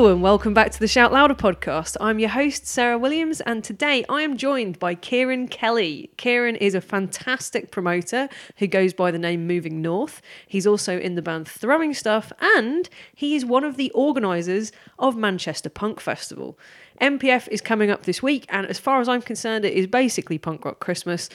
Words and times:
And 0.00 0.22
welcome 0.22 0.54
back 0.54 0.72
to 0.72 0.80
the 0.80 0.88
Shout 0.88 1.12
Louder 1.12 1.34
podcast. 1.34 1.94
I'm 2.00 2.18
your 2.18 2.30
host, 2.30 2.66
Sarah 2.66 2.96
Williams, 2.96 3.42
and 3.42 3.62
today 3.62 4.02
I 4.08 4.22
am 4.22 4.38
joined 4.38 4.78
by 4.78 4.94
Kieran 4.94 5.46
Kelly. 5.46 6.10
Kieran 6.16 6.56
is 6.56 6.74
a 6.74 6.80
fantastic 6.80 7.70
promoter 7.70 8.30
who 8.56 8.66
goes 8.66 8.94
by 8.94 9.10
the 9.10 9.18
name 9.18 9.46
Moving 9.46 9.82
North. 9.82 10.22
He's 10.48 10.66
also 10.66 10.98
in 10.98 11.16
the 11.16 11.22
band 11.22 11.46
Throwing 11.46 11.92
Stuff, 11.92 12.32
and 12.40 12.88
he 13.14 13.36
is 13.36 13.44
one 13.44 13.62
of 13.62 13.76
the 13.76 13.90
organisers 13.90 14.72
of 14.98 15.16
Manchester 15.18 15.68
Punk 15.68 16.00
Festival. 16.00 16.58
MPF 17.02 17.46
is 17.48 17.60
coming 17.60 17.90
up 17.90 18.04
this 18.04 18.22
week, 18.22 18.46
and 18.48 18.66
as 18.66 18.78
far 18.78 19.02
as 19.02 19.08
I'm 19.08 19.22
concerned, 19.22 19.66
it 19.66 19.74
is 19.74 19.86
basically 19.86 20.38
punk 20.38 20.64
rock 20.64 20.80
Christmas 20.80 21.28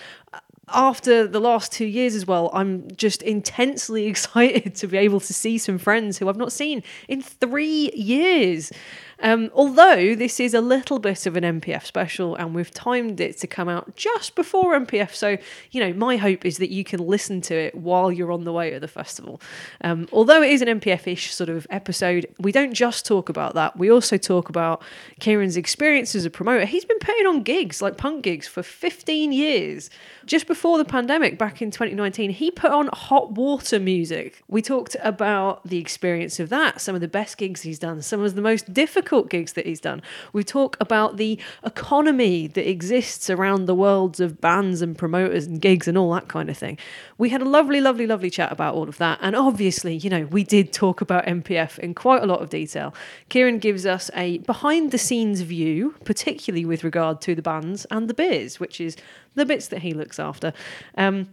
after 0.73 1.27
the 1.27 1.39
last 1.39 1.71
two 1.71 1.85
years 1.85 2.15
as 2.15 2.25
well, 2.25 2.49
I'm 2.53 2.87
just 2.95 3.21
intensely 3.21 4.07
excited 4.07 4.75
to 4.75 4.87
be 4.87 4.97
able 4.97 5.19
to 5.19 5.33
see 5.33 5.57
some 5.57 5.77
friends 5.77 6.17
who 6.17 6.29
I've 6.29 6.37
not 6.37 6.51
seen 6.51 6.83
in 7.07 7.21
three 7.21 7.91
years. 7.93 8.71
Um, 9.19 9.49
although 9.53 10.13
this 10.13 10.39
is 10.39 10.53
a 10.53 10.61
little 10.61 10.99
bit 10.99 11.25
of 11.25 11.37
an 11.37 11.61
MPF 11.61 11.85
special 11.85 12.35
and 12.35 12.53
we've 12.53 12.71
timed 12.71 13.19
it 13.21 13.37
to 13.37 13.47
come 13.47 13.69
out 13.69 13.95
just 13.95 14.35
before 14.35 14.77
MPF. 14.77 15.13
So, 15.13 15.37
you 15.71 15.79
know, 15.79 15.93
my 15.93 16.17
hope 16.17 16.45
is 16.45 16.57
that 16.57 16.69
you 16.69 16.83
can 16.83 16.99
listen 16.99 17.41
to 17.41 17.55
it 17.55 17.75
while 17.75 18.11
you're 18.11 18.31
on 18.31 18.43
the 18.43 18.51
way 18.51 18.71
to 18.71 18.79
the 18.79 18.87
festival. 18.87 19.41
Um, 19.81 20.07
although 20.11 20.41
it 20.41 20.51
is 20.51 20.61
an 20.61 20.79
MPF 20.79 21.07
ish 21.07 21.33
sort 21.33 21.49
of 21.49 21.65
episode, 21.69 22.27
we 22.39 22.51
don't 22.51 22.73
just 22.73 23.05
talk 23.05 23.29
about 23.29 23.53
that. 23.55 23.77
We 23.77 23.89
also 23.89 24.17
talk 24.17 24.49
about 24.49 24.83
Kieran's 25.19 25.55
experience 25.55 26.13
as 26.15 26.25
a 26.25 26.29
promoter. 26.29 26.65
He's 26.65 26.85
been 26.85 26.99
putting 26.99 27.25
on 27.25 27.43
gigs, 27.43 27.81
like 27.81 27.97
punk 27.97 28.23
gigs, 28.23 28.47
for 28.47 28.63
15 28.63 29.31
years. 29.31 29.89
Just 30.25 30.47
before 30.47 30.79
the 30.79 30.85
pandemic, 30.85 31.37
back 31.37 31.61
in 31.61 31.69
2019, 31.69 32.31
he 32.31 32.49
put 32.49 32.71
on 32.71 32.89
hot 32.91 33.33
water 33.33 33.79
music. 33.79 34.41
We 34.47 34.63
talked 34.63 34.95
about 35.03 35.67
the 35.67 35.77
experience 35.77 36.39
of 36.39 36.49
that, 36.49 36.81
some 36.81 36.95
of 36.95 37.01
the 37.01 37.07
best 37.07 37.37
gigs 37.37 37.61
he's 37.61 37.77
done, 37.77 38.01
some 38.01 38.21
of 38.21 38.33
the 38.33 38.41
most 38.41 38.73
difficult 38.73 39.29
gigs 39.29 39.53
that 39.53 39.67
he's 39.67 39.79
done. 39.79 40.01
We 40.33 40.43
talk 40.43 40.77
about 40.79 41.17
the 41.17 41.39
economy 41.63 42.47
that 42.47 42.67
exists 42.67 43.29
around 43.29 43.65
the 43.65 43.75
worlds 43.75 44.19
of 44.19 44.41
bands 44.41 44.81
and 44.81 44.97
promoters 44.97 45.45
and 45.45 45.61
gigs 45.61 45.87
and 45.87 45.95
all 45.95 46.11
that 46.15 46.27
kind 46.27 46.49
of 46.49 46.57
thing. 46.57 46.79
We 47.19 47.29
had 47.29 47.43
a 47.43 47.49
lovely, 47.49 47.79
lovely, 47.79 48.07
lovely 48.07 48.31
chat 48.31 48.51
about 48.51 48.73
all 48.73 48.89
of 48.89 48.97
that. 48.97 49.19
And 49.21 49.35
obviously, 49.35 49.95
you 49.95 50.09
know, 50.09 50.25
we 50.25 50.43
did 50.43 50.73
talk 50.73 51.01
about 51.01 51.25
MPF 51.25 51.77
in 51.77 51.93
quite 51.93 52.23
a 52.23 52.25
lot 52.25 52.41
of 52.41 52.49
detail. 52.49 52.95
Kieran 53.29 53.59
gives 53.59 53.85
us 53.85 54.09
a 54.15 54.39
behind 54.39 54.89
the 54.89 54.97
scenes 54.97 55.41
view, 55.41 55.93
particularly 56.03 56.65
with 56.65 56.83
regard 56.83 57.21
to 57.21 57.35
the 57.35 57.43
bands 57.43 57.85
and 57.91 58.09
the 58.09 58.15
beers, 58.15 58.59
which 58.59 58.81
is 58.81 58.97
the 59.35 59.45
bits 59.45 59.67
that 59.67 59.81
he 59.81 59.93
looks 59.93 60.19
after. 60.19 60.53
Um, 60.97 61.29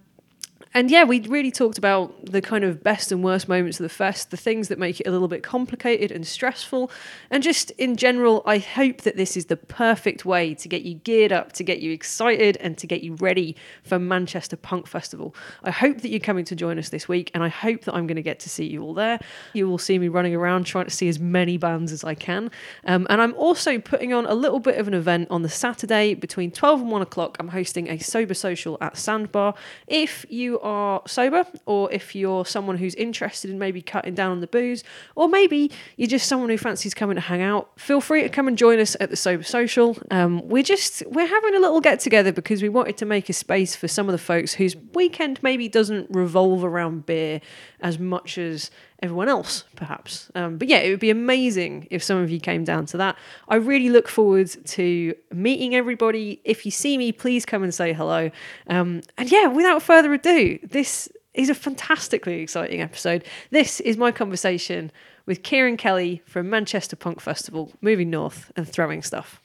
and 0.75 0.91
yeah, 0.91 1.05
we 1.05 1.21
really 1.21 1.51
talked 1.51 1.77
about 1.77 2.15
the 2.25 2.41
kind 2.41 2.65
of 2.65 2.83
best 2.83 3.13
and 3.13 3.23
worst 3.23 3.47
moments 3.47 3.79
of 3.79 3.85
the 3.85 3.91
fest, 3.91 4.31
the 4.31 4.37
things 4.37 4.69
that 4.69 4.79
make 4.79 5.01
it 5.01 5.07
a 5.07 5.11
little 5.11 5.29
bit 5.29 5.43
complicated 5.43 6.11
and 6.11 6.27
stressful. 6.27 6.91
And 7.31 7.43
just 7.43 7.71
in 7.73 7.97
general, 7.97 8.43
I 8.47 8.59
hope 8.59 9.03
that 9.03 9.17
this 9.17 9.37
is 9.37 9.47
the 9.47 9.57
perfect 9.57 10.25
way 10.25 10.55
to 10.55 10.69
get 10.69 10.83
you 10.83 10.95
geared 10.95 11.31
up, 11.31 11.53
to 11.53 11.65
get 11.65 11.81
you 11.81 11.93
excited, 11.93 12.57
and 12.59 12.79
to 12.79 12.87
get 12.87 13.03
you 13.03 13.15
ready 13.17 13.55
for 13.83 13.99
Manchester 13.99 14.57
Punk 14.57 14.87
Festival. 14.87 15.35
I 15.63 15.71
hope 15.71 16.01
that 16.01 16.09
you're 16.09 16.21
coming 16.21 16.47
to 16.47 16.57
join 16.57 16.79
us 16.79 16.89
this 16.89 17.07
week, 17.07 17.31
and 17.35 17.43
I 17.43 17.49
hope 17.49 17.83
that 17.83 17.95
I'm 17.95 18.07
going 18.07 18.17
to 18.17 18.23
get 18.23 18.41
to 18.41 18.49
see 18.49 18.65
you 18.65 18.83
all 18.83 18.95
there. 18.95 19.19
You 19.53 19.69
will 19.69 19.79
see 19.79 19.99
me 19.99 20.09
running 20.09 20.35
around 20.35 20.65
trying 20.65 20.87
to 20.87 20.91
see 20.91 21.09
as 21.09 21.19
many 21.19 21.59
bands 21.59 21.93
as 21.93 22.03
I 22.03 22.15
can. 22.15 22.51
Um, 22.87 23.07
and 23.11 23.21
I'm 23.21 23.35
also 23.35 23.79
putting 23.79 24.15
on 24.15 24.25
a 24.25 24.35
little 24.35 24.61
bit 24.61 24.79
of 24.79 24.89
an 24.89 24.95
event 24.95 25.29
on 25.31 25.43
the 25.43 25.51
Saturday 25.51 26.15
between 26.15 26.51
12 26.51 26.81
and 26.81 26.91
1 26.91 27.03
o'clock. 27.03 27.37
I'm 27.39 27.49
hosting 27.49 27.91
a 27.91 27.99
sober 27.99 28.35
social 28.35 28.79
at 28.81 28.97
Sandbar. 28.97 29.55
If 29.87 30.25
you 30.31 30.62
are 30.63 31.03
sober, 31.07 31.45
or 31.67 31.93
if 31.93 32.15
you're 32.15 32.47
someone 32.47 32.79
who's 32.79 32.95
interested 32.95 33.51
in 33.51 33.59
maybe 33.59 33.83
cutting 33.83 34.15
down 34.15 34.31
on 34.31 34.41
the 34.41 34.47
booze, 34.47 34.85
or 35.17 35.29
maybe 35.29 35.71
you're 35.97 36.09
just 36.09 36.29
someone 36.29 36.49
who 36.49 36.59
fancies 36.59 36.95
coming 36.95 37.17
to 37.17 37.21
hang 37.21 37.43
out, 37.43 37.69
feel 37.79 38.01
free 38.01 38.23
to 38.23 38.29
come 38.29 38.49
and 38.49 38.57
join 38.57 38.79
us 38.79 38.97
at 39.01 39.11
the 39.11 39.17
Sober 39.17 39.43
Social. 39.43 39.97
Um, 40.11 40.47
we're 40.49 40.63
just 40.63 41.03
we're 41.07 41.27
having 41.27 41.55
a 41.55 41.59
little 41.59 41.81
get 41.81 42.01
together 42.01 42.33
because 42.33 42.63
we 42.63 42.69
wanted 42.69 42.97
to 42.99 43.05
make 43.05 43.29
a 43.29 43.33
space 43.33 43.75
for 43.77 43.89
some 43.89 44.09
of 44.09 44.13
the 44.13 44.19
folks 44.19 44.55
whose 44.55 44.77
weekend 44.95 45.43
maybe 45.43 45.69
doesn't 45.69 46.09
revolve 46.11 46.65
around 46.65 47.07
beer 47.07 47.41
as 47.81 47.99
much 47.99 48.39
as 48.39 48.71
everyone 49.03 49.29
else, 49.29 49.65
perhaps. 49.77 50.31
Um, 50.35 50.57
but 50.57 50.69
yeah, 50.69 50.79
it 50.79 50.91
would 50.91 51.01
be 51.01 51.11
amazing 51.11 51.89
if 51.91 52.03
some 52.03 52.19
of 52.19 52.31
you 52.31 52.39
came 52.39 52.65
down 52.65 52.87
to 52.87 52.97
that. 52.99 53.17
I 53.49 53.57
really 53.57 53.89
look 53.89 54.09
forward 54.09 54.49
to 54.67 55.15
meeting 55.33 55.75
everybody. 55.75 56.41
If 56.45 56.65
you 56.65 56.71
see 56.71 56.97
me, 56.97 57.11
please 57.13 57.45
come 57.45 57.63
and 57.63 57.75
say 57.75 57.93
hello. 57.93 58.31
Um, 58.69 59.03
and 59.19 59.31
yeah, 59.31 59.49
without 59.49 59.83
further 59.83 60.13
ado, 60.13 60.59
this 60.63 61.09
is 61.35 61.51
a 61.51 61.55
fantastically 61.55 62.41
exciting 62.41 62.81
episode. 62.81 63.25
This 63.51 63.81
is 63.81 63.97
my 63.97 64.13
conversation 64.13 64.93
with 65.27 65.43
Kieran 65.43 65.77
Kelly 65.77 66.23
from 66.27 66.49
Manchester 66.49 66.97
Punk 66.97 67.21
Festival, 67.21 67.73
moving 67.81 68.11
north 68.11 68.53
and 68.57 68.69
throwing 68.69 69.03
stuff. 69.03 69.41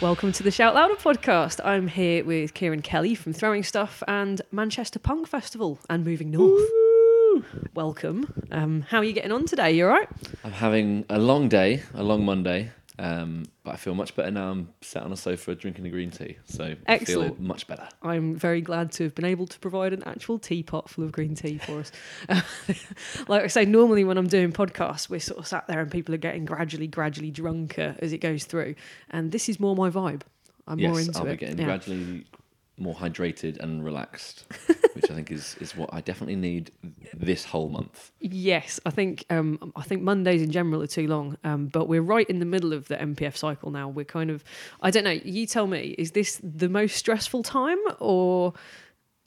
Welcome 0.00 0.32
to 0.32 0.42
the 0.42 0.50
Shout 0.50 0.74
Louder 0.74 0.94
podcast. 0.94 1.60
I'm 1.62 1.86
here 1.86 2.24
with 2.24 2.54
Kieran 2.54 2.80
Kelly 2.80 3.14
from 3.14 3.34
Throwing 3.34 3.62
Stuff 3.62 4.02
and 4.08 4.40
Manchester 4.50 4.98
Punk 4.98 5.28
Festival 5.28 5.78
and 5.90 6.06
Moving 6.06 6.30
North. 6.30 6.66
Welcome. 7.74 8.32
Um, 8.50 8.80
how 8.88 8.96
are 8.98 9.04
you 9.04 9.12
getting 9.12 9.30
on 9.30 9.44
today? 9.44 9.72
You 9.72 9.84
all 9.88 9.92
right? 9.92 10.08
I'm 10.42 10.52
having 10.52 11.04
a 11.10 11.18
long 11.18 11.50
day, 11.50 11.82
a 11.92 12.02
long 12.02 12.24
Monday, 12.24 12.70
um, 13.00 13.44
but 13.64 13.72
I 13.72 13.76
feel 13.76 13.94
much 13.94 14.14
better 14.14 14.30
now. 14.30 14.50
I'm 14.50 14.68
sat 14.82 15.02
on 15.02 15.10
a 15.12 15.16
sofa 15.16 15.54
drinking 15.54 15.86
a 15.86 15.90
green 15.90 16.10
tea, 16.10 16.36
so 16.44 16.64
I 16.64 16.76
Excellent. 16.86 17.36
feel 17.38 17.44
much 17.46 17.66
better. 17.66 17.88
I'm 18.02 18.36
very 18.36 18.60
glad 18.60 18.92
to 18.92 19.04
have 19.04 19.14
been 19.14 19.24
able 19.24 19.46
to 19.46 19.58
provide 19.58 19.94
an 19.94 20.02
actual 20.04 20.38
teapot 20.38 20.90
full 20.90 21.04
of 21.04 21.10
green 21.12 21.34
tea 21.34 21.56
for 21.58 21.80
us. 21.80 21.92
like 23.28 23.42
I 23.42 23.46
say, 23.46 23.64
normally 23.64 24.04
when 24.04 24.18
I'm 24.18 24.26
doing 24.28 24.52
podcasts, 24.52 25.08
we're 25.08 25.20
sort 25.20 25.38
of 25.40 25.46
sat 25.46 25.66
there 25.66 25.80
and 25.80 25.90
people 25.90 26.14
are 26.14 26.18
getting 26.18 26.44
gradually, 26.44 26.86
gradually 26.86 27.30
drunker 27.30 27.96
as 28.00 28.12
it 28.12 28.18
goes 28.18 28.44
through. 28.44 28.74
And 29.10 29.32
this 29.32 29.48
is 29.48 29.58
more 29.58 29.74
my 29.74 29.88
vibe. 29.90 30.22
I'm 30.66 30.78
yes, 30.78 30.90
more 30.90 31.00
into 31.00 31.18
I'll 31.18 31.24
be 31.24 31.30
it. 31.32 31.40
getting 31.40 31.58
Yeah. 31.58 31.64
gradually 31.64 32.26
more 32.80 32.94
hydrated 32.94 33.58
and 33.60 33.84
relaxed, 33.84 34.44
which 34.94 35.10
I 35.10 35.14
think 35.14 35.30
is, 35.30 35.56
is 35.60 35.76
what 35.76 35.90
I 35.92 36.00
definitely 36.00 36.36
need 36.36 36.72
this 37.14 37.44
whole 37.44 37.68
month. 37.68 38.10
Yes, 38.20 38.80
I 38.86 38.90
think 38.90 39.24
um, 39.30 39.72
I 39.76 39.82
think 39.82 40.02
Mondays 40.02 40.42
in 40.42 40.50
general 40.50 40.82
are 40.82 40.86
too 40.88 41.06
long, 41.06 41.36
um, 41.44 41.66
but 41.66 41.88
we're 41.88 42.02
right 42.02 42.28
in 42.28 42.38
the 42.38 42.46
middle 42.46 42.72
of 42.72 42.88
the 42.88 42.96
MPF 42.96 43.36
cycle 43.36 43.70
now. 43.70 43.88
We're 43.88 44.04
kind 44.04 44.30
of, 44.30 44.42
I 44.80 44.90
don't 44.90 45.04
know. 45.04 45.10
You 45.10 45.46
tell 45.46 45.66
me, 45.66 45.94
is 45.98 46.12
this 46.12 46.40
the 46.42 46.68
most 46.68 46.96
stressful 46.96 47.42
time, 47.42 47.78
or 48.00 48.54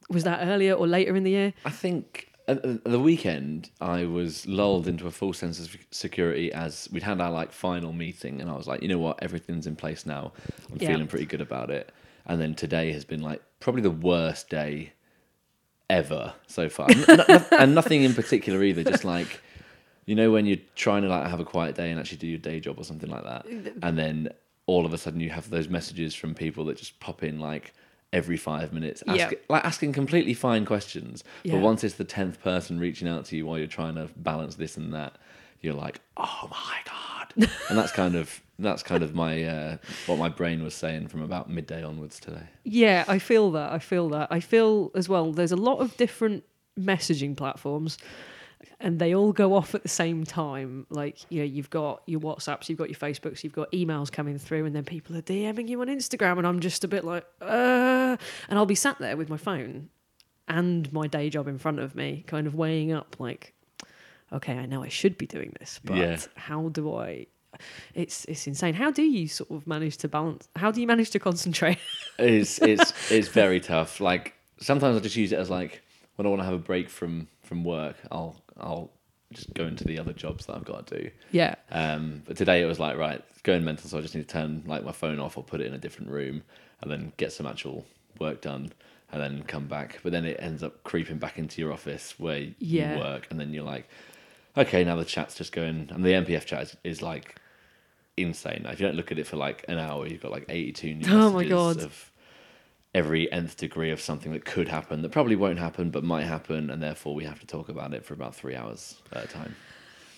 was 0.10 0.24
that 0.24 0.46
earlier 0.48 0.74
or 0.74 0.88
later 0.88 1.16
in 1.16 1.24
the 1.24 1.32
year? 1.32 1.54
I 1.66 1.70
think 1.70 2.30
at 2.48 2.84
the 2.84 3.00
weekend 3.00 3.70
I 3.80 4.04
was 4.04 4.46
lulled 4.48 4.86
into 4.86 5.08
a 5.08 5.12
full 5.12 5.32
sense 5.32 5.62
of 5.62 5.78
security 5.92 6.52
as 6.52 6.90
we'd 6.92 7.02
had 7.04 7.22
our 7.22 7.32
like 7.32 7.52
final 7.54 7.94
meeting, 7.94 8.42
and 8.42 8.50
I 8.50 8.56
was 8.56 8.68
like, 8.68 8.82
you 8.82 8.88
know 8.90 9.00
what, 9.00 9.22
everything's 9.24 9.68
in 9.68 9.76
place 9.76 10.06
now. 10.06 10.34
I'm 10.72 10.78
Yeah. 10.80 10.90
feeling 10.90 11.08
pretty 11.08 11.26
good 11.26 11.40
about 11.42 11.70
it. 11.70 11.92
And 12.26 12.40
then 12.40 12.56
today 12.56 12.92
has 12.94 13.06
been 13.06 13.22
like 13.22 13.42
probably 13.60 13.82
the 13.82 13.92
worst 13.92 14.50
day 14.50 14.94
ever 15.90 16.34
so 16.48 16.70
far, 16.70 16.88
n- 16.90 17.46
and 17.60 17.76
nothing 17.76 18.04
in 18.04 18.14
particular 18.14 18.64
either. 18.64 18.84
Just 18.84 19.04
like 19.06 19.42
you 20.06 20.16
know 20.16 20.32
when 20.32 20.46
you're 20.46 20.58
trying 20.76 21.02
to 21.04 21.10
like 21.10 21.28
have 21.28 21.40
a 21.40 21.46
quiet 21.46 21.76
day 21.76 21.92
and 21.92 22.00
actually 22.00 22.18
do 22.18 22.28
your 22.28 22.40
day 22.40 22.60
job 22.60 22.80
or 22.80 22.84
something 22.84 23.10
like 23.10 23.24
that, 23.24 23.46
and 23.82 23.98
then 23.98 24.30
all 24.66 24.86
of 24.86 24.94
a 24.94 24.98
sudden 24.98 25.20
you 25.20 25.30
have 25.30 25.50
those 25.50 25.68
messages 25.68 26.16
from 26.16 26.34
people 26.34 26.66
that 26.66 26.78
just 26.78 26.98
pop 27.02 27.24
in 27.24 27.40
like 27.40 27.74
every 28.14 28.38
five 28.38 28.72
minutes, 28.72 29.04
ask, 29.08 29.18
Yeah. 29.18 29.32
like 29.50 29.66
asking 29.66 29.92
completely 29.92 30.34
fine 30.36 30.66
questions. 30.66 31.24
Yeah. 31.44 31.54
But 31.56 31.62
once 31.62 31.84
it's 31.84 31.96
the 31.96 32.04
tenth 32.06 32.42
person 32.42 32.80
reaching 32.80 33.08
out 33.08 33.26
to 33.26 33.36
you 33.36 33.46
while 33.48 33.58
you're 33.58 33.66
trying 33.68 33.96
to 33.96 34.08
balance 34.16 34.56
this 34.56 34.78
and 34.78 34.94
that, 34.94 35.18
you're 35.62 35.74
like, 35.74 36.00
oh 36.16 36.48
my 36.52 36.78
god, 36.86 37.50
and 37.70 37.78
that's 37.78 37.92
kind 37.92 38.16
of 38.16 38.40
that's 38.60 38.84
kind 38.84 39.04
of 39.04 39.14
my 39.16 39.44
uh, 39.44 39.78
what 40.06 40.18
my 40.20 40.30
brain 40.30 40.64
was 40.64 40.74
saying 40.76 41.08
from 41.08 41.22
about 41.22 41.50
midday 41.50 41.84
onwards 41.84 42.20
today. 42.20 42.48
Yeah, 42.64 43.04
I 43.08 43.20
feel 43.20 43.52
that. 43.52 43.72
I 43.72 43.80
feel 43.80 44.10
that. 44.10 44.28
I 44.32 44.40
feel 44.40 44.92
as 44.96 45.10
well. 45.10 45.32
There's 45.32 45.52
a 45.52 45.56
lot 45.58 45.80
of 45.80 45.96
different 45.98 46.44
messaging 46.80 47.36
platforms, 47.36 47.98
and 48.80 49.00
they 49.00 49.14
all 49.14 49.32
go 49.34 49.54
off 49.56 49.74
at 49.76 49.84
the 49.84 49.90
same 49.90 50.24
time. 50.24 50.86
Like 50.90 51.20
you 51.32 51.40
know, 51.40 51.46
you've 51.46 51.70
got 51.70 52.04
your 52.06 52.20
WhatsApps, 52.22 52.70
you've 52.70 52.78
got 52.78 52.90
your 52.90 52.98
Facebooks, 53.00 53.44
you've 53.44 53.54
got 53.54 53.72
emails 53.72 54.12
coming 54.12 54.38
through, 54.38 54.66
and 54.66 54.76
then 54.76 54.84
people 54.86 55.16
are 55.18 55.22
DMing 55.22 55.68
you 55.68 55.82
on 55.82 55.88
Instagram, 55.88 56.38
and 56.38 56.46
I'm 56.48 56.60
just 56.60 56.84
a 56.84 56.88
bit 56.88 57.04
like, 57.04 57.26
uh, 57.42 58.18
and 58.50 58.60
I'll 58.60 58.66
be 58.66 58.76
sat 58.76 59.00
there 59.00 59.18
with 59.18 59.30
my 59.30 59.38
phone 59.38 59.90
and 60.48 60.92
my 60.92 61.08
day 61.08 61.30
job 61.30 61.48
in 61.48 61.58
front 61.58 61.80
of 61.80 61.96
me, 61.96 62.24
kind 62.28 62.48
of 62.48 62.54
weighing 62.54 62.92
up 62.92 63.16
like, 63.20 63.54
okay, 64.32 64.54
I 64.58 64.66
know 64.66 64.84
I 64.84 64.90
should 64.90 65.18
be 65.18 65.26
doing 65.26 65.54
this, 65.60 65.80
but 65.84 65.96
Yeah. 65.98 66.20
how 66.36 66.70
do 66.70 66.94
I? 66.96 67.28
It's 67.94 68.26
it's 68.26 68.48
insane. 68.48 68.74
How 68.74 68.92
do 68.92 69.04
you 69.04 69.28
sort 69.28 69.52
of 69.52 69.66
manage 69.68 69.98
to 69.98 70.08
balance? 70.08 70.48
How 70.56 70.72
do 70.72 70.82
you 70.82 70.88
manage 70.88 71.10
to 71.12 71.20
concentrate? 71.20 71.78
It's 72.20 72.60
it's 72.62 73.12
it's 73.12 73.28
very 73.28 73.60
tough. 73.60 74.00
Like 74.00 74.36
sometimes 74.60 74.96
I 74.96 75.00
just 75.00 75.16
use 75.16 75.32
it 75.32 75.40
as 75.40 75.50
like 75.50 75.82
when 76.16 76.26
I 76.28 76.30
want 76.30 76.42
to 76.42 76.46
have 76.46 76.54
a 76.54 76.60
break 76.60 76.88
from 76.90 77.28
from 77.42 77.64
work, 77.64 77.96
I'll 78.12 78.36
I'll 78.60 78.92
just 79.34 79.52
go 79.56 79.66
into 79.66 79.84
the 79.84 79.98
other 79.98 80.14
jobs 80.14 80.46
that 80.46 80.56
I've 80.56 80.64
got 80.64 80.86
to 80.88 81.00
do. 81.02 81.10
yeah. 81.32 81.56
Um, 81.72 82.22
but 82.26 82.38
today 82.38 82.62
it 82.62 82.66
was 82.66 82.80
like 82.80 82.98
right, 82.98 83.20
going 83.42 83.64
mental, 83.66 83.90
so 83.90 83.98
I 83.98 84.02
just 84.02 84.14
need 84.14 84.28
to 84.28 84.32
turn 84.32 84.64
like 84.68 84.84
my 84.84 84.92
phone 84.92 85.20
off 85.20 85.38
or 85.40 85.44
put 85.44 85.60
it 85.60 85.66
in 85.66 85.74
a 85.74 85.80
different 85.80 86.12
room 86.12 86.44
and 86.82 86.92
then 86.92 87.14
get 87.18 87.34
some 87.34 87.48
actual 87.48 87.84
work 88.20 88.42
done. 88.42 88.72
and 89.12 89.20
then 89.22 89.44
come 89.44 89.68
back. 89.68 90.00
But 90.04 90.12
then 90.12 90.24
it 90.26 90.38
ends 90.40 90.62
up 90.64 90.84
creeping 90.84 91.18
back 91.18 91.38
into 91.40 91.62
your 91.62 91.72
office 91.74 92.14
where 92.20 92.48
Yeah. 92.60 92.94
you 92.94 93.00
work, 93.00 93.28
and 93.32 93.40
then 93.40 93.54
you're 93.54 93.64
like, 93.64 93.88
okay, 94.56 94.84
now 94.84 94.96
the 94.98 95.06
chat's 95.06 95.34
just 95.36 95.52
going, 95.52 95.90
and 95.92 96.04
the 96.06 96.12
MPF 96.12 96.46
chat 96.46 96.62
is, 96.64 96.78
is 96.84 97.02
like 97.02 97.36
insane. 98.18 98.66
If 98.70 98.80
you 98.80 98.86
don't 98.88 98.96
look 98.96 99.12
at 99.12 99.20
it 99.20 99.28
for 99.28 99.38
like 99.38 99.66
an 99.68 99.78
hour, 99.78 100.08
you've 100.08 100.22
got 100.22 100.32
like 100.32 100.46
82 100.50 100.94
new 100.96 101.06
Oh 101.10 101.32
my 101.32 101.44
God. 101.46 101.82
of 101.82 102.12
every 102.94 103.32
nth 103.32 103.58
degree 103.58 103.92
of 103.92 104.00
something 104.00 104.32
that 104.34 104.46
could 104.46 104.68
happen, 104.68 105.02
that 105.02 105.10
probably 105.12 105.36
won't 105.36 105.60
happen, 105.60 105.90
but 105.90 106.04
might 106.04 106.26
happen, 106.26 106.70
and 106.70 106.82
therefore 106.82 107.16
we 107.16 107.24
have 107.24 107.40
to 107.40 107.48
talk 107.48 107.70
about 107.70 107.94
it 107.94 108.06
for 108.06 108.14
about 108.14 108.36
three 108.36 108.56
hours 108.56 109.02
at 109.12 109.26
a 109.26 109.28
time. 109.28 109.56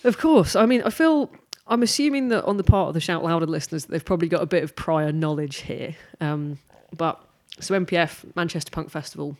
Of 0.04 0.18
course. 0.18 0.54
I 0.56 0.66
mean, 0.66 0.82
I 0.82 0.90
feel. 0.90 1.30
I'm 1.68 1.82
assuming 1.82 2.28
that 2.28 2.44
on 2.44 2.58
the 2.58 2.64
part 2.64 2.88
of 2.88 2.94
the 2.94 3.00
Shout 3.00 3.24
Louder 3.24 3.46
listeners, 3.46 3.86
they've 3.86 4.04
probably 4.04 4.28
got 4.28 4.40
a 4.40 4.46
bit 4.46 4.62
of 4.62 4.76
prior 4.76 5.10
knowledge 5.10 5.56
here. 5.62 5.96
Um, 6.20 6.58
but 6.96 7.20
so 7.58 7.74
MPF, 7.74 8.36
Manchester 8.36 8.70
Punk 8.70 8.88
Festival, 8.90 9.36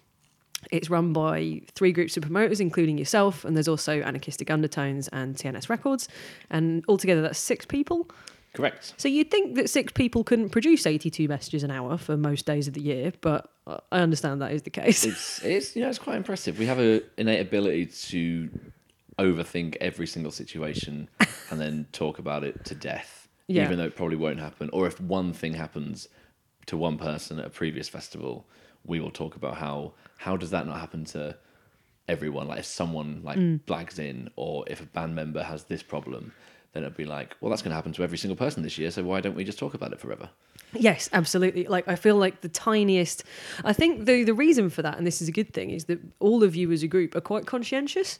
it's 0.72 0.90
run 0.90 1.12
by 1.12 1.60
three 1.76 1.92
groups 1.92 2.16
of 2.16 2.22
promoters, 2.24 2.58
including 2.58 2.98
yourself, 2.98 3.44
and 3.44 3.54
there's 3.54 3.68
also 3.68 4.00
Anarchistic 4.00 4.50
Undertones 4.50 5.06
and 5.08 5.36
TNS 5.36 5.68
Records, 5.68 6.08
and 6.50 6.82
altogether 6.88 7.22
that's 7.22 7.38
six 7.38 7.64
people. 7.64 8.08
Correct. 8.56 8.94
So 8.96 9.06
you'd 9.06 9.30
think 9.30 9.54
that 9.56 9.68
six 9.68 9.92
people 9.92 10.24
couldn't 10.24 10.48
produce 10.48 10.86
82 10.86 11.28
messages 11.28 11.62
an 11.62 11.70
hour 11.70 11.98
for 11.98 12.16
most 12.16 12.46
days 12.46 12.66
of 12.66 12.72
the 12.72 12.80
year, 12.80 13.12
but 13.20 13.50
I 13.66 13.98
understand 13.98 14.40
that 14.40 14.52
is 14.52 14.62
the 14.62 14.70
case. 14.70 15.04
It's 15.04 15.44
it's 15.44 15.76
you 15.76 15.82
know 15.82 15.90
it's 15.90 15.98
quite 15.98 16.16
impressive. 16.16 16.58
We 16.58 16.64
have 16.64 16.80
a 16.80 17.02
innate 17.18 17.40
ability 17.40 17.86
to 17.86 18.48
overthink 19.18 19.76
every 19.82 20.06
single 20.06 20.32
situation 20.32 21.10
and 21.50 21.60
then 21.60 21.86
talk 21.92 22.18
about 22.18 22.44
it 22.44 22.64
to 22.64 22.74
death, 22.74 23.28
Yeah. 23.46 23.64
even 23.64 23.76
though 23.76 23.84
it 23.84 23.94
probably 23.94 24.16
won't 24.16 24.40
happen. 24.40 24.70
Or 24.72 24.86
if 24.86 24.98
one 25.00 25.34
thing 25.34 25.52
happens 25.52 26.08
to 26.64 26.78
one 26.78 26.96
person 26.96 27.38
at 27.38 27.44
a 27.44 27.50
previous 27.50 27.90
festival, 27.90 28.46
we 28.86 29.00
will 29.00 29.10
talk 29.10 29.36
about 29.36 29.58
how 29.58 29.92
how 30.16 30.34
does 30.34 30.50
that 30.50 30.66
not 30.66 30.80
happen 30.80 31.04
to 31.06 31.36
everyone? 32.08 32.48
Like 32.48 32.60
if 32.60 32.64
someone 32.64 33.20
like 33.22 33.38
mm. 33.38 33.60
blags 33.66 33.98
in, 33.98 34.30
or 34.34 34.64
if 34.66 34.80
a 34.80 34.86
band 34.86 35.14
member 35.14 35.42
has 35.42 35.64
this 35.64 35.82
problem. 35.82 36.32
Then 36.76 36.82
it'd 36.84 36.94
be 36.94 37.06
like, 37.06 37.34
well, 37.40 37.48
that's 37.48 37.62
going 37.62 37.70
to 37.70 37.74
happen 37.74 37.92
to 37.94 38.02
every 38.02 38.18
single 38.18 38.36
person 38.36 38.62
this 38.62 38.76
year. 38.76 38.90
So 38.90 39.02
why 39.02 39.22
don't 39.22 39.34
we 39.34 39.44
just 39.44 39.58
talk 39.58 39.72
about 39.72 39.92
it 39.94 39.98
forever? 39.98 40.28
Yes, 40.74 41.08
absolutely. 41.14 41.64
Like 41.66 41.88
I 41.88 41.96
feel 41.96 42.16
like 42.16 42.42
the 42.42 42.50
tiniest. 42.50 43.24
I 43.64 43.72
think 43.72 44.04
the 44.04 44.24
the 44.24 44.34
reason 44.34 44.68
for 44.68 44.82
that, 44.82 44.98
and 44.98 45.06
this 45.06 45.22
is 45.22 45.28
a 45.28 45.32
good 45.32 45.54
thing, 45.54 45.70
is 45.70 45.86
that 45.86 45.98
all 46.20 46.42
of 46.42 46.54
you 46.54 46.70
as 46.72 46.82
a 46.82 46.86
group 46.86 47.14
are 47.16 47.22
quite 47.22 47.46
conscientious. 47.46 48.18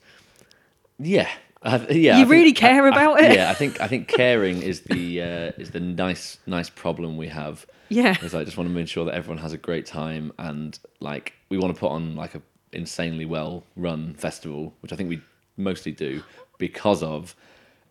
Yeah, 0.99 1.29
uh, 1.62 1.81
yeah. 1.91 1.97
You 1.97 2.11
I 2.12 2.17
think- 2.20 2.31
really 2.31 2.53
care 2.55 2.85
I- 2.85 2.87
I- 2.87 2.93
about 2.93 3.20
it? 3.20 3.35
Yeah, 3.35 3.50
I 3.50 3.55
think 3.55 3.79
I 3.82 3.88
think 3.88 4.08
caring 4.08 4.62
is 4.62 4.81
the 4.82 5.20
uh, 5.20 5.52
is 5.62 5.73
the 5.73 5.81
nice 5.81 6.38
nice 6.47 6.70
problem 6.70 7.19
we 7.19 7.29
have. 7.29 7.67
Yeah. 7.91 8.17
Is 8.25 8.35
I 8.35 8.43
just 8.44 8.56
want 8.56 8.70
to 8.70 8.75
make 8.75 8.88
sure 8.88 9.05
that 9.05 9.14
everyone 9.14 9.43
has 9.43 9.52
a 9.52 9.59
great 9.59 9.85
time 9.85 10.32
and 10.38 10.79
like 11.00 11.35
we 11.50 11.59
want 11.59 11.75
to 11.75 11.79
put 11.79 11.91
on 11.91 12.17
like 12.17 12.35
a 12.35 12.41
insanely 12.73 13.26
well 13.26 13.64
run 13.76 14.14
festival, 14.14 14.73
which 14.81 14.93
I 14.94 14.97
think 14.97 15.11
we 15.11 15.20
mostly 15.59 15.93
do 15.93 16.23
because 16.59 17.02
of 17.02 17.35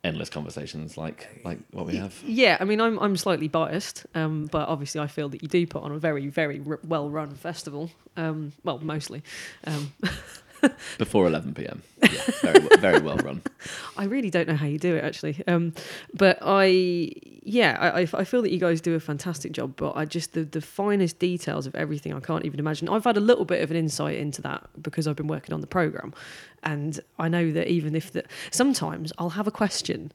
endless 0.06 0.30
conversations 0.30 0.98
like 0.98 1.28
like 1.44 1.60
what 1.72 1.86
we 1.86 1.96
have. 1.98 2.14
Yeah, 2.26 2.58
I 2.60 2.64
mean, 2.66 2.80
I'm 2.80 2.98
I'm 3.00 3.18
slightly 3.18 3.48
biased, 3.48 4.06
um, 4.16 4.46
but 4.52 4.68
obviously 4.70 5.02
I 5.02 5.08
feel 5.08 5.30
that 5.30 5.42
you 5.42 5.48
do 5.50 5.66
put 5.68 5.84
on 5.84 5.92
a 5.92 5.98
very 6.00 6.28
very 6.28 6.62
r- 6.66 6.80
well 6.88 7.10
run 7.10 7.36
festival. 7.36 7.90
Um, 8.16 8.54
well, 8.64 8.78
mostly. 8.80 9.24
Um, 9.66 9.92
Before 10.98 11.28
11 11.28 11.54
p.m. 11.54 11.82
Yeah, 12.02 12.10
very 12.42 12.60
well, 12.60 12.78
very 12.80 13.00
well 13.00 13.18
run. 13.18 13.42
I 13.98 14.06
really 14.06 14.30
don't 14.30 14.48
know 14.48 14.56
how 14.56 14.66
you 14.68 14.78
do 14.80 14.96
it 14.96 15.04
actually. 15.04 15.42
Um, 15.48 15.74
but 16.14 16.40
I, 16.42 17.12
yeah, 17.44 17.78
I, 17.80 18.02
I- 18.02 18.08
I 18.14 18.24
feel 18.24 18.42
that 18.42 18.52
you 18.52 18.60
guys 18.60 18.82
do 18.82 18.96
a 18.96 19.00
fantastic 19.00 19.52
job. 19.52 19.74
But 19.76 19.96
I 19.96 20.06
just 20.06 20.34
the 20.34 20.44
the 20.44 20.62
finest 20.62 21.20
details 21.20 21.68
of 21.68 21.76
everything 21.76 22.14
I 22.14 22.20
can't 22.20 22.46
even 22.46 22.60
imagine. 22.60 22.90
I've 22.90 23.04
had 23.04 23.18
a 23.18 23.22
little 23.22 23.46
bit 23.46 23.62
of 23.62 23.72
an 23.72 23.78
insight 23.78 24.18
into 24.18 24.42
that 24.44 24.68
because 24.82 25.08
I've 25.08 25.16
been 25.16 25.28
working 25.28 25.54
on 25.54 25.62
the 25.62 25.68
program, 25.68 26.14
and 26.64 27.00
I 27.20 27.28
know 27.28 27.52
that 27.52 27.68
even 27.68 27.96
if 27.96 28.12
that 28.14 28.28
sometimes 28.52 29.12
I'll 29.18 29.30
have 29.32 29.48
a 29.48 29.52
question 29.52 30.12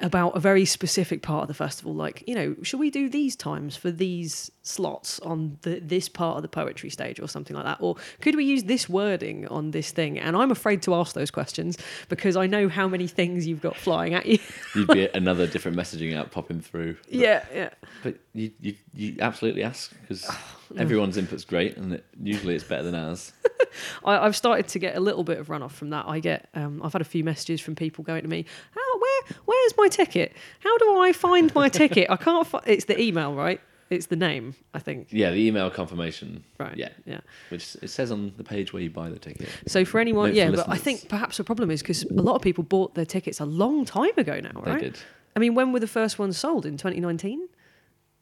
about 0.00 0.36
a 0.36 0.40
very 0.40 0.64
specific 0.66 1.22
part 1.22 1.42
of 1.42 1.48
the 1.48 1.54
festival 1.54 1.94
like 1.94 2.22
you 2.26 2.34
know 2.34 2.54
should 2.62 2.78
we 2.78 2.90
do 2.90 3.08
these 3.08 3.34
times 3.34 3.76
for 3.76 3.90
these 3.90 4.50
slots 4.62 5.18
on 5.20 5.56
the, 5.62 5.80
this 5.80 6.06
part 6.08 6.36
of 6.36 6.42
the 6.42 6.48
poetry 6.48 6.90
stage 6.90 7.18
or 7.20 7.28
something 7.28 7.56
like 7.56 7.64
that? 7.64 7.78
Or 7.80 7.96
could 8.20 8.34
we 8.34 8.44
use 8.44 8.64
this 8.64 8.88
wording 8.88 9.46
on 9.48 9.70
this 9.70 9.90
thing? 9.92 10.18
And 10.18 10.36
i'm 10.36 10.50
afraid 10.50 10.82
to 10.82 10.94
ask 10.94 11.14
those 11.14 11.30
questions 11.30 11.78
because 12.08 12.36
i 12.36 12.46
know 12.46 12.68
how 12.68 12.86
many 12.88 13.06
things 13.06 13.46
you've 13.46 13.62
got 13.62 13.76
flying 13.76 14.12
at 14.14 14.26
you. 14.26 14.38
You'd 14.74 14.88
be 14.88 15.08
another 15.14 15.46
different 15.46 15.76
messaging 15.76 16.14
out 16.14 16.30
popping 16.30 16.60
through. 16.60 16.94
But- 16.94 17.08
yeah 17.12 17.44
yeah. 17.54 17.70
But 18.02 18.16
you, 18.34 18.50
you, 18.60 18.74
you 18.92 19.16
absolutely 19.20 19.62
ask 19.62 19.92
because 20.02 20.26
Oh, 20.30 20.55
everyone's 20.76 21.16
input's 21.16 21.44
great 21.44 21.76
and 21.76 21.94
it, 21.94 22.04
usually 22.22 22.54
it's 22.54 22.64
better 22.64 22.82
than 22.82 22.94
ours. 22.94 23.32
I, 24.04 24.18
I've 24.18 24.36
started 24.36 24.68
to 24.68 24.78
get 24.78 24.96
a 24.96 25.00
little 25.00 25.24
bit 25.24 25.38
of 25.38 25.48
runoff 25.48 25.72
from 25.72 25.90
that. 25.90 26.06
I 26.08 26.20
get, 26.20 26.48
um, 26.54 26.80
I've 26.82 26.92
had 26.92 27.02
a 27.02 27.06
few 27.06 27.24
messages 27.24 27.60
from 27.60 27.74
people 27.74 28.04
going 28.04 28.22
to 28.22 28.28
me, 28.28 28.44
"How, 28.74 28.98
where, 28.98 29.38
where's 29.44 29.74
my 29.76 29.88
ticket? 29.88 30.32
How 30.60 30.76
do 30.78 31.00
I 31.00 31.12
find 31.12 31.54
my 31.54 31.68
ticket? 31.68 32.08
I 32.10 32.16
can't. 32.16 32.46
Fi-. 32.46 32.62
It's 32.66 32.86
the 32.86 33.00
email, 33.00 33.34
right? 33.34 33.60
It's 33.88 34.06
the 34.06 34.16
name, 34.16 34.54
I 34.74 34.80
think. 34.80 35.08
Yeah, 35.10 35.30
the 35.30 35.46
email 35.46 35.70
confirmation. 35.70 36.42
Right. 36.58 36.76
Yeah. 36.76 36.88
Yeah. 37.04 37.20
Which 37.50 37.76
it 37.82 37.88
says 37.88 38.10
on 38.10 38.32
the 38.36 38.42
page 38.42 38.72
where 38.72 38.82
you 38.82 38.90
buy 38.90 39.10
the 39.10 39.18
ticket. 39.18 39.48
So 39.68 39.84
for 39.84 40.00
anyone, 40.00 40.30
Note 40.30 40.32
for 40.32 40.36
yeah, 40.38 40.50
but 40.50 40.68
I 40.68 40.76
think 40.76 41.08
perhaps 41.08 41.36
the 41.36 41.44
problem 41.44 41.70
is 41.70 41.82
because 41.82 42.02
a 42.02 42.14
lot 42.14 42.34
of 42.34 42.42
people 42.42 42.64
bought 42.64 42.94
their 42.94 43.04
tickets 43.04 43.38
a 43.38 43.44
long 43.44 43.84
time 43.84 44.10
ago 44.16 44.40
now, 44.40 44.60
right? 44.62 44.80
They 44.80 44.86
did. 44.86 44.98
I 45.36 45.38
mean, 45.38 45.54
when 45.54 45.72
were 45.72 45.80
the 45.80 45.86
first 45.86 46.18
ones 46.18 46.36
sold 46.36 46.66
in 46.66 46.76
2019? 46.78 47.48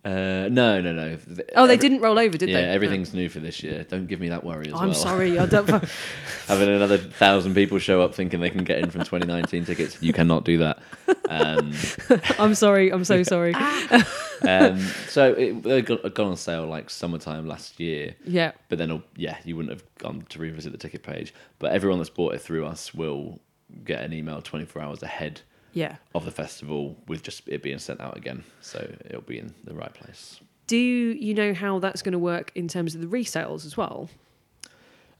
Uh, 0.05 0.49
no, 0.51 0.83
no, 0.83 0.93
no. 0.93 1.17
Oh, 1.57 1.67
they 1.67 1.75
every- 1.75 1.77
didn't 1.89 2.01
roll 2.03 2.19
over, 2.19 2.37
did 2.37 2.49
they? 2.49 2.53
yeah, 2.53 2.61
they? 2.61 2.69
everything's 2.69 3.15
new 3.15 3.31
for 3.31 3.41
this 3.41 3.63
year. 3.63 3.85
Don't 3.89 4.07
give 4.07 4.21
me 4.21 4.29
that 4.29 4.45
worry 4.45 4.67
as 4.67 4.75
I'm 4.75 4.89
well. 4.89 4.95
sorry, 4.95 5.39
I 5.39 5.47
don't. 5.47 5.67
Having 6.47 6.69
another 6.69 6.99
thousand 6.99 7.55
people 7.55 7.79
show 7.79 8.03
up 8.03 8.15
thinking 8.15 8.41
they 8.41 8.51
can 8.51 8.65
get 8.65 8.81
in 8.81 8.91
from 8.91 9.01
2019 9.01 9.65
tickets, 9.65 9.97
you 10.03 10.13
cannot 10.13 10.45
do 10.45 10.59
that. 10.59 10.79
Um, 11.31 11.73
I'm 12.39 12.55
sorry. 12.55 12.91
I'm 12.93 13.05
so 13.05 13.23
sorry. 13.23 13.55
um, 14.43 14.79
so 15.09 15.33
it 15.33 15.63
they 15.63 15.81
got, 15.81 16.15
gone 16.15 16.27
on 16.29 16.37
sale 16.37 16.67
like 16.67 16.91
summertime 16.91 17.49
last 17.49 17.81
year. 17.81 18.15
yeah. 18.27 18.53
But 18.69 18.77
then, 18.79 18.91
oh, 18.91 19.03
yeah, 19.17 19.39
you 19.45 19.57
wouldn't 19.57 19.73
have 19.73 19.85
gone 19.97 20.27
to 20.29 20.39
revisit 20.39 20.73
the 20.73 20.79
ticket 20.79 21.03
page. 21.03 21.33
But 21.59 21.73
everyone 21.73 21.99
that's 21.99 22.11
bought 22.11 22.35
it 22.35 22.43
through 22.43 22.67
us 22.67 22.93
will 22.93 23.41
get 23.85 24.03
an 24.03 24.13
email 24.13 24.43
24 24.43 24.83
hours 24.83 25.03
ahead 25.03 25.41
Yeah. 25.75 25.97
of 26.15 26.25
the 26.25 26.31
festival 26.31 26.97
with 27.09 27.23
just 27.23 27.47
it 27.49 27.63
being 27.63 27.79
sent 27.79 28.01
out 28.01 28.17
again. 28.17 28.45
So 28.61 28.79
it'll 29.05 29.21
be 29.23 29.39
in 29.39 29.53
the 29.65 29.75
right 29.75 29.93
place. 29.93 30.41
Do 30.67 30.77
you 30.79 31.35
know 31.35 31.53
how 31.53 31.79
that's 31.79 32.01
going 32.01 32.13
to 32.13 32.19
work 32.19 32.51
in 32.55 32.69
terms 32.69 32.95
of 32.95 33.01
the 33.03 33.07
resales 33.07 33.67
as 33.67 33.77
well? 33.77 34.09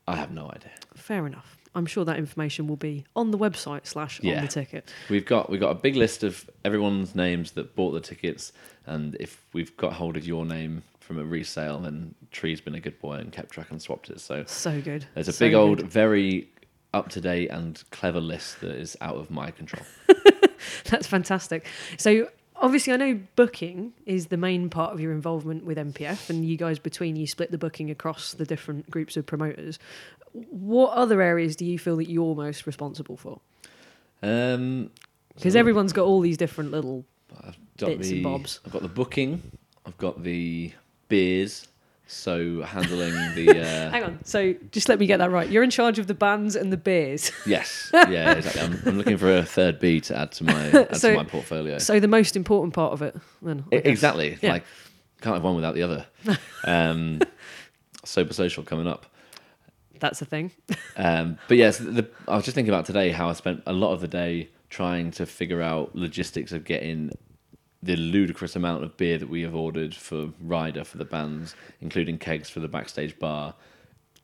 I 0.09 0.17
have 0.17 0.31
no 0.31 0.47
idea. 0.47 0.71
Fair 0.95 1.27
enough. 1.27 1.57
I'm 1.75 1.87
sure 1.87 2.05
that 2.05 2.19
information 2.19 2.69
will 2.69 2.77
be 2.77 3.05
on 3.17 3.31
the 3.33 3.39
website 3.39 3.87
slash 3.87 4.21
on 4.21 4.27
Yeah. 4.27 4.41
the 4.43 4.49
ticket. 4.49 4.93
We've 5.11 5.27
got 5.27 5.51
we've 5.51 5.61
got 5.61 5.71
a 5.71 5.75
big 5.75 5.97
list 5.97 6.23
of 6.23 6.49
everyone's 6.65 7.15
names 7.17 7.53
that 7.53 7.75
bought 7.75 7.91
the 7.93 8.01
tickets, 8.01 8.53
and 8.87 9.17
if 9.19 9.43
we've 9.53 9.77
got 9.77 9.95
hold 9.95 10.17
of 10.17 10.25
your 10.27 10.45
name 10.47 10.83
from 11.01 11.19
a 11.19 11.25
resale, 11.25 11.81
then 11.81 12.15
Tree's 12.31 12.61
been 12.61 12.77
a 12.77 12.81
good 12.81 12.99
boy 13.01 13.15
and 13.15 13.33
kept 13.33 13.51
track 13.51 13.71
and 13.73 13.83
swapped 13.83 14.09
it. 14.09 14.21
So 14.21 14.45
So 14.47 14.81
good. 14.81 15.07
there's 15.15 15.27
a 15.29 15.33
So 15.33 15.47
big 15.47 15.55
old, 15.55 15.79
good. 15.79 15.89
very 15.91 16.49
up 16.93 17.09
to 17.11 17.21
date 17.21 17.49
and 17.51 17.83
clever 17.91 18.21
list 18.21 18.61
that 18.61 18.71
is 18.77 18.97
out 19.01 19.17
of 19.17 19.29
my 19.31 19.51
control. 19.51 19.85
That's 20.87 21.07
fantastic. 21.07 21.67
So 21.97 22.29
obviously, 22.57 22.93
I 22.93 22.97
know 22.97 23.21
booking 23.37 23.93
is 24.07 24.27
the 24.27 24.37
main 24.37 24.71
part 24.71 24.93
of 24.93 25.01
your 25.01 25.13
involvement 25.13 25.65
with 25.65 25.79
MPF, 25.79 26.31
and 26.31 26.45
you 26.45 26.57
guys 26.57 26.79
between 26.79 27.17
you 27.17 27.27
split 27.27 27.51
the 27.51 27.59
booking 27.59 27.91
across 27.91 28.35
the 28.35 28.45
different 28.45 28.91
groups 28.91 29.17
of 29.17 29.27
promoters. 29.27 29.79
What 30.33 30.93
other 30.93 31.23
areas 31.23 31.57
do 31.57 31.65
you 31.65 31.79
feel 31.79 31.97
that 31.97 32.11
you're 32.11 32.35
most 32.35 32.67
responsible 32.67 33.17
for? 33.17 33.41
Um, 34.23 34.91
Because 35.35 35.53
so 35.53 35.59
everyone's 35.59 35.93
got 35.93 36.07
all 36.07 36.21
these 36.21 36.37
different 36.37 36.71
little. 36.73 37.05
I've 37.43 37.59
got 37.77 37.87
bits 37.87 38.09
and 38.09 38.19
the, 38.19 38.23
bobs. 38.23 38.61
I've 38.65 38.73
got 38.73 38.83
the 38.83 38.89
booking. 38.89 39.43
I've 39.87 39.99
got 39.99 40.23
the 40.23 40.73
beers. 41.09 41.69
So 42.07 42.63
handling 42.63 43.15
the 43.35 43.51
uh, 43.61 43.91
Hang 43.91 44.05
on. 44.05 44.25
So 44.25 44.55
just 44.73 44.89
let 44.89 44.99
me 44.99 45.07
get 45.07 45.19
that 45.19 45.31
right. 45.31 45.49
You're 45.49 45.63
in 45.63 45.71
charge 45.71 45.99
of 45.99 46.07
the 46.07 46.15
bands 46.15 46.55
and 46.55 46.73
the 46.73 46.77
beers. 46.77 47.33
yes, 47.47 47.91
yeah, 47.95 48.33
exactly. 48.33 48.61
I'm, 48.61 48.83
I'm 48.87 48.99
looking 48.99 49.17
for 49.17 49.35
a 49.35 49.45
third 49.45 49.81
B 49.81 50.01
to 50.03 50.17
add 50.17 50.33
to 50.33 50.45
my 50.45 50.67
add 50.71 50.97
So- 50.97 51.11
to 51.13 51.17
my 51.17 51.25
portfolio. 51.25 51.79
So 51.79 51.99
the 52.01 52.09
most 52.09 52.37
important 52.37 52.75
part 52.75 52.93
of 52.93 53.03
it, 53.03 53.17
then. 53.43 53.65
I 53.73 53.77
exactly. 53.77 54.39
Yeah. 54.43 54.53
Like 54.53 54.65
can't 55.23 55.35
have 55.35 55.43
one 55.45 55.57
without 55.57 55.75
the 55.75 55.83
other. 55.83 56.07
Um, 56.67 57.21
Sober 58.05 58.33
social 58.35 58.63
coming 58.65 58.87
up. 58.87 59.07
That's 60.01 60.21
a 60.21 60.25
thing. 60.27 60.51
Um, 60.97 61.39
but 61.49 61.57
yes, 61.57 61.79
the, 61.79 62.09
I 62.29 62.37
was 62.37 62.45
just 62.45 62.55
thinking 62.55 62.73
about 62.73 62.85
today 62.87 63.11
how 63.11 63.29
I 63.31 63.33
spent 63.33 63.63
a 63.67 63.73
lot 63.73 63.93
of 63.93 64.01
the 64.03 64.09
day 64.09 64.51
trying 64.71 65.11
to 65.13 65.25
figure 65.27 65.63
out 65.63 65.95
logistics 65.95 66.53
of 66.53 66.65
getting 66.65 67.11
the 67.85 67.97
ludicrous 67.97 68.57
amount 68.57 68.83
of 68.83 68.97
beer 68.97 69.19
that 69.19 69.29
we 69.29 69.43
have 69.43 69.55
ordered 69.55 69.95
for 69.95 70.31
rider 70.41 70.85
for 70.85 70.97
the 70.97 71.05
bands, 71.05 71.55
including 71.81 72.19
kegs 72.19 72.49
for 72.49 72.61
the 72.61 72.69
backstage 72.69 73.19
bar, 73.19 73.55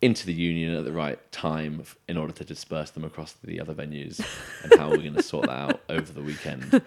into 0.01 0.25
the 0.25 0.33
union 0.33 0.75
at 0.75 0.85
the 0.85 0.93
right 0.93 1.31
time 1.31 1.83
in 2.09 2.17
order 2.17 2.33
to 2.33 2.43
disperse 2.43 2.91
them 2.91 3.05
across 3.05 3.35
the 3.45 3.61
other 3.61 3.75
venues, 3.75 4.19
and 4.65 4.75
how 4.79 4.89
we're 4.89 4.97
going 4.97 5.15
to 5.15 5.23
sort 5.23 5.47
that 5.47 5.59
out 5.59 5.81
over 5.91 6.11
the 6.11 6.23
weekend. 6.23 6.83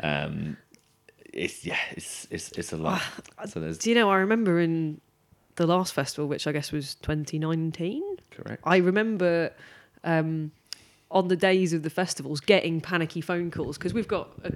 Um, 0.00 0.56
it's 1.32 1.66
yeah, 1.66 1.78
it's 1.90 2.26
it's 2.30 2.52
it's 2.52 2.72
a 2.72 2.76
lot. 2.76 3.02
So 3.48 3.60
there's 3.60 3.78
Do 3.78 3.90
you 3.90 3.96
know? 3.96 4.08
I 4.10 4.16
remember 4.16 4.60
in 4.60 5.00
the 5.56 5.66
last 5.66 5.92
festival, 5.92 6.28
which 6.28 6.46
I 6.46 6.52
guess 6.52 6.70
was 6.70 6.94
2019. 6.96 8.02
Correct. 8.30 8.62
I 8.64 8.76
remember 8.76 9.52
um, 10.04 10.52
on 11.10 11.28
the 11.28 11.36
days 11.36 11.72
of 11.72 11.82
the 11.82 11.90
festivals 11.90 12.40
getting 12.40 12.80
panicky 12.80 13.20
phone 13.20 13.50
calls 13.50 13.76
because 13.76 13.92
we've 13.92 14.08
got 14.08 14.30
a, 14.44 14.52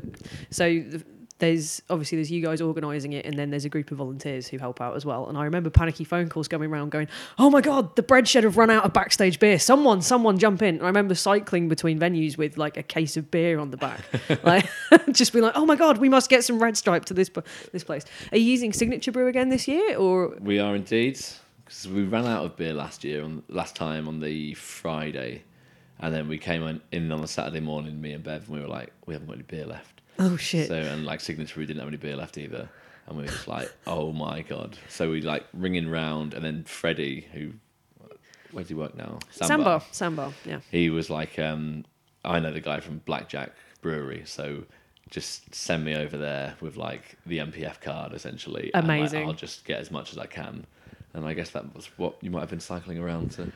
so 0.50 0.64
the, 0.64 1.02
there's 1.40 1.82
obviously 1.90 2.16
there's 2.16 2.30
you 2.30 2.42
guys 2.42 2.60
organising 2.60 3.12
it 3.12 3.26
and 3.26 3.38
then 3.38 3.50
there's 3.50 3.64
a 3.64 3.68
group 3.68 3.90
of 3.90 3.98
volunteers 3.98 4.46
who 4.46 4.58
help 4.58 4.80
out 4.80 4.96
as 4.96 5.04
well. 5.04 5.28
And 5.28 5.36
I 5.36 5.44
remember 5.44 5.70
panicky 5.70 6.04
phone 6.04 6.28
calls 6.28 6.48
going 6.48 6.70
around 6.70 6.90
going 6.90 7.08
oh 7.38 7.50
my 7.50 7.60
god 7.60 7.96
the 7.96 8.02
bread 8.02 8.28
shed 8.28 8.44
have 8.44 8.56
run 8.56 8.70
out 8.70 8.84
of 8.84 8.92
backstage 8.92 9.38
beer. 9.38 9.58
Someone 9.58 10.02
someone 10.02 10.38
jump 10.38 10.62
in. 10.62 10.76
And 10.76 10.84
I 10.84 10.86
remember 10.86 11.14
cycling 11.14 11.68
between 11.68 11.98
venues 11.98 12.38
with 12.38 12.56
like 12.56 12.76
a 12.76 12.82
case 12.82 13.16
of 13.16 13.30
beer 13.30 13.58
on 13.58 13.70
the 13.70 13.76
back. 13.76 14.00
Like 14.44 14.70
just 15.12 15.32
being 15.32 15.44
like 15.44 15.56
oh 15.56 15.66
my 15.66 15.76
god 15.76 15.98
we 15.98 16.08
must 16.08 16.30
get 16.30 16.44
some 16.44 16.62
red 16.62 16.76
stripe 16.76 17.04
to 17.06 17.14
this 17.14 17.30
this 17.72 17.84
place. 17.84 18.04
Are 18.30 18.38
you 18.38 18.44
using 18.44 18.72
signature 18.72 19.12
brew 19.12 19.26
again 19.26 19.48
this 19.48 19.66
year 19.66 19.96
or? 19.96 20.36
We 20.40 20.58
are 20.58 20.74
indeed 20.76 21.18
because 21.70 21.86
we 21.86 22.02
ran 22.02 22.26
out 22.26 22.44
of 22.44 22.56
beer 22.56 22.74
last 22.74 23.04
year 23.04 23.22
on 23.22 23.44
last 23.48 23.76
time 23.76 24.08
on 24.08 24.18
the 24.18 24.54
Friday, 24.54 25.44
and 26.00 26.12
then 26.12 26.26
we 26.26 26.36
came 26.36 26.80
in 26.90 27.12
on 27.12 27.20
the 27.20 27.28
Saturday 27.28 27.60
morning. 27.60 28.00
Me 28.00 28.12
and 28.12 28.24
Bev, 28.24 28.48
and 28.48 28.56
we 28.56 28.60
were 28.60 28.66
like, 28.66 28.92
we 29.06 29.14
haven't 29.14 29.28
got 29.28 29.34
any 29.34 29.44
beer 29.44 29.66
left. 29.66 30.00
oh 30.32 30.36
shit 30.36 30.68
So 30.68 30.74
and 30.74 31.04
like 31.04 31.20
signature, 31.20 31.58
we 31.58 31.66
didn't 31.66 31.80
have 31.80 31.88
any 31.88 31.96
beer 31.96 32.16
left 32.16 32.36
either, 32.38 32.68
and 33.06 33.16
we 33.16 33.22
were 33.24 33.28
just 33.28 33.48
like, 33.48 33.72
oh 33.86 34.12
my 34.12 34.42
god. 34.42 34.76
So 34.88 35.10
we 35.10 35.22
like 35.22 35.46
ringing 35.52 35.88
round, 35.88 36.34
and 36.34 36.44
then 36.44 36.64
Freddie, 36.64 37.26
who 37.32 37.52
where 38.52 38.62
does 38.62 38.68
he 38.68 38.74
work 38.74 38.96
now? 38.96 39.18
Sandbar 39.30 39.82
Sandbar 39.92 40.32
yeah 40.44 40.60
He 40.70 40.90
was 40.90 41.08
like, 41.08 41.38
um, 41.38 41.84
I 42.24 42.40
know 42.40 42.52
the 42.52 42.60
guy 42.60 42.80
from 42.80 42.98
Blackjack 42.98 43.52
Brewery, 43.80 44.22
so 44.26 44.64
just 45.08 45.54
send 45.54 45.84
me 45.84 45.94
over 45.94 46.16
there 46.16 46.54
with 46.60 46.76
like 46.76 47.16
the 47.26 47.38
MPF 47.38 47.80
card 47.80 48.12
essentially. 48.12 48.70
and, 48.74 48.86
like, 48.86 48.98
Amazing. 48.98 49.26
I'll 49.26 49.32
just 49.32 49.64
get 49.64 49.80
as 49.80 49.90
much 49.90 50.12
as 50.12 50.18
I 50.18 50.26
can. 50.26 50.66
And 51.12 51.26
I 51.26 51.34
guess 51.34 51.50
that 51.50 51.74
was 51.74 51.86
what 51.96 52.14
you 52.20 52.30
might 52.30 52.40
have 52.40 52.50
been 52.50 52.60
cycling 52.60 52.98
around 52.98 53.32
to. 53.32 53.50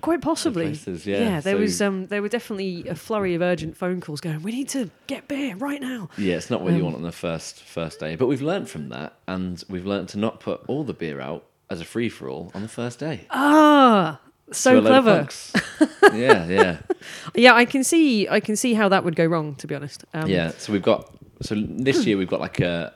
Quite 0.00 0.22
possibly. 0.22 0.66
places, 0.66 1.06
yeah, 1.06 1.40
there 1.40 1.56
so- 1.56 1.60
was 1.60 1.82
um 1.82 2.06
there 2.06 2.22
were 2.22 2.28
definitely 2.28 2.86
a 2.88 2.94
flurry 2.94 3.34
of 3.34 3.42
urgent 3.42 3.76
phone 3.76 4.00
calls 4.00 4.20
going, 4.20 4.42
We 4.42 4.52
need 4.52 4.68
to 4.70 4.90
get 5.08 5.26
beer 5.28 5.56
right 5.56 5.80
now. 5.80 6.08
Yeah, 6.16 6.36
it's 6.36 6.50
not 6.50 6.62
what 6.62 6.72
you 6.72 6.78
Um, 6.78 6.84
want 6.84 6.96
on 6.96 7.02
the 7.02 7.12
first 7.12 7.60
first 7.62 7.98
day, 8.00 8.16
but 8.16 8.26
we've 8.26 8.40
learned 8.42 8.68
from 8.70 8.88
that, 8.90 9.14
and 9.26 9.62
we've 9.68 9.84
learned 9.86 10.08
to 10.10 10.18
not 10.18 10.40
put 10.40 10.62
all 10.68 10.84
the 10.84 10.94
beer 10.94 11.20
out 11.20 11.44
as 11.68 11.80
a 11.80 11.84
free 11.84 12.08
for 12.08 12.28
all 12.28 12.50
on 12.54 12.62
the 12.62 12.68
first 12.68 12.98
day. 12.98 13.26
Ah 13.30 14.20
so 14.52 14.78
a 14.78 14.80
load 14.80 15.06
of 15.08 15.28
clever. 15.28 16.16
yeah, 16.16 16.46
yeah. 16.48 16.78
Yeah, 17.34 17.54
I 17.54 17.64
can 17.64 17.84
see 17.84 18.28
I 18.28 18.40
can 18.40 18.56
see 18.56 18.74
how 18.74 18.88
that 18.88 19.04
would 19.04 19.16
go 19.16 19.24
wrong, 19.26 19.54
to 19.56 19.66
be 19.66 19.74
honest. 19.74 20.04
Um, 20.14 20.28
Yeah, 20.28 20.50
so 20.58 20.72
we've 20.72 20.82
got 20.82 21.12
so 21.42 21.54
this 21.56 22.06
year 22.06 22.16
we've 22.16 22.28
got 22.28 22.40
like 22.40 22.60
a 22.60 22.92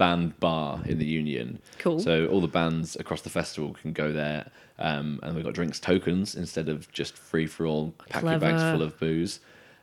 band 0.00 0.40
bar 0.40 0.80
in 0.86 0.98
the 0.98 1.04
Union. 1.04 1.60
Cool. 1.78 2.00
So 2.00 2.26
all 2.28 2.40
the 2.40 2.48
bands 2.48 2.96
across 2.96 3.20
the 3.20 3.28
festival 3.28 3.74
can 3.74 3.92
go 3.92 4.12
there, 4.12 4.50
um, 4.78 5.20
and 5.22 5.34
we've 5.34 5.44
got 5.44 5.52
drinks 5.52 5.78
tokens 5.78 6.34
instead 6.34 6.70
of 6.70 6.90
just 6.90 7.18
free 7.18 7.46
for 7.46 7.66
all 7.66 7.92
pack 8.08 8.22
your 8.22 8.38
bags 8.38 8.62
full 8.62 8.80
of 8.80 8.98
booze, 8.98 9.40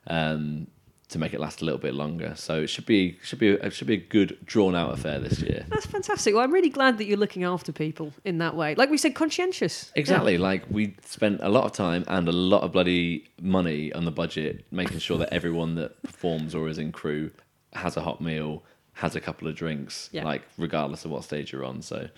um, 0.08 0.66
to 1.10 1.20
make 1.20 1.36
it 1.36 1.40
last 1.40 1.62
a 1.62 1.66
little 1.66 1.80
bit 1.80 1.94
longer. 1.94 2.34
So 2.36 2.64
it 2.64 2.68
should 2.68 2.88
be 2.88 3.20
should 3.22 3.38
be 3.38 3.50
it 3.50 3.74
should 3.74 3.86
be 3.86 3.94
a 3.94 4.06
good 4.16 4.40
drawn 4.44 4.74
out 4.76 4.92
affair 4.92 5.20
this 5.20 5.40
year. 5.40 5.68
That's 5.70 5.86
fantastic. 5.86 6.34
Well, 6.34 6.44
I'm 6.44 6.52
really 6.52 6.72
glad 6.72 6.98
that 6.98 7.06
you're 7.06 7.24
looking 7.26 7.44
after 7.44 7.72
people 7.72 8.12
in 8.26 8.40
that 8.40 8.56
way. 8.56 8.74
Like 8.74 8.90
we 8.90 8.98
said, 8.98 9.14
conscientious. 9.14 9.92
Exactly. 9.94 10.40
Like 10.40 10.64
we 10.72 10.96
spent 11.06 11.42
a 11.44 11.50
lot 11.50 11.66
of 11.66 11.74
time 11.74 12.04
and 12.08 12.28
a 12.28 12.32
lot 12.32 12.64
of 12.64 12.72
bloody 12.72 13.30
money 13.40 13.94
on 13.94 14.06
the 14.06 14.12
budget 14.12 14.66
making 14.72 14.98
sure 14.98 15.20
that 15.20 15.32
everyone 15.32 15.76
that 15.76 16.02
performs 16.02 16.56
or 16.56 16.68
is 16.70 16.80
in 16.80 16.92
crew 16.92 17.30
has 17.74 17.96
a 17.96 18.02
hot 18.02 18.20
meal, 18.20 18.64
has 18.98 19.16
a 19.16 19.22
couple 19.22 19.48
of 19.48 19.56
drinks, 19.56 20.10
Yeah. 20.12 20.24
like 20.26 20.44
regardless 20.58 21.06
of 21.06 21.12
what 21.12 21.24
stage 21.24 21.52
you're 21.52 21.64
on. 21.66 21.82
So 21.82 22.10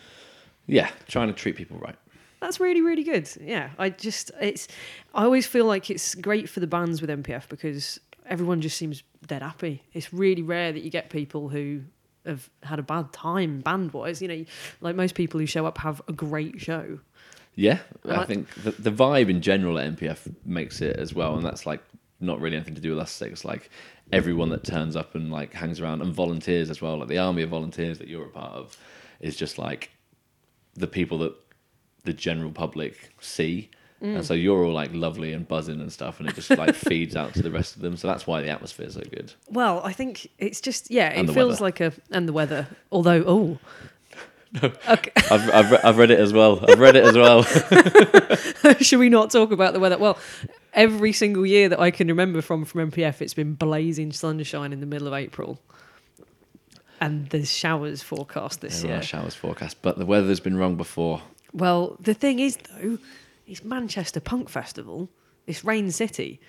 yeah, 0.67 0.89
trying 1.07 1.27
to 1.27 1.33
treat 1.33 1.55
people 1.55 1.77
right. 1.77 1.95
That's 2.41 2.59
really, 2.59 2.81
really 2.81 3.03
good. 3.03 3.29
Yeah, 3.41 3.69
I 3.77 3.89
just 3.89 4.31
it's. 4.41 4.67
I 5.13 5.24
always 5.25 5.45
feel 5.45 5.65
like 5.65 5.89
it's 5.89 6.15
great 6.15 6.48
for 6.50 6.62
the 6.62 6.67
bands 6.67 7.01
with 7.01 7.09
MPF 7.09 7.50
because 7.50 8.00
everyone 8.25 8.62
just 8.62 8.77
seems 8.77 9.03
dead 9.27 9.41
happy. 9.41 9.83
It's 9.93 10.13
really 10.13 10.41
rare 10.41 10.71
that 10.71 10.81
you 10.81 10.89
get 10.89 11.09
people 11.09 11.50
who 11.50 11.81
have 12.25 12.50
had 12.63 12.79
a 12.79 12.83
bad 12.83 13.12
time 13.12 13.59
band 13.59 13.91
wise. 13.91 14.21
You 14.21 14.29
know, 14.29 14.45
like 14.79 14.95
most 14.95 15.15
people 15.15 15.39
who 15.39 15.45
show 15.45 15.65
up 15.65 15.79
have 15.79 16.01
a 16.07 16.13
great 16.13 16.62
show. 16.62 17.00
Yeah, 17.55 17.79
I 18.07 18.24
think 18.24 18.48
the, 18.63 18.71
the 18.71 18.91
vibe 18.91 19.29
in 19.29 19.41
general 19.41 19.77
at 19.77 19.98
MPF 19.98 20.33
makes 20.45 20.79
it 20.79 20.95
as 20.95 21.13
well, 21.13 21.36
and 21.36 21.43
that's 21.45 21.65
like 21.65 21.81
not 22.19 22.39
really 22.39 22.55
anything 22.55 22.75
to 22.75 22.81
do 22.81 22.91
with 22.91 22.99
us 22.99 23.11
six. 23.11 23.45
Like 23.45 23.69
everyone 24.11 24.49
that 24.49 24.63
turns 24.63 24.95
up 24.95 25.15
and 25.15 25.31
like 25.31 25.53
hangs 25.53 25.79
around 25.79 26.01
and 26.01 26.13
volunteers 26.13 26.69
as 26.69 26.81
well, 26.81 26.97
like 26.97 27.07
the 27.07 27.17
army 27.17 27.41
of 27.43 27.49
volunteers 27.49 27.99
that 27.99 28.07
you're 28.07 28.25
a 28.25 28.29
part 28.29 28.53
of, 28.53 28.77
is 29.19 29.35
just 29.35 29.57
like 29.57 29.91
the 30.75 30.88
people 30.88 31.19
that 31.19 31.33
the 32.03 32.13
general 32.13 32.51
public 32.51 33.13
see. 33.19 33.69
Mm. 34.01 34.15
And 34.15 34.25
so 34.25 34.33
you're 34.33 34.63
all 34.63 34.71
like 34.71 34.91
lovely 34.93 35.33
and 35.33 35.45
buzzing 35.45 35.81
and 35.81 35.91
stuff, 35.91 36.19
and 36.19 36.29
it 36.29 36.35
just 36.35 36.49
like 36.51 36.73
feeds 36.73 37.15
out 37.15 37.33
to 37.33 37.41
the 37.41 37.51
rest 37.51 37.75
of 37.75 37.81
them. 37.81 37.97
So 37.97 38.07
that's 38.07 38.25
why 38.25 38.41
the 38.41 38.49
atmosphere 38.49 38.88
is 38.88 38.93
so 38.93 39.01
good. 39.01 39.33
Well, 39.49 39.81
I 39.83 39.91
think 39.91 40.29
it's 40.38 40.61
just 40.61 40.89
yeah, 40.89 41.11
And 41.13 41.29
it 41.29 41.33
feels 41.33 41.59
weather. 41.59 41.63
like 41.65 41.79
a 41.81 41.93
and 42.11 42.27
the 42.27 42.33
weather. 42.33 42.67
Although 42.91 43.23
oh. 43.27 43.57
no. 44.61 44.71
Okay. 44.89 45.11
I've 45.29 45.53
I've, 45.53 45.71
re- 45.71 45.79
I've 45.83 45.97
read 45.97 46.11
it 46.11 46.19
as 46.19 46.33
well. 46.33 46.63
I've 46.67 46.79
read 46.79 46.95
it 46.95 47.03
as 47.03 47.15
well. 47.15 47.43
Should 48.79 48.99
we 48.99 49.09
not 49.09 49.31
talk 49.31 49.51
about 49.51 49.73
the 49.73 49.79
weather? 49.79 49.97
Well, 49.97 50.17
every 50.73 51.11
single 51.13 51.45
year 51.45 51.69
that 51.69 51.79
I 51.79 51.91
can 51.91 52.07
remember 52.07 52.41
from 52.41 52.65
from 52.65 52.91
MPF, 52.91 53.21
it's 53.21 53.33
been 53.33 53.53
blazing 53.53 54.11
sunshine 54.11 54.73
in 54.73 54.79
the 54.79 54.85
middle 54.85 55.07
of 55.07 55.13
April, 55.13 55.59
and 57.01 57.27
there's 57.29 57.51
showers 57.51 58.01
forecast 58.01 58.61
this 58.61 58.81
There 58.81 58.91
year. 58.91 58.99
are 58.99 59.03
showers 59.03 59.35
forecast, 59.35 59.77
but 59.81 59.97
the 59.97 60.05
weather's 60.05 60.39
been 60.39 60.57
wrong 60.57 60.75
before. 60.75 61.21
Well, 61.53 61.95
the 61.99 62.13
thing 62.13 62.39
is 62.39 62.57
though, 62.57 62.97
it's 63.47 63.63
Manchester 63.63 64.19
Punk 64.19 64.49
Festival. 64.49 65.09
It's 65.47 65.63
Rain 65.63 65.91
City. 65.91 66.39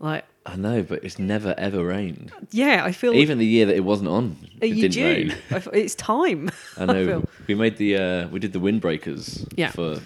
Like, 0.00 0.24
I 0.46 0.54
know, 0.56 0.82
but 0.82 1.02
it's 1.04 1.18
never 1.18 1.54
ever 1.58 1.84
rained. 1.84 2.32
yeah, 2.52 2.82
I 2.84 2.92
feel 2.92 3.14
Even 3.14 3.38
the 3.38 3.46
year 3.46 3.66
that 3.66 3.74
it 3.76 3.84
wasn't 3.84 4.08
on, 4.08 4.36
it 4.60 4.74
didn't 4.74 4.92
due? 4.92 5.04
rain. 5.04 5.34
I 5.50 5.56
f- 5.56 5.68
It's 5.72 5.94
time. 5.96 6.50
I 6.76 6.86
know. 6.86 7.06
feel. 7.20 7.24
we 7.48 7.54
made 7.54 7.76
the 7.76 7.96
uh, 7.96 8.28
we 8.28 8.38
did 8.38 8.52
the 8.52 8.60
windbreakers 8.60 9.46
Yeah. 9.56 9.70
for 9.72 9.96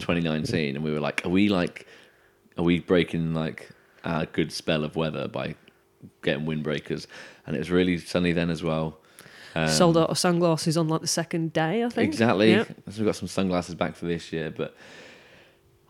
2019, 0.00 0.74
and 0.76 0.84
we 0.84 0.92
were 0.92 1.00
like, 1.00 1.24
are 1.24 1.28
we 1.28 1.48
like, 1.48 1.86
are 2.58 2.64
we 2.64 2.80
breaking 2.80 3.34
like 3.34 3.70
our 4.04 4.26
good 4.26 4.52
spell 4.52 4.84
of 4.84 4.96
weather 4.96 5.28
by 5.28 5.54
getting 6.22 6.44
windbreakers? 6.44 7.06
And 7.46 7.56
it 7.56 7.60
was 7.60 7.70
really 7.70 7.98
sunny 7.98 8.32
then 8.32 8.50
as 8.50 8.62
well. 8.62 8.98
Um, 9.54 9.68
Sold 9.68 9.96
out 9.96 10.10
of 10.10 10.18
sunglasses 10.18 10.76
on 10.76 10.88
like 10.88 11.00
the 11.00 11.06
second 11.06 11.52
day. 11.52 11.84
I 11.84 11.88
think 11.88 12.08
Exactly. 12.08 12.50
Yeah. 12.50 12.64
So 12.64 12.98
we've 12.98 13.06
got 13.06 13.16
some 13.16 13.28
sunglasses 13.28 13.74
back 13.74 13.96
for 13.96 14.06
this 14.06 14.32
year, 14.32 14.50
but. 14.50 14.76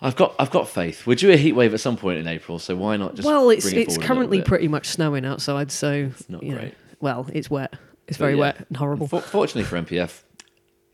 I've 0.00 0.14
got 0.14 0.36
I've 0.38 0.52
got 0.52 0.68
faith. 0.68 1.08
We're 1.08 1.16
due 1.16 1.32
a 1.32 1.36
heat 1.36 1.54
wave 1.54 1.74
at 1.74 1.80
some 1.80 1.96
point 1.96 2.20
in 2.20 2.28
April, 2.28 2.60
so 2.60 2.76
why 2.76 2.96
not 2.96 3.16
just 3.16 3.26
well, 3.26 3.50
it's 3.50 3.66
it 3.66 3.78
it's 3.78 3.96
a 3.96 3.98
currently 3.98 4.40
pretty 4.40 4.68
much 4.68 4.86
snowing 4.86 5.24
outside, 5.24 5.72
so 5.72 6.12
it's 6.12 6.28
not 6.28 6.40
you 6.44 6.52
know, 6.52 6.58
great. 6.58 6.74
well, 7.00 7.26
it's 7.32 7.50
wet. 7.50 7.74
It's 8.06 8.16
very 8.16 8.34
yeah. 8.34 8.40
wet 8.40 8.66
and 8.68 8.76
horrible. 8.76 9.08
For- 9.08 9.20
fortunately 9.20 9.64
for 9.64 9.76
MPF, 9.82 10.22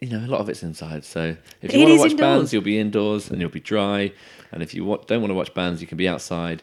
you 0.04 0.10
know, 0.18 0.24
a 0.24 0.28
lot 0.28 0.40
of 0.40 0.48
it's 0.48 0.62
inside. 0.62 1.04
So 1.04 1.36
if 1.62 1.70
It 1.70 1.76
you 1.76 1.80
want 1.86 1.94
to 1.94 1.98
watch 2.00 2.10
indoors. 2.12 2.20
bands, 2.38 2.52
you'll 2.52 2.62
be 2.62 2.78
indoors 2.78 3.30
and 3.30 3.40
you'll 3.40 3.50
be 3.50 3.60
dry. 3.60 4.12
And 4.52 4.62
if 4.62 4.74
you 4.74 4.84
don't 5.06 5.20
want 5.20 5.30
to 5.30 5.34
watch 5.34 5.52
bands, 5.54 5.80
you 5.80 5.86
can 5.86 5.96
be 5.98 6.08
outside 6.08 6.62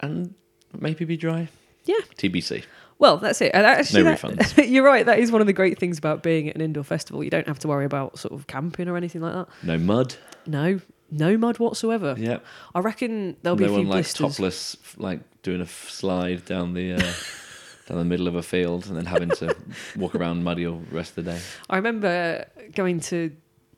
and 0.00 0.34
maybe 0.78 1.04
be 1.04 1.16
dry. 1.16 1.48
Yeah. 1.84 1.96
TBC. 2.16 2.64
Well, 2.98 3.16
that's 3.16 3.40
it. 3.40 3.50
And 3.54 3.66
actually, 3.66 4.04
No 4.04 4.10
that- 4.10 4.20
refunds. 4.20 4.70
you're 4.70 4.84
right. 4.84 5.04
That 5.04 5.18
is 5.18 5.32
one 5.32 5.40
of 5.40 5.46
the 5.46 5.52
great 5.52 5.78
things 5.78 5.98
about 5.98 6.22
being 6.22 6.48
at 6.48 6.54
an 6.54 6.60
indoor 6.60 6.84
festival. 6.84 7.24
You 7.24 7.30
don't 7.30 7.48
have 7.48 7.58
to 7.60 7.68
worry 7.68 7.84
about 7.84 8.18
sort 8.18 8.32
of 8.34 8.46
camping 8.46 8.88
or 8.88 8.96
anything 8.96 9.20
like 9.22 9.34
that. 9.34 9.48
No 9.64 9.78
mud. 9.78 10.14
No, 10.46 10.80
no 11.10 11.36
mud 11.36 11.58
whatsoever. 11.58 12.14
Yeah. 12.16 12.38
I 12.74 12.80
reckon 12.80 13.36
there'll 13.42 13.56
be 13.56 13.64
no 13.66 13.72
a 13.72 13.76
few 13.78 13.88
one 13.88 13.96
like 13.96 14.12
topless, 14.12 14.76
like 14.96 15.20
doing 15.42 15.60
a 15.60 15.64
f- 15.64 15.88
slide 15.90 16.44
down 16.44 16.74
the 16.74 16.92
uh, 16.92 17.12
down 17.86 17.98
the 17.98 18.04
middle 18.04 18.28
of 18.28 18.34
a 18.34 18.42
field 18.42 18.86
and 18.86 18.96
then 18.96 19.06
having 19.06 19.30
to 19.30 19.54
walk 19.96 20.14
around 20.14 20.44
muddy 20.44 20.66
all 20.66 20.78
the 20.90 20.96
rest 20.96 21.16
of 21.18 21.24
the 21.24 21.32
day. 21.32 21.40
I 21.70 21.76
remember 21.76 22.44
going 22.74 23.00
to. 23.00 23.34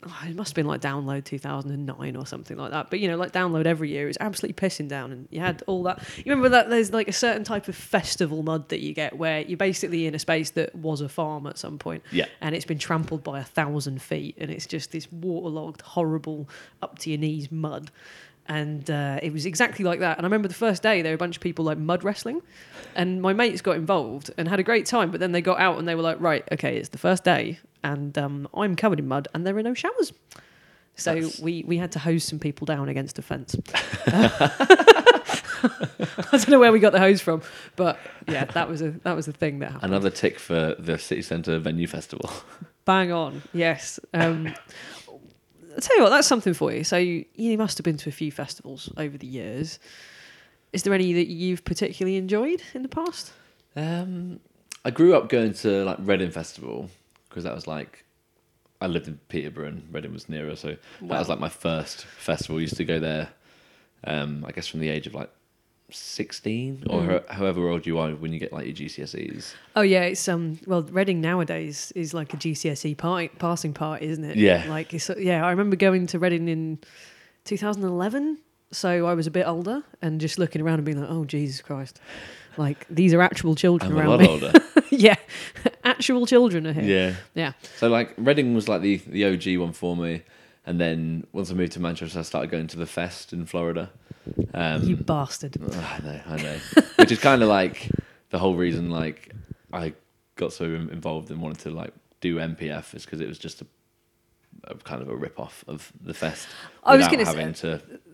oh, 0.06 0.22
it 0.28 0.36
must 0.36 0.50
have 0.50 0.54
been 0.54 0.66
like 0.66 0.82
download 0.82 1.24
2009 1.24 2.14
or 2.16 2.26
something 2.26 2.58
like 2.58 2.70
that. 2.72 2.90
But 2.90 3.00
you 3.00 3.08
know, 3.08 3.16
like 3.16 3.32
download 3.32 3.64
every 3.64 3.88
year 3.88 4.06
is 4.08 4.18
absolutely 4.20 4.54
pissing 4.68 4.86
down, 4.88 5.10
and 5.12 5.28
you 5.30 5.40
had 5.40 5.62
all 5.66 5.82
that. 5.84 6.02
You 6.18 6.24
remember 6.26 6.50
that 6.50 6.68
there's 6.68 6.92
like 6.92 7.08
a 7.08 7.12
certain 7.12 7.44
type 7.44 7.68
of 7.68 7.74
festival 7.74 8.42
mud 8.42 8.68
that 8.68 8.80
you 8.80 8.92
get 8.92 9.16
where 9.16 9.40
you're 9.40 9.56
basically 9.56 10.06
in 10.06 10.14
a 10.14 10.18
space 10.18 10.50
that 10.50 10.74
was 10.74 11.00
a 11.00 11.08
farm 11.08 11.46
at 11.46 11.56
some 11.56 11.78
point, 11.78 12.02
Yeah. 12.12 12.26
and 12.42 12.54
it's 12.54 12.66
been 12.66 12.78
trampled 12.78 13.24
by 13.24 13.40
a 13.40 13.44
thousand 13.44 14.02
feet, 14.02 14.34
and 14.38 14.50
it's 14.50 14.66
just 14.66 14.92
this 14.92 15.10
waterlogged, 15.10 15.80
horrible, 15.80 16.48
up 16.82 16.98
to 17.00 17.10
your 17.10 17.18
knees 17.18 17.50
mud. 17.50 17.90
And 18.46 18.90
uh, 18.90 19.18
it 19.22 19.32
was 19.32 19.46
exactly 19.46 19.84
like 19.84 20.00
that. 20.00 20.18
And 20.18 20.24
I 20.24 20.26
remember 20.26 20.48
the 20.48 20.54
first 20.54 20.82
day 20.82 21.00
there 21.00 21.12
were 21.12 21.16
a 21.16 21.18
bunch 21.18 21.36
of 21.36 21.42
people 21.42 21.64
like 21.64 21.78
mud 21.78 22.04
wrestling, 22.04 22.42
and 22.94 23.22
my 23.22 23.32
mates 23.32 23.62
got 23.62 23.76
involved 23.76 24.30
and 24.36 24.46
had 24.48 24.60
a 24.60 24.62
great 24.62 24.84
time. 24.86 25.10
But 25.10 25.20
then 25.20 25.32
they 25.32 25.40
got 25.40 25.58
out 25.60 25.78
and 25.78 25.88
they 25.88 25.94
were 25.94 26.02
like, 26.02 26.20
"Right, 26.20 26.44
okay, 26.52 26.76
it's 26.76 26.90
the 26.90 26.98
first 26.98 27.24
day, 27.24 27.58
and 27.82 28.16
um, 28.18 28.46
I'm 28.52 28.76
covered 28.76 28.98
in 28.98 29.08
mud, 29.08 29.28
and 29.32 29.46
there 29.46 29.56
are 29.56 29.62
no 29.62 29.72
showers." 29.74 30.12
So 30.96 31.14
That's- 31.14 31.40
we 31.40 31.64
we 31.66 31.78
had 31.78 31.92
to 31.92 31.98
hose 31.98 32.22
some 32.24 32.38
people 32.38 32.66
down 32.66 32.88
against 32.88 33.18
a 33.18 33.22
fence. 33.22 33.56
I 35.64 36.28
don't 36.32 36.48
know 36.48 36.58
where 36.58 36.72
we 36.72 36.80
got 36.80 36.92
the 36.92 36.98
hose 36.98 37.20
from, 37.20 37.42
but 37.76 37.98
yeah, 38.28 38.44
that 38.44 38.68
was 38.68 38.82
a 38.82 38.90
that 39.04 39.16
was 39.16 39.26
the 39.26 39.32
thing 39.32 39.60
that 39.60 39.72
happened. 39.72 39.92
Another 39.92 40.10
tick 40.10 40.38
for 40.38 40.74
the 40.78 40.98
city 40.98 41.22
centre 41.22 41.58
venue 41.58 41.86
festival. 41.86 42.30
Bang 42.84 43.12
on, 43.12 43.42
yes. 43.54 43.98
Um, 44.12 44.54
I'll 45.74 45.80
tell 45.80 45.96
you 45.96 46.02
what, 46.02 46.10
that's 46.10 46.26
something 46.28 46.54
for 46.54 46.72
you. 46.72 46.84
So 46.84 46.96
you, 46.96 47.24
you 47.34 47.58
must 47.58 47.76
have 47.78 47.84
been 47.84 47.96
to 47.98 48.08
a 48.08 48.12
few 48.12 48.30
festivals 48.30 48.92
over 48.96 49.18
the 49.18 49.26
years. 49.26 49.78
Is 50.72 50.82
there 50.84 50.94
any 50.94 51.12
that 51.14 51.26
you've 51.28 51.64
particularly 51.64 52.16
enjoyed 52.16 52.62
in 52.74 52.82
the 52.82 52.88
past? 52.88 53.32
Um, 53.76 54.40
I 54.84 54.90
grew 54.90 55.14
up 55.16 55.28
going 55.28 55.52
to 55.54 55.84
like 55.84 55.96
Reading 56.00 56.30
Festival 56.30 56.90
because 57.28 57.44
that 57.44 57.54
was 57.54 57.66
like 57.66 58.04
I 58.80 58.86
lived 58.86 59.08
in 59.08 59.18
Peterborough 59.28 59.68
and 59.68 59.82
Reading 59.92 60.12
was 60.12 60.28
nearer, 60.28 60.56
so 60.56 60.68
that 60.68 60.78
Wow. 61.00 61.18
was 61.18 61.28
like 61.28 61.38
my 61.40 61.48
first 61.48 62.04
festival. 62.04 62.58
I 62.58 62.60
used 62.62 62.76
to 62.76 62.84
go 62.84 62.98
there. 63.00 63.28
Um, 64.06 64.44
I 64.46 64.52
guess 64.52 64.66
from 64.66 64.80
the 64.80 64.88
age 64.90 65.06
of 65.06 65.14
like 65.14 65.30
sixteen 65.90 66.82
or 66.88 67.00
Mm. 67.02 67.06
ho- 67.08 67.24
however 67.34 67.68
old 67.68 67.86
you 67.86 67.98
are 67.98 68.10
when 68.12 68.32
you 68.32 68.38
get 68.38 68.52
like 68.52 68.66
your 68.66 68.74
GCSEs. 68.74 69.52
Oh 69.76 69.82
yeah, 69.82 70.02
it's 70.02 70.26
um 70.28 70.58
well 70.66 70.82
Reading 70.82 71.20
nowadays 71.20 71.92
is 71.94 72.14
like 72.14 72.32
a 72.34 72.36
GCSE 72.36 72.96
party, 72.96 73.28
passing 73.38 73.72
party, 73.72 74.06
isn't 74.06 74.24
it? 74.24 74.36
Yeah. 74.36 74.64
Like 74.68 74.92
it's, 74.94 75.10
yeah, 75.18 75.44
I 75.46 75.50
remember 75.50 75.76
going 75.76 76.06
to 76.08 76.18
Reading 76.18 76.48
in 76.48 76.78
2011, 77.44 78.38
so 78.72 79.06
I 79.06 79.14
was 79.14 79.26
a 79.26 79.30
bit 79.30 79.46
older 79.46 79.82
and 80.02 80.20
just 80.20 80.38
looking 80.38 80.62
around 80.62 80.76
and 80.76 80.84
being 80.84 81.00
like, 81.00 81.10
oh 81.10 81.24
Jesus 81.24 81.60
Christ, 81.60 82.00
like 82.56 82.86
these 82.88 83.12
are 83.14 83.20
actual 83.20 83.54
children 83.54 83.92
I'm 83.92 83.98
a 83.98 84.00
around 84.00 84.10
lot 84.10 84.20
me. 84.20 84.28
older. 84.28 84.52
yeah, 84.90 85.16
actual 85.84 86.26
children 86.26 86.66
are 86.66 86.72
here. 86.72 86.84
yeah. 86.84 87.14
Yeah. 87.34 87.52
So 87.76 87.88
like 87.88 88.14
Reading 88.16 88.54
was 88.54 88.68
like 88.68 88.80
the 88.80 88.96
the 89.06 89.24
OG 89.26 89.58
one 89.60 89.72
for 89.72 89.96
me, 89.96 90.22
and 90.66 90.80
then 90.80 91.26
once 91.32 91.50
I 91.50 91.54
moved 91.54 91.72
to 91.72 91.80
Manchester, 91.80 92.18
I 92.18 92.22
started 92.22 92.50
going 92.50 92.66
to 92.68 92.78
the 92.78 92.86
Fest 92.86 93.32
in 93.32 93.44
Florida. 93.46 93.90
Um, 94.54 94.82
you 94.82 94.96
bastard. 94.96 95.56
I 95.62 95.98
know, 96.02 96.20
I 96.26 96.36
know. 96.42 96.56
Which 96.96 97.12
is 97.12 97.18
kind 97.18 97.42
of 97.42 97.48
like 97.48 97.90
the 98.30 98.38
whole 98.38 98.54
reason 98.56 98.90
like 98.90 99.32
I 99.72 99.92
got 100.36 100.52
so 100.52 100.64
involved 100.64 101.30
and 101.30 101.40
wanted 101.40 101.58
to 101.60 101.70
like 101.70 101.92
do 102.20 102.36
MPF 102.36 102.94
is 102.94 103.04
because 103.04 103.20
it 103.20 103.28
was 103.28 103.38
just 103.38 103.62
a, 103.62 103.66
a 104.64 104.74
kind 104.76 105.02
of 105.02 105.08
a 105.08 105.14
rip 105.16 105.38
off 105.38 105.64
of 105.68 105.92
the 106.00 106.14
fest. 106.14 106.48
I 106.84 106.96
was 106.96 107.06
gonna 107.08 107.26
say- 107.26 107.32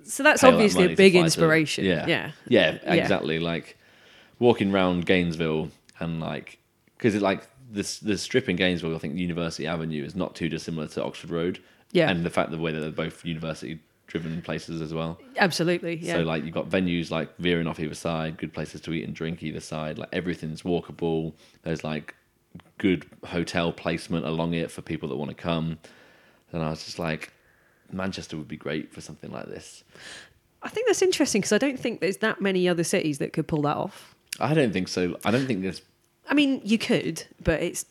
So 0.04 0.22
that's 0.22 0.42
all 0.42 0.50
that 0.52 0.56
obviously 0.56 0.92
a 0.92 0.96
big 0.96 1.12
to- 1.12 1.20
inspiration. 1.20 1.84
yeah, 1.84 2.06
Yeah. 2.06 2.30
yeah, 2.48 2.78
Yeah. 2.82 2.94
exactly. 2.94 3.38
Like 3.38 3.76
walking 4.38 4.72
around 4.72 5.06
Gainesville 5.06 5.70
and 6.00 6.20
like 6.20 6.58
because 6.96 7.14
it 7.14 7.22
like 7.22 7.46
this 7.70 7.98
the 8.00 8.18
strip 8.18 8.48
in 8.48 8.56
Gainesville, 8.56 8.94
I 8.96 8.98
think 8.98 9.16
University 9.16 9.66
Avenue 9.66 10.04
is 10.04 10.16
not 10.16 10.34
too 10.34 10.48
dissimilar 10.48 10.88
to 10.88 11.04
Oxford 11.04 11.30
Road. 11.30 11.60
Yeah. 11.92 12.08
and 12.08 12.24
the 12.24 12.30
fact 12.30 12.50
the 12.52 12.58
way 12.58 12.70
that 12.72 12.78
they're 12.80 12.90
both 12.90 13.24
university 13.24 13.80
driven 14.10 14.42
places 14.42 14.82
as 14.82 14.92
well. 14.92 15.18
Absolutely. 15.38 15.96
Yeah. 15.96 16.14
So 16.14 16.22
like 16.22 16.44
you've 16.44 16.52
got 16.52 16.68
venues 16.68 17.10
like 17.10 17.34
veering 17.38 17.66
off 17.66 17.78
either 17.78 17.94
side, 17.94 18.36
good 18.36 18.52
places 18.52 18.80
to 18.82 18.92
eat 18.92 19.04
and 19.06 19.14
drink 19.14 19.42
either 19.42 19.60
side. 19.60 19.98
Like 19.98 20.08
everything's 20.12 20.62
walkable. 20.62 21.32
There's 21.62 21.84
like 21.84 22.14
good 22.78 23.06
hotel 23.24 23.72
placement 23.72 24.26
along 24.26 24.54
it 24.54 24.70
for 24.70 24.82
people 24.82 25.08
that 25.08 25.16
want 25.16 25.30
to 25.30 25.36
come. 25.36 25.78
And 26.52 26.62
I 26.62 26.70
was 26.70 26.84
just 26.84 26.98
like, 26.98 27.32
Manchester 27.92 28.36
would 28.36 28.48
be 28.48 28.56
great 28.56 28.92
for 28.92 29.00
something 29.00 29.30
like 29.30 29.46
this. 29.46 29.84
I 30.62 30.68
think 30.68 30.88
that's 30.88 31.02
interesting 31.02 31.40
because 31.40 31.52
I 31.52 31.58
don't 31.58 31.78
think 31.78 32.00
there's 32.00 32.18
that 32.18 32.40
many 32.40 32.68
other 32.68 32.84
cities 32.84 33.18
that 33.18 33.32
could 33.32 33.46
pull 33.46 33.62
that 33.62 33.76
off. 33.76 34.14
I 34.40 34.54
don't 34.54 34.72
think 34.72 34.88
so. 34.88 35.16
I 35.24 35.30
don't 35.30 35.46
think 35.46 35.62
there's. 35.62 35.82
I 36.28 36.34
mean, 36.34 36.60
you 36.64 36.78
could, 36.78 37.24
but 37.42 37.62
it's 37.62 37.84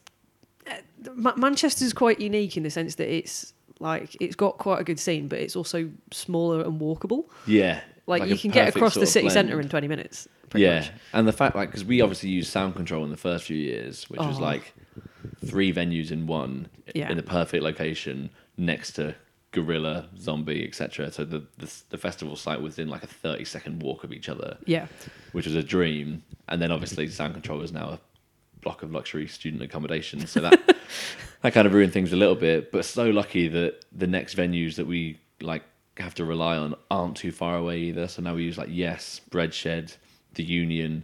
uh, 0.70 0.76
Ma- 1.16 1.36
Manchester's 1.36 1.94
quite 1.94 2.20
unique 2.20 2.58
in 2.58 2.64
the 2.64 2.70
sense 2.70 2.96
that 2.96 3.14
it's 3.14 3.54
like 3.80 4.16
it's 4.22 4.36
got 4.36 4.58
quite 4.58 4.80
a 4.82 4.84
good 4.84 5.00
scene, 5.00 5.28
but 5.28 5.40
it's 5.40 5.56
also 5.56 5.90
smaller 6.12 6.62
and 6.62 6.80
walkable. 6.80 7.26
Yeah. 7.48 7.82
Like, 8.08 8.24
a 8.24 8.28
you 8.28 8.38
can 8.38 8.50
get 8.52 8.68
across 8.70 8.96
the 8.96 9.06
city 9.06 9.30
centre 9.30 9.60
in 9.62 9.70
20 9.70 9.88
minutes. 9.88 10.28
pretty 10.50 10.64
Yeah, 10.66 10.80
much. 10.80 10.92
and 11.14 11.28
the 11.28 11.32
fact 11.32 11.56
like 11.56 11.70
because 11.70 11.86
we 11.86 12.02
obviously 12.02 12.30
used 12.30 12.52
sound 12.52 12.76
control 12.76 13.04
in 13.04 13.12
the 13.12 13.18
first 13.18 13.46
few 13.46 13.58
years, 13.58 14.10
which 14.10 14.20
was 14.20 14.38
Oh. 14.40 14.42
like 14.42 14.74
three 15.46 15.72
venues 15.72 16.12
in 16.12 16.26
one 16.28 16.68
Yeah. 16.96 17.10
in 17.12 17.18
the 17.18 17.24
perfect 17.24 17.64
location 17.64 18.32
next 18.58 18.94
to 18.94 19.16
Gorilla, 19.52 20.08
Zombie, 20.18 20.64
etc. 20.68 21.12
So 21.12 21.24
the, 21.24 21.44
the 21.58 21.72
the 21.90 21.98
festival 21.98 22.36
site 22.36 22.62
was 22.62 22.78
in 22.80 22.88
like 22.90 23.04
a 23.04 23.08
thirty 23.08 23.46
second 23.46 23.82
walk 23.84 24.04
of 24.04 24.12
each 24.12 24.28
other, 24.30 24.58
Yeah. 24.66 24.88
which 25.32 25.46
was 25.46 25.56
a 25.56 25.64
dream. 25.64 26.24
And 26.48 26.60
then 26.62 26.72
obviously 26.72 27.08
sound 27.10 27.34
control 27.34 27.62
is 27.62 27.72
now 27.72 27.90
a 27.90 28.00
block 28.62 28.84
of 28.84 28.92
luxury 28.92 29.28
student 29.28 29.64
accommodation, 29.64 30.26
so 30.28 30.42
that 30.42 30.78
that 31.42 31.54
kind 31.54 31.68
of 31.68 31.74
ruined 31.74 31.94
things 31.94 32.14
a 32.14 32.18
little 32.18 32.36
bit. 32.36 32.72
But 32.72 32.86
so 32.86 33.10
lucky 33.10 33.48
that 33.48 33.86
the 33.92 34.08
next 34.08 34.36
venues 34.36 34.76
that 34.76 34.88
we 34.88 35.20
like 35.42 35.64
have 35.98 36.16
to 36.16 36.26
rely 36.26 36.58
on 36.58 36.76
aren't 36.90 37.18
too 37.18 37.32
far 37.32 37.58
away 37.58 37.80
either. 37.80 38.08
So 38.08 38.22
now 38.22 38.36
we 38.36 38.44
use 38.44 38.58
like 38.58 38.70
Yes, 38.72 39.22
Breadshed, 39.30 39.98
the 40.34 40.44
Union, 40.44 41.04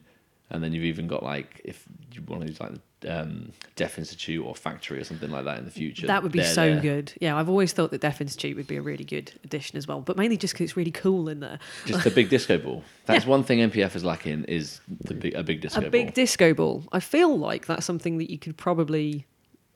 and 0.50 0.63
then 0.63 0.74
you've 0.74 0.86
even 0.86 1.08
got 1.08 1.24
like 1.24 1.62
if 1.63 1.86
you 2.12 2.22
want 2.28 2.41
to 2.44 2.48
use 2.48 2.60
like 2.60 2.74
um, 3.08 3.52
Deaf 3.76 3.98
Institute 3.98 4.44
or 4.46 4.56
Factory 4.56 5.00
or 5.00 5.04
something 5.04 5.30
like 5.30 5.46
that 5.46 5.58
in 5.58 5.65
the 5.65 5.72
future. 5.72 6.08
That 6.08 6.24
would 6.24 6.32
be 6.32 6.39
they're 6.39 6.54
so 6.54 6.74
there. 6.74 6.82
good. 6.82 7.13
Yeah, 7.20 7.38
I've 7.38 7.50
always 7.50 7.74
thought 7.74 7.91
that 7.91 8.02
Deaf 8.02 8.22
Institute 8.22 8.56
would 8.56 8.68
be 8.68 8.78
a 8.78 8.82
really 8.82 9.04
good 9.04 9.32
addition 9.44 9.78
as 9.78 9.88
well, 9.88 10.02
but 10.02 10.18
mainly 10.18 10.38
just 10.38 10.54
because 10.54 10.65
it's 10.65 10.78
really 10.78 10.91
cool 10.91 11.30
in 11.30 11.39
there. 11.39 11.60
Just 11.86 12.06
a 12.06 12.12
big 12.12 12.30
disco 12.30 12.58
ball. 12.58 12.84
That's 13.06 13.26
one 13.26 13.44
thing 13.44 13.60
MPF 13.70 13.96
is 13.96 14.04
lacking 14.04 14.46
is 14.46 14.82
the 14.88 15.13
big, 15.13 15.36
a 15.36 15.44
big 15.44 15.62
disco 15.62 15.80
a 15.80 15.82
ball. 15.82 15.88
A 15.88 15.91
big 15.91 16.13
disco 16.13 16.54
ball. 16.54 16.84
I 16.91 17.00
feel 17.00 17.38
like 17.38 17.68
that's 17.68 17.86
something 17.86 18.18
that 18.18 18.32
you 18.32 18.39
could 18.39 18.58
probably. 18.58 19.26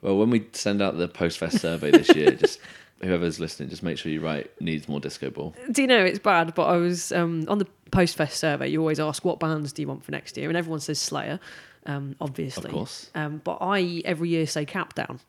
Well, 0.02 0.18
when 0.18 0.32
we 0.32 0.48
send 0.54 0.82
out 0.82 0.98
the 0.98 1.08
post 1.08 1.38
fest 1.38 1.60
survey 1.60 1.92
this 1.92 2.16
year, 2.16 2.32
just 2.32 2.60
whoever's 3.02 3.40
listening, 3.40 3.70
just 3.70 3.84
make 3.84 3.98
sure 3.98 4.12
you 4.12 4.20
write 4.20 4.50
needs 4.62 4.88
more 4.90 5.00
disco 5.00 5.30
ball. 5.30 5.56
Do 5.72 5.82
you 5.82 5.88
know 5.88 6.04
it's 6.04 6.20
bad? 6.20 6.54
But 6.54 6.64
I 6.64 6.78
was 6.78 7.12
um, 7.12 7.46
on 7.48 7.60
the 7.60 7.68
post 7.92 8.16
fest 8.16 8.38
survey. 8.38 8.68
You 8.68 8.80
always 8.80 9.00
ask 9.00 9.24
what 9.24 9.40
bands 9.40 9.74
do 9.74 9.82
you 9.82 9.88
want 9.88 10.04
for 10.04 10.12
next 10.12 10.38
year, 10.38 10.50
and 10.50 10.58
everyone 10.58 10.80
says 10.80 11.00
Slayer, 11.00 11.40
um, 11.86 12.16
obviously. 12.20 12.70
Of 12.70 12.72
course. 12.72 13.10
Um, 13.16 13.42
but 13.44 13.58
I 13.62 14.02
every 14.06 14.30
year 14.30 14.48
say 14.48 14.66
Cap 14.66 14.96
Down. 14.96 15.20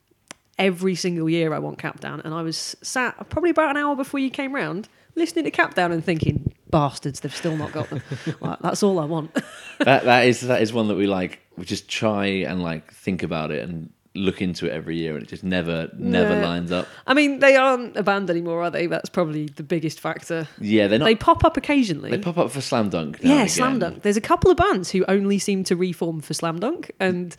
Every 0.59 0.95
single 0.95 1.31
year 1.31 1.55
I 1.55 1.59
want 1.59 1.79
Cap 1.79 2.01
Down, 2.01 2.21
and 2.21 2.35
I 2.35 2.43
was 2.43 2.77
sat 2.83 3.31
probably 3.31 3.51
about 3.51 3.71
an 3.71 3.77
hour 3.79 3.97
before 3.97 4.21
you 4.21 4.31
came 4.31 4.55
round 4.55 4.89
listening 5.15 5.45
to 5.45 5.51
Cap 5.51 5.75
Down 5.75 5.93
and 5.93 6.05
thinking, 6.05 6.53
bastards, 6.71 7.21
they've 7.21 7.35
still 7.35 7.57
not 7.57 7.73
got 7.73 7.89
them. 7.91 8.03
like, 8.41 8.59
that's 8.61 8.83
all 8.83 8.99
I 8.99 9.05
want. 9.05 9.35
that 9.79 10.05
that 10.05 10.27
is 10.27 10.41
that 10.43 10.63
is 10.63 10.73
one 10.73 10.89
that 10.89 10.97
we 10.97 11.07
like. 11.07 11.41
We 11.57 11.65
just 11.65 11.89
try 11.89 12.27
and 12.27 12.63
like 12.63 12.93
think 12.93 13.23
about 13.23 13.51
it 13.51 13.69
and 13.69 13.93
look 14.15 14.43
into 14.43 14.67
it 14.67 14.73
every 14.73 14.97
year, 14.97 15.15
and 15.15 15.23
it 15.23 15.29
just 15.29 15.45
never 15.45 15.89
never 15.97 16.35
Yeah. 16.35 16.47
lines 16.49 16.73
up. 16.73 16.89
I 17.07 17.15
mean, 17.15 17.39
they 17.39 17.55
aren't 17.57 17.97
a 17.97 18.03
band 18.03 18.29
anymore, 18.31 18.63
are 18.63 18.71
they? 18.71 18.87
That's 18.87 19.09
probably 19.09 19.47
the 19.47 19.63
biggest 19.63 20.01
factor. 20.01 20.49
Yeah, 20.61 20.89
they're 20.89 20.99
not. 20.99 21.05
They 21.05 21.15
pop 21.15 21.45
up 21.45 21.57
occasionally. 21.57 22.11
They 22.11 22.19
pop 22.19 22.37
up 22.39 22.51
for 22.51 22.61
Slam 22.61 22.89
Dunk. 22.91 23.19
yeah, 23.23 23.47
Slam. 23.47 23.79
Dunk. 23.79 24.03
There's 24.03 24.17
a 24.17 24.21
couple 24.21 24.51
of 24.51 24.57
bands 24.57 24.91
who 24.91 25.05
only 25.07 25.39
seem 25.39 25.63
to 25.65 25.77
reform 25.77 26.21
for 26.21 26.35
Slam 26.35 26.59
Dunk, 26.59 26.91
and 26.99 27.37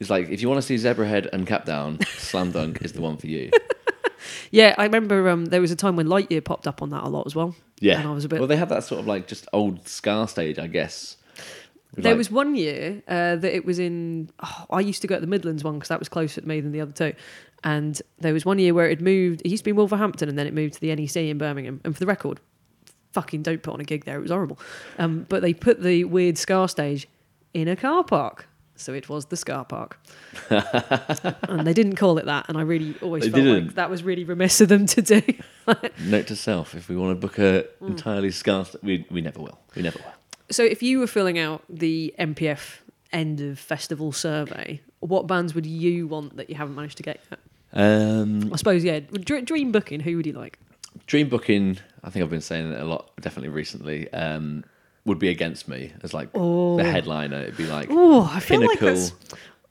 It's 0.00 0.10
like 0.10 0.28
if 0.30 0.42
you 0.42 0.48
want 0.48 0.60
to 0.60 0.66
see 0.66 0.74
Zebrahead 0.74 1.28
and 1.32 1.46
Cap 1.46 1.64
Down, 1.66 2.00
Slam 2.16 2.50
Dunk 2.50 2.82
is 2.82 2.92
the 2.92 3.00
one 3.00 3.16
for 3.16 3.28
you. 3.28 3.50
yeah, 4.50 4.74
I 4.78 4.84
remember 4.84 5.28
um, 5.28 5.46
there 5.46 5.60
was 5.60 5.70
a 5.70 5.76
time 5.76 5.94
when 5.94 6.06
Lightyear 6.08 6.44
popped 6.44 6.66
up 6.66 6.82
on 6.82 6.90
that 6.90 7.04
a 7.04 7.08
lot 7.08 7.26
as 7.26 7.34
well. 7.36 7.54
Yeah. 7.80 8.00
and 8.00 8.08
I 8.08 8.12
was 8.12 8.24
a 8.24 8.28
bit. 8.28 8.38
Well, 8.40 8.48
they 8.48 8.56
have 8.56 8.68
that 8.70 8.82
sort 8.84 9.00
of 9.00 9.06
like 9.06 9.26
just 9.28 9.46
old 9.52 9.86
Ska 9.88 10.26
stage, 10.28 10.58
I 10.58 10.66
guess. 10.66 11.16
There 11.94 12.12
like- 12.12 12.18
was 12.18 12.30
one 12.30 12.54
year 12.54 13.02
uh, 13.06 13.36
that 13.36 13.54
it 13.54 13.64
was 13.64 13.78
in. 13.78 14.30
Oh, 14.42 14.66
I 14.70 14.80
used 14.80 15.02
to 15.02 15.08
go 15.08 15.14
at 15.14 15.20
the 15.20 15.26
Midlands 15.26 15.62
one 15.62 15.74
because 15.74 15.88
that 15.88 15.98
was 15.98 16.08
closer 16.08 16.40
to 16.40 16.48
me 16.48 16.60
than 16.60 16.72
the 16.72 16.80
other 16.80 16.92
two. 16.92 17.12
And 17.64 18.00
there 18.18 18.32
was 18.32 18.44
one 18.44 18.58
year 18.58 18.72
where 18.74 18.88
it 18.88 19.00
moved. 19.00 19.42
It 19.44 19.48
used 19.50 19.60
to 19.62 19.64
be 19.64 19.70
in 19.70 19.76
Wolverhampton, 19.76 20.28
and 20.28 20.38
then 20.38 20.46
it 20.46 20.54
moved 20.54 20.74
to 20.74 20.80
the 20.80 20.94
NEC 20.94 21.16
in 21.16 21.38
Birmingham. 21.38 21.80
And 21.84 21.94
for 21.94 22.00
the 22.00 22.06
record, 22.06 22.40
fucking 23.12 23.42
don't 23.42 23.62
put 23.62 23.74
on 23.74 23.80
a 23.80 23.84
gig 23.84 24.04
there. 24.04 24.16
It 24.18 24.22
was 24.22 24.30
horrible. 24.30 24.58
Um, 24.98 25.26
but 25.28 25.42
they 25.42 25.52
put 25.54 25.82
the 25.82 26.04
weird 26.04 26.38
Ska 26.38 26.66
stage 26.68 27.06
in 27.54 27.68
a 27.68 27.76
car 27.76 28.02
park. 28.04 28.46
So 28.74 28.94
it 28.94 29.08
was 29.08 29.26
the 29.26 29.36
Ska 29.36 29.64
Park, 29.68 29.98
and 30.50 31.66
they 31.66 31.72
didn't 31.74 31.96
call 31.96 32.18
it 32.18 32.24
that. 32.26 32.46
And 32.48 32.56
I 32.58 32.62
really 32.62 32.96
always 33.02 33.24
They 33.24 33.30
felt 33.30 33.44
didn't? 33.44 33.74
that 33.76 33.90
was 33.90 34.02
really 34.02 34.24
remiss 34.24 34.60
of 34.60 34.68
them 34.68 34.86
to 34.86 35.02
do. 35.02 35.22
Note 36.00 36.26
to 36.28 36.36
self: 36.36 36.74
if 36.74 36.88
we 36.88 36.96
want 36.96 37.10
to 37.20 37.26
book 37.26 37.38
a 37.38 37.66
Mm. 37.82 37.90
entirely 37.90 38.30
Ska, 38.30 38.64
st- 38.64 38.82
we 38.82 39.06
we 39.10 39.20
never 39.20 39.40
will. 39.40 39.58
We 39.76 39.82
never 39.82 39.98
will. 39.98 40.12
So, 40.50 40.64
if 40.64 40.82
you 40.82 40.98
were 40.98 41.06
filling 41.06 41.38
out 41.38 41.62
the 41.68 42.14
MPF 42.18 42.78
end 43.12 43.40
of 43.40 43.58
festival 43.58 44.12
survey, 44.12 44.80
what 45.00 45.26
bands 45.26 45.54
would 45.54 45.66
you 45.66 46.06
want 46.06 46.36
that 46.36 46.48
you 46.50 46.56
haven't 46.56 46.74
managed 46.74 46.96
to 46.98 47.02
get 47.02 47.20
yet? 47.30 47.38
Um, 47.74 48.52
I 48.52 48.56
suppose, 48.56 48.84
yeah. 48.84 49.00
Dr- 49.00 49.44
Dream 49.44 49.72
booking, 49.72 50.00
who 50.00 50.16
would 50.16 50.26
you 50.26 50.32
like? 50.34 50.58
dream 51.06 51.28
booking. 51.28 51.78
I 52.04 52.10
think 52.10 52.22
I've 52.22 52.30
been 52.30 52.42
saying 52.42 52.70
it 52.72 52.78
a 52.80 52.84
lot, 52.84 53.10
definitely 53.20 53.48
recently. 53.48 54.12
Um, 54.12 54.62
would 55.06 55.18
be 55.18 55.30
against 55.30 55.66
me 55.66 55.90
as 56.02 56.12
like 56.14 56.28
Oh. 56.34 56.76
the 56.76 56.84
headliner. 56.84 57.38
It'd 57.38 57.56
be 57.56 57.66
like 57.66 57.88
Oh, 57.90 58.30
I 58.30 58.40
feel 58.40 58.60
like 58.60 58.78
pinnacle, 58.78 58.88
that's. 58.88 59.12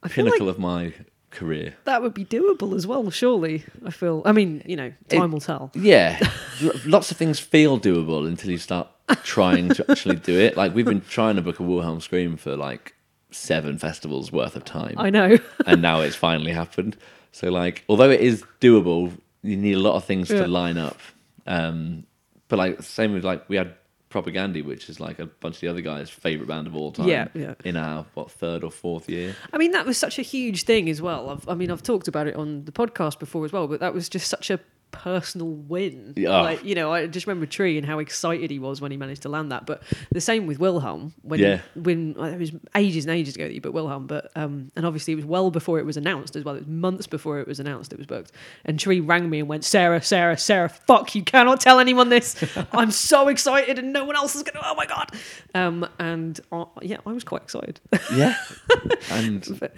I 0.03 0.07
pinnacle 0.09 0.47
like 0.47 0.55
of 0.55 0.59
my 0.59 0.93
career. 1.29 1.75
that 1.85 2.01
would 2.01 2.13
be 2.15 2.25
doable 2.25 2.75
as 2.75 2.85
well. 2.87 3.09
Surely, 3.11 3.63
I 3.85 3.91
feel. 3.91 4.23
I 4.25 4.31
mean, 4.33 4.63
you 4.65 4.75
know, 4.75 4.91
time 5.09 5.31
will 5.31 5.39
tell. 5.39 5.71
Yeah, 5.75 6.19
lots 6.85 7.11
of 7.11 7.17
things 7.17 7.39
feel 7.39 7.79
doable 7.79 8.27
until 8.27 8.49
you 8.51 8.57
start 8.57 8.87
trying 9.23 9.69
to 9.69 9.85
actually 9.91 10.15
do 10.17 10.37
it. 10.39 10.57
Like 10.57 10.73
we've 10.75 10.85
been 10.85 11.01
trying 11.01 11.35
to 11.35 11.41
book 11.41 11.59
a 11.59 11.63
Wilhelm 11.63 12.01
Scream 12.01 12.37
for 12.37 12.55
like 12.55 12.93
seven 13.31 13.77
festivals 13.77 14.31
worth 14.31 14.55
of 14.55 14.65
time, 14.65 14.95
I 14.97 15.09
know. 15.09 15.37
and 15.65 15.81
now 15.81 16.01
it's 16.01 16.15
finally 16.15 16.51
happened. 16.51 16.97
So 17.31 17.49
like, 17.49 17.83
although 17.87 18.09
it 18.09 18.21
is 18.21 18.43
doable, 18.59 19.11
you 19.41 19.55
need 19.57 19.73
a 19.75 19.79
lot 19.79 19.95
of 19.95 20.03
things 20.05 20.29
Yeah. 20.29 20.41
to 20.41 20.47
line 20.47 20.77
up. 20.77 20.99
Um, 21.47 22.05
but 22.49 22.57
like, 22.59 22.83
same 22.83 23.13
with 23.13 23.23
like 23.23 23.47
we 23.49 23.55
had 23.55 23.73
Propagandhi, 24.09 24.63
which 24.65 24.89
is 24.89 24.99
like 24.99 25.19
a 25.19 25.25
bunch 25.25 25.55
of 25.55 25.61
the 25.61 25.67
other 25.69 25.79
guys' 25.79 26.09
favorite 26.09 26.47
band 26.47 26.67
of 26.67 26.75
all 26.75 26.91
time. 26.91 27.07
Yeah, 27.07 27.29
yeah. 27.33 27.53
In 27.63 27.77
our 27.77 28.05
what 28.13 28.29
third 28.29 28.63
or 28.65 28.69
fourth 28.69 29.09
year. 29.09 29.33
I 29.53 29.57
mean, 29.57 29.71
that 29.71 29.85
was 29.85 29.97
such 29.97 30.19
a 30.19 30.21
huge 30.21 30.63
thing 30.63 30.89
as 30.89 31.01
well. 31.01 31.29
I've, 31.29 31.47
I 31.47 31.53
mean, 31.53 31.71
I've 31.71 31.81
talked 31.81 32.09
about 32.09 32.27
it 32.27 32.35
on 32.35 32.65
the 32.65 32.73
podcast 32.73 33.19
before 33.19 33.45
as 33.45 33.53
well, 33.53 33.67
but 33.67 33.79
that 33.79 33.93
was 33.93 34.09
just 34.09 34.27
such 34.27 34.49
a 34.49 34.59
personal 34.91 35.47
win. 35.47 36.13
Yeah. 36.15 36.41
Like, 36.41 36.63
you 36.63 36.75
know, 36.75 36.91
I 36.91 37.07
just 37.07 37.25
remember 37.27 37.45
Tree 37.45 37.77
and 37.77 37.85
how 37.85 37.99
excited 37.99 38.51
he 38.51 38.59
was 38.59 38.81
when 38.81 38.91
he 38.91 38.97
managed 38.97 39.23
to 39.23 39.29
land 39.29 39.51
that. 39.51 39.65
But 39.65 39.81
the 40.11 40.21
same 40.21 40.47
with 40.47 40.59
Wilhelm 40.59 41.13
when 41.21 41.39
Yeah. 41.39 41.61
when 41.75 42.15
uh, 42.19 42.23
it 42.25 42.39
was 42.39 42.51
ages 42.75 43.05
and 43.05 43.13
ages 43.13 43.35
ago 43.35 43.45
that 43.45 43.53
you 43.53 43.61
booked 43.61 43.73
Wilhelm, 43.75 44.07
but 44.07 44.31
um, 44.35 44.71
and 44.75 44.85
obviously 44.85 45.13
it 45.13 45.15
was 45.15 45.25
well 45.25 45.49
before 45.51 45.79
it 45.79 45.85
was 45.85 45.97
announced 45.97 46.35
as 46.35 46.43
well. 46.43 46.55
It 46.55 46.59
was 46.59 46.67
months 46.67 47.07
before 47.07 47.39
it 47.39 47.47
was 47.47 47.59
announced 47.59 47.93
it 47.93 47.97
was 47.97 48.05
booked. 48.07 48.31
And 48.65 48.79
Tree 48.79 48.99
rang 48.99 49.29
me 49.29 49.39
and 49.39 49.47
went, 49.47 49.63
Sarah, 49.63 50.01
Sarah, 50.01 50.37
Sarah, 50.37 50.69
fuck, 50.69 51.15
you 51.15 51.23
cannot 51.23 51.61
tell 51.61 51.79
anyone 51.79 52.09
this. 52.09 52.35
I'm 52.71 52.91
so 52.91 53.27
excited 53.29 53.79
and 53.79 53.93
no 53.93 54.05
one 54.05 54.15
else 54.15 54.35
is 54.35 54.43
gonna. 54.43 54.63
Oh 54.65 54.75
my 54.75 54.85
god. 54.85 55.11
Um, 55.55 55.87
and 55.99 56.39
uh, 56.51 56.65
yeah, 56.81 56.97
I 57.05 57.11
was 57.11 57.23
quite 57.23 57.43
excited. 57.43 57.79
Yeah, 58.13 58.35
and 59.11 59.69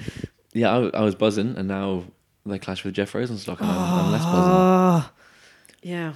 yeah, 0.54 0.72
I, 0.76 1.00
I 1.00 1.02
was 1.02 1.16
buzzing, 1.16 1.56
and 1.58 1.68
now 1.68 2.04
they 2.46 2.60
clash 2.60 2.84
with 2.84 2.94
Jeff 2.94 3.14
Rosenstock, 3.14 3.60
and 3.62 3.70
I'm, 3.70 4.06
I'm 4.06 4.12
less. 4.12 4.22
Ah, 4.26 5.12
yeah. 5.82 6.14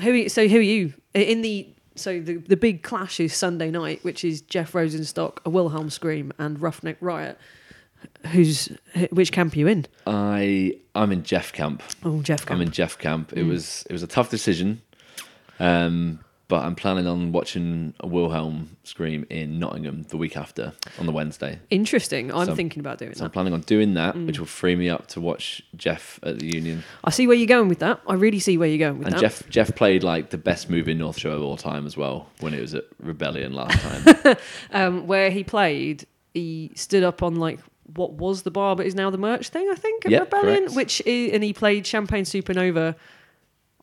Who? 0.00 0.10
are- 0.10 0.14
you, 0.14 0.28
So 0.28 0.48
who 0.48 0.58
are 0.58 0.60
you 0.60 0.94
in 1.14 1.42
the? 1.42 1.68
So 1.94 2.20
the 2.20 2.34
the 2.36 2.56
big 2.56 2.82
clash 2.82 3.20
is 3.20 3.34
Sunday 3.34 3.70
night, 3.70 4.02
which 4.02 4.24
is 4.24 4.40
Jeff 4.40 4.72
Rosenstock, 4.72 5.38
a 5.44 5.50
Wilhelm 5.50 5.90
Scream, 5.90 6.32
and 6.38 6.60
Roughneck 6.60 6.96
Riot. 7.00 7.38
Who's 8.32 8.68
which 9.10 9.30
camp 9.32 9.54
are 9.54 9.58
you 9.58 9.66
in? 9.68 9.86
I 10.06 10.78
I'm 10.94 11.12
in 11.12 11.22
Jeff 11.22 11.52
camp. 11.52 11.82
Oh, 12.02 12.22
Jeff 12.22 12.46
camp. 12.46 12.56
I'm 12.60 12.62
in 12.66 12.70
Jeff 12.72 12.96
camp. 12.98 13.32
It 13.34 13.42
was 13.44 13.84
it 13.88 13.92
was 13.92 14.02
a 14.02 14.06
tough 14.06 14.30
decision, 14.30 14.80
um, 15.60 16.18
but 16.52 16.64
I'm 16.66 16.74
planning 16.74 17.06
on 17.06 17.32
watching 17.32 17.94
a 18.00 18.06
Wilhelm 18.06 18.76
scream 18.84 19.24
in 19.30 19.58
Nottingham 19.58 20.02
the 20.10 20.18
week 20.18 20.36
after 20.36 20.74
on 21.00 21.06
the 21.06 21.12
Wednesday. 21.12 21.58
Interesting. 21.70 22.30
I'm 22.30 22.44
So- 22.44 22.54
thinking 22.54 22.80
about 22.80 22.98
doing 22.98 23.12
that. 23.12 23.16
So 23.16 23.24
I'm 23.24 23.30
planning 23.30 23.54
on 23.54 23.62
doing 23.62 23.94
that, 23.94 24.14
Mm. 24.14 24.26
which 24.26 24.38
will 24.38 24.44
free 24.44 24.76
me 24.76 24.90
up 24.90 25.06
to 25.08 25.20
watch 25.22 25.62
Jeff 25.74 26.20
at 26.22 26.40
the 26.40 26.46
Union. 26.54 26.84
I 27.04 27.08
see 27.10 27.26
where 27.26 27.36
you're 27.36 27.46
going 27.46 27.68
with 27.70 27.78
that. 27.78 28.00
I 28.06 28.12
really 28.14 28.38
see 28.38 28.58
where 28.58 28.68
you're 28.68 28.76
going 28.86 28.98
with 28.98 29.06
And 29.06 29.16
that. 29.16 29.20
Jeff 29.22 29.48
Jeff 29.48 29.74
played 29.74 30.02
like 30.02 30.28
the 30.28 30.36
best 30.36 30.68
Moving 30.68 30.98
North 30.98 31.18
Show 31.18 31.30
of 31.32 31.42
all 31.42 31.56
time 31.56 31.86
as 31.86 31.96
well 31.96 32.28
when 32.40 32.52
it 32.52 32.60
was 32.60 32.74
at 32.74 32.84
Rebellion 33.00 33.54
last 33.54 33.78
time. 34.24 34.36
um, 34.72 35.06
where 35.06 35.30
he 35.30 35.42
played, 35.44 36.04
he 36.34 36.70
stood 36.74 37.02
up 37.02 37.22
on 37.22 37.36
like 37.36 37.60
what 37.96 38.12
was 38.12 38.42
the 38.42 38.50
bar, 38.50 38.76
but 38.76 38.84
is 38.86 38.94
now 38.94 39.08
the 39.08 39.18
merch 39.18 39.48
thing. 39.48 39.68
I 39.70 39.74
think 39.74 40.04
at 40.04 40.12
Yeah, 40.12 40.20
Rebellion, 40.20 40.64
correct. 40.64 40.76
which 40.76 41.02
i 41.06 41.30
and 41.32 41.42
he 41.42 41.52
played 41.54 41.86
Champagne 41.86 42.24
Supernova 42.24 42.94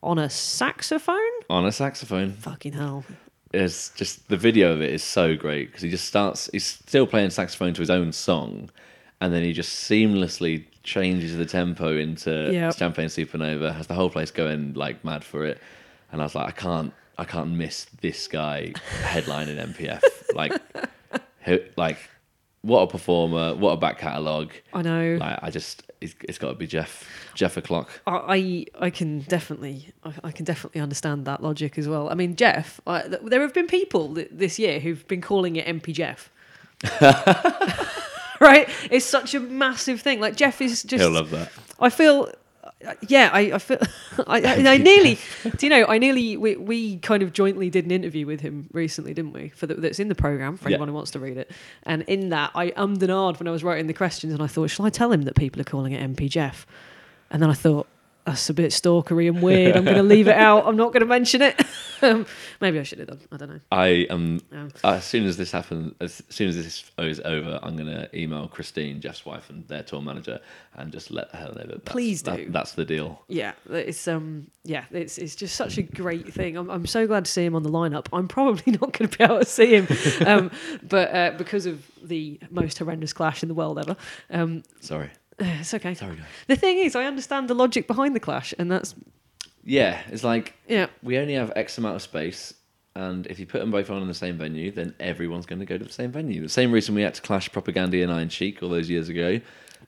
on 0.02 0.18
a 0.20 0.30
saxophone. 0.30 1.18
on 1.50 1.66
a 1.66 1.72
saxophone. 1.72 2.34
Fucking 2.34 2.74
hell. 2.74 3.04
It's 3.52 3.90
just 3.90 4.28
the 4.30 4.38
video 4.38 4.72
of 4.74 4.82
it 4.82 4.92
is 4.94 5.04
so 5.04 5.36
great 5.36 5.68
because 5.70 5.82
he 5.82 5.90
just 5.90 6.06
starts. 6.06 6.50
He's 6.52 6.66
still 6.66 7.08
playing 7.08 7.32
saxophone 7.32 7.74
to 7.74 7.82
his 7.82 7.90
own 7.90 8.12
song, 8.12 8.70
and 9.22 9.34
then 9.34 9.44
he 9.44 9.54
just 9.54 9.90
seamlessly 9.90 10.66
changes 10.84 11.36
the 11.36 11.46
tempo 11.46 11.98
into 11.98 12.50
Yep. 12.54 12.76
Champagne 12.78 13.08
Supernova. 13.08 13.74
Has 13.76 13.88
the 13.88 13.96
whole 13.96 14.10
place 14.10 14.30
going 14.32 14.74
like 14.76 15.04
mad 15.04 15.24
for 15.24 15.46
it, 15.46 15.60
and 16.12 16.22
I 16.22 16.26
was 16.26 16.36
like, 16.36 16.48
I 16.48 16.52
can't, 16.52 16.94
I 17.18 17.26
can't 17.26 17.50
miss 17.52 17.86
this 18.02 18.28
guy 18.28 18.74
headlining 19.02 19.58
MPF. 19.74 20.04
like, 20.36 20.54
like, 21.76 21.98
what 22.62 22.82
a 22.82 22.88
performer! 22.88 23.56
What 23.56 23.72
a 23.72 23.78
back 23.78 24.00
catalogue! 24.00 24.52
I 24.74 24.82
know. 24.82 25.18
Like, 25.20 25.40
I 25.42 25.50
just, 25.50 25.84
it's, 26.02 26.16
it's 26.28 26.38
got 26.38 26.50
to 26.50 26.56
be 26.56 26.68
Jeff, 26.68 27.08
Jeff 27.34 27.58
o'clock. 27.58 28.02
I 28.06 28.66
I 28.78 28.86
I 28.88 28.90
can 28.90 29.20
definitely 29.22 29.94
I, 30.04 30.14
I 30.26 30.32
can 30.32 30.46
definitely 30.46 30.82
understand 30.82 31.26
that 31.26 31.42
logic 31.42 31.78
as 31.78 31.88
well. 31.88 32.10
I 32.10 32.16
mean, 32.16 32.36
Jeff, 32.36 32.82
I, 32.86 33.08
there 33.08 33.42
have 33.42 33.54
been 33.54 33.68
people 33.68 34.16
th- 34.16 34.30
this 34.32 34.60
year 34.60 34.80
who've 34.80 35.08
been 35.08 35.22
calling 35.22 35.56
it 35.56 35.66
MP 35.66 35.94
Jeff. 35.94 36.30
right? 38.40 38.70
It's 38.90 39.06
such 39.06 39.34
a 39.34 39.40
massive 39.40 40.02
thing. 40.02 40.20
Like 40.20 40.36
Jeff 40.36 40.62
is 40.62 40.84
just. 40.84 41.02
He'll 41.02 41.12
love 41.12 41.30
that. 41.32 41.52
I 41.80 41.90
feel. 41.90 42.32
Yeah, 43.08 43.30
I, 43.34 43.40
I 43.54 43.58
feel. 43.58 43.78
I, 44.28 44.42
I, 44.42 44.78
nearly. 44.78 45.20
Do 45.58 45.66
you 45.66 45.70
know? 45.70 45.86
I 45.88 45.98
nearly. 45.98 46.38
We, 46.38 46.56
we 46.56 46.98
kind 47.00 47.22
of 47.24 47.34
jointly 47.34 47.70
did 47.70 47.86
an 47.86 47.92
interview 47.92 48.26
with 48.26 48.40
him 48.40 48.70
recently, 48.72 49.14
didn't 49.14 49.34
we? 49.34 49.50
For 49.50 49.68
the, 49.68 49.74
that's 49.76 50.00
in 50.00 50.08
the 50.08 50.16
program 50.16 50.56
for 50.58 50.70
Yeah. 50.70 50.76
anyone 50.76 50.88
who 50.90 50.94
wants 50.96 51.12
to 51.12 51.20
read 51.20 51.38
it. 51.38 51.52
And 51.84 52.04
in 52.04 52.30
that, 52.30 52.52
I 52.56 52.72
ummed 52.72 53.02
and 53.04 53.12
ahed 53.12 53.38
when 53.40 53.48
I 53.48 53.52
was 53.52 53.64
writing 53.64 53.88
the 53.88 53.94
questions, 53.94 54.34
and 54.34 54.42
I 54.42 54.48
thought, 54.48 54.70
shall 54.70 54.86
I 54.86 54.90
tell 54.90 55.12
him 55.12 55.24
that 55.24 55.36
people 55.36 55.60
are 55.60 55.66
calling 55.66 55.92
it 55.92 56.02
MP 56.02 56.30
Jeff? 56.30 56.66
And 57.32 57.42
then 57.42 57.50
I 57.50 57.54
thought, 57.54 57.88
that's 58.30 58.50
a 58.50 58.54
bit 58.54 58.72
stalkery 58.72 59.28
and 59.28 59.42
weird. 59.42 59.76
I'm 59.76 59.84
going 59.84 59.98
to 59.98 60.04
leave 60.04 60.28
it 60.28 60.36
out. 60.48 60.68
I'm 60.68 60.78
not 60.78 60.94
going 60.94 61.02
to 61.02 61.08
mention 61.08 61.42
it. 61.42 61.60
um, 62.02 62.26
maybe 62.62 62.80
I 62.80 62.84
should 62.84 63.00
have 63.00 63.08
done. 63.08 63.20
I 63.32 63.38
don't 63.38 63.50
know. 63.50 63.60
I 63.72 63.88
am. 64.10 64.40
Um, 64.52 64.70
as 64.84 65.04
soon 65.04 65.26
as 65.26 65.36
this 65.38 65.52
happens, 65.52 65.94
as 66.00 66.22
soon 66.30 66.50
as 66.50 66.56
this 66.56 66.92
is 67.00 67.20
over, 67.26 67.60
I'm 67.64 67.76
gonna 67.76 68.08
email 68.14 68.48
Christine, 68.48 69.02
Jeff's 69.02 69.26
wife, 69.26 69.50
and 69.50 69.68
their 69.68 69.84
tour 69.84 70.02
manager, 70.02 70.40
and 70.76 70.92
just 70.92 71.12
let 71.12 71.34
her 71.34 71.48
know 71.56 71.64
that. 71.66 71.86
Please 71.86 72.22
that- 72.24 72.38
do. 72.38 72.50
that's 72.50 72.74
the 72.74 72.86
deal. 72.86 73.22
Yeah, 73.28 73.54
it's 73.70 74.08
um, 74.08 74.48
yeah, 74.64 74.86
it's 74.92 75.18
it's 75.18 75.36
just 75.36 75.56
such 75.56 75.78
a 75.78 75.82
great 75.84 76.32
thing. 76.34 76.56
I'm 76.56 76.70
I'm 76.70 76.86
so 76.86 77.08
glad 77.08 77.26
to 77.26 77.32
see 77.32 77.44
him 77.46 77.56
on 77.56 77.64
the 77.64 77.70
lineup. 77.72 78.08
I'm 78.14 78.28
probably 78.28 78.72
not 78.82 78.94
going 78.94 79.10
to 79.10 79.18
be 79.18 79.24
able 79.24 79.40
to 79.40 79.46
see 79.46 79.76
him, 79.76 79.88
um, 80.28 80.52
but 80.88 81.14
uh, 81.14 81.32
because 81.38 81.66
of 81.66 81.84
the 82.04 82.40
most 82.50 82.78
horrendous 82.78 83.12
clash 83.14 83.44
in 83.44 83.50
the 83.50 83.56
world 83.56 83.80
ever, 83.80 83.96
um, 84.30 84.64
Sorry, 84.80 85.10
it's 85.60 85.74
okay. 85.74 85.94
sorry, 85.94 86.16
guys. 86.16 86.26
The 86.48 86.56
thing 86.56 86.78
is, 86.80 86.96
I 86.96 87.06
understand 87.06 87.50
the 87.50 87.54
logic 87.54 87.88
behind 87.88 88.16
the 88.16 88.20
clash, 88.20 88.54
and 88.60 88.72
that's 88.72 88.96
Yeah, 89.64 90.02
it's 90.10 90.24
like 90.24 90.54
yeah, 90.68 90.88
we 91.04 91.18
only 91.18 91.34
have 91.34 91.52
X 91.56 91.78
amount 91.78 91.96
of 91.96 92.02
space, 92.02 92.54
and 92.96 93.26
if 93.28 93.40
you 93.40 93.46
put 93.46 93.60
them 93.60 93.72
both 93.72 93.90
on 93.90 94.02
in 94.02 94.08
the 94.08 94.14
same 94.14 94.38
venue, 94.38 94.72
then 94.72 94.94
everyone's 95.00 95.46
going 95.46 95.60
to 95.60 95.66
go 95.66 95.78
to 95.78 95.84
the 95.86 95.92
same 95.92 96.12
venue. 96.12 96.42
The 96.42 96.50
same 96.50 96.72
reason 96.72 96.96
we 96.96 97.02
had 97.02 97.14
to 97.16 97.22
clash 97.22 97.50
Propagandhi 97.50 98.02
and 98.04 98.12
Iron 98.12 98.30
Chic 98.30 98.62
all 98.64 98.70
those 98.70 98.90
years 98.90 99.10
ago, 99.10 99.40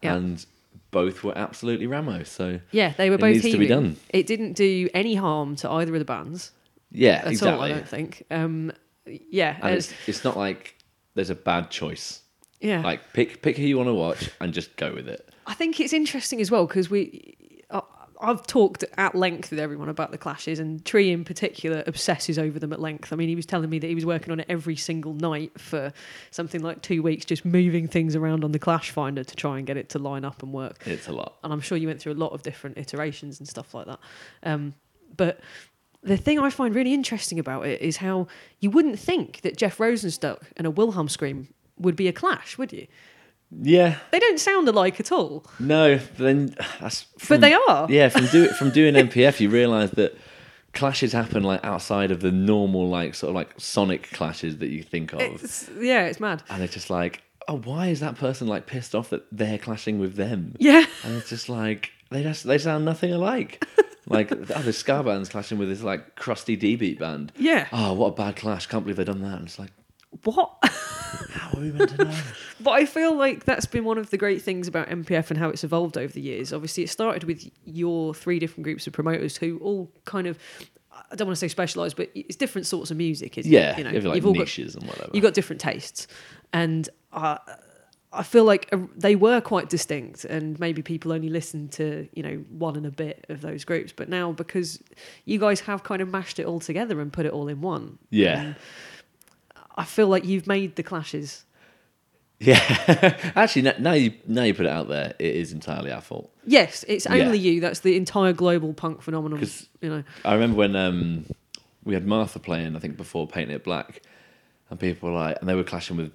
Yeah. 0.02 0.16
and 0.16 0.46
both 0.92 1.24
were 1.24 1.38
absolutely 1.38 1.88
ramo. 1.88 2.24
So 2.24 2.60
yeah, 2.72 2.94
they 2.98 3.10
were 3.10 3.16
It 3.16 3.22
both 3.22 3.32
needs 3.34 3.44
to 3.44 3.48
heaving. 3.52 3.60
be 3.62 3.68
done. 3.68 3.96
It 4.10 4.28
didn't 4.28 4.54
do 4.54 4.90
any 4.94 5.16
harm 5.16 5.56
to 5.58 5.70
either 5.70 5.94
of 5.94 6.00
the 6.00 6.06
bands 6.06 6.52
yeah, 6.92 7.22
at 7.26 7.28
exactly. 7.28 7.54
all. 7.58 7.62
I 7.64 7.70
don't 7.70 7.88
think. 7.88 8.24
Um, 8.30 8.72
yeah, 9.06 9.56
and 9.62 9.74
uh, 9.74 9.78
it's 9.78 9.94
it's 10.08 10.24
not 10.24 10.38
like 10.38 10.76
there's 11.16 11.30
a 11.30 11.36
bad 11.36 11.70
choice. 11.72 12.22
yeah. 12.60 12.82
Like 12.82 13.14
pick 13.14 13.42
pick 13.42 13.58
who 13.58 13.64
you 13.64 13.78
want 13.78 13.88
to 13.88 13.94
watch 13.94 14.30
and 14.40 14.54
just 14.54 14.76
go 14.78 14.94
with 14.94 15.08
it. 15.10 15.28
I 15.48 15.54
think 15.54 15.80
it's 15.80 15.94
interesting 15.94 16.42
as 16.42 16.52
well 16.52 16.66
because 16.68 16.90
we. 16.90 17.36
I 17.70 17.82
I've 18.22 18.46
talked 18.46 18.84
at 18.98 19.16
length 19.16 19.50
with 19.50 19.60
everyone 19.60 19.90
about 19.90 20.12
the 20.12 20.18
clashes, 20.18 20.60
and 20.60 20.86
Tree 20.86 21.12
in 21.12 21.26
particular 21.26 21.84
obsesses 21.88 22.38
over 22.38 22.60
them 22.60 22.72
at 22.72 22.80
length. 22.80 23.12
I 23.12 23.16
mean, 23.16 23.30
he 23.30 23.36
was 23.36 23.48
telling 23.48 23.70
me 23.70 23.80
that 23.80 23.88
he 23.88 23.96
was 23.96 24.06
working 24.06 24.32
on 24.32 24.40
it 24.40 24.46
every 24.48 24.76
single 24.76 25.14
night 25.14 25.60
for 25.60 25.92
something 26.30 26.62
like 26.62 26.84
two 26.84 27.02
weeks, 27.02 27.26
just 27.26 27.44
moving 27.44 27.88
things 27.88 28.16
around 28.16 28.44
on 28.44 28.52
the 28.52 28.60
Clash 28.60 28.92
Finder 28.92 29.24
to 29.24 29.36
try 29.36 29.58
and 29.58 29.66
get 29.66 29.76
it 29.76 29.90
to 29.90 30.00
line 30.00 30.24
up 30.24 30.44
and 30.44 30.54
work. 30.54 30.86
It's 30.86 31.08
a 31.08 31.12
lot. 31.12 31.38
And 31.44 31.52
I'm 31.52 31.62
sure 31.62 31.78
you 31.78 31.88
went 31.88 32.00
through 32.00 32.14
a 32.14 32.22
lot 32.22 32.32
of 32.32 32.44
different 32.44 32.78
iterations 32.78 33.40
and 33.40 33.50
stuff 33.50 33.74
like 33.74 33.88
that. 33.88 34.00
Um, 34.44 34.76
but 35.18 35.40
the 36.04 36.18
thing 36.18 36.40
I 36.40 36.52
find 36.52 36.76
really 36.76 36.94
interesting 36.94 37.40
about 37.40 37.66
it 37.66 37.82
is 37.82 37.98
how 37.98 38.28
you 38.60 38.70
wouldn't 38.70 39.00
think 39.00 39.42
that 39.42 39.58
Jeff 39.58 39.80
Rosenstock 39.80 40.44
and 40.58 40.68
a 40.68 40.72
Wilhelm 40.72 41.10
Scream 41.10 41.48
would 41.78 41.96
be 41.96 42.08
a 42.08 42.14
clash, 42.14 42.58
would 42.60 42.72
you? 42.72 42.86
Yeah, 43.60 43.98
They 44.12 44.20
don't 44.20 44.40
sound 44.40 44.68
alike 44.70 45.00
at 45.00 45.12
all. 45.12 45.46
no. 45.60 45.98
But 45.98 46.18
then 46.24 46.56
uh, 46.60 46.64
that's 46.80 47.06
But 47.28 47.42
they 47.42 47.54
are. 47.54 47.88
Yeah, 47.90 48.10
from 48.10 48.28
do 48.28 48.48
from 48.50 48.70
doing 48.80 48.94
MPF, 48.96 49.40
you 49.40 49.50
realise 49.50 49.92
that 49.92 50.18
clashes 50.74 51.12
happen 51.12 51.44
like 51.44 51.64
outside 51.66 52.12
of 52.12 52.22
the 52.22 52.32
normal 52.32 52.88
like 52.90 53.14
sort 53.14 53.30
of 53.32 53.36
like 53.36 53.54
sonic 53.58 54.10
clashes 54.12 54.60
that 54.60 54.70
you 54.70 54.82
think 54.84 55.12
of, 55.14 55.20
It's, 55.22 55.70
yeah, 55.80 56.06
it's 56.06 56.20
mad. 56.22 56.44
and 56.50 56.64
it's 56.64 56.74
just 56.74 56.90
like, 56.90 57.24
oh, 57.50 57.58
why 57.58 57.88
is 57.88 58.00
that 58.00 58.16
person 58.16 58.48
like 58.48 58.68
pissed 58.68 58.96
off 58.96 59.10
that 59.10 59.26
they're 59.34 59.58
clashing 59.58 60.00
with 60.00 60.16
them? 60.16 60.56
Yeah. 60.58 60.86
And 61.04 61.16
it's 61.18 61.28
just 61.30 61.50
like 61.50 61.92
they 62.10 62.24
just 62.24 62.46
they 62.46 62.58
sound 62.58 62.86
nothing 62.86 63.12
alike. 63.14 63.66
like 64.08 64.30
the 64.30 64.58
other 64.58 64.70
oh, 64.70 64.72
ska 64.72 65.04
bands 65.04 65.28
clashing 65.28 65.58
with 65.58 65.68
this 65.68 65.84
like 65.84 66.16
crusty 66.16 66.56
D 66.56 66.78
beat 66.78 67.00
band. 67.00 67.34
Yeah. 67.38 67.68
Oh, 67.74 67.92
what 67.94 68.08
a 68.08 68.12
bad 68.14 68.38
clash! 68.38 68.66
Can't 68.68 68.84
believe 68.86 68.96
they've 68.96 69.06
done 69.06 69.22
that. 69.24 69.40
And 69.40 69.48
it's 69.48 69.60
like, 69.60 69.72
What? 70.24 70.54
we 71.60 71.72
to 71.72 72.06
know? 72.06 72.20
but 72.60 72.72
I 72.72 72.86
feel 72.86 73.16
like 73.16 73.46
that's 73.46 73.66
been 73.66 73.84
one 73.84 73.98
of 73.98 74.10
the 74.10 74.18
great 74.18 74.42
things 74.42 74.68
about 74.68 74.88
MPF 74.90 75.30
and 75.30 75.40
how 75.40 75.50
it's 75.50 75.64
evolved 75.64 75.98
over 75.98 76.12
the 76.12 76.22
years. 76.22 76.54
Obviously, 76.54 76.84
it 76.84 76.90
started 76.90 77.24
with 77.24 77.50
your 77.66 78.14
three 78.14 78.40
different 78.40 78.64
groups 78.64 78.88
of 78.88 78.94
promoters 78.94 79.38
who 79.38 79.58
all 79.60 79.92
kind 80.06 80.28
of, 80.28 80.38
I 81.12 81.16
don't 81.16 81.28
want 81.28 81.36
to 81.36 81.40
say 81.40 81.48
specialised, 81.48 81.96
but 81.98 82.10
it's 82.16 82.36
different 82.36 82.68
sorts 82.68 82.92
of 82.92 82.98
music. 82.98 83.38
Isn't 83.38 83.52
yeah, 83.52 83.72
it? 83.72 83.80
you 83.80 83.86
have 83.86 84.06
like 84.06 84.16
you've 84.16 84.26
all 84.26 84.34
got 84.34 84.40
niches 84.40 84.76
and 84.76 84.86
whatever. 84.88 85.10
you've 85.14 85.24
got 85.24 85.34
different 85.34 85.62
tastes, 85.62 86.08
and 86.54 86.90
uh, 87.14 87.38
I 88.14 88.24
feel 88.24 88.44
like 88.44 88.68
uh, 88.72 88.80
they 88.96 89.16
were 89.16 89.40
quite 89.40 89.70
distinct, 89.70 90.26
and 90.26 90.60
maybe 90.60 90.82
people 90.82 91.14
only 91.14 91.30
listened 91.30 91.72
to 91.74 92.08
you 92.14 92.24
know 92.24 92.36
one 92.50 92.76
and 92.76 92.86
a 92.86 92.92
bit 92.92 93.26
of 93.30 93.42
those 93.42 93.64
groups. 93.64 93.94
But 93.94 94.10
now, 94.10 94.32
because 94.34 94.82
you 95.26 95.40
guys 95.40 95.62
have 95.62 95.84
kind 95.84 96.02
of 96.02 96.10
mashed 96.10 96.40
it 96.40 96.46
all 96.46 96.60
together 96.60 97.00
and 97.00 97.12
put 97.12 97.26
it 97.26 97.32
all 97.32 97.48
in 97.48 97.62
one, 97.62 97.98
yeah. 98.10 98.54
I 99.76 99.86
feel 99.86 100.08
like 100.08 100.26
you've 100.26 100.48
made 100.48 100.76
the 100.76 100.84
clashes. 100.84 101.46
Yeah, 102.40 102.58
actually, 103.36 103.72
now 103.80 103.94
you 103.94 104.14
now 104.28 104.42
you 104.44 104.54
put 104.56 104.66
it 104.66 104.72
out 104.72 104.88
there, 104.88 105.14
it 105.20 105.36
is 105.36 105.54
entirely 105.54 105.92
our 105.92 106.02
fault. 106.02 106.32
Yes, 106.46 106.84
it's 106.88 107.06
Yeah. 107.06 107.14
only 107.26 107.38
you. 107.38 107.62
That's 107.62 107.82
the 107.82 107.96
entire 107.96 108.34
global 108.34 108.74
punk 108.74 109.02
phenomenon. 109.04 109.38
'Cause- 109.40 109.70
You 109.80 109.90
know, 109.90 110.04
I 110.26 110.34
remember 110.34 110.58
when 110.58 110.76
um, 110.76 111.26
we 111.84 111.94
had 111.94 112.06
Martha 112.08 112.40
playing, 112.40 112.76
I 112.76 112.80
think 112.80 112.98
before 112.98 113.28
Painting 113.28 113.56
It 113.56 113.64
Black, 113.64 114.02
and 114.72 114.80
people 114.80 115.10
were 115.12 115.16
like, 115.16 115.38
and 115.40 115.48
they 115.48 115.54
were 115.54 115.64
clashing 115.64 115.98
with, 115.98 116.12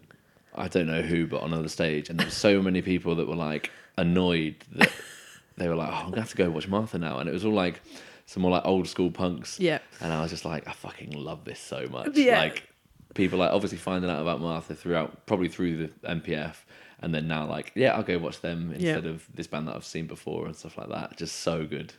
I 0.54 0.66
don't 0.66 0.88
know 0.88 1.02
who, 1.02 1.26
but 1.28 1.42
on 1.42 1.52
another 1.52 1.68
stage, 1.68 2.08
and 2.10 2.18
there 2.18 2.26
were 2.26 2.30
so 2.32 2.60
many 2.60 2.82
people 2.82 3.14
that 3.16 3.28
were 3.28 3.36
like 3.36 3.70
annoyed 3.96 4.56
that 4.72 4.90
they 5.56 5.68
were 5.68 5.76
like, 5.76 5.90
oh, 5.90 5.94
I'm 5.94 6.10
gonna 6.10 6.22
have 6.22 6.30
to 6.30 6.36
go 6.36 6.50
watch 6.50 6.66
Martha 6.66 6.98
now, 6.98 7.18
and 7.20 7.28
it 7.28 7.32
was 7.32 7.44
all 7.44 7.52
like 7.52 7.80
some 8.26 8.42
more 8.42 8.50
like 8.50 8.64
old 8.66 8.88
school 8.88 9.12
punks. 9.12 9.60
Yeah. 9.60 9.78
And 10.00 10.12
I 10.12 10.22
was 10.22 10.32
just 10.32 10.44
like, 10.44 10.66
I 10.66 10.72
fucking 10.72 11.12
love 11.12 11.44
this 11.44 11.60
so 11.60 11.86
much. 11.88 12.16
Yeah. 12.16 12.40
Like 12.40 12.68
people 13.16 13.38
like 13.38 13.50
obviously 13.50 13.78
finding 13.78 14.10
out 14.10 14.20
about 14.22 14.40
Martha 14.40 14.74
throughout 14.74 15.26
probably 15.26 15.48
through 15.48 15.76
the 15.76 15.88
MPF 16.08 16.54
and 17.00 17.14
then 17.14 17.26
now 17.28 17.46
like, 17.46 17.72
yeah, 17.74 17.94
I'll 17.94 18.02
go 18.02 18.18
watch 18.18 18.40
them 18.40 18.70
Yeah. 18.78 18.94
instead 18.96 19.06
of 19.06 19.26
this 19.34 19.46
band 19.46 19.68
that 19.68 19.74
I've 19.76 19.84
seen 19.84 20.06
before 20.06 20.46
and 20.46 20.54
stuff 20.54 20.78
like 20.78 20.88
that. 20.90 21.16
Just 21.16 21.40
so 21.40 21.66
good. 21.66 21.92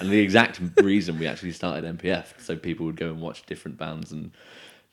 And 0.00 0.10
the 0.10 0.18
exact 0.20 0.60
reason 0.82 1.18
we 1.18 1.26
actually 1.26 1.52
started 1.52 1.98
MPF, 1.98 2.40
so 2.40 2.56
people 2.56 2.86
would 2.86 2.96
go 2.96 3.06
and 3.08 3.20
watch 3.20 3.44
different 3.46 3.78
bands 3.78 4.12
and 4.12 4.30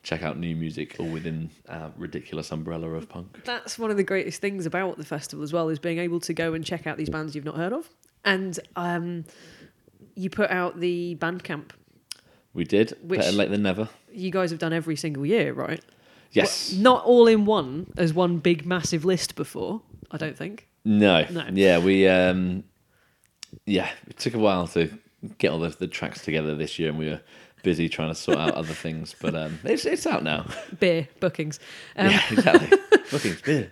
check 0.02 0.24
out 0.24 0.38
new 0.40 0.56
music 0.56 0.96
all 1.00 1.08
within 1.08 1.50
our 1.68 1.92
ridiculous 1.98 2.52
umbrella 2.52 2.90
of 2.92 3.10
punk. 3.10 3.42
That's 3.44 3.78
one 3.78 3.92
of 3.92 3.98
the 3.98 4.04
greatest 4.04 4.40
things 4.42 4.66
about 4.66 4.98
the 4.98 5.04
festival 5.06 5.44
as 5.44 5.52
well 5.52 5.68
is 5.70 5.78
being 5.78 6.00
able 6.00 6.20
to 6.22 6.34
go 6.34 6.54
and 6.54 6.64
check 6.64 6.88
out 6.88 6.98
these 6.98 7.10
bands 7.10 7.36
you've 7.36 7.44
not 7.46 7.58
heard 7.58 7.74
of. 7.74 7.90
And 8.24 8.58
um, 8.78 9.26
you 10.16 10.30
put 10.30 10.50
out 10.52 10.80
the 10.80 11.16
Bandcamp. 11.20 11.72
We 12.54 12.64
did. 12.64 12.98
Which- 13.02 13.20
Better 13.22 13.32
late 13.36 13.50
than 13.52 13.64
never. 13.64 13.90
You 14.12 14.32
guys 14.32 14.50
have 14.50 14.60
done 14.60 14.74
every 14.74 14.96
single 14.96 15.26
year, 15.26 15.54
right? 15.54 15.82
Yes. 16.32 16.72
Well, 16.74 16.82
not 16.82 17.06
all 17.06 17.28
in 17.28 17.46
one 17.46 17.92
as 17.98 18.14
one 18.14 18.38
big 18.38 18.66
massive 18.66 19.06
list 19.06 19.36
before. 19.36 19.82
I 20.12 20.18
don't 20.18 20.38
think. 20.38 20.68
No. 20.86 21.26
No. 21.30 21.46
Yeah, 21.54 21.80
we 21.80 22.08
um 22.08 22.64
yeah, 23.66 23.90
it 24.08 24.18
took 24.18 24.34
a 24.34 24.40
while 24.40 24.68
to 24.70 24.90
get 25.38 25.52
all 25.52 25.60
the, 25.60 25.70
the 25.70 25.88
tracks 25.88 26.24
together 26.24 26.56
this 26.56 26.80
year 26.80 26.90
and 26.90 26.98
we 26.98 27.10
were 27.10 27.22
busy 27.64 27.90
trying 27.90 28.10
to 28.10 28.16
sort 28.16 28.38
out 28.38 28.52
other 28.52 28.74
things. 28.74 29.16
But 29.20 29.36
um 29.36 29.60
it's 29.64 29.86
it's 29.86 30.06
out 30.06 30.24
now. 30.24 30.48
Beer 30.80 31.08
bookings. 31.20 31.60
Um, 31.96 32.12
yeah, 32.12 32.22
exactly. 32.32 32.78
Bookings, 33.12 33.42
beer. 33.42 33.72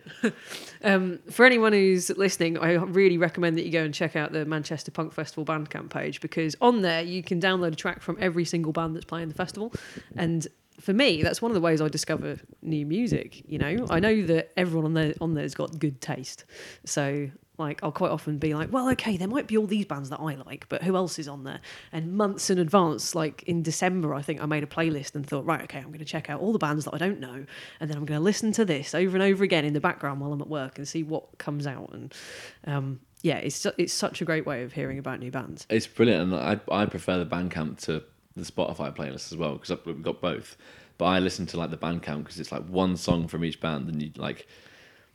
Um, 0.83 1.19
for 1.29 1.45
anyone 1.45 1.71
who's 1.71 2.09
listening, 2.09 2.57
I 2.57 2.73
really 2.73 3.19
recommend 3.19 3.55
that 3.57 3.65
you 3.65 3.71
go 3.71 3.83
and 3.83 3.93
check 3.93 4.15
out 4.15 4.31
the 4.31 4.45
Manchester 4.45 4.89
Punk 4.89 5.13
Festival 5.13 5.45
Bandcamp 5.45 5.91
page 5.91 6.21
because 6.21 6.55
on 6.59 6.81
there 6.81 7.03
you 7.03 7.21
can 7.21 7.39
download 7.39 7.73
a 7.73 7.75
track 7.75 8.01
from 8.01 8.17
every 8.19 8.45
single 8.45 8.71
band 8.71 8.95
that's 8.95 9.05
playing 9.05 9.27
the 9.27 9.35
festival. 9.35 9.71
And 10.15 10.47
for 10.79 10.93
me, 10.93 11.23
that's 11.23 11.41
one 11.41 11.51
of 11.51 11.55
the 11.55 11.61
ways 11.61 11.81
I 11.81 11.87
discover 11.87 12.37
new 12.61 12.85
music. 12.85 13.43
You 13.47 13.59
know, 13.59 13.85
I 13.89 13.99
know 13.99 14.23
that 14.23 14.51
everyone 14.57 14.85
on 14.85 14.93
there 14.93 15.13
on 15.21 15.33
there's 15.33 15.55
got 15.55 15.77
good 15.77 16.01
taste, 16.01 16.45
so 16.85 17.29
like 17.57 17.79
I'll 17.83 17.91
quite 17.91 18.11
often 18.11 18.37
be 18.37 18.53
like, 18.53 18.71
well, 18.71 18.89
okay, 18.91 19.17
there 19.17 19.27
might 19.27 19.47
be 19.47 19.57
all 19.57 19.65
these 19.65 19.85
bands 19.85 20.09
that 20.09 20.19
I 20.19 20.35
like, 20.35 20.67
but 20.69 20.83
who 20.83 20.95
else 20.95 21.17
is 21.17 21.27
on 21.27 21.43
there? 21.43 21.59
And 21.91 22.13
months 22.13 22.49
in 22.49 22.59
advance, 22.59 23.15
like 23.15 23.43
in 23.43 23.63
December, 23.63 24.13
I 24.13 24.21
think 24.21 24.41
I 24.41 24.45
made 24.45 24.63
a 24.63 24.67
playlist 24.67 25.15
and 25.15 25.25
thought, 25.25 25.45
right, 25.45 25.61
okay, 25.63 25.79
I'm 25.79 25.87
going 25.87 25.99
to 25.99 26.05
check 26.05 26.29
out 26.29 26.39
all 26.39 26.53
the 26.53 26.59
bands 26.59 26.85
that 26.85 26.93
I 26.93 26.97
don't 26.97 27.19
know, 27.19 27.45
and 27.79 27.89
then 27.89 27.97
I'm 27.97 28.05
going 28.05 28.19
to 28.19 28.23
listen 28.23 28.51
to 28.53 28.65
this 28.65 28.93
over 28.93 29.15
and 29.15 29.23
over 29.23 29.43
again 29.43 29.65
in 29.65 29.73
the 29.73 29.79
background 29.79 30.21
while 30.21 30.31
I'm 30.31 30.41
at 30.41 30.49
work 30.49 30.77
and 30.77 30.87
see 30.87 31.03
what 31.03 31.37
comes 31.37 31.65
out. 31.65 31.89
And 31.93 32.13
um, 32.65 32.99
yeah, 33.21 33.37
it's 33.37 33.65
it's 33.77 33.93
such 33.93 34.21
a 34.21 34.25
great 34.25 34.45
way 34.45 34.63
of 34.63 34.73
hearing 34.73 34.99
about 34.99 35.19
new 35.19 35.31
bands. 35.31 35.65
It's 35.69 35.87
brilliant 35.87 36.33
and 36.33 36.35
I 36.35 36.59
I 36.71 36.85
prefer 36.85 37.17
the 37.17 37.25
Bandcamp 37.25 37.79
to 37.81 38.03
the 38.35 38.43
Spotify 38.43 38.95
playlist 38.95 39.31
as 39.31 39.37
well 39.37 39.53
because 39.57 39.77
we've 39.85 40.01
got 40.01 40.21
both. 40.21 40.55
But 40.97 41.05
I 41.05 41.19
listen 41.19 41.45
to 41.47 41.57
like 41.57 41.71
the 41.71 41.77
Bandcamp 41.77 42.23
because 42.23 42.39
it's 42.39 42.51
like 42.51 42.65
one 42.67 42.97
song 42.97 43.27
from 43.27 43.43
each 43.43 43.59
band 43.59 43.89
and 43.89 44.01
you 44.01 44.11
like 44.15 44.47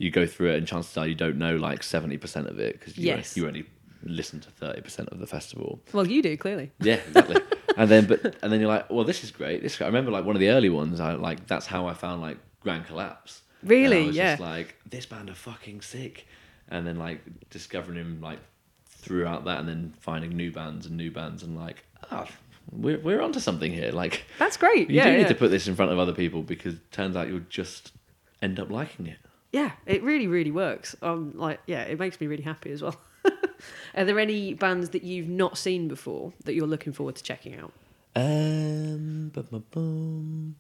you 0.03 0.11
go 0.11 0.27
through 0.27 0.51
it 0.51 0.57
and 0.59 0.67
chances 0.67 0.97
are 0.97 1.07
you 1.07 1.15
don't 1.15 1.37
know 1.39 1.57
like 1.57 1.81
70% 1.83 2.47
of 2.51 2.59
it 2.59 2.79
because 2.79 2.99
you, 2.99 3.07
Yes. 3.07 3.37
you 3.37 3.47
only 3.47 3.65
listen 4.03 4.41
to 4.41 4.51
30% 4.51 5.09
of 5.13 5.21
the 5.21 5.27
festival. 5.27 5.81
Well, 5.93 6.07
you 6.07 6.23
do 6.23 6.37
clearly. 6.37 6.73
Yeah, 6.81 6.95
exactly. 7.07 7.41
and 7.77 7.89
then, 7.91 8.07
but 8.07 8.37
and 8.43 8.53
then 8.53 8.61
you're 8.61 8.69
like, 8.69 8.91
well, 8.91 9.05
this 9.05 9.23
is 9.23 9.31
great. 9.31 9.63
This 9.63 9.81
I 9.81 9.87
remember 9.87 10.11
like 10.11 10.25
one 10.25 10.35
of 10.37 10.41
the 10.41 10.49
early 10.51 10.69
ones. 10.71 11.01
I 11.01 11.13
like 11.15 11.47
that's 11.47 11.67
how 11.67 11.87
I 11.87 11.95
found 11.95 12.21
like 12.21 12.39
Grand 12.61 12.87
Collapse. 12.87 13.43
Really? 13.63 13.97
And 13.99 14.05
I 14.05 14.07
was 14.09 14.17
Yeah. 14.17 14.31
Just 14.33 14.41
like 14.43 14.75
this 14.91 15.07
band 15.07 15.31
are 15.31 15.35
fucking 15.35 15.81
sick, 15.83 16.27
and 16.69 16.85
then 16.87 16.97
like 16.99 17.21
discovering 17.51 17.97
him 17.97 18.21
like 18.21 18.41
throughout 18.89 19.45
that, 19.45 19.61
and 19.61 19.69
then 19.69 19.95
finding 20.01 20.37
new 20.37 20.51
bands 20.51 20.87
and 20.87 20.97
new 20.97 21.11
bands, 21.13 21.43
and 21.45 21.57
like, 21.57 21.85
oh, 22.11 22.27
we're 22.73 22.99
we're 22.99 23.21
onto 23.23 23.39
something 23.41 23.73
here. 23.73 23.93
Like, 23.93 24.25
That's 24.39 24.57
great. 24.57 24.91
you 24.91 24.97
yeah, 24.97 25.05
do 25.05 25.11
yeah. 25.13 25.19
need 25.19 25.29
to 25.29 25.35
put 25.37 25.51
this 25.53 25.69
in 25.69 25.77
front 25.77 25.93
of 25.93 25.99
other 26.01 26.13
people 26.13 26.43
because 26.43 26.75
it 26.75 26.91
turns 26.91 27.15
out 27.17 27.29
you'll 27.29 27.41
just 27.49 27.93
end 28.41 28.59
up 28.59 28.69
liking 28.71 29.07
it. 29.07 29.19
Yeah, 29.53 29.73
it 29.87 30.03
really, 30.03 30.27
really 30.27 30.51
works. 30.51 30.97
Um, 31.03 31.33
like, 31.37 31.61
yeah, 31.67 31.83
it 31.83 31.99
makes 31.99 32.21
me 32.21 32.27
really 32.27 32.43
happy 32.43 32.73
as 32.73 32.83
well. 32.83 32.97
Are 33.95 34.05
there 34.05 34.19
any 34.19 34.55
bands 34.55 34.91
that 34.91 35.03
you've 35.03 35.29
not 35.29 35.59
seen 35.59 35.89
before 35.89 36.33
that 36.45 36.55
you're 36.55 36.67
looking 36.67 36.93
forward 36.93 37.17
to 37.17 37.23
checking 37.23 37.55
out? 37.59 37.73
Um, 38.17 39.31
bu- 39.33 39.43
bu- 39.43 39.61
bum. 39.71 40.57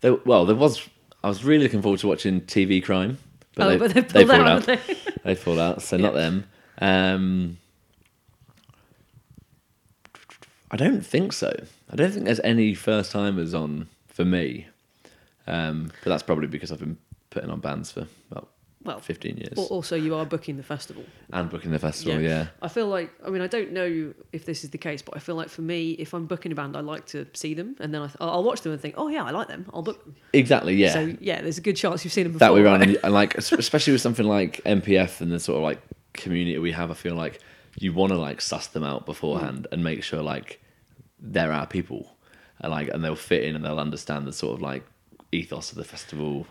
There, 0.00 0.14
well, 0.24 0.46
there 0.46 0.56
was. 0.56 0.88
I 1.24 1.28
was 1.28 1.44
really 1.44 1.64
looking 1.64 1.82
forward 1.82 2.00
to 2.00 2.08
watching 2.08 2.40
TV 2.42 2.82
Crime, 2.82 3.18
Oh, 3.58 3.68
they, 3.68 3.76
but 3.78 3.94
they've 3.94 4.08
they 4.12 4.24
pulled 4.24 4.36
pulled 4.36 4.48
out, 4.48 4.62
they? 4.64 4.78
they 5.24 5.34
pulled 5.34 5.58
out, 5.58 5.82
so 5.82 5.96
not 5.96 6.14
them. 6.14 6.46
Um, 6.78 7.58
I 10.70 10.76
don't 10.76 11.04
think 11.04 11.32
so. 11.32 11.52
I 11.90 11.96
don't 11.96 12.12
think 12.12 12.24
there's 12.26 12.40
any 12.40 12.74
first 12.74 13.12
timers 13.12 13.54
on 13.54 13.88
for 14.08 14.24
me. 14.24 14.66
Um, 15.46 15.90
but 16.02 16.10
that's 16.10 16.22
probably 16.22 16.48
because 16.48 16.72
I've 16.72 16.80
been 16.80 16.98
putting 17.36 17.50
on 17.50 17.60
bands 17.60 17.92
for 17.92 18.06
about 18.30 18.48
Well, 18.82 19.00
15 19.00 19.36
years 19.36 19.58
al- 19.58 19.64
also 19.76 19.94
you 19.96 20.14
are 20.14 20.24
booking 20.24 20.56
the 20.56 20.62
festival. 20.62 21.04
and 21.32 21.50
booking 21.50 21.70
the 21.70 21.78
festival. 21.78 22.20
Yeah. 22.20 22.46
I 22.62 22.68
feel 22.68 22.86
like, 22.88 23.10
I 23.26 23.28
mean, 23.30 23.42
I 23.42 23.46
don't 23.46 23.72
know 23.72 24.14
if 24.32 24.44
this 24.46 24.64
is 24.64 24.70
the 24.70 24.78
case, 24.78 25.02
but 25.02 25.16
I 25.16 25.20
feel 25.20 25.34
like 25.34 25.48
for 25.50 25.62
me, 25.62 25.80
if 26.04 26.14
I'm 26.14 26.26
booking 26.26 26.50
a 26.52 26.54
band, 26.54 26.76
I 26.76 26.80
like 26.80 27.04
to 27.14 27.26
see 27.34 27.52
them, 27.54 27.76
and 27.80 27.92
then 27.92 28.00
I 28.00 28.06
th- 28.06 28.16
I'll 28.20 28.44
watch 28.44 28.60
them 28.62 28.72
and 28.72 28.80
think, 28.80 28.94
oh 28.96 29.08
yeah, 29.08 29.24
I 29.24 29.32
like 29.32 29.48
them, 29.48 29.66
I'll 29.74 29.82
book 29.82 30.02
them. 30.04 30.14
exactly. 30.32 30.74
Yeah, 30.76 30.92
So 30.92 31.00
yeah, 31.20 31.42
there's 31.42 31.58
a 31.58 31.66
good 31.68 31.76
chance 31.76 32.04
you've 32.04 32.12
seen 32.14 32.24
them 32.24 32.32
before. 32.32 32.46
that 32.48 32.54
way 32.54 32.62
around, 32.62 32.80
right? 32.80 32.96
and, 33.04 33.12
like 33.12 33.34
especially 33.36 33.92
with 33.92 34.02
something 34.02 34.26
like 34.26 34.62
MPF 34.64 35.20
and 35.20 35.30
the 35.32 35.40
sort 35.40 35.56
of 35.58 35.62
like 35.64 35.80
community 36.14 36.58
we 36.58 36.72
have, 36.72 36.90
I 36.90 36.94
feel 36.94 37.16
like 37.16 37.40
you 37.78 37.92
want 37.92 38.12
to 38.12 38.18
like 38.18 38.40
suss 38.40 38.68
them 38.68 38.82
out 38.84 39.04
beforehand 39.04 39.60
mm. 39.68 39.72
and 39.72 39.84
make 39.84 40.02
sure 40.02 40.22
like 40.22 40.62
there 41.20 41.52
are 41.52 41.66
people, 41.66 42.16
and 42.60 42.70
like 42.70 42.88
and 42.88 43.02
they'll 43.04 43.16
fit 43.16 43.42
in 43.44 43.56
and 43.56 43.64
they'll 43.64 43.80
understand 43.80 44.26
the 44.26 44.32
sort 44.32 44.54
of 44.54 44.62
like 44.62 44.84
ethos 45.32 45.72
of 45.72 45.76
the 45.76 45.84
festival 45.84 46.46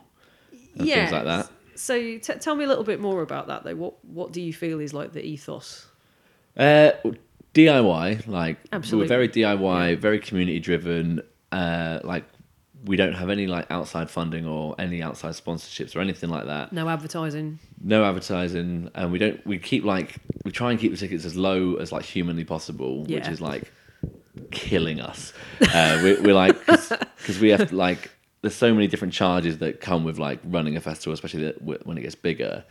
and 0.76 0.88
things 0.88 1.12
like 1.12 1.26
that. 1.26 1.50
So 1.76 2.00
t- 2.00 2.20
tell 2.20 2.56
me 2.56 2.64
a 2.64 2.68
little 2.68 2.84
bit 2.84 3.00
more 3.00 3.22
about 3.22 3.48
that, 3.48 3.64
though. 3.64 3.76
What 3.76 4.06
what 4.06 4.32
do 4.32 4.42
you 4.42 4.54
feel 4.54 4.80
is 4.80 4.94
like 4.94 5.14
the 5.14 5.24
ethos? 5.24 5.88
Uh, 6.58 6.92
DIY, 7.54 8.28
like 8.28 8.58
Absolutely. 8.72 9.06
we're 9.06 9.08
very 9.08 9.30
DIY, 9.30 9.98
very 9.98 10.20
community 10.20 10.60
driven. 10.60 11.22
Uh, 11.52 12.00
like 12.04 12.26
we 12.86 12.96
don't 12.96 13.14
have 13.14 13.30
any 13.30 13.48
like 13.48 13.70
outside 13.72 14.10
funding 14.10 14.46
or 14.46 14.76
any 14.78 15.02
outside 15.02 15.34
sponsorships 15.34 15.96
or 15.96 16.02
anything 16.02 16.30
like 16.30 16.46
that. 16.46 16.72
No 16.72 16.88
advertising. 16.88 17.60
No 17.82 18.06
advertising, 18.06 18.90
and 18.96 19.12
we 19.12 19.20
don't. 19.20 19.46
We 19.46 19.58
keep 19.58 19.84
like 19.84 20.16
we 20.44 20.52
try 20.52 20.72
and 20.72 20.80
keep 20.80 20.92
the 20.92 20.98
tickets 20.98 21.26
as 21.26 21.36
low 21.36 21.76
as 21.76 21.92
like 21.92 22.06
humanly 22.06 22.44
possible, 22.44 23.04
which 23.06 23.28
is 23.28 23.42
like 23.42 23.72
killing 24.52 25.00
us. 25.00 25.34
Uh, 25.74 26.00
we, 26.04 26.20
we're 26.20 26.34
like 26.34 26.58
because 26.66 27.40
we 27.40 27.50
have 27.50 27.70
to, 27.70 27.76
like 27.76 28.12
there's 28.46 28.56
so 28.56 28.74
many 28.74 28.88
different 28.88 29.14
charges 29.14 29.58
that 29.58 29.82
come 29.82 30.04
with 30.04 30.20
like 30.20 30.40
running 30.46 30.78
a 30.78 30.82
festival, 30.82 31.14
especially 31.14 31.44
that 31.46 31.60
w- 31.60 31.80
when 31.84 31.98
it 31.98 32.02
gets 32.02 32.16
bigger. 32.16 32.64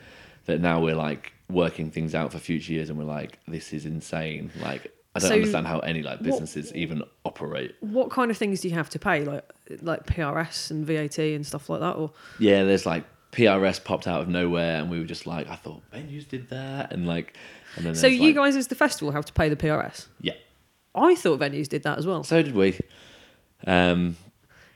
That 0.46 0.60
now 0.60 0.80
we're 0.80 0.94
like 0.94 1.32
working 1.50 1.90
things 1.90 2.14
out 2.14 2.30
for 2.32 2.38
future 2.38 2.72
years, 2.72 2.90
and 2.90 2.98
we're 2.98 3.04
like, 3.06 3.38
this 3.48 3.72
is 3.72 3.86
insane. 3.86 4.50
Like 4.60 4.92
I 5.14 5.18
don't 5.18 5.28
So 5.28 5.34
understand 5.34 5.66
how 5.66 5.78
any 5.80 6.02
like 6.02 6.18
what- 6.20 6.24
businesses 6.24 6.72
even 6.74 7.02
operate. 7.24 7.74
What 7.80 8.10
kind 8.10 8.30
of 8.30 8.36
things 8.36 8.60
do 8.60 8.68
you 8.68 8.74
have 8.74 8.90
to 8.90 8.98
pay, 8.98 9.24
like 9.24 9.44
like 9.82 10.06
PRS 10.06 10.70
and 10.70 10.86
VAT 10.86 11.18
and 11.18 11.46
stuff 11.46 11.68
like 11.70 11.80
that? 11.80 11.94
Or 11.96 12.12
Yeah, 12.38 12.62
there's 12.64 12.84
like 12.86 13.04
PRS 13.32 13.82
popped 13.82 14.06
out 14.06 14.20
of 14.20 14.28
nowhere, 14.28 14.80
and 14.80 14.90
we 14.90 14.98
were 14.98 15.06
just 15.06 15.26
like, 15.26 15.48
I 15.48 15.56
thought 15.56 15.82
venues 15.92 16.28
did 16.28 16.50
that, 16.50 16.92
and 16.92 17.06
like, 17.06 17.36
and 17.76 17.86
then 17.86 17.94
so 17.94 18.06
you 18.06 18.26
like- 18.26 18.34
guys 18.36 18.54
as 18.56 18.68
the 18.68 18.74
festival 18.76 19.12
have 19.12 19.24
to 19.24 19.32
pay 19.32 19.48
the 19.48 19.56
PRS. 19.56 20.06
yeah. 20.20 20.34
I 20.94 21.16
thought 21.16 21.40
venues 21.40 21.68
did 21.68 21.82
that 21.82 21.98
as 21.98 22.06
well. 22.06 22.22
So 22.22 22.40
did 22.42 22.54
we. 22.54 22.78
Um, 23.66 24.16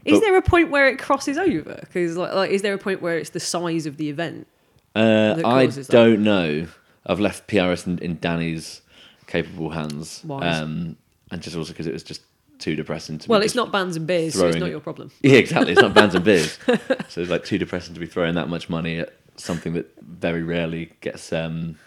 Is 0.05 0.15
but- 0.15 0.21
there 0.21 0.37
a 0.37 0.43
point 0.43 0.71
where 0.71 0.89
it 0.89 0.99
crosses 0.99 1.37
over? 1.37 1.79
Because 1.81 2.17
like, 2.17 2.35
like, 2.35 2.51
is 2.51 2.63
there 2.63 2.75
a 2.75 2.79
point 2.79 3.03
where 3.03 3.19
it's 3.19 3.31
the 3.31 3.41
size 3.41 3.87
of 3.87 3.97
the 3.97 4.09
event? 4.09 4.47
uh, 4.95 5.41
I 5.45 5.67
don't 5.67 6.23
know. 6.23 6.67
I've 7.07 7.21
left 7.21 7.47
PRS 7.49 7.87
in, 7.87 7.99
in 7.99 8.19
Danny's 8.19 8.83
capable 9.27 9.71
hands, 9.71 10.25
um, 10.29 10.97
and 11.31 11.43
just 11.43 11.57
also 11.57 11.73
because 11.73 11.87
it 11.87 11.93
was 11.93 12.03
just 12.03 12.23
too 12.59 12.75
depressing 12.75 13.19
to. 13.19 13.29
Well, 13.29 13.43
it's 13.43 13.55
not 13.55 13.71
bands 13.71 13.97
and 13.97 14.07
beers, 14.07 14.35
so 14.35 14.49
it's 14.49 14.57
not 14.57 14.71
your 14.71 14.81
problem. 14.81 15.11
Yeah, 15.23 15.39
exactly. 15.39 15.73
It's 15.73 15.81
not 15.81 15.95
bands 15.95 16.15
and 16.15 16.25
beers, 16.25 16.59
so 17.09 17.21
it's 17.21 17.31
like 17.31 17.45
too 17.45 17.59
depressing 17.59 17.95
to 17.95 18.01
be 18.01 18.07
throwing 18.07 18.35
that 18.35 18.49
much 18.49 18.69
money 18.69 18.99
at 18.99 19.15
something 19.37 19.73
that 19.75 19.91
very 20.03 20.43
rarely 20.43 20.93
gets 21.01 21.33
um, 21.33 21.79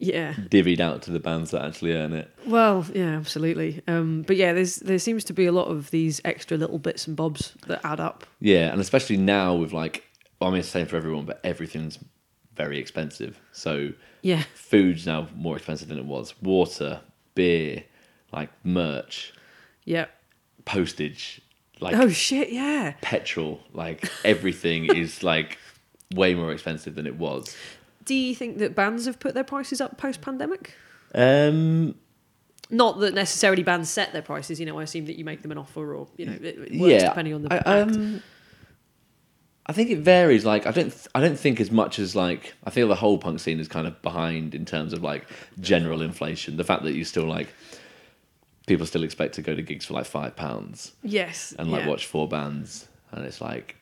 Yeah. 0.00 0.34
divvied 0.34 0.80
out 0.80 1.02
to 1.02 1.10
the 1.10 1.18
bands 1.20 1.50
that 1.50 1.64
actually 1.64 1.92
earn 1.94 2.12
it. 2.12 2.30
Well, 2.46 2.86
yeah, 2.94 3.16
absolutely. 3.16 3.82
Um, 3.88 4.22
but 4.22 4.36
yeah, 4.36 4.52
there's 4.52 4.76
there 4.76 4.98
seems 4.98 5.24
to 5.24 5.32
be 5.32 5.46
a 5.46 5.52
lot 5.52 5.66
of 5.68 5.90
these 5.90 6.20
extra 6.24 6.56
little 6.56 6.78
bits 6.78 7.06
and 7.06 7.16
bobs 7.16 7.54
that 7.66 7.80
add 7.84 7.98
up. 8.00 8.24
Yeah, 8.40 8.70
and 8.70 8.80
especially 8.80 9.16
now 9.16 9.54
with 9.56 9.72
like, 9.72 10.04
well, 10.40 10.50
I 10.50 10.52
mean, 10.52 10.60
it's 10.60 10.68
the 10.68 10.72
same 10.78 10.86
for 10.86 10.96
everyone, 10.96 11.24
but 11.24 11.40
everything's 11.42 11.98
very 12.54 12.78
expensive. 12.78 13.40
So 13.52 13.92
Yeah. 14.22 14.42
food's 14.54 15.06
now 15.06 15.28
more 15.34 15.56
expensive 15.56 15.88
than 15.88 15.98
it 15.98 16.04
was. 16.04 16.34
Water, 16.42 17.00
beer, 17.34 17.84
like 18.32 18.50
merch, 18.64 19.32
Yeah. 19.84 20.06
postage, 20.64 21.40
like 21.80 21.94
Oh 21.96 22.08
shit! 22.08 22.50
Yeah. 22.52 22.94
petrol, 23.00 23.60
like 23.72 24.08
everything 24.24 24.86
is 24.86 25.22
like 25.22 25.58
way 26.14 26.34
more 26.34 26.52
expensive 26.52 26.94
than 26.94 27.06
it 27.06 27.16
was. 27.16 27.56
Do 28.08 28.14
you 28.14 28.34
think 28.34 28.56
that 28.56 28.74
bands 28.74 29.04
have 29.04 29.20
put 29.20 29.34
their 29.34 29.44
prices 29.44 29.82
up 29.82 29.98
post 29.98 30.22
pandemic? 30.22 30.72
Um, 31.14 31.94
Not 32.70 33.00
that 33.00 33.12
necessarily 33.12 33.62
bands 33.62 33.90
set 33.90 34.14
their 34.14 34.22
prices. 34.22 34.58
You 34.58 34.64
know, 34.64 34.78
I 34.78 34.84
assume 34.84 35.04
that 35.04 35.18
you 35.18 35.26
make 35.26 35.42
them 35.42 35.52
an 35.52 35.58
offer, 35.58 35.94
or 35.94 36.08
you 36.16 36.24
know, 36.24 36.38
it, 36.40 36.74
works 36.74 37.02
depending 37.02 37.34
on 37.34 37.42
the 37.42 37.52
I, 37.52 37.56
act. 37.56 37.68
um, 37.68 38.22
I 39.66 39.74
think 39.74 39.90
it 39.90 39.98
varies. 39.98 40.46
Like 40.46 40.66
I 40.66 40.70
don't, 40.70 41.06
I 41.14 41.20
don't 41.20 41.38
think 41.38 41.60
as 41.60 41.70
much 41.70 41.98
as 41.98 42.16
like 42.16 42.54
I 42.64 42.70
feel 42.70 42.88
the 42.88 42.94
whole 42.94 43.18
punk 43.18 43.40
scene 43.40 43.60
is 43.60 43.68
kind 43.68 43.86
of 43.86 44.00
behind 44.00 44.54
in 44.54 44.64
terms 44.64 44.94
of 44.94 45.02
like 45.02 45.28
general 45.60 46.00
inflation. 46.00 46.56
The 46.56 46.64
fact 46.64 46.84
that 46.84 46.94
you 46.94 47.04
still 47.04 47.26
like 47.26 47.48
people 48.66 48.86
still 48.86 49.04
expect 49.04 49.34
to 49.34 49.42
go 49.42 49.54
to 49.54 49.60
gigs 49.60 49.84
for 49.84 49.92
like 49.92 50.06
five 50.06 50.34
pounds 50.34 50.92
yes, 51.02 51.54
and 51.58 51.70
like 51.70 51.82
yeah. 51.82 51.88
watch 51.88 52.06
four 52.06 52.26
bands, 52.26 52.88
and 53.12 53.26
it's 53.26 53.42
like 53.42 53.76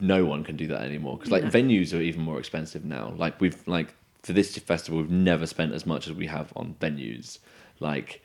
no 0.00 0.24
one 0.24 0.44
can 0.44 0.56
do 0.56 0.66
that 0.68 0.82
anymore 0.82 1.16
because 1.16 1.30
like 1.30 1.44
No. 1.44 1.50
venues 1.50 1.96
are 1.96 2.00
even 2.00 2.22
more 2.22 2.38
expensive 2.38 2.84
now. 2.84 3.14
Like 3.16 3.40
we've 3.40 3.56
like 3.66 3.94
for 4.22 4.32
this 4.32 4.56
festival, 4.58 5.00
we've 5.00 5.10
never 5.10 5.46
spent 5.46 5.72
as 5.72 5.86
much 5.86 6.06
as 6.06 6.12
we 6.12 6.26
have 6.26 6.52
on 6.56 6.74
venues. 6.80 7.38
Like 7.80 8.22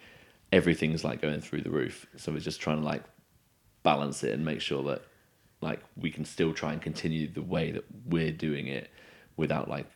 everything's 0.51 1.03
like 1.03 1.21
going 1.21 1.39
through 1.41 1.61
the 1.61 1.69
roof. 1.69 2.05
So 2.17 2.31
we're 2.31 2.39
just 2.39 2.59
trying 2.61 2.79
to 2.79 2.83
like 2.85 3.03
balance 3.83 4.23
it 4.23 4.33
and 4.33 4.43
make 4.45 4.61
sure 4.61 4.83
that 4.83 5.03
like 5.61 5.81
we 5.95 6.11
can 6.11 6.25
still 6.25 6.53
try 6.53 6.73
and 6.73 6.81
continue 6.81 7.27
the 7.27 7.41
way 7.41 7.71
that 7.71 7.85
we're 8.05 8.31
doing 8.31 8.67
it 8.67 8.89
without 9.37 9.69
like 9.69 9.87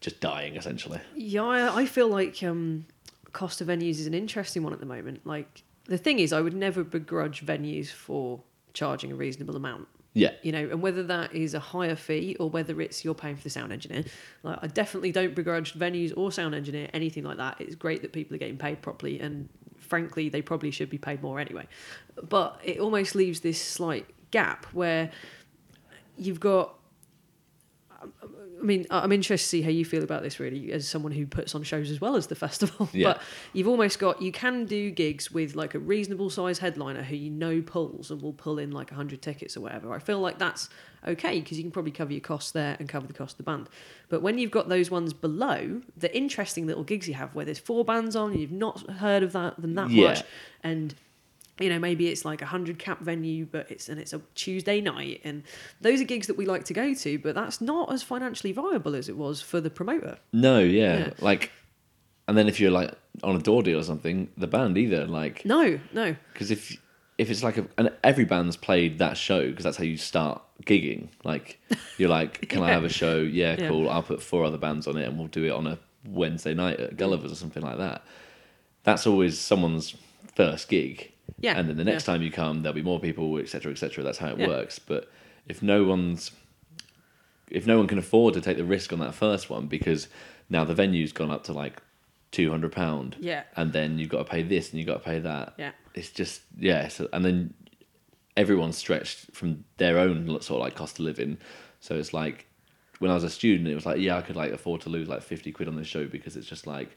just 0.00 0.20
dying 0.20 0.56
essentially. 0.56 1.00
Yeah, 1.14 1.42
I, 1.44 1.80
I 1.82 1.86
feel 1.86 2.08
like 2.08 2.42
um, 2.42 2.86
cost 3.32 3.60
of 3.60 3.68
venues 3.68 3.98
is 3.98 4.06
an 4.06 4.14
interesting 4.14 4.62
one 4.62 4.72
at 4.72 4.80
the 4.80 4.86
moment. 4.86 5.26
Like 5.26 5.62
the 5.86 5.98
thing 5.98 6.18
is, 6.18 6.32
I 6.32 6.40
would 6.40 6.54
never 6.54 6.84
begrudge 6.84 7.44
venues 7.44 7.88
for 7.90 8.40
charging 8.74 9.10
a 9.10 9.14
reasonable 9.14 9.56
amount. 9.56 9.88
Yeah. 10.14 10.32
You 10.42 10.52
know, 10.52 10.68
and 10.70 10.82
whether 10.82 11.02
that 11.04 11.34
is 11.34 11.54
a 11.54 11.60
higher 11.60 11.94
fee 11.94 12.36
or 12.40 12.50
whether 12.50 12.80
it's 12.80 13.04
you're 13.04 13.14
paying 13.14 13.36
for 13.36 13.42
the 13.44 13.50
sound 13.50 13.72
engineer, 13.72 14.04
like 14.42 14.58
I 14.62 14.66
definitely 14.66 15.12
don't 15.12 15.34
begrudge 15.34 15.74
venues 15.74 16.12
or 16.16 16.32
sound 16.32 16.54
engineer 16.54 16.88
anything 16.92 17.24
like 17.24 17.36
that. 17.36 17.60
It's 17.60 17.74
great 17.74 18.02
that 18.02 18.12
people 18.12 18.34
are 18.34 18.38
getting 18.38 18.58
paid 18.58 18.82
properly, 18.82 19.20
and 19.20 19.48
frankly, 19.78 20.28
they 20.28 20.42
probably 20.42 20.70
should 20.70 20.90
be 20.90 20.98
paid 20.98 21.22
more 21.22 21.38
anyway. 21.38 21.68
But 22.28 22.60
it 22.64 22.80
almost 22.80 23.14
leaves 23.14 23.40
this 23.40 23.62
slight 23.62 24.06
gap 24.30 24.66
where 24.72 25.10
you've 26.16 26.40
got 26.40 26.74
I 28.60 28.64
mean, 28.64 28.86
I'm 28.90 29.12
interested 29.12 29.44
to 29.44 29.48
see 29.48 29.62
how 29.62 29.70
you 29.70 29.84
feel 29.84 30.02
about 30.02 30.22
this, 30.22 30.40
really, 30.40 30.72
as 30.72 30.88
someone 30.88 31.12
who 31.12 31.26
puts 31.26 31.54
on 31.54 31.62
shows 31.62 31.90
as 31.90 32.00
well 32.00 32.16
as 32.16 32.26
the 32.26 32.34
festival. 32.46 32.88
Yeah. 32.92 33.14
But 33.14 33.22
you've 33.52 33.68
almost 33.68 33.98
got 33.98 34.20
you 34.22 34.32
can 34.32 34.64
do 34.64 34.90
gigs 34.90 35.30
with 35.30 35.54
like 35.54 35.74
a 35.74 35.78
reasonable 35.78 36.30
size 36.30 36.58
headliner 36.58 37.02
who 37.02 37.16
you 37.16 37.30
know 37.30 37.62
pulls 37.62 38.10
and 38.10 38.20
will 38.22 38.32
pull 38.32 38.58
in 38.58 38.70
like 38.70 38.90
100 38.90 39.22
tickets 39.22 39.56
or 39.56 39.60
whatever. 39.60 39.92
I 39.94 39.98
feel 39.98 40.20
like 40.20 40.38
that's 40.38 40.68
okay 41.06 41.40
because 41.40 41.56
you 41.56 41.62
can 41.64 41.70
probably 41.70 41.92
cover 41.92 42.12
your 42.12 42.20
costs 42.20 42.50
there 42.50 42.76
and 42.78 42.88
cover 42.88 43.06
the 43.06 43.12
cost 43.12 43.34
of 43.34 43.38
the 43.38 43.42
band. 43.44 43.68
But 44.08 44.22
when 44.22 44.38
you've 44.38 44.50
got 44.50 44.68
those 44.68 44.90
ones 44.90 45.12
below, 45.12 45.80
the 45.96 46.14
interesting 46.16 46.66
little 46.66 46.84
gigs 46.84 47.06
you 47.06 47.14
have 47.14 47.34
where 47.34 47.44
there's 47.44 47.58
four 47.58 47.84
bands 47.84 48.16
on, 48.16 48.32
and 48.32 48.40
you've 48.40 48.50
not 48.52 48.88
heard 48.90 49.22
of 49.22 49.32
that 49.32 49.60
them 49.60 49.74
that 49.74 49.90
Yeah. 49.90 50.08
much, 50.08 50.24
and 50.62 50.94
you 51.60 51.68
know 51.68 51.78
maybe 51.78 52.08
it's 52.08 52.24
like 52.24 52.42
a 52.42 52.46
hundred 52.46 52.78
cap 52.78 53.00
venue 53.00 53.46
but 53.46 53.70
it's 53.70 53.88
and 53.88 54.00
it's 54.00 54.12
a 54.12 54.20
tuesday 54.34 54.80
night 54.80 55.20
and 55.24 55.42
those 55.80 56.00
are 56.00 56.04
gigs 56.04 56.26
that 56.26 56.36
we 56.36 56.46
like 56.46 56.64
to 56.64 56.72
go 56.74 56.94
to 56.94 57.18
but 57.18 57.34
that's 57.34 57.60
not 57.60 57.92
as 57.92 58.02
financially 58.02 58.52
viable 58.52 58.94
as 58.94 59.08
it 59.08 59.16
was 59.16 59.40
for 59.40 59.60
the 59.60 59.70
promoter 59.70 60.18
No, 60.32 60.60
yeah. 60.60 60.98
Yeah. 60.98 61.10
Like 61.20 61.50
and 62.26 62.36
then 62.36 62.48
if 62.48 62.60
you're 62.60 62.70
like 62.70 62.92
on 63.22 63.36
a 63.36 63.38
door 63.40 63.62
deal 63.62 63.78
or 63.78 63.82
something, 63.82 64.28
the 64.36 64.46
band 64.46 64.76
either 64.78 65.06
like 65.06 65.44
no 65.44 65.80
no 65.92 66.14
because 66.32 66.50
if 66.50 66.76
if 67.16 67.30
it's 67.30 67.42
like 67.42 67.58
a 67.58 67.66
and 67.76 67.90
every 68.04 68.24
band's 68.24 68.56
played 68.56 68.98
that 68.98 69.16
show 69.16 69.48
because 69.48 69.64
that's 69.64 69.76
how 69.76 69.84
you 69.84 69.96
start 69.96 70.40
gigging. 70.64 71.08
Like 71.24 71.58
you're 71.98 72.08
like, 72.10 72.48
can 72.48 72.62
I 72.62 72.68
have 72.70 72.84
a 72.84 72.88
show? 72.88 73.18
Yeah, 73.18 73.56
Yeah. 73.58 73.68
cool. 73.68 73.88
I'll 73.88 74.02
put 74.02 74.22
four 74.22 74.44
other 74.44 74.58
bands 74.58 74.86
on 74.86 74.96
it 74.96 75.08
and 75.08 75.18
we'll 75.18 75.26
do 75.28 75.44
it 75.44 75.50
on 75.50 75.66
a 75.66 75.78
Wednesday 76.06 76.54
night 76.54 76.78
at 76.78 76.96
Gulliver's 76.96 77.32
or 77.32 77.34
something 77.34 77.62
like 77.62 77.78
that. 77.78 78.04
That's 78.84 79.06
always 79.06 79.38
someone's 79.38 79.96
first 80.34 80.68
gig. 80.68 81.10
Yeah, 81.40 81.56
And 81.58 81.68
then 81.68 81.76
the 81.76 81.84
next 81.84 82.06
yeah. 82.06 82.14
time 82.14 82.22
you 82.22 82.30
come, 82.32 82.62
there'll 82.62 82.74
be 82.74 82.82
more 82.82 82.98
people, 83.00 83.36
etc., 83.38 83.70
etc. 83.72 84.02
That's 84.02 84.18
how 84.18 84.28
it 84.30 84.38
Yeah. 84.40 84.48
works. 84.48 84.78
But 84.78 85.10
if 85.46 85.62
no 85.62 85.84
one's 85.84 86.32
if 87.50 87.66
no 87.66 87.78
one 87.78 87.86
can 87.86 87.96
afford 87.98 88.34
to 88.34 88.40
take 88.42 88.56
the 88.58 88.64
risk 88.64 88.92
on 88.92 88.98
that 88.98 89.14
first 89.14 89.48
one 89.48 89.66
because 89.68 90.08
now 90.50 90.64
the 90.64 90.74
venue's 90.74 91.12
gone 91.12 91.30
up 91.30 91.44
to 91.44 91.52
like 91.52 91.80
two 92.30 92.50
hundred 92.50 92.72
pound, 92.72 93.16
Yeah. 93.20 93.44
and 93.56 93.72
then 93.72 93.98
you've 93.98 94.10
got 94.10 94.18
to 94.18 94.24
pay 94.30 94.42
this 94.42 94.70
and 94.70 94.78
you've 94.78 94.86
got 94.86 94.98
to 95.02 95.04
pay 95.04 95.18
that. 95.20 95.54
Yeah. 95.58 95.70
it's 95.94 96.10
just 96.10 96.42
yeah. 96.58 96.88
So, 96.88 97.08
and 97.12 97.24
then 97.24 97.54
everyone's 98.36 98.76
stretched 98.76 99.32
from 99.32 99.64
their 99.78 99.98
own 99.98 100.26
sort 100.42 100.50
of 100.50 100.60
like 100.60 100.74
cost 100.74 100.98
of 100.98 101.04
living. 101.06 101.38
So 101.80 101.94
it's 101.94 102.12
like 102.12 102.46
when 102.98 103.10
I 103.10 103.14
was 103.14 103.24
a 103.24 103.30
student, 103.30 103.68
it 103.68 103.74
was 103.74 103.86
like 103.86 103.98
yeah, 104.00 104.16
I 104.18 104.22
could 104.22 104.36
like 104.36 104.52
afford 104.52 104.80
to 104.82 104.90
lose 104.90 105.08
like 105.08 105.22
fifty 105.22 105.52
quid 105.52 105.68
on 105.68 105.76
this 105.76 105.86
show 105.86 106.04
because 106.06 106.36
it's 106.36 106.46
just 106.48 106.66
like 106.66 106.96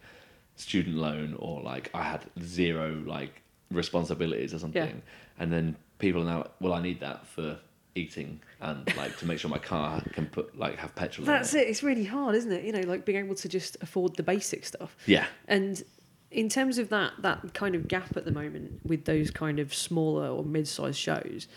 student 0.55 0.97
loan 0.97 1.35
or 1.39 1.61
like 1.61 1.89
I 1.93 2.03
had 2.03 2.25
zero 2.41 3.01
like 3.05 3.41
responsibilities 3.71 4.53
or 4.53 4.59
something. 4.59 5.01
And 5.39 5.51
then 5.51 5.75
people 5.99 6.21
are 6.21 6.25
now 6.25 6.47
well, 6.59 6.73
I 6.73 6.81
need 6.81 6.99
that 6.99 7.25
for 7.25 7.57
eating 7.95 8.39
and 8.61 8.95
like 8.95 9.17
to 9.17 9.25
make 9.25 9.37
sure 9.37 9.49
my 9.51 9.57
car 9.57 10.01
can 10.13 10.25
put 10.25 10.57
like 10.57 10.77
have 10.77 10.95
petrol. 10.95 11.25
that's 11.25 11.53
it. 11.53 11.63
it 11.63 11.67
it's 11.67 11.83
really 11.83 12.05
hard 12.05 12.35
isn't 12.35 12.53
it 12.53 12.63
you 12.63 12.71
know 12.71 12.79
like 12.81 13.03
being 13.03 13.17
able 13.17 13.35
to 13.35 13.49
just 13.49 13.75
afford 13.81 14.15
the 14.15 14.23
basic 14.23 14.65
stuff 14.65 14.95
Yeah, 15.05 15.25
and 15.45 15.83
in 16.31 16.47
terms 16.47 16.77
of 16.77 16.87
that 16.87 17.11
that 17.19 17.53
kind 17.53 17.75
of 17.75 17.89
gap 17.89 18.15
at 18.15 18.23
the 18.23 18.31
moment 18.31 18.79
with 18.85 19.03
those 19.03 19.29
kind 19.29 19.59
of 19.59 19.73
smaller 19.73 20.29
or 20.29 20.41
mid-sized 20.45 20.97
shows 20.97 21.49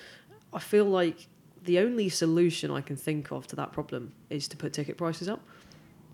i 0.53 0.59
feel 0.59 0.87
like 0.87 1.29
the 1.63 1.79
only 1.79 2.09
solution 2.09 2.69
i 2.69 2.81
can 2.81 2.97
think 2.97 3.31
of 3.31 3.47
to 3.47 3.55
that 3.55 3.71
problem 3.73 4.11
is 4.29 4.49
to 4.49 4.57
put 4.57 4.73
ticket 4.73 4.97
prices 4.99 5.29
up 5.29 5.41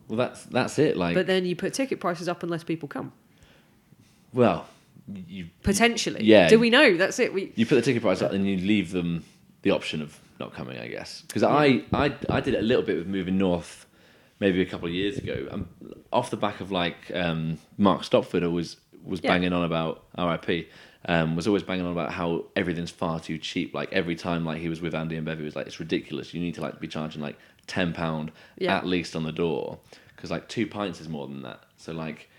well 0.09 0.19
that's 0.19 0.45
that's 0.45 0.79
it. 0.79 0.99
Like 0.99 1.15
but 1.15 1.27
then 1.27 1.47
you 1.47 1.57
put 1.57 1.73
ticket 1.73 1.99
prices 1.99 2.29
up 2.29 2.43
unless 2.43 2.63
people 2.63 2.89
come 2.91 3.13
well, 4.35 4.67
you 5.29 5.49
potentially 5.63 6.25
Yeah. 6.25 6.49
do 6.49 6.59
we 6.59 6.71
know 6.71 6.97
that's 6.97 7.19
it 7.19 7.33
we 7.33 7.53
you 7.57 7.67
put 7.67 7.77
the 7.77 7.83
ticket 7.83 8.03
price 8.03 8.23
up 8.23 8.33
and 8.33 8.47
you 8.47 8.57
leave 8.57 8.91
them 8.93 9.25
the 9.63 9.71
option 9.73 10.01
of 10.03 10.19
not 10.39 10.55
coming, 10.55 10.79
I 10.79 10.89
guess. 10.89 11.21
Because 11.27 11.43
I, 11.43 11.83
I 11.93 12.15
I 12.31 12.41
did 12.41 12.55
it 12.55 12.61
a 12.61 12.63
little 12.63 12.83
bit 12.83 12.97
with 12.97 13.07
moving 13.07 13.37
north, 13.37 13.85
maybe 14.39 14.63
a 14.63 14.65
couple 14.65 14.89
of 14.89 14.95
years 14.95 15.19
ago. 15.19 15.67
Off 16.13 16.31
the 16.31 16.39
back 16.39 16.63
of 16.63 16.71
like 16.73 16.97
um, 17.15 17.59
Mark 17.77 18.05
Stopford 18.05 18.43
was 18.51 18.79
was 19.05 19.21
Yeah. 19.23 19.33
banging 19.33 19.53
on 19.53 19.65
about 19.65 20.05
R.I.P. 20.15 20.67
Um, 21.05 21.37
was 21.37 21.47
always 21.47 21.63
banging 21.63 21.85
on 21.85 21.93
about 21.93 22.11
how 22.13 22.47
everything's 22.57 22.91
far 22.91 23.21
too 23.21 23.37
cheap. 23.37 23.75
Like 23.75 23.93
every 23.93 24.15
time, 24.17 24.47
like 24.47 24.63
he 24.63 24.71
was 24.71 24.81
with 24.81 24.95
Andy 24.95 25.17
and 25.17 25.27
Bev, 25.27 25.37
he 25.39 25.45
was 25.45 25.57
like, 25.57 25.67
"It's 25.67 25.79
ridiculous. 25.79 26.33
You 26.33 26.41
need 26.41 26.55
to 26.55 26.63
like 26.63 26.81
be 26.81 26.89
charging 26.89 27.21
like 27.21 27.37
ten 27.67 27.93
pound 27.93 28.33
Yeah. 28.57 28.79
at 28.79 28.87
least 28.87 29.15
on 29.17 29.25
the 29.25 29.33
door, 29.33 29.79
because 30.17 30.31
like 30.31 30.49
two 30.49 30.67
pints 30.67 31.03
is 31.03 31.09
more 31.11 31.27
than 31.27 31.43
that. 31.43 31.61
So 31.77 31.93
like, 31.93 32.30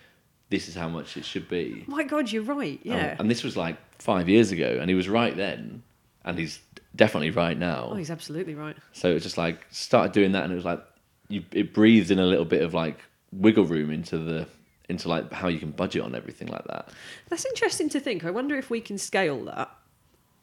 this 0.51 0.67
is 0.67 0.75
how 0.75 0.87
much 0.87 1.17
it 1.17 1.25
should 1.25 1.49
be." 1.49 1.83
my 1.87 2.03
god 2.03 2.31
you're 2.31 2.43
right 2.43 2.79
Um, 2.85 2.91
yeah 2.91 3.15
and 3.17 3.29
this 3.31 3.43
was 3.43 3.57
like 3.57 3.77
five 3.99 4.29
years 4.29 4.51
ago, 4.51 4.77
and 4.79 4.87
he 4.89 4.95
was 4.95 5.09
right 5.09 5.35
then, 5.35 5.81
and 6.23 6.37
he's 6.37 6.59
definitely 6.95 7.31
right 7.31 7.57
now. 7.57 7.89
oh 7.91 7.95
he's 7.95 8.11
absolutely 8.11 8.53
right 8.53 8.77
So 8.91 9.11
it's 9.15 9.23
just 9.23 9.37
like 9.37 9.65
started 9.71 10.11
doing 10.11 10.33
that, 10.33 10.43
and 10.43 10.53
it 10.53 10.55
was 10.55 10.65
like 10.65 10.83
you 11.29 11.43
it 11.51 11.73
breathed 11.73 12.11
in 12.11 12.19
a 12.19 12.25
little 12.25 12.45
bit 12.45 12.61
of 12.61 12.73
like 12.73 12.99
wiggle 13.31 13.65
room 13.65 13.89
into 13.91 14.17
the 14.17 14.45
into 14.89 15.07
like 15.07 15.31
how 15.31 15.47
you 15.47 15.57
can 15.57 15.71
budget 15.71 16.01
on 16.03 16.13
everything 16.13 16.49
like 16.49 16.65
that. 16.65 16.89
That's 17.29 17.45
interesting 17.45 17.87
to 17.89 17.99
think. 17.99 18.25
I 18.25 18.31
wonder 18.31 18.57
if 18.57 18.69
we 18.69 18.81
can 18.81 18.97
scale 18.97 19.45
that. 19.45 19.69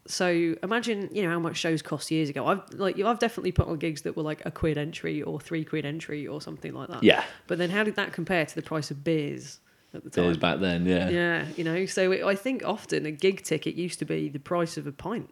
So 0.06 0.54
imagine, 0.62 1.10
you 1.12 1.22
know, 1.22 1.28
how 1.28 1.38
much 1.38 1.58
shows 1.58 1.82
cost 1.82 2.10
years 2.10 2.30
ago. 2.30 2.46
I've 2.46 2.62
like 2.72 2.98
I've 2.98 3.18
definitely 3.18 3.52
put 3.52 3.68
on 3.68 3.76
gigs 3.76 4.02
that 4.02 4.16
were 4.16 4.22
like 4.22 4.40
a 4.46 4.50
quid 4.50 4.78
entry 4.78 5.20
or 5.20 5.38
three 5.38 5.64
quid 5.64 5.84
entry 5.84 6.26
or 6.26 6.40
something 6.40 6.72
like 6.72 6.88
that. 6.88 7.02
Yeah. 7.02 7.24
But 7.46 7.58
then 7.58 7.68
how 7.68 7.84
did 7.84 7.96
that 7.96 8.14
compare 8.14 8.46
to 8.46 8.54
the 8.54 8.62
price 8.62 8.90
of 8.90 9.04
beers 9.04 9.60
at 9.94 10.04
the 10.04 10.10
time? 10.10 10.24
It 10.24 10.28
was 10.28 10.36
back 10.36 10.60
then, 10.60 10.86
yeah. 10.86 11.08
Yeah, 11.08 11.46
you 11.56 11.64
know. 11.64 11.86
So 11.86 12.12
it, 12.12 12.24
I 12.24 12.34
think 12.34 12.62
often 12.64 13.06
a 13.06 13.10
gig 13.10 13.42
ticket 13.42 13.74
used 13.74 13.98
to 14.00 14.04
be 14.04 14.28
the 14.28 14.40
price 14.40 14.76
of 14.76 14.86
a 14.86 14.92
pint. 14.92 15.30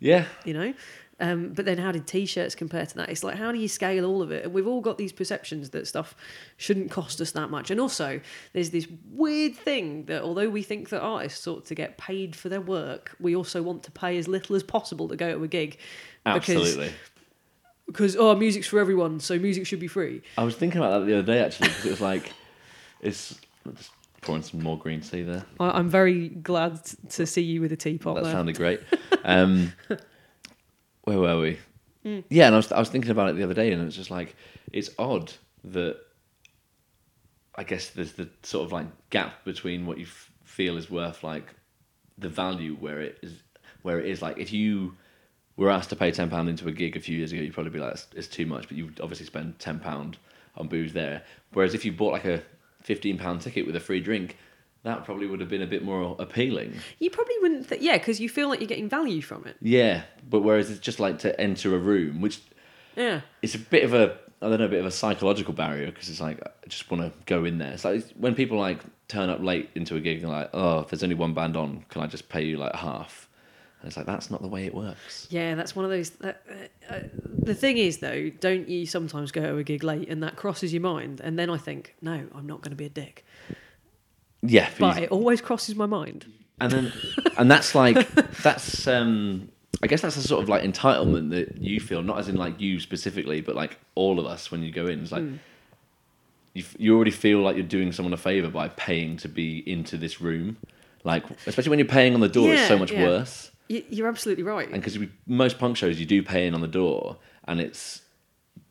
Yeah. 0.00 0.26
You 0.44 0.54
know. 0.54 0.74
Um, 1.20 1.52
but 1.52 1.64
then 1.64 1.78
how 1.78 1.90
did 1.90 2.06
t-shirts 2.06 2.54
compare 2.54 2.86
to 2.86 2.94
that? 2.96 3.08
It's 3.08 3.24
like 3.24 3.36
how 3.36 3.50
do 3.50 3.58
you 3.58 3.66
scale 3.66 4.04
all 4.04 4.22
of 4.22 4.30
it? 4.30 4.44
And 4.44 4.54
we've 4.54 4.68
all 4.68 4.80
got 4.80 4.98
these 4.98 5.12
perceptions 5.12 5.70
that 5.70 5.88
stuff 5.88 6.14
shouldn't 6.56 6.92
cost 6.92 7.20
us 7.20 7.32
that 7.32 7.50
much. 7.50 7.72
And 7.72 7.80
also 7.80 8.20
there's 8.52 8.70
this 8.70 8.86
weird 9.10 9.56
thing 9.56 10.04
that 10.04 10.22
although 10.22 10.48
we 10.48 10.62
think 10.62 10.90
that 10.90 11.00
artists 11.00 11.46
ought 11.48 11.66
to 11.66 11.74
get 11.74 11.98
paid 11.98 12.36
for 12.36 12.48
their 12.48 12.60
work, 12.60 13.16
we 13.18 13.34
also 13.34 13.62
want 13.62 13.82
to 13.84 13.90
pay 13.90 14.16
as 14.16 14.28
little 14.28 14.54
as 14.54 14.62
possible 14.62 15.08
to 15.08 15.16
go 15.16 15.36
to 15.36 15.42
a 15.42 15.48
gig. 15.48 15.78
Absolutely. 16.24 16.92
Because, 17.86 18.12
because 18.12 18.16
oh 18.16 18.36
music's 18.36 18.68
for 18.68 18.78
everyone, 18.78 19.18
so 19.18 19.40
music 19.40 19.66
should 19.66 19.80
be 19.80 19.88
free. 19.88 20.22
I 20.36 20.44
was 20.44 20.54
thinking 20.54 20.80
about 20.80 21.00
that 21.00 21.06
the 21.06 21.14
other 21.14 21.26
day 21.26 21.42
actually 21.42 21.70
because 21.70 21.86
it 21.86 21.90
was 21.90 22.00
like 22.00 22.32
it's 23.00 23.36
just 23.76 23.90
pouring 24.20 24.42
some 24.42 24.62
more 24.62 24.78
green 24.78 25.00
tea 25.00 25.22
there. 25.22 25.44
I, 25.60 25.70
I'm 25.78 25.88
very 25.88 26.28
glad 26.28 26.80
to 27.10 27.26
see 27.26 27.42
you 27.42 27.60
with 27.60 27.72
a 27.72 27.76
teapot 27.76 28.16
That 28.16 28.24
there. 28.24 28.32
sounded 28.32 28.56
great. 28.56 28.80
Um, 29.24 29.72
where 31.04 31.18
were 31.18 31.40
we? 31.40 31.58
Yeah, 32.30 32.46
and 32.46 32.54
I 32.54 32.58
was 32.58 32.72
I 32.72 32.78
was 32.78 32.88
thinking 32.88 33.10
about 33.10 33.28
it 33.28 33.36
the 33.36 33.42
other 33.42 33.52
day, 33.52 33.72
and 33.72 33.82
it's 33.86 33.96
just 33.96 34.10
like 34.10 34.34
it's 34.72 34.88
odd 34.98 35.30
that 35.64 35.98
I 37.56 37.64
guess 37.64 37.90
there's 37.90 38.12
the 38.12 38.30
sort 38.42 38.64
of 38.64 38.72
like 38.72 38.86
gap 39.10 39.44
between 39.44 39.84
what 39.84 39.98
you 39.98 40.04
f- 40.04 40.30
feel 40.44 40.78
is 40.78 40.90
worth 40.90 41.22
like 41.22 41.54
the 42.16 42.28
value 42.30 42.74
where 42.76 43.00
it 43.00 43.18
is 43.22 43.42
where 43.82 43.98
it 44.00 44.06
is 44.06 44.22
like 44.22 44.38
if 44.38 44.52
you 44.52 44.94
were 45.56 45.68
asked 45.70 45.90
to 45.90 45.96
pay 45.96 46.10
ten 46.10 46.30
pound 46.30 46.48
into 46.48 46.66
a 46.68 46.72
gig 46.72 46.96
a 46.96 47.00
few 47.00 47.18
years 47.18 47.32
ago, 47.32 47.42
you'd 47.42 47.52
probably 47.52 47.72
be 47.72 47.80
like 47.80 47.92
it's, 47.92 48.06
it's 48.14 48.28
too 48.28 48.46
much, 48.46 48.68
but 48.68 48.76
you 48.78 48.86
would 48.86 49.00
obviously 49.00 49.26
spend 49.26 49.58
ten 49.58 49.78
pound 49.78 50.16
on 50.56 50.68
booze 50.68 50.92
there. 50.94 51.22
Whereas 51.52 51.74
if 51.74 51.84
you 51.84 51.92
bought 51.92 52.12
like 52.12 52.24
a 52.24 52.42
fifteen 52.82 53.18
pound 53.18 53.40
ticket 53.40 53.66
with 53.66 53.76
a 53.76 53.80
free 53.80 54.00
drink, 54.00 54.36
that 54.84 55.04
probably 55.04 55.26
would 55.26 55.40
have 55.40 55.48
been 55.48 55.62
a 55.62 55.66
bit 55.66 55.84
more 55.84 56.16
appealing. 56.18 56.74
You 56.98 57.10
probably 57.10 57.34
wouldn't, 57.42 57.68
th- 57.68 57.80
yeah, 57.80 57.98
because 57.98 58.20
you 58.20 58.28
feel 58.28 58.48
like 58.48 58.60
you're 58.60 58.68
getting 58.68 58.88
value 58.88 59.20
from 59.22 59.46
it. 59.46 59.56
Yeah, 59.60 60.02
but 60.28 60.40
whereas 60.40 60.70
it's 60.70 60.80
just 60.80 61.00
like 61.00 61.18
to 61.20 61.38
enter 61.40 61.74
a 61.74 61.78
room, 61.78 62.20
which 62.20 62.40
Yeah. 62.96 63.22
it's 63.42 63.54
a 63.54 63.58
bit 63.58 63.84
of 63.84 63.94
a 63.94 64.16
I 64.40 64.48
don't 64.48 64.60
know, 64.60 64.66
a 64.66 64.68
bit 64.68 64.78
of 64.78 64.86
a 64.86 64.90
psychological 64.92 65.52
barrier 65.52 65.86
because 65.86 66.08
it's 66.08 66.20
like 66.20 66.40
I 66.40 66.50
just 66.68 66.88
want 66.90 67.02
to 67.02 67.12
go 67.26 67.44
in 67.44 67.58
there. 67.58 67.72
It's 67.72 67.84
like 67.84 68.04
when 68.16 68.34
people 68.36 68.56
like 68.58 68.78
turn 69.08 69.30
up 69.30 69.40
late 69.40 69.68
into 69.74 69.96
a 69.96 70.00
gig 70.00 70.22
and 70.22 70.30
like, 70.30 70.50
oh, 70.54 70.80
if 70.80 70.90
there's 70.90 71.02
only 71.02 71.16
one 71.16 71.34
band 71.34 71.56
on, 71.56 71.84
can 71.88 72.02
I 72.02 72.06
just 72.06 72.28
pay 72.28 72.44
you 72.44 72.56
like 72.56 72.74
half? 72.76 73.27
And 73.80 73.88
it's 73.88 73.96
like 73.96 74.06
that's 74.06 74.30
not 74.30 74.42
the 74.42 74.48
way 74.48 74.66
it 74.66 74.74
works. 74.74 75.26
Yeah, 75.30 75.54
that's 75.54 75.76
one 75.76 75.84
of 75.84 75.90
those. 75.90 76.10
That, 76.10 76.42
uh, 76.50 76.94
uh, 76.94 77.00
the 77.38 77.54
thing 77.54 77.78
is, 77.78 77.98
though, 77.98 78.30
don't 78.40 78.68
you 78.68 78.86
sometimes 78.86 79.30
go 79.30 79.42
to 79.42 79.56
a 79.56 79.62
gig 79.62 79.84
late 79.84 80.08
and 80.08 80.22
that 80.22 80.36
crosses 80.36 80.72
your 80.72 80.82
mind? 80.82 81.20
And 81.20 81.38
then 81.38 81.48
I 81.48 81.58
think, 81.58 81.94
no, 82.02 82.26
I'm 82.34 82.46
not 82.46 82.60
going 82.60 82.70
to 82.70 82.76
be 82.76 82.86
a 82.86 82.90
dick. 82.90 83.24
Yeah, 84.42 84.68
but 84.78 85.02
it 85.02 85.10
always 85.10 85.40
crosses 85.40 85.74
my 85.74 85.86
mind. 85.86 86.26
and 86.60 86.72
then 86.72 86.92
and 87.36 87.50
that's 87.50 87.74
like 87.74 88.08
that's 88.42 88.86
um 88.86 89.48
I 89.82 89.86
guess 89.86 90.00
that's 90.00 90.16
a 90.16 90.22
sort 90.22 90.42
of 90.42 90.48
like 90.48 90.62
entitlement 90.62 91.30
that 91.30 91.58
you 91.58 91.78
feel, 91.78 92.02
not 92.02 92.18
as 92.18 92.28
in 92.28 92.36
like 92.36 92.60
you 92.60 92.80
specifically, 92.80 93.40
but 93.40 93.54
like 93.54 93.78
all 93.94 94.18
of 94.18 94.26
us 94.26 94.50
when 94.50 94.62
you 94.62 94.72
go 94.72 94.86
in. 94.86 95.02
It's 95.02 95.12
like 95.12 95.24
you 96.54 96.64
you 96.78 96.96
already 96.96 97.12
feel 97.12 97.40
like 97.40 97.56
you're 97.56 97.64
doing 97.64 97.92
someone 97.92 98.12
a 98.12 98.16
favor 98.16 98.48
by 98.48 98.68
paying 98.68 99.16
to 99.18 99.28
be 99.28 99.58
into 99.70 99.96
this 99.96 100.20
room. 100.20 100.56
Like 101.04 101.24
especially 101.46 101.70
when 101.70 101.78
you're 101.78 101.86
paying 101.86 102.14
on 102.14 102.20
the 102.20 102.28
door, 102.28 102.52
it's 102.52 102.66
so 102.66 102.78
much 102.78 102.90
yeah. 102.90 103.04
worse. 103.04 103.52
You're 103.68 104.08
absolutely 104.08 104.44
right. 104.44 104.68
And 104.68 104.82
because 104.82 104.98
most 105.26 105.58
punk 105.58 105.76
shows, 105.76 106.00
you 106.00 106.06
do 106.06 106.22
pay 106.22 106.46
in 106.46 106.54
on 106.54 106.60
the 106.60 106.68
door, 106.68 107.18
and 107.46 107.60
it's 107.60 108.02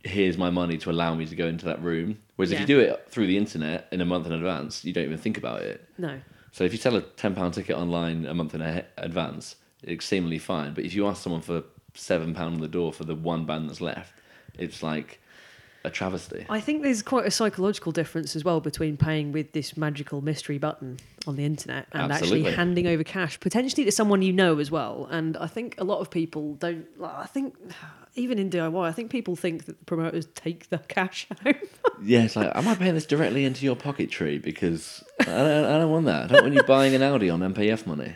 here's 0.04 0.38
my 0.38 0.50
money 0.50 0.78
to 0.78 0.90
allow 0.90 1.14
me 1.14 1.26
to 1.26 1.36
go 1.36 1.48
into 1.48 1.66
that 1.66 1.82
room. 1.82 2.20
Whereas 2.36 2.52
if 2.52 2.60
you 2.60 2.66
do 2.66 2.80
it 2.80 3.06
through 3.10 3.28
the 3.28 3.38
internet 3.38 3.88
in 3.92 4.02
a 4.02 4.06
month 4.06 4.26
in 4.26 4.32
advance, 4.32 4.86
you 4.86 4.94
don't 4.94 5.06
even 5.06 5.18
think 5.18 5.38
about 5.38 5.62
it. 5.62 5.88
No. 5.98 6.20
So 6.52 6.64
if 6.64 6.72
you 6.72 6.78
sell 6.78 6.96
a 6.96 7.02
ten 7.02 7.36
pound 7.36 7.54
ticket 7.54 7.76
online 7.76 8.26
a 8.26 8.34
month 8.34 8.56
in 8.56 8.62
advance, 8.98 9.56
it's 9.84 10.06
seemingly 10.06 10.40
fine. 10.40 10.74
But 10.74 10.86
if 10.86 10.94
you 10.94 11.08
ask 11.08 11.22
someone 11.22 11.42
for 11.42 11.64
seven 11.94 12.34
pound 12.34 12.56
on 12.56 12.62
the 12.62 12.68
door 12.68 12.94
for 12.94 13.04
the 13.04 13.16
one 13.16 13.46
band 13.46 13.70
that's 13.70 13.82
left, 13.82 14.14
it's 14.58 14.82
like 14.82 15.22
a 15.88 15.92
travesty. 15.92 16.46
I 16.50 16.60
think 16.60 16.84
there's 16.84 17.02
quite 17.02 17.26
a 17.26 17.32
psychological 17.32 17.92
difference 17.92 18.36
as 18.36 18.44
well 18.44 18.60
between 18.60 18.98
paying 18.98 19.32
with 19.32 19.52
this 19.54 19.78
magical 19.78 20.22
mystery 20.22 20.58
button 20.58 20.98
on 21.26 21.36
the 21.36 21.46
internet 21.46 21.88
and 21.92 22.12
Absolutely. 22.12 22.42
actually 22.42 22.56
handing 22.56 22.88
over 22.88 23.04
cash, 23.04 23.40
potentially 23.40 23.86
to 23.86 23.92
someone 23.92 24.22
you 24.22 24.34
know 24.34 24.60
as 24.60 24.72
well. 24.72 25.08
And 25.10 25.36
I 25.38 25.48
think 25.48 25.76
a 25.80 25.84
lot 25.84 26.00
of 26.00 26.10
people 26.10 26.56
don't. 26.56 26.86
Like, 27.00 27.16
I 27.16 27.26
think 27.26 27.56
even 28.16 28.40
in 28.40 28.50
DIY, 28.50 28.88
I 28.88 28.92
think 28.92 29.12
people 29.12 29.36
think 29.36 29.66
that 29.66 29.80
the 29.80 29.86
promoters 29.86 30.28
take 30.36 30.70
the 30.70 30.80
cash 30.80 31.28
home. 31.44 31.56
Yeah, 32.02 32.24
it's 32.24 32.36
like, 32.36 32.52
am 32.56 32.68
I 32.68 32.76
paying 32.76 32.96
this 32.96 33.06
directly 33.06 33.46
into 33.46 33.64
your 33.66 33.76
pocket 33.76 34.10
tree? 34.10 34.38
Because 34.38 35.04
I 35.22 35.26
don't, 35.26 35.66
I 35.66 35.78
don't 35.78 35.92
want 35.92 36.06
that. 36.06 36.24
I 36.24 36.28
don't 36.34 36.44
want 36.44 36.54
you 36.56 36.64
buying 36.64 36.96
an 36.96 37.04
Audi 37.04 37.30
on 37.30 37.40
MPF 37.40 37.86
money. 37.86 38.16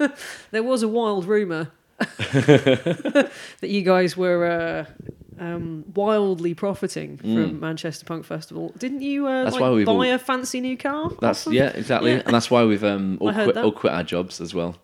there 0.50 0.62
was 0.62 0.82
a 0.82 0.88
wild 0.88 1.26
rumor 1.26 1.70
that 1.98 3.30
you 3.62 3.82
guys 3.82 4.16
were. 4.16 4.86
Uh, 4.88 5.04
um, 5.40 5.84
wildly 5.94 6.54
profiting 6.54 7.16
from 7.16 7.58
Manchester 7.58 8.04
Punk 8.04 8.24
Festival, 8.24 8.72
didn't 8.78 9.00
you? 9.02 9.26
Uh, 9.26 9.30
Mm. 9.30 9.44
That's 9.44 9.54
like, 9.54 9.62
why 9.62 9.70
we've 9.70 9.86
buy 9.86 9.92
all- 9.92 10.02
a 10.14 10.18
fancy 10.18 10.60
new 10.60 10.76
car. 10.76 11.10
That's 11.20 11.46
yeah, 11.48 11.68
exactly, 11.70 12.12
Yeah. 12.12 12.22
and 12.26 12.34
that's 12.34 12.50
why 12.50 12.64
we've 12.64 12.84
um, 12.84 13.18
all 13.22 13.32
quit 13.32 13.56
all 13.56 13.72
quit 13.72 13.92
our 13.92 14.04
jobs 14.04 14.40
as 14.40 14.54
well. 14.54 14.76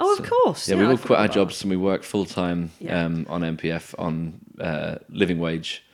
Oh, 0.00 0.16
of 0.16 0.28
course. 0.28 0.68
Yeah, 0.68 0.76
we 0.76 0.84
I 0.84 0.90
all 0.90 0.96
quit 0.98 1.18
our 1.18 1.28
jobs 1.28 1.60
and 1.62 1.70
we 1.70 1.76
work 1.76 2.02
full 2.04 2.24
time 2.24 2.70
Yeah. 2.80 3.04
um, 3.04 3.26
on 3.28 3.42
MPF 3.42 3.94
on 3.98 4.40
uh, 4.60 4.96
living 5.10 5.38
wage. 5.40 5.84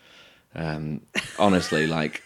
Um, 0.55 1.01
honestly, 1.39 1.87
like 1.99 2.23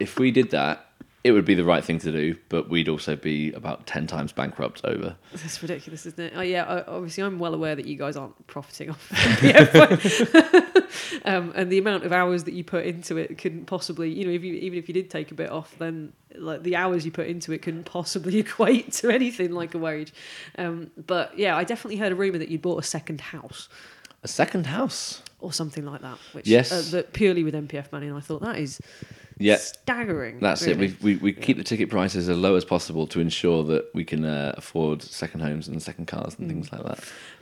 if 0.00 0.18
we 0.18 0.30
did 0.30 0.50
that, 0.50 0.86
it 1.22 1.32
would 1.32 1.44
be 1.44 1.54
the 1.54 1.64
right 1.64 1.84
thing 1.84 1.98
to 1.98 2.10
do, 2.10 2.34
but 2.48 2.70
we'd 2.70 2.88
also 2.88 3.14
be 3.14 3.52
about 3.52 3.86
ten 3.86 4.06
times 4.06 4.32
bankrupt 4.32 4.80
over. 4.84 5.16
That's 5.32 5.60
ridiculous, 5.62 6.06
isn't 6.06 6.18
it? 6.18 6.32
Oh 6.34 6.40
yeah, 6.40 6.82
obviously 6.88 7.22
I'm 7.24 7.38
well 7.38 7.52
aware 7.54 7.76
that 7.76 7.84
you 7.84 7.96
guys 7.96 8.16
aren't 8.16 8.46
profiting 8.46 8.88
off 8.90 9.06
MPF, 9.12 10.69
um, 11.24 11.52
and 11.54 11.70
the 11.70 11.78
amount 11.78 12.04
of 12.04 12.12
hours 12.12 12.44
that 12.44 12.54
you 12.54 12.64
put 12.64 12.86
into 12.86 13.16
it 13.16 13.38
couldn't 13.38 13.66
possibly, 13.66 14.12
you 14.12 14.26
know, 14.26 14.32
if 14.32 14.42
you 14.42 14.54
even 14.54 14.78
if 14.78 14.88
you 14.88 14.94
did 14.94 15.10
take 15.10 15.30
a 15.30 15.34
bit 15.34 15.50
off, 15.50 15.74
then 15.78 16.12
like 16.34 16.62
the 16.62 16.76
hours 16.76 17.04
you 17.04 17.10
put 17.10 17.26
into 17.26 17.52
it 17.52 17.62
couldn't 17.62 17.84
possibly 17.84 18.38
equate 18.40 18.92
to 18.92 19.10
anything 19.10 19.52
like 19.52 19.74
a 19.74 19.78
wage. 19.78 20.12
Um, 20.58 20.90
but 21.06 21.38
yeah, 21.38 21.56
I 21.56 21.64
definitely 21.64 21.96
heard 21.96 22.12
a 22.12 22.16
rumor 22.16 22.38
that 22.38 22.48
you 22.48 22.58
bought 22.58 22.78
a 22.78 22.86
second 22.86 23.20
house 23.20 23.68
A 24.22 24.28
second 24.28 24.66
house. 24.66 25.22
or 25.42 25.52
something 25.54 25.86
like 25.86 26.02
that. 26.02 26.18
Which, 26.32 26.46
Yes. 26.46 26.70
uh, 26.70 26.82
that 26.96 27.14
purely 27.14 27.42
with 27.44 27.54
MPF 27.54 27.90
money, 27.92 28.06
and 28.08 28.14
I 28.16 28.20
thought 28.20 28.42
that 28.42 28.58
is 28.58 28.78
Yeah, 29.38 29.56
staggering. 29.56 30.38
that's 30.40 30.66
really. 30.66 30.86
it. 30.88 31.02
We, 31.02 31.14
we 31.14 31.20
we 31.20 31.32
keep 31.32 31.56
the 31.56 31.64
ticket 31.64 31.88
prices 31.88 32.28
as 32.28 32.36
low 32.36 32.56
as 32.56 32.64
possible 32.66 33.06
to 33.06 33.20
ensure 33.20 33.64
that 33.64 33.86
we 33.94 34.04
can 34.04 34.24
uh, 34.26 34.52
afford 34.58 35.02
second 35.02 35.40
homes 35.40 35.66
and 35.66 35.82
second 35.82 36.06
cars 36.08 36.36
and 36.38 36.46
things 36.46 36.70
like 36.70 36.82
that. 36.84 36.98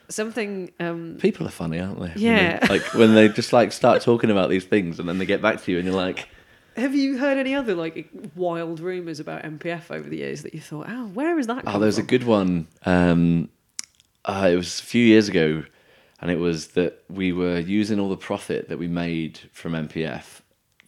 Something 0.08 0.70
um, 0.78 1.18
People 1.20 1.44
are 1.48 1.50
funny, 1.50 1.80
aren't 1.80 1.98
they? 1.98 2.06
When 2.06 2.14
they- 2.14 2.20
Yeah. 2.20 2.66
like 2.70 2.82
when 2.94 3.14
they 3.16 3.28
just 3.28 3.52
like 3.52 3.72
start 3.72 4.00
talking 4.02 4.30
about 4.30 4.48
these 4.48 4.64
things 4.64 5.00
and 5.00 5.08
then 5.08 5.18
they 5.18 5.26
get 5.26 5.42
back 5.42 5.60
to 5.64 5.72
you 5.72 5.78
and 5.78 5.86
you're 5.86 5.96
like. 5.96 6.28
Have 6.76 6.94
you 6.94 7.18
heard 7.18 7.36
any 7.38 7.56
other 7.56 7.74
like 7.74 8.08
wild 8.36 8.78
rumors 8.78 9.18
about 9.18 9.42
MPF 9.42 9.90
over 9.90 10.08
the 10.08 10.18
years 10.18 10.42
that 10.44 10.54
you 10.54 10.60
thought, 10.60 10.86
oh, 10.88 11.06
where 11.08 11.36
is 11.36 11.48
that? 11.48 11.64
Oh, 11.66 11.72
come 11.72 11.80
there 11.80 11.86
was 11.88 11.98
a 11.98 12.04
good 12.04 12.22
one. 12.22 12.68
Um, 12.86 13.48
uh, 14.24 14.48
it 14.52 14.54
was 14.56 14.78
a 14.78 14.84
few 14.84 15.04
years 15.04 15.28
ago, 15.28 15.64
and 16.20 16.30
it 16.30 16.38
was 16.38 16.68
that 16.68 17.02
we 17.08 17.32
were 17.32 17.58
using 17.58 18.00
all 18.00 18.08
the 18.08 18.16
profit 18.16 18.68
that 18.68 18.78
we 18.78 18.88
made 18.88 19.38
from 19.52 19.72
MPF 19.72 20.40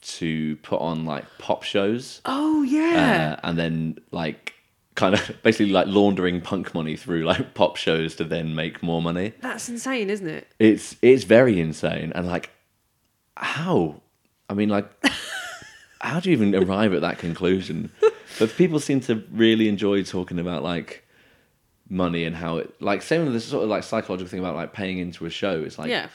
to 0.02 0.56
put 0.56 0.80
on 0.80 1.04
like 1.04 1.24
pop 1.38 1.62
shows, 1.62 2.20
Oh 2.24 2.62
yeah. 2.62 3.36
uh, 3.42 3.46
and 3.48 3.58
then 3.58 3.98
like 4.10 4.54
kind 4.94 5.14
of 5.14 5.36
basically 5.42 5.72
like 5.72 5.86
laundering 5.86 6.40
punk 6.40 6.74
money 6.74 6.96
through 6.96 7.24
like 7.24 7.54
pop 7.54 7.76
shows 7.76 8.16
to 8.16 8.24
then 8.24 8.54
make 8.54 8.82
more 8.82 9.00
money. 9.02 9.32
That's 9.40 9.68
insane, 9.68 10.10
isn't 10.10 10.28
it? 10.28 10.48
It's 10.58 10.96
it's 11.02 11.24
very 11.24 11.60
insane, 11.60 12.12
and 12.14 12.26
like 12.26 12.50
how? 13.36 14.00
I 14.48 14.54
mean, 14.54 14.68
like 14.68 14.90
how 16.00 16.18
do 16.20 16.30
you 16.30 16.36
even 16.36 16.54
arrive 16.54 16.92
at 16.92 17.02
that 17.02 17.18
conclusion? 17.18 17.92
But 18.38 18.56
people 18.56 18.80
seem 18.80 19.00
to 19.02 19.22
really 19.32 19.68
enjoy 19.68 20.02
talking 20.02 20.38
about 20.38 20.62
like 20.62 21.04
money 21.90 22.24
and 22.24 22.36
how 22.36 22.56
it 22.56 22.80
like 22.80 23.02
same 23.02 23.24
with 23.24 23.34
this 23.34 23.44
sort 23.44 23.64
of 23.64 23.68
like 23.68 23.82
psychological 23.82 24.30
thing 24.30 24.38
about 24.38 24.54
like 24.54 24.72
paying 24.72 24.98
into 24.98 25.26
a 25.26 25.30
show. 25.30 25.60
It's 25.62 25.78
like 25.78 25.90
yeah. 25.90 26.08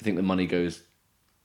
I 0.00 0.02
think 0.02 0.16
the 0.16 0.22
money 0.22 0.46
goes 0.46 0.82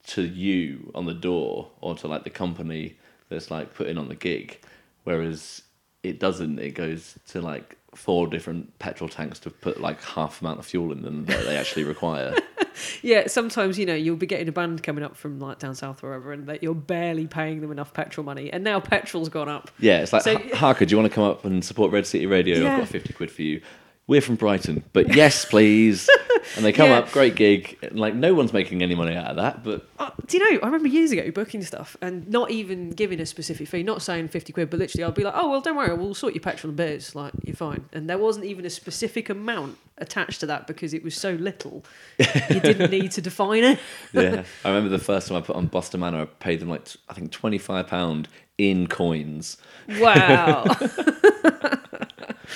to 0.08 0.24
you 0.24 0.92
on 0.96 1.06
the 1.06 1.14
door 1.14 1.70
or 1.82 1.96
to 1.96 2.08
like 2.08 2.24
the 2.24 2.32
company 2.32 2.98
that's 3.30 3.52
like 3.52 3.76
putting 3.76 3.98
on 3.98 4.10
the 4.10 4.16
gig, 4.16 4.60
whereas 5.04 5.62
it 6.02 6.20
doesn't. 6.20 6.60
It 6.60 6.72
goes 6.72 7.18
to 7.28 7.42
like 7.42 7.78
four 7.96 8.28
different 8.28 8.78
petrol 8.80 9.10
tanks 9.10 9.40
to 9.40 9.50
put 9.50 9.80
like 9.80 10.02
half 10.04 10.42
amount 10.42 10.60
of 10.60 10.66
fuel 10.66 10.92
in 10.92 11.04
them 11.04 11.26
that 11.26 11.46
they 11.46 11.56
actually 11.56 11.84
require. 11.84 12.36
Yeah, 13.02 13.28
sometimes 13.28 13.78
you 13.80 13.86
know 13.86 13.96
you'll 13.96 14.16
be 14.18 14.26
getting 14.26 14.48
a 14.48 14.52
band 14.52 14.84
coming 14.84 15.04
up 15.04 15.16
from 15.16 15.40
like 15.40 15.60
down 15.60 15.76
south 15.76 16.04
or 16.04 16.08
wherever, 16.10 16.32
and 16.34 16.48
that 16.48 16.62
you're 16.64 16.76
barely 16.76 17.28
paying 17.28 17.62
them 17.62 17.72
enough 17.72 17.94
petrol 17.94 18.26
money, 18.26 18.52
and 18.52 18.64
now 18.64 18.80
petrol's 18.80 19.30
gone 19.30 19.50
up. 19.50 19.72
Yeah, 19.80 20.02
it's 20.02 20.12
like, 20.14 20.24
So- 20.24 20.38
Harker, 20.56 20.86
do 20.86 20.92
you 20.92 20.98
want 20.98 21.12
to 21.12 21.16
come 21.16 21.24
up 21.24 21.46
and 21.46 21.64
support 21.64 21.92
Red 21.92 22.06
City 22.06 22.26
Radio? 22.26 22.58
Yeah. 22.60 22.74
I've 22.74 22.80
got 22.82 22.88
50 22.90 23.14
quid 23.14 23.32
for 23.32 23.42
you. 23.42 23.62
We're 24.10 24.22
from 24.22 24.36
Brighton, 24.38 24.84
but 24.92 25.16
yes, 25.16 25.46
please. 25.50 26.10
And 26.56 26.66
they 26.66 26.72
come 26.72 26.90
Yeah. 26.90 26.98
up, 27.00 27.12
great 27.12 27.36
gig. 27.36 27.78
Like, 27.92 28.16
no 28.16 28.34
one's 28.34 28.52
making 28.54 28.82
any 28.82 28.96
money 28.96 29.16
out 29.16 29.28
of 29.28 29.36
that, 29.36 29.64
but 29.64 29.88
Uh, 30.00 30.10
do 30.26 30.38
you 30.38 30.52
know? 30.52 30.60
I 30.64 30.66
remember 30.66 30.88
years 30.88 31.12
ago 31.12 31.30
booking 31.30 31.62
stuff 31.62 31.96
and 32.02 32.28
not 32.28 32.50
even 32.50 32.90
giving 32.90 33.20
a 33.20 33.26
specific 33.28 33.68
fee, 33.68 33.84
not 33.84 34.02
saying 34.02 34.30
fifty 34.30 34.52
quid, 34.52 34.72
but 34.72 34.80
literally 34.80 35.04
I'll 35.04 35.12
be 35.12 35.24
like, 35.24 35.36
"Oh 35.38 35.50
well, 35.52 35.62
don't 35.62 35.76
worry, 35.76 35.94
we'll 35.94 36.16
sort 36.16 36.34
your 36.34 36.42
petrol 36.42 36.70
and 36.72 36.78
beers. 36.78 37.14
Like 37.14 37.34
you're 37.46 37.56
fine." 37.56 37.86
And 37.94 38.10
there 38.10 38.18
wasn't 38.18 38.46
even 38.46 38.66
a 38.66 38.70
specific 38.72 39.30
amount 39.30 39.78
attached 40.00 40.40
to 40.40 40.48
that 40.48 40.66
because 40.66 40.94
it 40.96 41.04
was 41.04 41.14
so 41.16 41.34
little, 41.34 41.86
you 42.18 42.60
didn't 42.62 42.90
need 42.98 43.12
to 43.12 43.22
define 43.22 43.64
it. 43.64 43.80
yeah. 44.14 44.44
I 44.66 44.70
remember 44.70 44.90
the 44.90 44.98
first 45.04 45.28
time 45.28 45.38
I 45.38 45.42
put 45.42 45.56
on 45.56 45.68
Boston 45.68 46.00
Manor, 46.00 46.22
I 46.22 46.26
paid 46.26 46.62
them 46.62 46.70
like, 46.70 46.88
I 47.10 47.14
think 47.14 47.32
£25 47.32 48.26
in 48.58 48.88
coins. 48.88 49.58
Wow. 50.00 50.64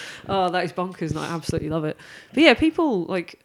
oh, 0.29 0.49
that 0.49 0.63
is 0.63 0.73
bonkers, 0.73 1.11
and 1.11 1.19
I 1.19 1.25
absolutely 1.33 1.69
love 1.69 1.85
it. 1.85 1.97
But 2.33 2.43
yeah, 2.43 2.53
people 2.53 3.05
like, 3.05 3.41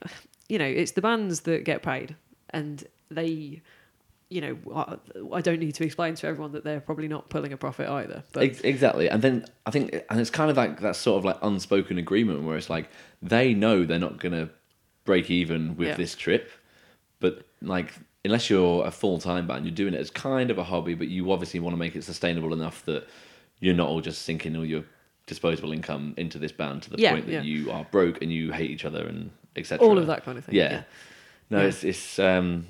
you 0.49 0.59
know, 0.59 0.65
it's 0.67 0.93
the 0.93 1.03
bands 1.03 1.41
that 1.41 1.65
get 1.65 1.83
paid, 1.83 2.17
and 2.51 2.85
they, 3.11 3.63
you 4.29 4.41
know, 4.41 4.99
I, 5.33 5.41
don't 5.41 5.59
need 5.59 5.75
to 5.77 5.85
explain 5.85 6.15
to 6.17 6.27
everyone 6.27 6.53
that 6.53 6.65
they're 6.65 6.81
probably 6.81 7.09
not 7.09 7.31
pulling 7.31 7.53
a 7.53 7.57
profit 7.57 7.89
either. 7.89 8.23
But 8.33 8.65
exactly. 8.65 9.09
And 9.09 9.23
then 9.23 9.47
I 9.67 9.71
think, 9.71 10.05
and 10.11 10.21
it's 10.21 10.31
kind 10.31 10.51
of 10.51 10.57
like 10.57 10.81
that 10.81 10.97
sort 10.97 11.19
of 11.19 11.25
like 11.25 11.39
unspoken 11.43 11.99
agreement 11.99 12.43
where 12.43 12.57
it's 12.57 12.69
like 12.71 12.91
they 13.23 13.55
know 13.55 13.85
they're 13.85 13.99
not 13.99 14.19
going 14.19 14.33
to 14.33 14.51
break 15.05 15.31
even 15.31 15.77
with 15.77 15.89
Yeah. 15.89 15.97
this 15.97 16.15
trip, 16.15 16.51
but 17.21 17.47
like 17.63 17.95
unless 18.25 18.51
you're 18.51 18.85
a 18.87 18.91
full 18.91 19.19
time 19.19 19.47
band, 19.47 19.65
you're 19.65 19.75
doing 19.75 19.95
it 19.95 20.01
as 20.01 20.11
kind 20.11 20.51
of 20.51 20.59
a 20.59 20.65
hobby, 20.65 20.95
but 20.95 21.09
you 21.09 21.33
obviously 21.33 21.61
want 21.61 21.73
to 21.73 21.79
make 21.79 21.97
it 21.97 22.05
sustainable 22.05 22.53
enough 22.53 22.85
that 22.85 23.09
you're 23.61 23.75
not 23.75 23.89
all 23.89 24.01
just 24.03 24.23
sinking 24.23 24.55
all 24.57 24.65
your 24.65 24.85
disposable 25.29 25.73
income 25.73 26.15
into 26.17 26.39
this 26.39 26.51
band 26.51 26.83
to 26.83 26.91
the 26.91 26.99
Yeah, 26.99 27.13
point 27.13 27.27
that 27.27 27.33
yeah. 27.33 27.43
you 27.43 27.71
are 27.71 27.85
broke 27.93 28.21
and 28.23 28.33
you 28.33 28.51
hate 28.51 28.71
each 28.71 28.85
other 28.85 29.07
and 29.07 29.31
etc. 29.55 29.87
all 29.87 29.97
of 29.99 30.09
that 30.09 30.25
kind 30.25 30.37
of 30.39 30.45
thing. 30.45 30.57
Yeah. 30.57 30.71
yeah. 30.73 30.83
No, 31.51 31.59
it's 31.67 31.85
it's 31.85 32.19
um. 32.19 32.67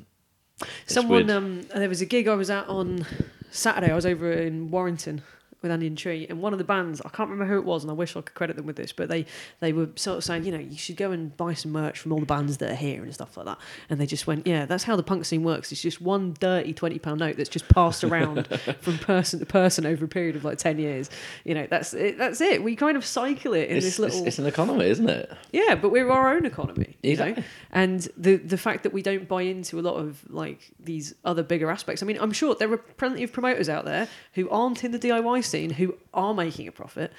it's 0.61 0.95
Someone, 0.95 1.27
weird. 1.27 1.31
um, 1.31 1.63
there 1.75 1.89
was 1.89 2.01
a 2.03 2.07
gig 2.07 2.29
I 2.29 2.35
was 2.35 2.51
at 2.51 2.69
on 2.69 3.07
Saturday. 3.51 3.91
I 3.91 3.95
was 3.95 4.05
over 4.07 4.31
in 4.31 4.71
Warrington, 4.71 5.23
with 5.63 5.71
Andy 5.71 5.87
and 5.87 5.99
Tree, 5.99 6.27
and 6.29 6.41
one 6.41 6.53
of 6.53 6.59
the 6.59 6.65
bands 6.65 7.01
I 7.05 7.09
can't 7.09 7.31
remember 7.31 7.53
who 7.53 7.59
it 7.59 7.65
was, 7.65 7.83
and 7.85 7.91
I 7.91 7.95
wish 7.95 8.17
I 8.17 8.21
could 8.21 8.35
credit 8.35 8.57
them 8.57 8.67
with 8.67 8.77
this, 8.77 8.93
but 8.93 9.09
they 9.09 9.27
they 9.61 9.73
were 9.73 9.89
sort 9.97 10.19
of 10.19 10.25
saying, 10.25 10.45
you 10.45 10.53
know, 10.53 10.59
you 10.59 10.77
should 10.77 10.97
go 10.97 11.11
and 11.11 11.37
buy 11.37 11.55
some 11.55 11.73
merch 11.73 11.99
from 11.99 12.13
all 12.13 12.21
the 12.21 12.27
bands 12.27 12.59
that 12.59 12.71
are 12.71 12.75
here 12.77 13.03
and 13.03 13.13
stuff 13.13 13.37
like 13.37 13.47
that. 13.47 13.59
And 13.91 14.01
they 14.01 14.07
just 14.07 14.27
went, 14.27 14.47
yeah, 14.47 14.67
that's 14.67 14.85
how 14.85 14.97
the 14.97 15.03
punk 15.03 15.25
scene 15.25 15.43
works. 15.43 15.73
It's 15.73 15.83
just 15.83 16.01
one 16.01 16.35
dirty 16.39 16.73
twenty 16.73 16.99
pound 16.99 17.21
note 17.21 17.37
that's 17.37 17.49
just 17.49 17.69
passed 17.69 18.05
around 18.05 18.47
from 18.81 18.99
person 18.99 19.41
to 19.41 19.47
person 19.47 19.87
over 19.87 20.05
a 20.05 20.09
period 20.09 20.37
of 20.37 20.45
like 20.45 20.59
ten 20.59 20.79
years. 20.79 21.11
You 21.45 21.55
know, 21.55 21.67
that's 21.69 21.95
it, 21.95 22.19
that's 22.19 22.41
it. 22.41 22.63
We 22.63 22.77
kind 22.77 22.97
of 22.97 23.05
cycle 23.05 23.55
it 23.55 23.69
in 23.69 23.77
It's, 23.79 23.87
this 23.87 23.99
little 23.99 24.27
it's 24.27 24.39
an 24.39 24.47
economy, 24.47 24.87
isn't 24.87 25.09
it? 25.09 25.33
yeah, 25.53 25.75
but 25.75 25.91
we're 25.91 26.11
our 26.11 26.35
own 26.35 26.47
economy, 26.47 26.97
you 27.03 27.17
know. 27.17 27.35
And 27.73 28.07
the 28.17 28.37
the 28.37 28.59
fact 28.59 28.83
that 28.85 28.93
we 28.93 29.03
don't 29.03 29.27
buy 29.29 29.43
into 29.43 29.79
a 29.79 29.83
lot 29.83 29.97
of 29.97 30.25
like 30.31 30.71
these 30.79 31.15
other 31.25 31.43
bigger 31.43 31.71
aspects. 31.71 32.03
I 32.03 32.07
mean, 32.07 32.19
I'm 32.21 32.33
sure 32.33 32.55
there 32.55 32.73
are 32.73 32.79
plenty 32.79 33.23
of 33.25 33.33
promoters 33.33 33.69
out 33.69 33.85
there 33.85 34.09
who 34.35 34.49
aren't 34.51 34.85
in 34.85 34.93
the 34.93 34.99
DIY 34.99 35.45
scene 35.49 35.71
who 35.71 35.95
are 36.15 36.35
making 36.35 36.69
a 36.69 36.73
profit. 36.73 37.13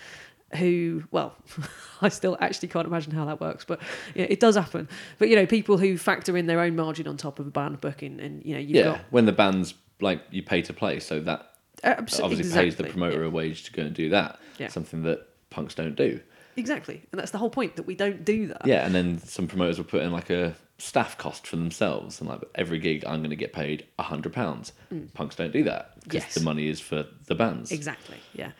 Who, 0.55 1.03
well, 1.11 1.35
I 2.01 2.09
still 2.09 2.35
actually 2.39 2.69
can't 2.69 2.87
imagine 2.87 3.11
how 3.11 3.25
that 3.25 3.39
works, 3.39 3.65
but 3.65 3.79
yeah, 4.15 4.25
it 4.29 4.39
does 4.39 4.55
happen. 4.55 4.89
But 5.19 5.29
you 5.29 5.35
know, 5.35 5.45
people 5.45 5.77
who 5.77 5.95
factor 5.97 6.35
in 6.35 6.47
their 6.47 6.59
own 6.59 6.75
margin 6.75 7.07
on 7.07 7.17
top 7.17 7.37
of 7.37 7.45
a 7.45 7.51
band 7.51 7.81
booking, 7.81 8.19
and 8.19 8.43
you 8.43 8.55
know, 8.55 8.59
you've 8.59 8.71
yeah. 8.71 8.83
got 8.83 8.99
When 9.11 9.25
the 9.25 9.31
band's 9.31 9.75
like 10.01 10.23
you 10.31 10.41
pay 10.41 10.63
to 10.63 10.73
play, 10.73 10.99
so 10.99 11.19
that 11.19 11.51
uh, 11.83 11.95
abso- 11.95 12.23
obviously 12.23 12.51
pays 12.51 12.77
the 12.77 12.85
promoter 12.85 13.21
yeah. 13.21 13.27
a 13.27 13.29
wage 13.29 13.63
to 13.65 13.71
go 13.71 13.83
and 13.83 13.93
do 13.93 14.09
that. 14.09 14.39
Yeah. 14.57 14.69
Something 14.69 15.03
that 15.03 15.27
punks 15.51 15.75
don't 15.75 15.95
do. 15.95 16.19
exactly, 16.55 17.03
and 17.11 17.19
that's 17.19 17.31
the 17.31 17.37
whole 17.37 17.51
point 17.51 17.75
that 17.75 17.83
we 17.83 17.93
don't 17.93 18.25
do 18.25 18.47
that. 18.47 18.65
Yeah, 18.65 18.85
and 18.85 18.95
then 18.95 19.19
some 19.19 19.47
promoters 19.47 19.77
will 19.77 19.85
put 19.85 20.01
in 20.01 20.11
like 20.11 20.31
a 20.31 20.55
staff 20.79 21.17
cost 21.17 21.45
for 21.45 21.55
themselves, 21.57 22.19
and 22.19 22.29
like 22.29 22.41
every 22.55 22.79
gig 22.79 23.03
I'm 23.05 23.19
going 23.19 23.29
to 23.29 23.35
get 23.35 23.53
paid 23.53 23.85
a 23.99 24.03
hundred 24.03 24.33
pounds. 24.33 24.73
Punks 25.13 25.35
don't 25.35 25.53
do 25.53 25.63
that 25.65 25.93
because 26.03 26.23
Mm. 26.23 26.25
Yes. 26.25 26.33
the 26.33 26.41
money 26.41 26.67
is 26.67 26.79
for 26.79 27.05
the 27.27 27.35
bands. 27.35 27.71
Exactly. 27.71 28.17
Yeah. 28.33 28.51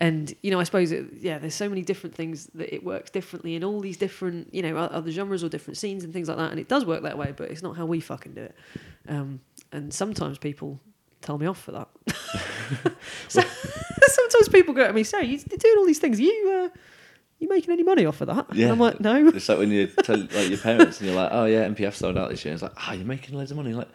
And 0.00 0.32
you 0.42 0.50
know, 0.50 0.60
I 0.60 0.64
suppose 0.64 0.92
it, 0.92 1.06
yeah, 1.20 1.38
there's 1.38 1.54
so 1.54 1.68
many 1.68 1.82
different 1.82 2.14
things 2.14 2.46
that 2.54 2.72
it 2.74 2.84
works 2.84 3.10
differently 3.10 3.54
in 3.56 3.64
all 3.64 3.80
these 3.80 3.96
different 3.96 4.52
you 4.54 4.62
know 4.62 4.76
other 4.76 5.10
genres 5.10 5.42
or 5.42 5.48
different 5.48 5.76
scenes 5.78 6.04
and 6.04 6.12
things 6.12 6.28
like 6.28 6.36
that. 6.36 6.50
And 6.50 6.60
it 6.60 6.68
does 6.68 6.84
work 6.84 7.02
that 7.02 7.16
way, 7.18 7.32
but 7.36 7.50
it's 7.50 7.62
not 7.62 7.76
how 7.76 7.86
we 7.86 8.00
fucking 8.00 8.34
do 8.34 8.42
it. 8.42 8.54
Um, 9.08 9.40
and 9.72 9.92
sometimes 9.92 10.38
people 10.38 10.78
tell 11.20 11.38
me 11.38 11.46
off 11.46 11.60
for 11.60 11.72
that. 11.72 11.88
so, 13.28 13.40
sometimes 14.08 14.48
people 14.48 14.74
go 14.74 14.82
at 14.84 14.94
me, 14.94 15.02
"So 15.02 15.18
you're 15.18 15.38
doing 15.38 15.74
all 15.78 15.86
these 15.86 15.98
things? 15.98 16.20
You 16.20 16.70
uh, 16.72 16.78
you 17.38 17.48
making 17.48 17.70
any 17.72 17.82
money 17.82 18.04
off 18.06 18.20
of 18.20 18.26
that?" 18.28 18.46
Yeah. 18.52 18.64
And 18.64 18.72
I'm 18.72 18.78
like, 18.78 19.00
"No." 19.00 19.28
It's 19.28 19.48
like 19.48 19.58
when 19.58 19.70
you 19.70 19.86
tell 19.86 20.18
like 20.18 20.48
your 20.48 20.58
parents 20.58 21.00
and 21.00 21.08
you're 21.08 21.16
like, 21.16 21.30
"Oh 21.32 21.44
yeah, 21.44 21.66
MPF 21.68 21.94
sold 21.94 22.16
out 22.18 22.30
this 22.30 22.44
year." 22.44 22.52
And 22.52 22.62
It's 22.62 22.62
like, 22.62 22.72
"Ah, 22.76 22.92
you're 22.92 23.04
making 23.06 23.36
loads 23.36 23.50
of 23.50 23.56
money." 23.56 23.72
Like, 23.72 23.88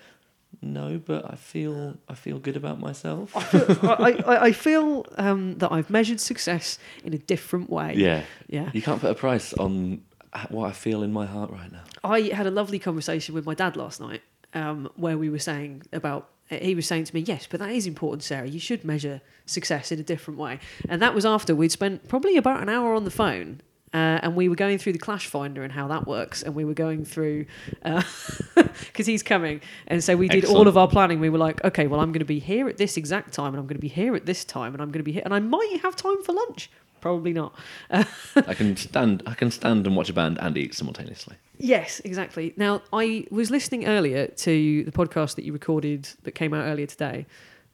no, 0.61 0.99
but 1.03 1.29
I 1.31 1.35
feel 1.35 1.95
I 2.07 2.13
feel 2.13 2.39
good 2.39 2.55
about 2.55 2.79
myself. 2.79 3.31
I, 3.35 4.11
I, 4.25 4.45
I 4.45 4.51
feel 4.51 5.05
um, 5.17 5.57
that 5.57 5.71
I've 5.71 5.89
measured 5.89 6.19
success 6.19 6.77
in 7.03 7.13
a 7.13 7.17
different 7.17 7.69
way. 7.69 7.95
yeah, 7.95 8.23
Yeah. 8.47 8.69
You 8.73 8.81
can't 8.81 9.01
put 9.01 9.11
a 9.11 9.15
price 9.15 9.53
on 9.53 10.01
what 10.49 10.67
I 10.67 10.71
feel 10.71 11.03
in 11.03 11.11
my 11.11 11.25
heart 11.25 11.49
right 11.51 11.71
now. 11.71 11.83
I 12.03 12.21
had 12.33 12.47
a 12.47 12.51
lovely 12.51 12.79
conversation 12.79 13.35
with 13.35 13.45
my 13.45 13.53
dad 13.53 13.75
last 13.75 13.99
night 13.99 14.21
um, 14.53 14.89
where 14.95 15.17
we 15.17 15.29
were 15.29 15.39
saying 15.39 15.83
about, 15.91 16.29
he 16.49 16.75
was 16.75 16.85
saying 16.85 17.05
to 17.05 17.15
me, 17.15 17.21
yes, 17.21 17.47
but 17.49 17.59
that 17.59 17.71
is 17.71 17.87
important, 17.87 18.23
Sarah. 18.23 18.47
You 18.47 18.59
should 18.59 18.83
measure 18.83 19.21
success 19.45 19.91
in 19.91 19.99
a 19.99 20.03
different 20.03 20.39
way. 20.39 20.59
And 20.89 21.01
that 21.01 21.13
was 21.13 21.25
after 21.25 21.55
we'd 21.55 21.71
spent 21.71 22.07
probably 22.07 22.37
about 22.37 22.61
an 22.61 22.69
hour 22.69 22.93
on 22.93 23.03
the 23.05 23.11
phone. 23.11 23.61
Uh, 23.93 24.19
and 24.23 24.35
we 24.35 24.49
were 24.49 24.55
going 24.55 24.79
through 24.79 24.93
the 24.93 24.99
Clash 24.99 25.27
Finder 25.27 25.61
and 25.61 25.71
how 25.71 25.87
that 25.87 26.07
works, 26.07 26.41
and 26.41 26.55
we 26.55 26.65
were 26.65 26.73
going 26.73 27.05
through 27.05 27.45
because 28.55 29.05
he's 29.05 29.21
coming, 29.21 29.61
and 29.85 30.03
so 30.03 30.17
we 30.17 30.27
did 30.27 30.45
all 30.45 30.67
of 30.67 30.77
our 30.77 30.87
planning. 30.87 31.19
We 31.19 31.29
were 31.29 31.37
like, 31.37 31.63
okay, 31.63 31.85
well, 31.85 31.99
I'm 31.99 32.11
going 32.11 32.17
to 32.17 32.25
be 32.25 32.39
here 32.39 32.67
at 32.67 32.77
this 32.77 32.97
exact 32.97 33.33
time, 33.33 33.49
and 33.49 33.57
I'm 33.57 33.67
going 33.67 33.77
to 33.77 33.81
be 33.81 33.87
here 33.87 34.15
at 34.15 34.25
this 34.25 34.45
time, 34.45 34.73
and 34.73 34.81
I'm 34.81 34.89
going 34.89 35.01
to 35.01 35.03
be 35.03 35.11
here, 35.11 35.21
and 35.23 35.31
I 35.31 35.39
might 35.39 35.79
have 35.83 35.95
time 35.95 36.23
for 36.23 36.33
lunch. 36.33 36.71
Probably 37.03 37.33
not. 37.33 37.53
I 37.91 38.53
can 38.53 38.77
stand. 38.77 39.23
I 39.25 39.33
can 39.33 39.51
stand 39.51 39.85
and 39.85 39.93
watch 39.93 40.09
a 40.09 40.13
band 40.13 40.37
and 40.39 40.57
eat 40.57 40.73
simultaneously. 40.73 41.35
Yes, 41.57 41.99
exactly. 42.05 42.53
Now, 42.55 42.81
I 42.93 43.27
was 43.29 43.51
listening 43.51 43.85
earlier 43.85 44.27
to 44.27 44.85
the 44.85 44.91
podcast 44.93 45.35
that 45.35 45.43
you 45.43 45.51
recorded 45.51 46.07
that 46.23 46.31
came 46.31 46.53
out 46.53 46.63
earlier 46.63 46.85
today. 46.85 47.25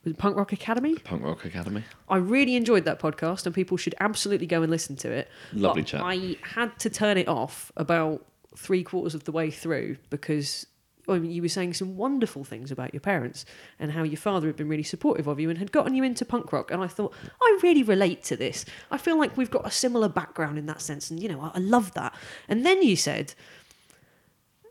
Was 0.03 0.13
Punk 0.13 0.35
Rock 0.35 0.51
Academy? 0.51 0.95
Punk 0.95 1.21
Rock 1.21 1.45
Academy. 1.45 1.83
I 2.09 2.17
really 2.17 2.55
enjoyed 2.55 2.85
that 2.85 2.99
podcast, 2.99 3.45
and 3.45 3.53
people 3.53 3.77
should 3.77 3.93
absolutely 3.99 4.47
go 4.47 4.63
and 4.63 4.71
listen 4.71 4.95
to 4.95 5.11
it. 5.11 5.29
Lovely 5.53 5.83
chat. 5.83 6.01
I 6.03 6.35
had 6.41 6.79
to 6.79 6.89
turn 6.89 7.19
it 7.19 7.27
off 7.27 7.71
about 7.77 8.25
three 8.57 8.81
quarters 8.83 9.13
of 9.13 9.25
the 9.25 9.31
way 9.31 9.51
through 9.51 9.97
because 10.09 10.65
I 11.09 11.19
mean, 11.19 11.31
you 11.31 11.41
were 11.41 11.49
saying 11.49 11.73
some 11.73 11.97
wonderful 11.97 12.43
things 12.43 12.71
about 12.71 12.93
your 12.93 13.01
parents 13.01 13.45
and 13.79 13.91
how 13.91 14.03
your 14.03 14.17
father 14.17 14.47
had 14.47 14.55
been 14.55 14.69
really 14.69 14.83
supportive 14.83 15.27
of 15.27 15.39
you 15.39 15.49
and 15.49 15.57
had 15.57 15.71
gotten 15.71 15.95
you 15.95 16.03
into 16.03 16.25
punk 16.25 16.51
rock. 16.51 16.71
And 16.71 16.83
I 16.83 16.87
thought, 16.87 17.13
I 17.41 17.59
really 17.63 17.83
relate 17.83 18.23
to 18.25 18.35
this. 18.35 18.65
I 18.91 18.97
feel 18.97 19.17
like 19.17 19.37
we've 19.37 19.51
got 19.51 19.65
a 19.65 19.71
similar 19.71 20.09
background 20.09 20.57
in 20.57 20.65
that 20.67 20.81
sense. 20.81 21.09
And, 21.09 21.21
you 21.21 21.29
know, 21.29 21.41
I, 21.41 21.51
I 21.55 21.59
love 21.59 21.93
that. 21.93 22.13
And 22.47 22.65
then 22.65 22.81
you 22.81 22.95
said 22.95 23.33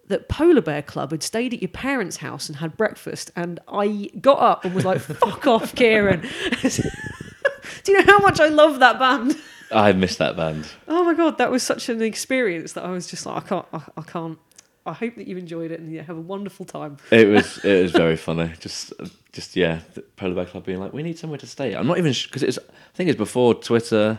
that 0.09 0.29
Polar 0.29 0.63
Bear 0.63 0.83
Club 0.83 1.11
had 1.11 1.23
stayed 1.23 1.55
at 1.55 1.63
your 1.63 1.69
parents' 1.69 2.19
house 2.19 2.49
and 2.49 2.57
had 2.57 2.77
breakfast. 2.77 3.31
And 3.37 3.61
I 3.69 4.11
got 4.21 4.41
up 4.41 4.65
and 4.65 4.75
was 4.75 4.85
like, 4.85 5.01
fuck 5.01 5.47
off, 5.47 5.75
Kieran. 5.75 6.21
Do 7.85 7.93
you 7.93 7.99
know 7.99 8.13
how 8.13 8.19
much 8.19 8.41
I 8.41 8.49
love 8.49 8.81
that 8.81 8.99
band? 8.99 9.37
I 9.71 9.93
miss 9.93 10.17
that 10.17 10.37
band. 10.37 10.67
Oh 10.87 11.05
my 11.05 11.15
god, 11.15 11.39
that 11.39 11.51
was 11.51 11.63
such 11.63 11.89
an 11.89 12.03
experience 12.03 12.73
that 12.73 12.85
I 12.85 12.91
was 12.91 13.07
just 13.07 13.27
like, 13.27 13.45
I 13.45 13.49
can't, 13.49 13.67
I, 13.73 13.83
I 13.97 14.03
can't. 14.03 14.39
I 14.89 14.93
hope 14.95 15.17
that 15.17 15.27
you 15.27 15.37
enjoyed 15.37 15.71
it 15.71 15.81
and 15.81 15.93
you 15.93 16.01
have 16.01 16.17
a 16.17 16.21
wonderful 16.21 16.65
time. 16.65 16.97
It 17.11 17.29
was 17.29 17.59
it 17.65 17.83
was 17.83 17.93
very 17.93 18.17
funny. 18.17 18.53
Just 18.61 18.93
just 19.33 19.57
yeah, 19.57 19.81
the 19.95 20.03
Polar 20.03 20.35
Bear 20.35 20.47
Club 20.47 20.65
being 20.65 20.81
like, 20.81 20.93
we 20.93 21.03
need 21.03 21.19
somewhere 21.19 21.39
to 21.39 21.47
stay. 21.47 21.75
I'm 21.75 21.87
not 21.87 21.99
even 21.99 22.13
because 22.25 22.43
it's 22.43 22.59
I 22.59 22.95
think 22.97 23.11
it's 23.11 23.19
before 23.19 23.55
Twitter. 23.55 24.19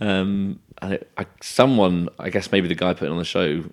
Um, 0.00 0.60
and 0.80 0.94
it, 0.94 1.10
I, 1.18 1.26
someone, 1.42 2.08
I 2.18 2.30
guess 2.30 2.50
maybe 2.52 2.68
the 2.68 2.74
guy 2.74 2.94
putting 2.94 3.12
on 3.12 3.18
the 3.18 3.24
show, 3.24 3.64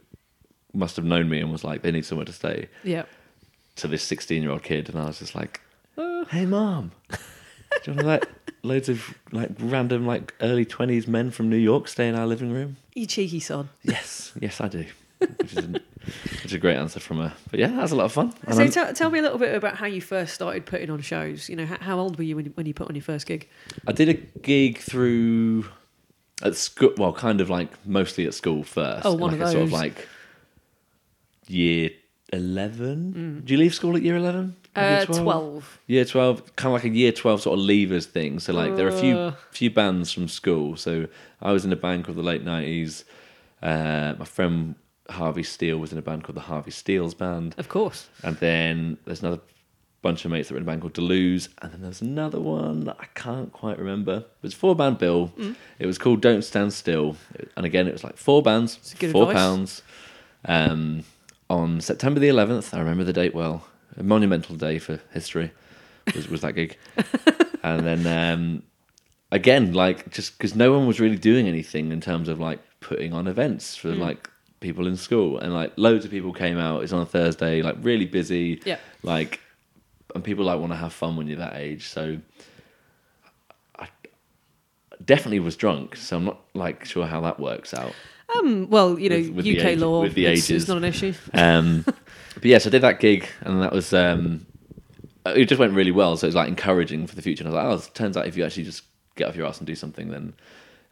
must 0.74 0.95
have 0.98 1.06
known 1.06 1.30
me 1.30 1.39
and 1.39 1.52
was 1.52 1.64
like, 1.64 1.82
they 1.82 1.91
need 1.91 2.06
somewhere 2.06 2.26
to 2.26 2.34
stay. 2.34 2.68
Yeah. 2.84 3.04
To 3.78 3.88
this 3.88 4.04
16 4.04 4.41
year 4.41 4.52
old 4.52 4.64
kid, 4.64 4.89
and 4.89 5.00
I 5.00 5.06
was 5.06 5.20
just 5.20 5.36
like, 5.36 5.62
Uh. 5.98 6.26
hey 6.26 6.45
mom, 6.45 6.91
do 7.10 7.18
you 7.86 7.93
want 7.93 8.00
to 8.00 8.06
let 8.06 8.28
loads 8.64 8.89
of 8.89 9.14
like 9.32 9.52
random 9.60 10.06
like 10.06 10.34
early 10.41 10.66
20s 10.66 11.08
men 11.08 11.32
from 11.32 11.50
New 11.50 11.58
York 11.58 11.88
stay 11.88 12.08
in 12.10 12.16
our 12.16 12.28
living 12.28 12.52
room? 12.52 12.78
You 12.93 13.06
cheeky 13.06 13.39
sod. 13.39 13.70
Yes, 13.84 14.34
yes 14.41 14.60
I 14.60 14.68
do. 14.68 14.86
Which 15.20 15.51
is, 15.53 15.57
an, 15.57 15.74
which 15.74 16.45
is 16.45 16.53
a 16.53 16.59
great 16.59 16.78
answer 16.78 16.99
from 16.99 17.18
her. 17.18 17.34
But 17.49 17.59
yeah, 17.59 17.68
that's 17.68 17.91
a 17.91 17.95
lot 17.95 18.05
of 18.05 18.11
fun. 18.13 18.34
So 18.53 18.68
tell, 18.68 18.93
tell 18.93 19.09
me 19.09 19.20
a 19.20 19.22
little 19.22 19.39
bit 19.39 19.55
about 19.55 19.76
how 19.78 19.86
you 19.88 20.01
first 20.01 20.34
started 20.34 20.65
putting 20.65 20.89
on 20.89 21.01
shows. 21.01 21.49
You 21.49 21.55
know, 21.55 21.65
how, 21.65 21.78
how 21.80 21.99
old 21.99 22.18
were 22.18 22.24
you 22.24 22.36
when, 22.36 22.45
you 22.45 22.51
when 22.55 22.65
you 22.65 22.74
put 22.74 22.88
on 22.88 22.95
your 22.95 23.01
first 23.03 23.26
gig? 23.26 23.49
I 23.88 23.91
did 23.93 24.09
a 24.09 24.13
gig 24.13 24.78
through 24.78 25.65
at 26.43 26.55
school. 26.55 26.93
Well, 26.97 27.13
kind 27.13 27.41
of 27.41 27.49
like 27.49 27.70
mostly 27.86 28.26
at 28.28 28.34
school 28.34 28.63
first. 28.63 29.05
Oh, 29.05 29.13
one 29.13 29.34
of 29.34 29.39
like 29.39 29.47
a 29.49 29.51
Sort 29.51 29.63
of 29.63 29.70
those. 29.72 29.80
like 29.80 30.07
year 31.47 31.89
eleven. 32.34 33.41
Do 33.43 33.53
you 33.53 33.59
leave 33.59 33.74
school 33.74 33.95
at 33.95 34.01
year 34.03 34.18
eleven? 34.18 34.55
Uh, 34.76 35.03
12. 35.05 35.80
Year 35.88 36.05
twelve, 36.05 36.55
kind 36.55 36.68
of 36.68 36.74
like 36.84 36.91
a 36.91 36.95
year 36.95 37.11
twelve 37.11 37.41
sort 37.41 37.57
of 37.57 37.65
leavers 37.65 38.05
thing. 38.05 38.38
So 38.39 38.53
like 38.53 38.76
there 38.76 38.86
are 38.86 38.95
a 38.95 38.99
few 38.99 39.18
Uh. 39.18 39.34
few 39.51 39.72
bands 39.72 40.11
from 40.11 40.28
school. 40.28 40.76
So 40.76 41.07
I 41.41 41.51
was 41.51 41.65
in 41.65 41.74
a 41.74 41.76
band 41.76 42.05
called 42.05 42.18
the 42.18 42.24
late 42.24 42.43
nineties. 42.43 43.03
Uh, 43.63 44.13
my 44.20 44.26
friend 44.26 44.76
Harvey 45.10 45.43
Steele 45.43 45.78
was 45.78 45.91
in 45.91 45.97
a 45.97 46.01
band 46.01 46.24
called 46.24 46.36
the 46.36 46.41
Harvey 46.41 46.72
Steele's 46.72 47.14
Band. 47.14 47.55
Of 47.58 47.70
course. 47.70 48.08
And 48.24 48.38
then 48.38 48.97
there's 49.05 49.22
another 49.22 49.41
bunch 50.01 50.26
of 50.26 50.32
mates 50.32 50.47
that 50.47 50.53
were 50.53 50.58
in 50.58 50.64
a 50.64 50.66
band 50.66 50.82
called 50.82 50.93
Deleuze. 50.93 51.49
And 51.62 51.72
then 51.72 51.82
there's 51.82 52.01
another 52.01 52.39
one 52.39 52.86
that 52.86 52.97
I 52.99 53.05
can't 53.16 53.51
quite 53.51 53.78
remember. 53.78 54.18
It 54.18 54.43
was 54.43 54.53
four 54.53 54.76
band 54.76 54.97
bill. 54.97 55.34
Mm. 55.38 55.55
It 55.80 55.86
was 55.86 55.97
called 55.97 56.22
Don't 56.22 56.43
Stand 56.43 56.74
Still. 56.74 57.16
And 57.55 57.66
again, 57.66 57.88
it 57.88 57.93
was 57.93 58.03
like 58.03 58.18
four 58.18 58.41
bands, 58.41 58.78
four 59.12 59.30
advice. 59.30 59.34
pounds. 59.36 59.82
Um, 60.45 61.03
on 61.49 61.82
September 61.82 62.20
the 62.20 62.30
11th, 62.30 62.74
I 62.74 62.80
remember 62.80 63.03
the 63.03 63.14
date 63.14 63.34
well. 63.34 63.66
A 63.97 64.03
monumental 64.03 64.55
day 64.55 64.80
for 64.80 64.99
history 65.12 65.51
was, 66.14 66.30
was 66.30 66.41
that 66.41 66.53
gig. 66.53 66.78
and 67.64 67.86
then 67.86 68.05
um, 68.05 68.64
again, 69.32 69.74
like 69.74 70.12
just 70.12 70.38
because 70.38 70.55
no 70.55 70.72
one 70.72 70.88
was 70.88 70.99
really 70.99 71.18
doing 71.18 71.47
anything 71.47 71.91
in 71.91 72.01
terms 72.01 72.30
of 72.30 72.39
like 72.39 72.60
putting 72.80 73.14
on 73.14 73.28
events 73.28 73.76
for 73.76 73.89
like 73.89 74.30
people 74.60 74.88
in 74.88 74.97
school, 74.97 75.38
and 75.39 75.53
like 75.53 75.74
loads 75.78 76.05
of 76.05 76.12
people 76.12 76.34
came 76.34 76.58
out. 76.58 76.84
It's 76.84 76.93
on 76.93 77.01
a 77.01 77.05
Thursday, 77.05 77.62
like 77.62 77.76
really 77.82 78.05
busy. 78.05 78.62
Yeah. 78.66 78.78
Like, 79.03 79.39
and 80.16 80.24
people 80.24 80.45
like 80.45 80.60
want 80.60 80.72
to 80.72 80.78
have 80.78 80.93
fun 80.93 81.16
when 81.16 81.28
you're 81.28 81.38
that 81.38 81.55
age. 81.55 81.88
So, 81.89 82.18
I 83.78 83.88
definitely 85.03 85.39
was 85.39 85.55
drunk. 85.55 85.95
So 85.95 86.18
I'm 86.18 86.26
not 86.26 86.39
like 86.53 86.86
sure 86.86 87.05
how 87.05 87.22
that 87.22 87.39
works 87.39 87.74
out. 87.74 87.93
Um, 88.36 88.70
well, 88.70 88.99
you 88.99 89.10
know, 89.10 89.18
With- 89.18 89.30
with 89.32 89.45
UK 89.47 89.66
age- 89.66 89.80
law, 89.80 90.01
with 90.01 90.14
the 90.14 90.26
it's, 90.26 90.49
it's 90.49 90.68
not 90.68 90.78
an 90.78 90.84
issue. 90.84 91.14
Um, 91.34 91.86
but 91.86 92.45
yeah, 92.45 92.58
so 92.58 92.70
I 92.70 92.72
did 92.72 92.82
that 92.84 92.99
gig, 92.99 93.28
and 93.41 93.62
that 93.64 93.72
was 93.74 93.93
um, 93.93 94.45
it. 95.26 95.45
Just 95.45 95.60
went 95.60 95.74
really 95.74 95.91
well. 95.91 96.18
So 96.18 96.26
it 96.26 96.30
was 96.30 96.36
like 96.36 96.47
encouraging 96.49 97.08
for 97.08 97.16
the 97.16 97.22
future. 97.22 97.43
And 97.43 97.51
I 97.51 97.55
was 97.55 97.64
like, 97.64 97.86
oh, 97.86 97.88
it 97.91 97.95
turns 97.95 98.18
out 98.18 98.28
if 98.28 98.36
you 98.38 98.45
actually 98.45 98.64
just 98.64 98.84
get 99.16 99.28
off 99.28 99.36
your 99.36 99.47
ass 99.47 99.58
and 99.58 99.66
do 99.66 99.76
something, 99.76 100.10
then 100.10 100.34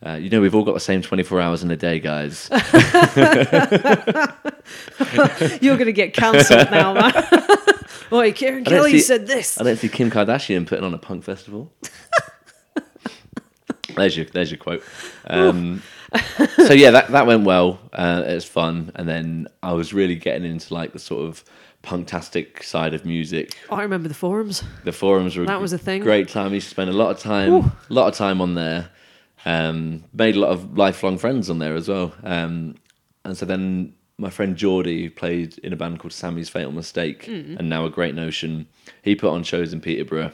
uh, 0.06 0.16
you 0.16 0.30
know 0.30 0.42
we've 0.42 0.54
all 0.54 0.64
got 0.64 0.74
the 0.74 0.80
same 0.80 1.02
twenty 1.02 1.24
four 1.24 1.42
hours 1.42 1.64
in 1.64 1.72
a 1.72 1.76
day, 1.76 2.00
guys. 2.00 2.50
You're 5.62 5.78
going 5.78 5.86
to 5.86 5.94
get 5.94 6.14
cancelled 6.14 6.72
now, 6.72 6.94
man. 6.94 7.14
Oi, 8.12 8.32
Kieran 8.32 8.64
Kelly 8.64 8.92
see- 8.92 9.00
said 9.00 9.28
this. 9.28 9.60
I 9.60 9.64
don't 9.64 9.78
see 9.78 9.90
Kim 9.90 10.12
Kardashian 10.12 10.68
putting 10.68 10.86
on 10.86 10.94
a 10.94 10.98
punk 10.98 11.24
festival. 11.24 11.72
There's 13.96 14.18
your 14.18 14.26
there's 14.26 14.52
your 14.52 14.58
quote. 14.58 14.84
Um, 15.26 15.82
so 16.58 16.74
yeah, 16.74 16.92
that 16.92 17.10
that 17.10 17.26
went 17.26 17.46
well. 17.46 17.80
Uh, 17.94 18.24
it 18.28 18.34
was 18.34 18.46
fun, 18.46 18.92
and 18.96 19.08
then 19.08 19.48
I 19.64 19.74
was 19.74 19.94
really 19.94 20.16
getting 20.16 20.50
into 20.50 20.74
like 20.74 20.94
the 20.94 21.00
sort 21.00 21.26
of 21.26 21.44
punktastic 21.82 22.64
side 22.64 22.94
of 22.94 23.06
music. 23.06 23.58
I 23.70 23.84
remember 23.84 24.08
the 24.08 24.16
forums. 24.16 24.64
The 24.84 24.92
forums 24.92 25.38
were 25.38 25.46
That 25.46 25.62
was 25.62 25.72
a 25.72 25.78
thing. 25.78 26.02
Great 26.02 26.30
time. 26.30 26.52
To 26.52 26.62
spend 26.62 26.90
a 26.90 26.94
lot 26.94 27.12
of 27.12 27.20
time, 27.20 27.54
a 27.54 27.72
lot 27.90 28.08
of 28.08 28.16
time 28.16 28.42
on 28.42 28.56
there. 28.56 28.90
Um, 29.46 30.04
made 30.14 30.36
a 30.36 30.40
lot 30.40 30.50
of 30.52 30.78
lifelong 30.78 31.18
friends 31.18 31.50
on 31.50 31.60
there 31.60 31.76
as 31.76 31.88
well. 31.88 32.14
Um, 32.24 32.76
and 33.24 33.38
so 33.38 33.46
then 33.46 33.94
my 34.18 34.30
friend 34.30 34.56
Geordie, 34.56 35.04
who 35.04 35.10
played 35.12 35.58
in 35.60 35.72
a 35.74 35.76
band 35.76 36.00
called 36.00 36.14
Sammy's 36.14 36.50
Fatal 36.50 36.72
Mistake, 36.72 37.26
Mm. 37.26 37.60
and 37.60 37.70
now 37.70 37.86
a 37.86 37.90
Great 37.90 38.16
Notion, 38.16 38.68
he 39.04 39.14
put 39.16 39.30
on 39.32 39.44
shows 39.44 39.72
in 39.74 39.82
Peterborough. 39.82 40.32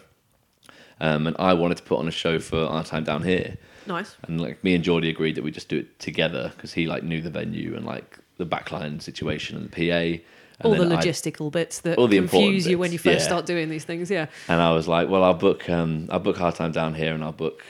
Um, 0.99 1.25
and 1.27 1.35
I 1.39 1.53
wanted 1.53 1.77
to 1.77 1.83
put 1.83 1.97
on 1.97 2.07
a 2.07 2.11
show 2.11 2.37
for 2.39 2.59
our 2.63 2.83
time 2.83 3.03
down 3.03 3.23
here. 3.23 3.57
Nice. 3.87 4.15
And 4.27 4.39
like 4.39 4.63
me 4.63 4.75
and 4.75 4.83
Geordie 4.83 5.09
agreed 5.09 5.33
that 5.35 5.43
we 5.43 5.49
just 5.51 5.67
do 5.67 5.77
it 5.79 5.99
together 5.99 6.51
because 6.55 6.73
he 6.73 6.85
like 6.85 7.03
knew 7.03 7.21
the 7.21 7.31
venue 7.31 7.75
and 7.75 7.85
like 7.85 8.19
the 8.37 8.45
backline 8.45 9.01
situation 9.01 9.57
and 9.57 9.69
the 9.69 9.89
PA. 9.89 9.95
And 10.03 10.21
all 10.63 10.71
the 10.73 10.85
then 10.85 10.91
I- 10.97 11.01
logistical 11.01 11.51
bits 11.51 11.79
that 11.81 11.97
All 11.97 12.07
the 12.07 12.17
important 12.17 12.51
confuse 12.51 12.67
you 12.67 12.77
when 12.77 12.91
you 12.91 12.99
first 12.99 13.21
yeah. 13.21 13.25
start 13.25 13.47
doing 13.47 13.69
these 13.69 13.83
things. 13.83 14.11
Yeah. 14.11 14.27
And 14.47 14.61
I 14.61 14.71
was 14.73 14.87
like, 14.87 15.09
well, 15.09 15.23
I'll 15.23 15.33
book 15.33 15.67
um, 15.71 16.07
I'll 16.11 16.19
book 16.19 16.37
Hard 16.37 16.53
Time 16.53 16.71
Down 16.71 16.93
Here 16.93 17.15
and 17.15 17.23
I'll 17.23 17.31
book 17.31 17.63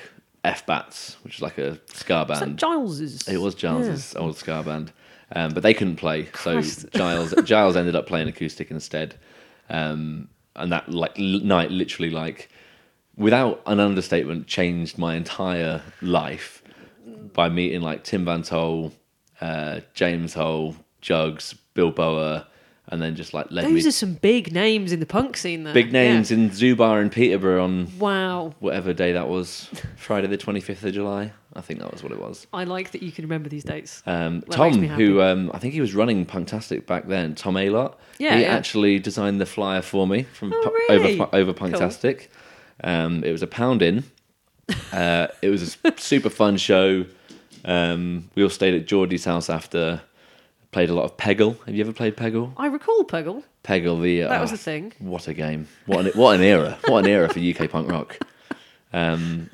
F 0.43 0.65
Bats, 0.65 1.17
which 1.23 1.35
is 1.35 1.41
like 1.41 1.57
a 1.57 1.79
ska 1.93 2.25
band. 2.25 2.57
Giles's? 2.57 3.27
It 3.27 3.37
was 3.37 3.55
Giles's 3.55 4.15
old 4.15 4.37
ska 4.37 4.63
band, 4.63 4.91
um, 5.35 5.53
but 5.53 5.63
they 5.63 5.73
couldn't 5.73 5.97
play, 5.97 6.29
so 6.39 6.61
Giles 6.93 7.33
Giles 7.43 7.75
ended 7.75 7.95
up 7.95 8.07
playing 8.07 8.27
acoustic 8.27 8.71
instead. 8.71 9.15
Um, 9.69 10.29
and 10.55 10.71
that 10.71 10.89
like 10.89 11.17
l- 11.19 11.39
night, 11.39 11.71
literally, 11.71 12.09
like 12.09 12.49
without 13.15 13.61
an 13.65 13.79
understatement, 13.79 14.47
changed 14.47 14.97
my 14.97 15.15
entire 15.15 15.81
life 16.01 16.63
by 17.33 17.47
meeting 17.49 17.81
like 17.81 18.03
Tim 18.03 18.25
Vantol, 18.25 18.91
uh, 19.39 19.81
James 19.93 20.33
Hole, 20.33 20.75
Jugs, 21.01 21.53
Bill 21.73 21.91
Bower, 21.91 22.45
and 22.89 23.01
then 23.01 23.15
just 23.15 23.33
like 23.33 23.47
led 23.51 23.65
Those 23.65 23.83
me 23.83 23.87
are 23.87 23.91
some 23.91 24.13
big 24.15 24.51
names 24.53 24.91
in 24.91 24.99
the 24.99 25.05
punk 25.05 25.37
scene 25.37 25.63
there. 25.63 25.73
big 25.73 25.91
names 25.93 26.31
Yeah. 26.31 26.37
in 26.37 26.49
Zubar 26.49 26.99
and 27.01 27.11
Peterborough 27.11 27.63
on 27.63 27.87
Wow. 27.99 28.53
whatever 28.59 28.93
day 28.93 29.13
that 29.13 29.27
was, 29.29 29.69
Friday 29.97 30.27
the 30.27 30.37
twenty 30.37 30.59
fifth 30.59 30.83
of 30.83 30.93
July. 30.93 31.31
I 31.53 31.59
think 31.61 31.79
that 31.81 31.91
was 31.91 32.01
what 32.01 32.11
it 32.13 32.19
was. 32.19 32.47
I 32.53 32.63
like 32.63 32.91
that 32.91 33.03
you 33.03 33.11
can 33.11 33.25
remember 33.25 33.49
these 33.49 33.65
dates. 33.65 34.01
Um, 34.05 34.41
Tom, 34.49 34.67
makes 34.67 34.77
me 34.77 34.87
happy. 34.87 35.05
who 35.05 35.21
um, 35.21 35.51
I 35.53 35.59
think 35.59 35.73
he 35.73 35.81
was 35.81 35.93
running 35.93 36.25
Punktastic 36.25 36.85
back 36.85 37.07
then, 37.07 37.35
Tom 37.35 37.55
Aylott. 37.55 37.95
Yeah, 38.19 38.35
he 38.37 38.43
yeah. 38.43 38.47
actually 38.55 38.99
designed 38.99 39.41
the 39.41 39.45
flyer 39.45 39.81
for 39.81 40.07
me 40.07 40.23
from 40.33 40.53
Oh, 40.53 40.61
Pu- 40.63 40.95
really? 40.95 41.19
over 41.19 41.29
over 41.35 41.53
Punktastic. 41.53 42.27
Um, 42.83 43.23
it 43.23 43.31
was 43.33 43.41
a 43.43 43.47
pound 43.47 43.81
in. 43.81 44.05
Uh, 44.93 45.27
it 45.41 45.49
was 45.49 45.77
a 45.83 45.93
super 45.97 46.29
fun 46.29 46.55
show. 46.57 47.05
Um, 47.65 48.29
we 48.35 48.43
all 48.43 48.49
stayed 48.49 48.73
at 48.73 48.87
Geordie's 48.87 49.25
house 49.25 49.49
after. 49.49 50.01
Played 50.71 50.89
a 50.89 50.93
lot 50.93 51.03
of 51.03 51.17
Peggle. 51.17 51.57
Have 51.65 51.75
you 51.75 51.81
ever 51.81 51.91
played 51.91 52.15
Peggle? 52.15 52.53
I 52.57 52.67
recall 52.67 53.03
Peggle. 53.03 53.43
Peggle, 53.63 54.01
the 54.01 54.21
That 54.21 54.39
was 54.41 54.51
oh, 54.51 54.55
a 54.55 54.57
thing. 54.57 54.93
What 54.99 55.27
a 55.27 55.33
game! 55.33 55.67
What 55.85 56.05
an 56.05 56.11
what 56.13 56.35
an 56.35 56.41
era! 56.41 56.77
What 56.87 57.05
an 57.05 57.11
era 57.11 57.27
for 57.29 57.39
UK 57.39 57.69
punk 57.69 57.91
rock. 57.91 58.17
Um, 58.93 59.49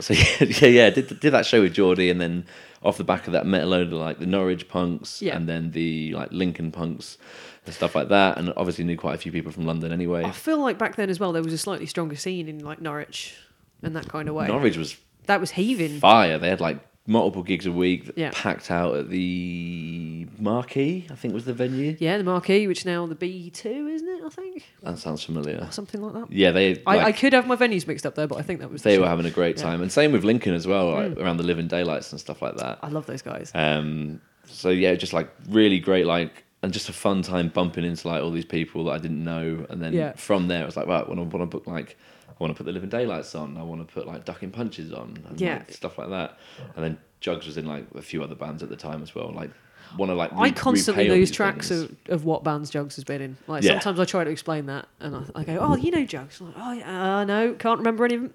so 0.00 0.14
yeah, 0.14 0.24
yeah, 0.40 0.68
yeah, 0.68 0.90
did 0.90 1.18
did 1.20 1.30
that 1.32 1.46
show 1.46 1.62
with 1.62 1.74
Geordie, 1.74 2.10
and 2.10 2.20
then 2.20 2.46
off 2.82 2.96
the 2.98 3.04
back 3.04 3.26
of 3.26 3.32
that, 3.32 3.46
met 3.46 3.62
a 3.62 3.66
load 3.66 3.88
of 3.88 3.92
like 3.94 4.18
the 4.18 4.26
Norwich 4.26 4.68
punks, 4.68 5.20
Yeah. 5.20 5.36
and 5.36 5.48
then 5.48 5.70
the 5.72 6.12
like 6.12 6.30
Lincoln 6.32 6.72
punks 6.72 7.18
and 7.66 7.74
stuff 7.74 7.94
like 7.94 8.08
that, 8.08 8.38
and 8.38 8.52
obviously 8.56 8.84
knew 8.84 8.96
quite 8.96 9.14
a 9.14 9.18
few 9.18 9.32
people 9.32 9.52
from 9.52 9.66
London 9.66 9.92
anyway. 9.92 10.24
I 10.24 10.30
feel 10.30 10.58
like 10.58 10.78
back 10.78 10.96
then 10.96 11.10
as 11.10 11.18
well, 11.20 11.32
there 11.32 11.42
was 11.42 11.52
a 11.52 11.58
slightly 11.58 11.86
stronger 11.86 12.16
scene 12.16 12.48
in 12.48 12.64
like 12.64 12.80
Norwich 12.80 13.34
and 13.82 13.94
that 13.96 14.08
kind 14.08 14.28
of 14.28 14.34
way. 14.34 14.46
Norwich 14.46 14.76
was 14.76 14.96
That 15.26 15.40
was 15.40 15.50
heaving. 15.52 16.00
fire. 16.00 16.38
They 16.38 16.48
had 16.48 16.60
like 16.60 16.78
multiple 17.10 17.42
gigs 17.42 17.66
a 17.66 17.72
week, 17.72 18.10
Yeah. 18.14 18.30
packed 18.32 18.70
out 18.70 18.94
at 18.96 19.10
the 19.10 20.26
Marquee, 20.38 21.06
I 21.10 21.14
think 21.16 21.34
was 21.34 21.44
the 21.44 21.52
venue. 21.52 21.96
Yeah, 21.98 22.16
the 22.18 22.24
Marquee, 22.24 22.66
which 22.66 22.86
now 22.86 23.04
the 23.06 23.14
B2, 23.16 23.64
isn't 23.94 24.08
it? 24.08 24.22
I 24.24 24.28
think 24.28 24.64
That 24.82 24.98
sounds 24.98 25.22
familiar. 25.24 25.66
something 25.70 26.00
like 26.00 26.14
that. 26.14 26.32
Yeah, 26.32 26.52
they. 26.52 26.80
I, 26.86 26.98
I 27.06 27.12
could 27.12 27.32
have 27.32 27.46
my 27.46 27.56
venues 27.56 27.86
mixed 27.86 28.06
up 28.06 28.14
there, 28.14 28.26
but 28.26 28.38
I 28.38 28.42
think 28.42 28.60
that 28.60 28.70
was. 28.70 28.82
the 28.82 28.90
they 28.90 28.94
show. 28.96 29.02
were 29.02 29.08
having 29.08 29.26
a 29.26 29.30
great 29.30 29.56
Yeah. 29.56 29.64
time, 29.64 29.82
and 29.82 29.90
same 29.90 30.12
with 30.12 30.24
Lincoln 30.24 30.54
as 30.54 30.66
well, 30.66 30.92
like, 30.92 31.12
Mm. 31.14 31.18
around 31.22 31.36
the 31.38 31.42
Living 31.42 31.66
Daylights 31.66 32.12
and 32.12 32.20
stuff 32.20 32.40
like 32.42 32.56
that. 32.58 32.78
I 32.82 32.88
love 32.88 33.06
those 33.06 33.22
guys. 33.22 33.50
Um, 33.54 34.20
so 34.46 34.70
yeah, 34.70 34.94
just 34.94 35.12
like 35.12 35.28
really 35.48 35.78
great, 35.80 36.06
like 36.06 36.44
and 36.62 36.72
just 36.74 36.88
a 36.90 36.92
fun 36.92 37.22
time 37.22 37.48
bumping 37.48 37.84
into 37.84 38.06
like 38.06 38.22
all 38.22 38.30
these 38.30 38.44
people 38.44 38.84
that 38.84 38.92
I 38.92 38.98
didn't 38.98 39.24
know, 39.24 39.66
and 39.70 39.82
then 39.82 39.92
Yeah. 39.94 40.12
from 40.12 40.46
there 40.48 40.62
I 40.62 40.66
was 40.66 40.76
like, 40.76 40.86
right, 40.86 41.08
when 41.08 41.18
I 41.18 41.22
want 41.22 41.40
to 41.40 41.46
book 41.46 41.66
like, 41.66 41.96
I 42.40 42.44
want 42.44 42.56
to 42.56 42.58
put 42.58 42.64
the 42.66 42.72
Living 42.72 42.88
Daylights 42.88 43.34
on, 43.34 43.58
I 43.58 43.62
want 43.62 43.86
to 43.86 43.92
put 43.92 44.06
like 44.06 44.24
Ducking 44.24 44.50
Punches 44.50 44.92
on, 44.92 45.22
and 45.28 45.38
Yeah. 45.40 45.56
like, 45.58 45.72
stuff 45.72 45.98
like 45.98 46.08
that, 46.08 46.38
and 46.74 46.82
then 46.84 46.98
Jugs 47.20 47.46
was 47.46 47.58
in 47.58 47.66
like 47.66 47.86
a 47.94 48.00
few 48.00 48.22
other 48.22 48.34
bands 48.34 48.62
at 48.62 48.70
the 48.70 48.76
time 48.76 49.02
as 49.02 49.14
well, 49.14 49.30
like 49.34 49.50
want 49.98 50.08
to 50.10 50.14
like. 50.14 50.32
I 50.32 50.50
constantly 50.50 51.08
lose 51.10 51.30
tracks 51.30 51.68
things. 51.68 51.82
of, 51.82 51.96
of 52.08 52.24
what 52.24 52.42
bands 52.42 52.70
Jugs 52.70 52.96
has 52.96 53.04
been 53.04 53.20
in. 53.20 53.36
Like 53.46 53.62
Yeah. 53.62 53.72
sometimes 53.72 54.00
I 54.00 54.04
try 54.06 54.24
to 54.24 54.30
explain 54.30 54.66
that, 54.66 54.88
and 55.00 55.16
I, 55.16 55.40
I 55.40 55.44
go, 55.44 55.58
"Oh, 55.60 55.76
you 55.76 55.90
know 55.90 56.04
Jugs." 56.06 56.40
I'm 56.40 56.46
like, 56.46 56.56
oh, 56.58 56.72
yeah, 56.72 57.16
uh, 57.18 57.24
no, 57.24 57.52
can't 57.54 57.78
remember 57.78 58.04
any 58.06 58.14
of 58.14 58.22
them. 58.22 58.34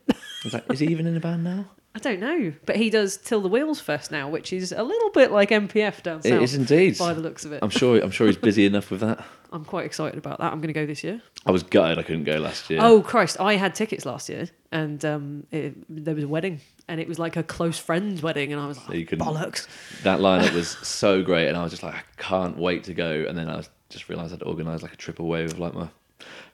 Like, 0.54 0.72
is 0.72 0.80
he 0.82 0.88
even 0.88 1.08
in 1.08 1.18
a 1.18 1.20
band 1.20 1.44
now? 1.44 1.66
I 1.96 2.00
don't 2.00 2.20
know, 2.20 2.52
but 2.66 2.76
he 2.76 2.90
does 2.90 3.16
Till 3.16 3.40
the 3.42 3.48
Wheels 3.48 3.80
first 3.80 4.12
now, 4.12 4.28
which 4.28 4.52
is 4.52 4.74
a 4.74 4.84
little 4.84 5.10
bit 5.12 5.32
like 5.32 5.50
MPF 5.50 6.04
down 6.04 6.22
south. 6.22 6.32
It 6.34 6.42
is 6.42 6.54
indeed. 6.54 6.98
by 6.98 7.14
the 7.14 7.22
looks 7.22 7.46
of 7.46 7.54
it. 7.54 7.60
I'm 7.64 7.70
sure. 7.70 7.98
I'm 8.04 8.12
sure 8.12 8.28
he's 8.28 8.36
busy 8.38 8.66
enough 8.72 8.92
with 8.92 9.00
that. 9.00 9.24
I'm 9.54 9.64
quite 9.64 9.86
excited 9.86 10.18
about 10.18 10.40
that. 10.40 10.52
I'm 10.52 10.60
going 10.60 10.74
to 10.74 10.74
go 10.74 10.86
this 10.86 11.04
year. 11.06 11.22
I 11.46 11.52
was 11.52 11.64
gutted 11.64 11.98
I 11.98 12.04
couldn't 12.04 12.26
go 12.26 12.38
last 12.38 12.70
year. 12.70 12.80
Oh 12.82 13.02
Christ! 13.02 13.40
I 13.40 13.56
had 13.56 13.74
tickets 13.76 14.06
last 14.06 14.28
year, 14.28 14.50
and 14.74 15.04
um, 15.06 15.48
it, 15.52 15.76
there 15.88 16.14
was 16.14 16.26
a 16.26 16.28
wedding, 16.28 16.60
and 16.90 17.00
it 17.00 17.08
was 17.08 17.18
like 17.18 17.38
a 17.38 17.44
close 17.44 17.80
friend's 17.80 18.22
wedding, 18.22 18.52
and 18.52 18.62
I 18.62 18.68
was 18.68 18.78
So 18.78 18.92
like, 18.92 19.08
couldn't- 19.08 19.26
bollocks. 19.26 19.66
that 20.04 20.20
lineup 20.20 20.54
was 20.54 20.68
so 20.86 21.24
great, 21.24 21.48
and 21.48 21.56
I 21.56 21.64
was 21.64 21.72
just 21.72 21.84
like, 21.84 21.96
I 21.96 22.04
can't 22.18 22.58
wait 22.58 22.84
to 22.86 22.94
go. 22.94 23.26
And 23.26 23.38
then 23.38 23.50
I 23.50 23.64
just 23.88 24.10
realised 24.10 24.34
I'd 24.34 24.44
organised 24.44 24.84
like 24.84 24.94
a 24.94 24.98
trip 24.98 25.20
away 25.20 25.44
with 25.44 25.60
like 25.60 25.74
my 25.74 25.88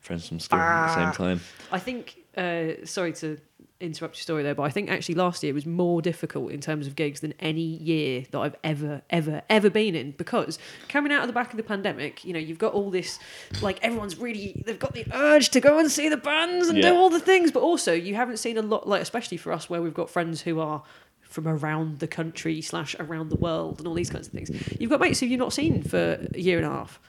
friends 0.02 0.28
from 0.28 0.40
school 0.40 0.60
at 0.60 0.94
the 0.94 1.02
Ah. 1.02 1.12
same 1.12 1.14
time. 1.14 1.42
I 1.72 1.80
think. 1.80 2.18
Uh, 2.38 2.86
sorry 2.86 3.12
to 3.12 3.38
interrupt 3.82 4.16
your 4.18 4.22
story 4.24 4.44
there, 4.44 4.56
but 4.56 4.64
I 4.64 4.70
think 4.70 4.90
actually 4.90 5.16
last 5.16 5.44
year 5.44 5.54
was 5.54 5.66
more 5.66 6.02
difficult 6.02 6.52
in 6.52 6.62
terms 6.62 6.88
of 6.88 6.96
gigs 6.96 7.20
than 7.22 7.34
any 7.40 7.62
year 7.62 8.26
that 8.32 8.40
I've 8.40 8.56
ever, 8.64 9.02
ever, 9.10 9.42
ever 9.50 9.70
been 9.70 9.96
in. 9.96 10.12
Because 10.12 10.60
coming 10.90 11.12
out 11.12 11.22
of 11.22 11.28
the 11.28 11.34
back 11.34 11.52
of 11.52 11.58
the 11.58 11.64
pandemic, 11.64 12.24
you 12.26 12.34
know, 12.34 12.40
you've 12.40 12.60
got 12.60 12.74
all 12.74 12.90
this, 12.90 13.20
like 13.62 13.80
everyone's 13.82 14.18
really, 14.18 14.62
they've 14.66 14.80
got 14.80 14.94
the 14.94 15.06
urge 15.14 15.50
to 15.50 15.60
go 15.60 15.80
and 15.80 15.92
see 15.92 16.10
the 16.10 16.18
bands 16.18 16.70
and 16.70 16.78
Yeah. 16.78 16.90
do 16.92 16.96
all 16.96 17.10
the 17.10 17.20
things, 17.20 17.52
but 17.52 17.62
also 17.62 17.94
you 17.94 18.16
haven't 18.16 18.38
seen 18.38 18.58
a 18.58 18.62
lot, 18.62 18.88
like 18.88 19.02
especially 19.02 19.38
for 19.38 19.52
us 19.52 19.70
where 19.70 19.82
we've 19.82 19.94
got 19.94 20.10
friends 20.10 20.42
who 20.42 20.60
are 20.60 20.84
from 21.22 21.48
around 21.48 22.00
the 22.00 22.08
country 22.08 22.62
slash 22.62 22.96
around 23.00 23.30
the 23.30 23.38
world 23.38 23.80
and 23.80 23.88
all 23.88 23.94
these 23.94 24.10
kinds 24.10 24.28
of 24.28 24.34
things. 24.34 24.50
You've 24.80 24.90
got 24.90 25.00
mates 25.00 25.20
who 25.22 25.26
you've 25.28 25.40
not 25.40 25.54
seen 25.54 25.82
for 25.82 26.28
a 26.34 26.40
year 26.40 26.58
and 26.58 26.66
a 26.66 26.70
half. 26.70 27.00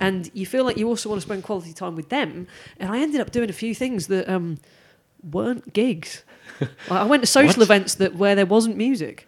And 0.00 0.30
you 0.32 0.46
feel 0.46 0.64
like 0.64 0.76
you 0.76 0.86
also 0.88 1.08
want 1.08 1.20
to 1.20 1.26
spend 1.26 1.42
quality 1.42 1.72
time 1.72 1.96
with 1.96 2.08
them. 2.08 2.46
And 2.78 2.90
I 2.90 2.98
ended 3.00 3.20
up 3.20 3.32
doing 3.32 3.50
a 3.50 3.52
few 3.52 3.74
things 3.74 4.06
that 4.08 4.28
um, 4.28 4.58
weren't 5.22 5.72
gigs. 5.72 6.24
Like, 6.60 6.70
I 6.90 7.04
went 7.04 7.22
to 7.22 7.26
social 7.26 7.62
events 7.62 7.94
that 7.96 8.14
where 8.16 8.34
there 8.34 8.46
wasn't 8.46 8.76
music. 8.76 9.26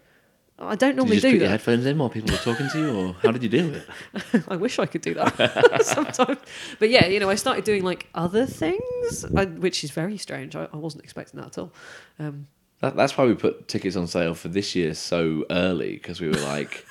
I 0.63 0.75
don't 0.77 0.91
Did 0.91 0.97
normally 0.99 1.17
you 1.17 1.21
just 1.23 1.31
do 1.31 1.31
put 1.33 1.39
your 1.41 1.49
that. 1.49 1.51
headphones 1.53 1.87
in 1.87 1.97
while 1.97 2.11
people 2.11 2.31
were 2.33 2.37
talking 2.39 2.69
to 2.69 2.79
you, 2.79 2.95
or 2.95 3.13
how 3.23 3.31
did 3.33 3.43
you 3.43 3.49
do 3.49 3.73
it? 3.73 4.45
I 4.49 4.57
wish 4.57 4.79
I 4.79 4.85
could 4.85 5.01
do 5.01 5.15
that 5.15 5.83
sometimes. 5.87 6.39
But 6.79 6.91
yeah, 6.91 7.07
you 7.07 7.19
know, 7.19 7.31
I 7.31 7.35
started 7.37 7.65
doing 7.65 7.83
like 7.83 8.09
other 8.15 8.45
things, 8.45 9.25
I, 9.35 9.47
which 9.47 9.83
is 9.85 9.91
very 9.91 10.19
strange. 10.19 10.55
I, 10.55 10.69
I 10.71 10.77
wasn't 10.77 11.03
expecting 11.05 11.41
that 11.41 11.47
at 11.47 11.59
all. 11.59 11.73
Um, 12.19 12.47
That, 12.81 12.95
that's 12.95 13.17
why 13.17 13.25
we 13.25 13.35
put 13.35 13.69
tickets 13.69 13.97
on 13.97 14.07
sale 14.07 14.35
for 14.35 14.49
this 14.49 14.75
year 14.77 14.93
so 14.93 15.47
early 15.51 15.93
because 15.95 16.21
we 16.21 16.29
were 16.29 16.35
like, 16.41 16.85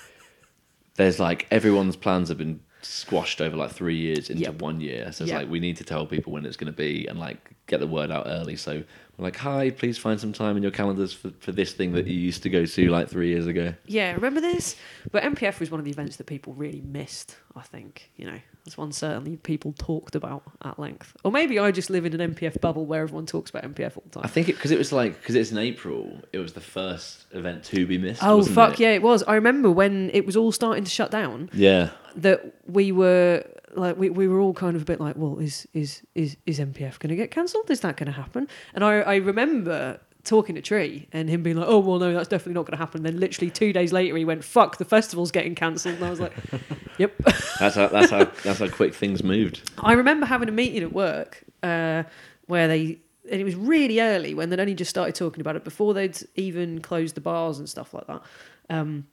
there's 0.95 1.19
like 1.19 1.45
everyone's 1.51 1.95
plans 1.95 2.29
have 2.29 2.39
been 2.39 2.61
squashed 2.81 3.39
over 3.39 3.55
like 3.55 3.71
three 3.71 3.97
years 3.97 4.31
into 4.31 4.43
Yep. 4.43 4.61
one 4.63 4.81
year. 4.81 5.11
So 5.11 5.25
it's 5.25 5.31
Yeah. 5.31 5.39
like 5.39 5.49
we 5.49 5.59
need 5.59 5.77
to 5.77 5.83
tell 5.83 6.07
people 6.07 6.33
when 6.33 6.43
it's 6.45 6.57
going 6.57 6.71
to 6.71 6.77
be 6.77 7.05
and 7.07 7.19
like 7.19 7.51
get 7.69 7.79
the 7.79 7.87
word 7.87 8.11
out 8.11 8.23
early. 8.27 8.55
So 8.55 8.83
we're 9.17 9.23
like, 9.23 9.37
hi, 9.37 9.69
please 9.69 9.97
find 9.97 10.19
some 10.19 10.33
time 10.33 10.57
in 10.57 10.63
your 10.63 10.71
calendars 10.71 11.13
for, 11.13 11.31
for 11.39 11.51
this 11.51 11.73
thing 11.73 11.91
that 11.93 12.07
you 12.07 12.19
used 12.19 12.43
to 12.43 12.49
go 12.49 12.65
to 12.65 12.89
like 12.89 13.09
three 13.09 13.29
years 13.29 13.47
ago. 13.47 13.73
yeah, 13.85 14.13
remember 14.13 14.41
this? 14.41 14.75
But 15.11 15.23
MPF 15.23 15.59
was 15.59 15.69
one 15.71 15.79
of 15.79 15.85
the 15.85 15.91
events 15.91 16.17
that 16.17 16.25
people 16.25 16.53
really 16.53 16.81
missed. 16.81 17.37
I 17.55 17.61
think 17.61 18.11
you 18.15 18.25
know 18.25 18.39
that's 18.63 18.77
one 18.77 18.91
certainly 18.91 19.37
people 19.37 19.73
talked 19.77 20.15
about 20.15 20.43
at 20.63 20.79
length. 20.79 21.15
Or 21.23 21.31
maybe 21.31 21.59
I 21.59 21.71
just 21.71 21.89
live 21.89 22.05
in 22.05 22.19
an 22.19 22.33
MPF 22.33 22.61
bubble 22.61 22.85
where 22.85 23.01
everyone 23.01 23.25
talks 23.25 23.49
about 23.49 23.63
MPF 23.63 23.97
all 23.97 24.03
the 24.05 24.19
time. 24.19 24.23
I 24.23 24.27
think 24.29 24.49
it 24.49 24.53
because 24.53 24.71
it 24.71 24.77
was 24.77 24.91
like 24.91 25.19
because 25.19 25.35
it's 25.35 25.51
in 25.51 25.57
April. 25.57 26.21
It 26.31 26.39
was 26.39 26.53
the 26.53 26.61
first 26.61 27.25
event 27.31 27.63
to 27.65 27.85
be 27.85 27.97
missed. 27.97 28.23
Oh 28.23 28.43
fuck 28.43 28.73
it? 28.73 28.79
yeah, 28.83 28.91
it 28.91 29.01
was. 29.01 29.23
I 29.23 29.35
remember 29.35 29.69
when 29.69 30.09
it 30.13 30.25
was 30.25 30.35
all 30.35 30.51
starting 30.51 30.83
to 30.83 30.89
shut 30.89 31.11
down. 31.11 31.49
Yeah. 31.53 31.89
that 32.15 32.53
we 32.67 32.91
were 32.91 33.43
like 33.75 33.97
we, 33.97 34.09
we 34.09 34.27
were 34.27 34.39
all 34.39 34.53
kind 34.53 34.75
of 34.75 34.83
a 34.83 34.85
bit 34.85 34.99
like 34.99 35.15
well 35.15 35.39
is 35.39 35.67
is 35.73 36.01
is 36.15 36.37
is 36.45 36.59
MPF 36.59 36.99
going 36.99 37.09
to 37.09 37.15
get 37.15 37.31
cancelled 37.31 37.69
is 37.69 37.81
that 37.81 37.97
going 37.97 38.07
to 38.07 38.11
happen 38.13 38.47
and 38.73 38.83
I, 38.83 38.99
I 39.01 39.15
remember 39.17 39.99
talking 40.23 40.55
to 40.55 40.61
Tree 40.61 41.07
and 41.11 41.29
him 41.29 41.43
being 41.43 41.55
like 41.55 41.67
oh 41.67 41.79
well 41.79 41.99
no 41.99 42.13
that's 42.13 42.27
definitely 42.27 42.53
not 42.53 42.65
going 42.65 42.77
to 42.77 42.77
happen 42.77 43.03
then 43.03 43.19
literally 43.19 43.49
two 43.49 43.71
days 43.71 43.93
later 43.93 44.15
he 44.17 44.25
went 44.25 44.43
fuck 44.43 44.77
the 44.77 44.85
festival's 44.85 45.31
getting 45.31 45.55
cancelled 45.55 45.95
and 45.95 46.05
I 46.05 46.09
was 46.09 46.19
like 46.19 46.33
yep 46.97 47.13
That's 47.59 47.75
how 47.75 47.87
that's 47.87 48.11
how 48.11 48.25
that's 48.43 48.59
how 48.59 48.69
quick 48.69 48.93
things 48.93 49.23
moved. 49.23 49.69
I 49.79 49.93
remember 49.93 50.25
having 50.25 50.49
a 50.49 50.51
meeting 50.51 50.81
at 50.83 50.93
work 50.93 51.43
uh, 51.61 52.03
where 52.47 52.67
they 52.67 52.99
and 53.29 53.39
it 53.39 53.43
was 53.43 53.55
really 53.55 53.99
early 53.99 54.33
when 54.33 54.49
they'd 54.49 54.59
only 54.59 54.73
just 54.73 54.89
started 54.89 55.13
talking 55.13 55.41
about 55.41 55.55
it 55.55 55.63
before 55.63 55.93
they'd 55.93 56.17
even 56.35 56.79
closed 56.81 57.15
the 57.15 57.21
bars 57.21 57.59
and 57.59 57.69
stuff 57.69 57.93
like 57.93 58.07
that. 58.07 58.21
Um, 58.69 59.07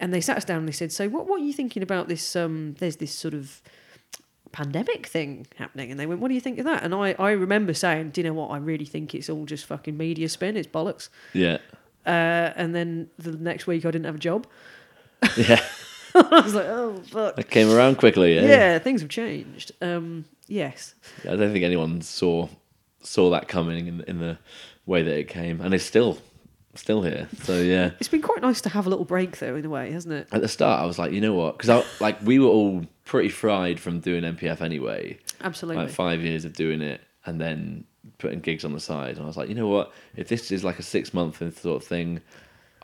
and 0.00 0.12
they 0.12 0.20
sat 0.20 0.38
us 0.38 0.44
down 0.44 0.58
and 0.58 0.68
they 0.68 0.72
said, 0.72 0.92
"So 0.92 1.08
what? 1.08 1.26
What 1.26 1.40
are 1.40 1.44
you 1.44 1.52
thinking 1.52 1.82
about 1.82 2.08
this? 2.08 2.34
Um, 2.34 2.74
there's 2.78 2.96
this 2.96 3.12
sort 3.12 3.34
of 3.34 3.60
pandemic 4.52 5.06
thing 5.06 5.46
happening." 5.56 5.90
And 5.90 5.98
they 5.98 6.06
went, 6.06 6.20
"What 6.20 6.28
do 6.28 6.34
you 6.34 6.40
think 6.40 6.58
of 6.58 6.64
that?" 6.64 6.82
And 6.82 6.94
I, 6.94 7.14
I 7.18 7.32
remember 7.32 7.74
saying, 7.74 8.10
"Do 8.10 8.20
you 8.20 8.26
know 8.26 8.34
what? 8.34 8.48
I 8.48 8.56
really 8.58 8.84
think 8.84 9.14
it's 9.14 9.28
all 9.28 9.44
just 9.44 9.66
fucking 9.66 9.96
media 9.96 10.28
spin. 10.28 10.56
It's 10.56 10.68
bollocks." 10.68 11.08
Yeah. 11.32 11.58
Uh, 12.06 12.52
and 12.56 12.74
then 12.74 13.10
the 13.18 13.32
next 13.32 13.66
week, 13.66 13.84
I 13.84 13.90
didn't 13.90 14.06
have 14.06 14.16
a 14.16 14.18
job. 14.18 14.46
Yeah. 15.36 15.62
I 16.14 16.40
was 16.40 16.54
like, 16.54 16.66
"Oh 16.66 16.96
fuck." 17.06 17.36
That 17.36 17.50
came 17.50 17.70
around 17.70 17.98
quickly. 17.98 18.34
Yeah. 18.34 18.46
Yeah, 18.46 18.78
things 18.78 19.00
have 19.00 19.10
changed. 19.10 19.72
Um, 19.80 20.24
yes. 20.48 20.94
I 21.22 21.36
don't 21.36 21.52
think 21.52 21.64
anyone 21.64 22.02
saw 22.02 22.48
saw 23.02 23.30
that 23.30 23.48
coming 23.48 23.86
in 23.86 24.00
in 24.02 24.18
the 24.18 24.38
way 24.86 25.02
that 25.02 25.16
it 25.16 25.28
came, 25.28 25.60
and 25.60 25.72
it's 25.72 25.84
still 25.84 26.18
still 26.74 27.02
here. 27.02 27.28
So 27.42 27.60
yeah. 27.60 27.90
It's 28.00 28.08
been 28.08 28.22
quite 28.22 28.42
nice 28.42 28.60
to 28.62 28.68
have 28.68 28.86
a 28.86 28.90
little 28.90 29.04
break, 29.04 29.38
though, 29.38 29.56
in 29.56 29.64
a 29.64 29.70
way, 29.70 29.92
hasn't 29.92 30.14
it? 30.14 30.28
At 30.32 30.40
the 30.40 30.48
start, 30.48 30.82
I 30.82 30.86
was 30.86 30.98
like, 30.98 31.12
you 31.12 31.20
know 31.20 31.34
what? 31.34 31.58
Because 31.58 31.68
i 31.70 32.02
like 32.02 32.20
we 32.22 32.38
were 32.38 32.48
all 32.48 32.84
pretty 33.10 33.28
fried 33.28 33.80
from 33.80 33.98
doing 33.98 34.22
MPF 34.22 34.60
anyway. 34.60 35.18
Absolutely. 35.40 35.82
Like 35.82 35.92
five 35.92 36.22
years 36.22 36.44
of 36.44 36.52
doing 36.52 36.80
it, 36.80 37.00
and 37.26 37.40
then 37.40 37.84
putting 38.18 38.38
gigs 38.38 38.64
on 38.64 38.72
the 38.72 38.78
side. 38.78 39.16
And 39.16 39.24
I 39.24 39.26
was 39.26 39.36
like, 39.36 39.48
you 39.48 39.54
know 39.56 39.66
what? 39.66 39.92
If 40.14 40.28
this 40.28 40.52
is 40.52 40.62
like 40.62 40.78
a 40.78 40.82
six 40.84 41.12
month 41.12 41.38
sort 41.60 41.82
of 41.82 41.86
thing, 41.88 42.20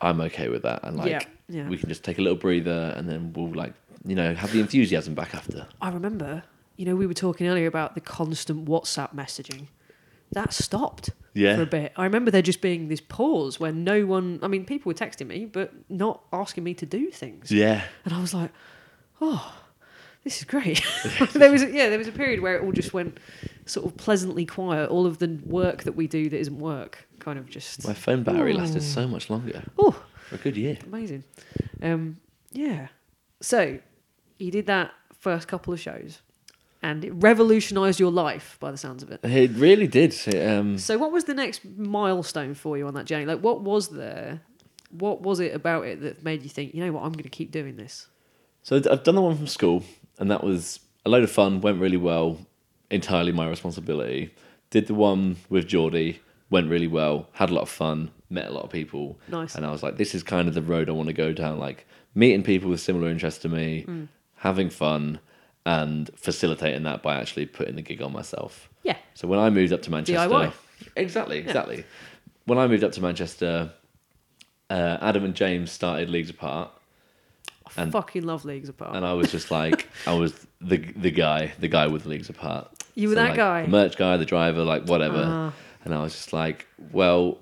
I'm 0.00 0.20
okay 0.22 0.48
with 0.48 0.62
that. 0.62 0.80
And 0.82 0.96
like, 0.96 1.10
Yeah, 1.12 1.20
yeah. 1.48 1.68
we 1.68 1.78
can 1.78 1.88
just 1.88 2.02
take 2.02 2.18
a 2.18 2.22
little 2.22 2.36
breather, 2.36 2.92
and 2.96 3.08
then 3.08 3.32
we'll 3.34 3.52
like, 3.54 3.72
you 4.04 4.16
know, 4.16 4.34
have 4.34 4.50
the 4.52 4.58
enthusiasm 4.58 5.14
back 5.14 5.32
after. 5.32 5.64
I 5.80 5.90
remember, 5.90 6.42
you 6.76 6.84
know, 6.86 6.96
we 6.96 7.06
were 7.06 7.14
talking 7.14 7.46
earlier 7.46 7.68
about 7.68 7.94
the 7.94 8.00
constant 8.00 8.64
WhatsApp 8.66 9.14
messaging. 9.14 9.68
That 10.32 10.52
stopped 10.52 11.10
Yeah. 11.34 11.54
for 11.54 11.62
a 11.62 11.66
bit. 11.66 11.92
I 11.96 12.02
remember 12.02 12.32
there 12.32 12.42
just 12.42 12.60
being 12.60 12.88
this 12.88 13.00
pause 13.00 13.60
where 13.60 13.70
no 13.72 14.06
one, 14.06 14.40
I 14.42 14.48
mean, 14.48 14.64
people 14.64 14.90
were 14.90 14.94
texting 14.94 15.28
me, 15.28 15.44
but 15.44 15.72
not 15.88 16.22
asking 16.32 16.64
me 16.64 16.74
to 16.74 16.84
do 16.86 17.12
things. 17.12 17.52
Yeah. 17.52 17.84
And 18.04 18.12
I 18.12 18.20
was 18.20 18.34
like, 18.34 18.50
oh, 19.20 19.54
this 20.26 20.38
is 20.38 20.44
great. 20.44 20.84
there 21.34 21.52
was, 21.52 21.62
a, 21.62 21.70
yeah, 21.70 21.88
there 21.88 21.98
was 21.98 22.08
a 22.08 22.12
period 22.12 22.40
where 22.40 22.56
it 22.56 22.64
all 22.64 22.72
just 22.72 22.92
went 22.92 23.18
sort 23.64 23.86
of 23.86 23.96
pleasantly 23.96 24.44
quiet. 24.44 24.90
All 24.90 25.06
of 25.06 25.18
the 25.18 25.38
work 25.44 25.84
that 25.84 25.92
we 25.92 26.08
do 26.08 26.28
that 26.28 26.36
isn't 26.36 26.58
work 26.58 27.06
kind 27.20 27.38
of 27.38 27.48
just, 27.48 27.86
My 27.86 27.94
phone 27.94 28.24
battery 28.24 28.52
lasted 28.52 28.82
so 28.82 29.06
much 29.06 29.30
longer 29.30 29.62
oh, 29.78 29.92
for 30.28 30.34
a 30.34 30.38
good 30.38 30.56
year. 30.56 30.78
amazing. 30.84 31.22
Um, 31.80 32.16
yeah. 32.50 32.88
So 33.40 33.78
you 34.38 34.50
did 34.50 34.66
that 34.66 34.90
first 35.16 35.46
couple 35.46 35.72
of 35.72 35.78
shows 35.78 36.22
and 36.82 37.04
it 37.04 37.12
revolutionized 37.12 38.00
your 38.00 38.10
life 38.10 38.56
by 38.58 38.72
the 38.72 38.76
sounds 38.76 39.04
of 39.04 39.12
it. 39.12 39.20
It 39.22 39.52
really 39.52 39.86
did. 39.86 40.12
It, 40.26 40.44
um, 40.44 40.76
So 40.76 40.98
what 40.98 41.12
was 41.12 41.22
the 41.22 41.34
next 41.34 41.64
milestone 41.64 42.54
for 42.54 42.76
you 42.76 42.88
on 42.88 42.94
that 42.94 43.04
journey? 43.06 43.26
Like 43.26 43.42
what 43.42 43.60
was 43.60 43.90
there? 43.90 44.40
What 44.90 45.22
was 45.22 45.38
it 45.38 45.54
about 45.54 45.86
it 45.86 46.00
that 46.00 46.24
made 46.24 46.42
you 46.42 46.48
think, 46.48 46.74
you 46.74 46.84
know 46.84 46.90
what, 46.90 47.04
I'm 47.04 47.12
going 47.12 47.22
to 47.22 47.28
keep 47.28 47.52
doing 47.52 47.76
this? 47.76 48.08
So 48.64 48.74
I've 48.74 49.04
done 49.04 49.14
the 49.14 49.22
one 49.22 49.36
from 49.36 49.46
school, 49.46 49.84
and 50.18 50.30
that 50.30 50.42
was 50.44 50.80
a 51.04 51.08
load 51.08 51.24
of 51.24 51.30
fun. 51.30 51.60
Went 51.60 51.80
really 51.80 51.96
well. 51.96 52.38
Entirely 52.90 53.32
my 53.32 53.48
responsibility. 53.48 54.32
Did 54.70 54.86
the 54.86 54.94
one 54.94 55.36
with 55.48 55.66
Geordie. 55.66 56.20
Went 56.50 56.70
really 56.70 56.86
well. 56.86 57.28
Had 57.32 57.50
a 57.50 57.54
lot 57.54 57.62
of 57.62 57.68
fun. 57.68 58.10
Met 58.30 58.46
a 58.46 58.50
lot 58.52 58.64
of 58.64 58.70
people. 58.70 59.18
Nice. 59.28 59.54
And 59.54 59.64
I 59.66 59.70
was 59.70 59.82
like, 59.82 59.96
this 59.96 60.14
is 60.14 60.22
kind 60.22 60.48
of 60.48 60.54
the 60.54 60.62
road 60.62 60.88
I 60.88 60.92
want 60.92 61.08
to 61.08 61.12
go 61.12 61.32
down. 61.32 61.58
Like 61.58 61.86
meeting 62.14 62.42
people 62.42 62.70
with 62.70 62.80
similar 62.80 63.08
interests 63.08 63.40
to 63.42 63.48
me, 63.48 63.84
Mm. 63.86 64.08
having 64.36 64.70
fun, 64.70 65.18
and 65.64 66.08
facilitating 66.16 66.84
that 66.84 67.02
by 67.02 67.16
actually 67.16 67.46
putting 67.46 67.74
the 67.76 67.82
gig 67.82 68.00
on 68.00 68.12
myself. 68.12 68.68
Yeah. 68.84 68.96
So 69.14 69.26
when 69.28 69.38
I 69.40 69.50
moved 69.50 69.72
up 69.72 69.82
to 69.82 69.90
Manchester, 69.90 70.28
DIY. 70.28 70.52
exactly, 70.94 71.38
exactly. 71.38 71.84
When 72.44 72.58
I 72.58 72.68
moved 72.68 72.84
up 72.84 72.92
to 72.92 73.00
Manchester, 73.00 73.72
uh, 74.70 74.98
Adam 75.00 75.24
and 75.24 75.34
James 75.34 75.72
started 75.72 76.08
Leagues 76.08 76.30
Apart, 76.30 76.70
And- 77.76 77.92
fucking 77.92 78.22
love 78.24 78.44
Leagues 78.44 78.68
Apart. 78.68 78.96
and 78.96 79.04
I 79.04 79.12
was 79.14 79.30
just 79.30 79.50
like, 79.50 79.88
I 80.06 80.14
was 80.14 80.46
the 80.60 80.78
the 80.96 81.10
guy, 81.10 81.52
the 81.58 81.68
guy 81.68 81.86
with 81.86 82.06
Leagues 82.06 82.28
Apart. 82.30 82.68
You 82.94 83.08
were 83.10 83.14
that 83.16 83.28
like, 83.30 83.36
guy? 83.36 83.62
the 83.62 83.68
merch 83.68 83.96
guy, 83.96 84.16
the 84.16 84.24
driver, 84.24 84.64
like 84.64 84.84
whatever. 84.84 85.22
Ah. 85.26 85.52
And 85.84 85.94
I 85.94 86.02
was 86.02 86.12
just 86.14 86.32
like, 86.32 86.66
well, 86.92 87.38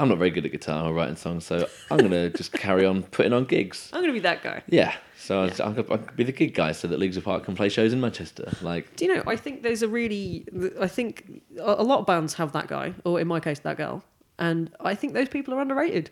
I'm 0.00 0.08
not 0.08 0.18
very 0.18 0.30
good 0.30 0.44
at 0.44 0.52
guitar 0.52 0.84
or 0.88 0.92
writing 0.92 1.16
songs, 1.16 1.44
so 1.46 1.68
I'm 1.90 1.98
gonna 1.98 2.30
just 2.40 2.52
carry 2.52 2.84
on 2.84 3.02
putting 3.04 3.32
on 3.32 3.44
gigs. 3.44 3.90
I'm 3.92 4.00
going 4.00 4.10
to 4.10 4.12
be 4.12 4.20
that 4.20 4.42
guy. 4.42 4.62
Yeah. 4.68 4.94
So 5.16 5.40
I 5.40 5.44
was, 5.46 5.60
I'm 5.60 5.74
gonna, 5.74 5.92
I 5.92 5.96
could 5.98 6.16
be 6.16 6.24
the 6.24 6.32
gig 6.32 6.54
guy, 6.54 6.72
so 6.72 6.86
that 6.88 6.98
Leagues 6.98 7.16
Apart 7.16 7.44
can 7.44 7.54
play 7.56 7.68
shows 7.68 7.92
in 7.92 8.00
Manchester. 8.00 8.52
Like, 8.62 8.94
Do 8.96 9.04
you 9.06 9.14
know, 9.14 9.22
I 9.26 9.36
think 9.36 9.62
there's 9.62 9.82
a 9.82 9.88
really, 9.88 10.46
I 10.80 10.86
think 10.88 11.42
a 11.58 11.82
lot 11.82 12.00
of 12.00 12.06
bands 12.06 12.34
have 12.34 12.52
that 12.52 12.68
guy, 12.68 12.94
or 13.04 13.20
in 13.20 13.26
my 13.28 13.40
case, 13.40 13.58
that 13.60 13.76
girl. 13.76 14.02
And 14.38 14.70
I 14.80 14.94
think 14.94 15.14
those 15.14 15.28
people 15.28 15.52
are 15.54 15.60
underrated. 15.60 16.10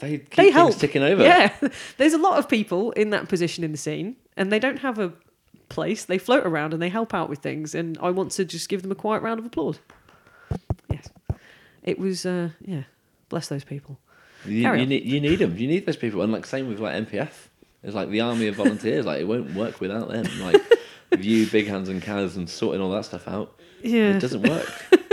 They 0.00 0.18
keep 0.18 0.30
they 0.30 0.44
things 0.44 0.54
help. 0.54 0.76
ticking 0.76 1.02
over. 1.02 1.22
Yeah. 1.22 1.54
There's 1.96 2.12
a 2.12 2.18
lot 2.18 2.38
of 2.38 2.48
people 2.48 2.92
in 2.92 3.10
that 3.10 3.28
position 3.28 3.64
in 3.64 3.72
the 3.72 3.78
scene, 3.78 4.16
and 4.36 4.52
they 4.52 4.58
don't 4.58 4.78
have 4.78 4.98
a 4.98 5.12
place. 5.68 6.04
They 6.04 6.18
float 6.18 6.46
around 6.46 6.72
and 6.72 6.82
they 6.82 6.88
help 6.88 7.14
out 7.14 7.28
with 7.28 7.40
things. 7.40 7.74
And 7.74 7.98
I 8.00 8.10
want 8.10 8.32
to 8.32 8.44
just 8.44 8.68
give 8.68 8.82
them 8.82 8.92
a 8.92 8.94
quiet 8.94 9.22
round 9.22 9.40
of 9.40 9.46
applause. 9.46 9.78
Yes. 10.90 11.08
It 11.82 11.98
was, 11.98 12.24
uh, 12.24 12.50
yeah, 12.60 12.84
bless 13.28 13.48
those 13.48 13.64
people. 13.64 13.98
You, 14.46 14.74
you 14.74 14.86
need 14.86 15.04
you 15.04 15.20
need 15.20 15.36
them. 15.36 15.56
You 15.56 15.66
need 15.66 15.86
those 15.86 15.96
people, 15.96 16.20
and 16.20 16.30
like 16.30 16.44
same 16.44 16.68
with 16.68 16.78
like 16.78 16.94
MPF. 17.08 17.32
It's 17.82 17.94
like 17.94 18.10
the 18.10 18.20
army 18.20 18.46
of 18.48 18.56
volunteers. 18.56 19.06
like 19.06 19.20
it 19.20 19.24
won't 19.24 19.54
work 19.54 19.80
without 19.80 20.08
them. 20.08 20.26
Like 20.40 20.60
with 21.10 21.24
you, 21.24 21.46
big 21.46 21.66
hands 21.66 21.88
and 21.88 22.02
Kaz, 22.02 22.36
and 22.36 22.48
sorting 22.48 22.80
all 22.80 22.90
that 22.90 23.04
stuff 23.06 23.26
out. 23.26 23.58
Yeah. 23.82 24.16
It 24.16 24.20
doesn't 24.20 24.42
work. 24.42 24.70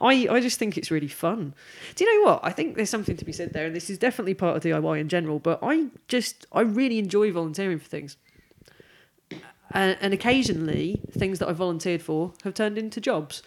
I, 0.00 0.26
I 0.30 0.40
just 0.40 0.58
think 0.58 0.76
it's 0.76 0.90
really 0.90 1.08
fun. 1.08 1.54
Do 1.94 2.04
you 2.04 2.18
know 2.22 2.30
what? 2.30 2.40
I 2.42 2.50
think 2.50 2.76
there's 2.76 2.90
something 2.90 3.16
to 3.16 3.24
be 3.24 3.32
said 3.32 3.52
there, 3.52 3.66
and 3.66 3.74
this 3.74 3.90
is 3.90 3.98
definitely 3.98 4.34
part 4.34 4.56
of 4.56 4.62
DIY 4.62 5.00
in 5.00 5.08
general, 5.08 5.38
but 5.38 5.58
I 5.62 5.86
just, 6.08 6.46
I 6.52 6.60
really 6.62 6.98
enjoy 6.98 7.32
volunteering 7.32 7.78
for 7.78 7.88
things. 7.88 8.16
And, 9.72 9.96
and 10.00 10.12
occasionally, 10.12 11.00
things 11.12 11.38
that 11.38 11.48
I 11.48 11.52
volunteered 11.52 12.02
for 12.02 12.32
have 12.44 12.54
turned 12.54 12.76
into 12.76 13.00
jobs. 13.00 13.42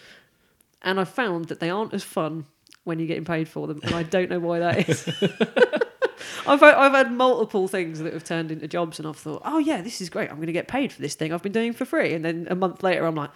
And 0.82 1.00
I've 1.00 1.10
found 1.10 1.46
that 1.46 1.60
they 1.60 1.70
aren't 1.70 1.94
as 1.94 2.04
fun 2.04 2.46
when 2.84 3.00
you're 3.00 3.08
getting 3.08 3.26
paid 3.26 3.48
for 3.48 3.68
them, 3.68 3.80
and 3.84 3.96
I 3.96 4.04
don't 4.04 4.30
know 4.30 4.40
why 4.40 4.60
that 4.60 4.90
is. 4.90 5.08
I've, 6.48 6.62
I've 6.62 6.92
had 6.92 7.12
multiple 7.12 7.68
things 7.68 8.00
that 8.00 8.14
have 8.14 8.24
turned 8.24 8.52
into 8.52 8.68
jobs, 8.68 9.00
and 9.00 9.08
I've 9.08 9.18
thought, 9.18 9.42
oh, 9.46 9.60
yeah, 9.60 9.82
this 9.82 10.02
is 10.02 10.10
great. 10.10 10.30
I'm 10.30 10.38
going 10.38 10.48
to 10.48 10.54
get 10.54 10.68
paid 10.68 10.92
for 10.92 11.02
this 11.02 11.16
thing 11.16 11.32
I've 11.32 11.44
been 11.44 11.54
doing 11.54 11.74
for 11.74 11.86
free. 11.86 12.14
And 12.14 12.26
then 12.26 12.48
a 12.50 12.56
month 12.56 12.84
later, 12.84 13.06
I'm 13.06 13.16
like, 13.16 13.32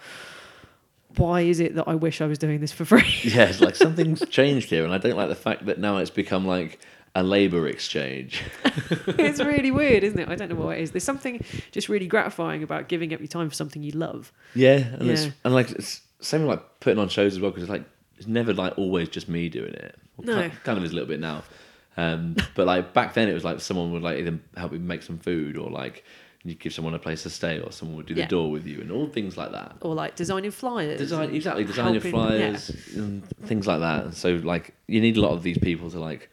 why 1.18 1.42
is 1.42 1.60
it 1.60 1.74
that 1.74 1.86
I 1.88 1.94
wish 1.94 2.20
I 2.20 2.26
was 2.26 2.38
doing 2.38 2.60
this 2.60 2.72
for 2.72 2.84
free? 2.84 3.04
yeah, 3.24 3.44
it's 3.48 3.60
like 3.60 3.76
something's 3.86 4.26
changed 4.28 4.70
here, 4.70 4.84
and 4.84 4.92
I 4.92 4.98
don't 4.98 5.16
like 5.16 5.28
the 5.28 5.34
fact 5.34 5.66
that 5.66 5.78
now 5.78 5.98
it's 5.98 6.10
become 6.10 6.46
like 6.46 6.78
a 7.14 7.22
labour 7.22 7.66
exchange. 7.66 8.42
it's 8.64 9.40
really 9.40 9.70
weird, 9.70 10.04
isn't 10.04 10.18
it? 10.18 10.28
I 10.28 10.34
don't 10.36 10.48
know 10.50 10.56
what 10.56 10.78
it 10.78 10.82
is. 10.82 10.92
There's 10.92 11.04
something 11.04 11.44
just 11.72 11.88
really 11.88 12.06
gratifying 12.06 12.62
about 12.62 12.88
giving 12.88 13.12
up 13.12 13.20
your 13.20 13.28
time 13.28 13.48
for 13.48 13.54
something 13.54 13.82
you 13.82 13.92
love. 13.92 14.32
Yeah, 14.54 14.76
and 14.76 15.10
it's 15.10 15.28
and 15.44 15.54
like 15.54 15.70
it's 15.72 16.02
same 16.20 16.42
with 16.42 16.50
like 16.50 16.80
putting 16.80 16.98
on 16.98 17.08
shows 17.08 17.34
as 17.34 17.40
well 17.40 17.50
because 17.50 17.64
it's 17.64 17.70
like 17.70 17.84
it's 18.16 18.26
never 18.26 18.52
like 18.52 18.76
always 18.78 19.08
just 19.08 19.28
me 19.28 19.48
doing 19.48 19.74
it. 19.74 19.96
Well, 20.16 20.36
No. 20.36 20.48
ki- 20.48 20.56
kind 20.64 20.78
of 20.78 20.84
is 20.84 20.90
a 20.90 20.94
little 20.94 21.08
bit 21.08 21.20
now. 21.20 21.44
Um, 21.96 22.36
but 22.54 22.66
like 22.66 22.92
back 22.92 23.14
then, 23.14 23.28
it 23.28 23.34
was 23.34 23.44
like 23.44 23.60
someone 23.60 23.90
would 23.92 24.02
like 24.02 24.18
either 24.18 24.38
help 24.56 24.72
me 24.72 24.78
make 24.78 25.02
some 25.02 25.18
food 25.18 25.56
or 25.56 25.68
like 25.70 26.04
you 26.48 26.54
give 26.54 26.72
someone 26.72 26.94
a 26.94 26.98
place 26.98 27.22
to 27.24 27.30
stay 27.30 27.60
or 27.60 27.70
someone 27.72 27.96
would 27.96 28.06
do 28.06 28.14
Yeah. 28.14 28.24
the 28.24 28.30
door 28.30 28.50
with 28.50 28.66
you 28.66 28.80
and 28.80 28.90
all 28.90 29.06
things 29.08 29.36
like 29.36 29.52
that. 29.52 29.76
Or 29.80 29.94
like 29.94 30.16
designing 30.16 30.50
flyers. 30.50 30.98
Design 30.98 31.34
exactly 31.34 31.64
design 31.64 31.94
your 31.94 32.02
helping- 32.02 32.10
flyers 32.12 32.70
and 32.96 33.28
things 33.46 33.66
like 33.66 33.80
that. 33.80 34.04
And 34.04 34.14
so 34.14 34.34
like 34.36 34.74
you 34.86 35.00
need 35.00 35.16
a 35.16 35.20
lot 35.20 35.32
of 35.32 35.42
these 35.42 35.58
people 35.58 35.90
to 35.90 35.98
like 36.00 36.30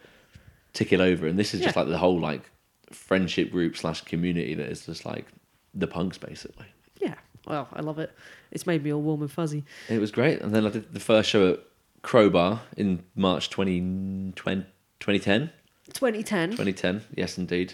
tick 0.73 0.91
it 0.93 0.99
over. 0.99 1.27
And 1.27 1.37
this 1.39 1.53
is 1.53 1.61
just 1.61 1.75
Yeah. 1.75 1.81
like 1.83 1.89
the 1.89 1.97
whole 1.97 2.19
like 2.19 2.49
friendship 2.91 3.51
group 3.51 3.75
slash 3.77 4.01
community 4.01 4.53
that 4.55 4.67
is 4.69 4.85
just 4.85 5.05
like 5.05 5.25
the 5.73 5.87
punks 5.87 6.17
basically. 6.17 6.65
Yeah. 6.99 7.09
yeah. 7.09 7.15
Well, 7.47 7.67
I 7.73 7.81
love 7.81 7.99
it. 7.99 8.11
It's 8.51 8.65
made 8.65 8.83
me 8.83 8.93
all 8.93 9.01
warm 9.01 9.21
and 9.21 9.31
fuzzy. 9.31 9.63
It 9.89 9.99
was 9.99 10.11
great. 10.11 10.41
And 10.41 10.53
then 10.53 10.65
I 10.65 10.69
did 10.69 10.93
the 10.93 10.99
first 10.99 11.29
show 11.29 11.51
at 11.53 11.59
Crowbar 12.03 12.61
in 12.77 13.03
March 13.15 13.49
2020, 13.49 14.65
2010. 14.99 15.51
2010, 15.93 16.49
2010, 16.51 17.01
yes, 17.15 17.37
indeed. 17.37 17.73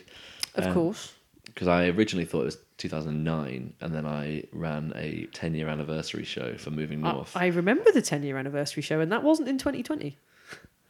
of 0.55 0.67
um, 0.67 0.73
course. 0.73 1.13
Because 1.53 1.67
I 1.67 1.87
originally 1.87 2.25
thought 2.25 2.41
it 2.41 2.45
was 2.45 2.57
2009, 2.77 3.73
and 3.81 3.93
then 3.93 4.05
I 4.05 4.43
ran 4.51 4.93
a 4.95 5.25
10 5.33 5.53
year 5.55 5.67
anniversary 5.67 6.23
show 6.23 6.55
for 6.57 6.71
Moving 6.71 7.05
I, 7.05 7.11
North. 7.13 7.35
I 7.35 7.47
remember 7.47 7.91
the 7.91 8.01
10 8.01 8.23
year 8.23 8.37
anniversary 8.37 8.83
show, 8.83 8.99
and 8.99 9.11
that 9.11 9.23
wasn't 9.23 9.49
in 9.49 9.57
2020. 9.57 10.17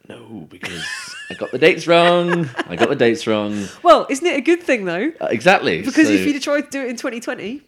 no, 0.08 0.46
because 0.50 0.82
I 1.30 1.34
got 1.34 1.50
the 1.52 1.58
dates 1.58 1.86
wrong. 1.86 2.48
I 2.68 2.76
got 2.76 2.88
the 2.88 2.96
dates 2.96 3.26
wrong. 3.26 3.66
Well, 3.82 4.06
isn't 4.10 4.26
it 4.26 4.36
a 4.36 4.40
good 4.40 4.62
thing 4.62 4.84
though? 4.84 5.12
Uh, 5.20 5.26
exactly. 5.30 5.82
Because 5.82 6.06
so- 6.06 6.12
if 6.12 6.26
you'd 6.26 6.34
have 6.34 6.42
tried 6.42 6.62
to 6.62 6.70
do 6.70 6.80
it 6.82 6.88
in 6.90 6.96
2020, 6.96 7.62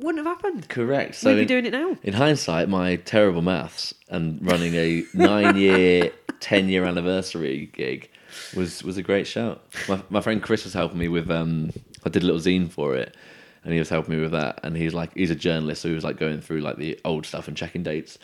wouldn't 0.00 0.24
have 0.24 0.36
happened. 0.36 0.68
Correct. 0.68 1.16
So 1.16 1.30
We'd 1.30 1.36
be 1.36 1.42
in, 1.42 1.48
doing 1.48 1.66
it 1.66 1.72
now. 1.72 1.96
in 2.02 2.14
hindsight, 2.14 2.68
my 2.68 2.96
terrible 2.96 3.42
maths 3.42 3.92
and 4.08 4.38
running 4.46 4.74
a 4.74 5.04
nine 5.12 5.56
year, 5.56 6.12
10 6.40 6.68
year 6.68 6.84
anniversary 6.84 7.68
gig 7.72 8.08
was, 8.54 8.84
was 8.84 8.96
a 8.96 9.02
great 9.02 9.26
shout. 9.26 9.64
My, 9.88 10.00
my 10.08 10.20
friend 10.20 10.40
Chris 10.42 10.62
was 10.64 10.72
helping 10.72 10.98
me 10.98 11.08
with, 11.08 11.28
um, 11.30 11.72
I 12.08 12.10
did 12.10 12.22
a 12.22 12.26
little 12.26 12.40
zine 12.40 12.70
for 12.70 12.96
it 12.96 13.16
and 13.64 13.72
he 13.72 13.78
was 13.78 13.88
helping 13.88 14.16
me 14.16 14.20
with 14.22 14.32
that. 14.32 14.60
And 14.62 14.76
he's 14.76 14.94
like, 14.94 15.14
he's 15.14 15.30
a 15.30 15.34
journalist. 15.34 15.82
So 15.82 15.88
he 15.88 15.94
was 15.94 16.04
like 16.04 16.16
going 16.16 16.40
through 16.40 16.60
like 16.60 16.76
the 16.76 16.98
old 17.04 17.26
stuff 17.26 17.48
and 17.48 17.56
checking 17.56 17.82
dates. 17.82 18.18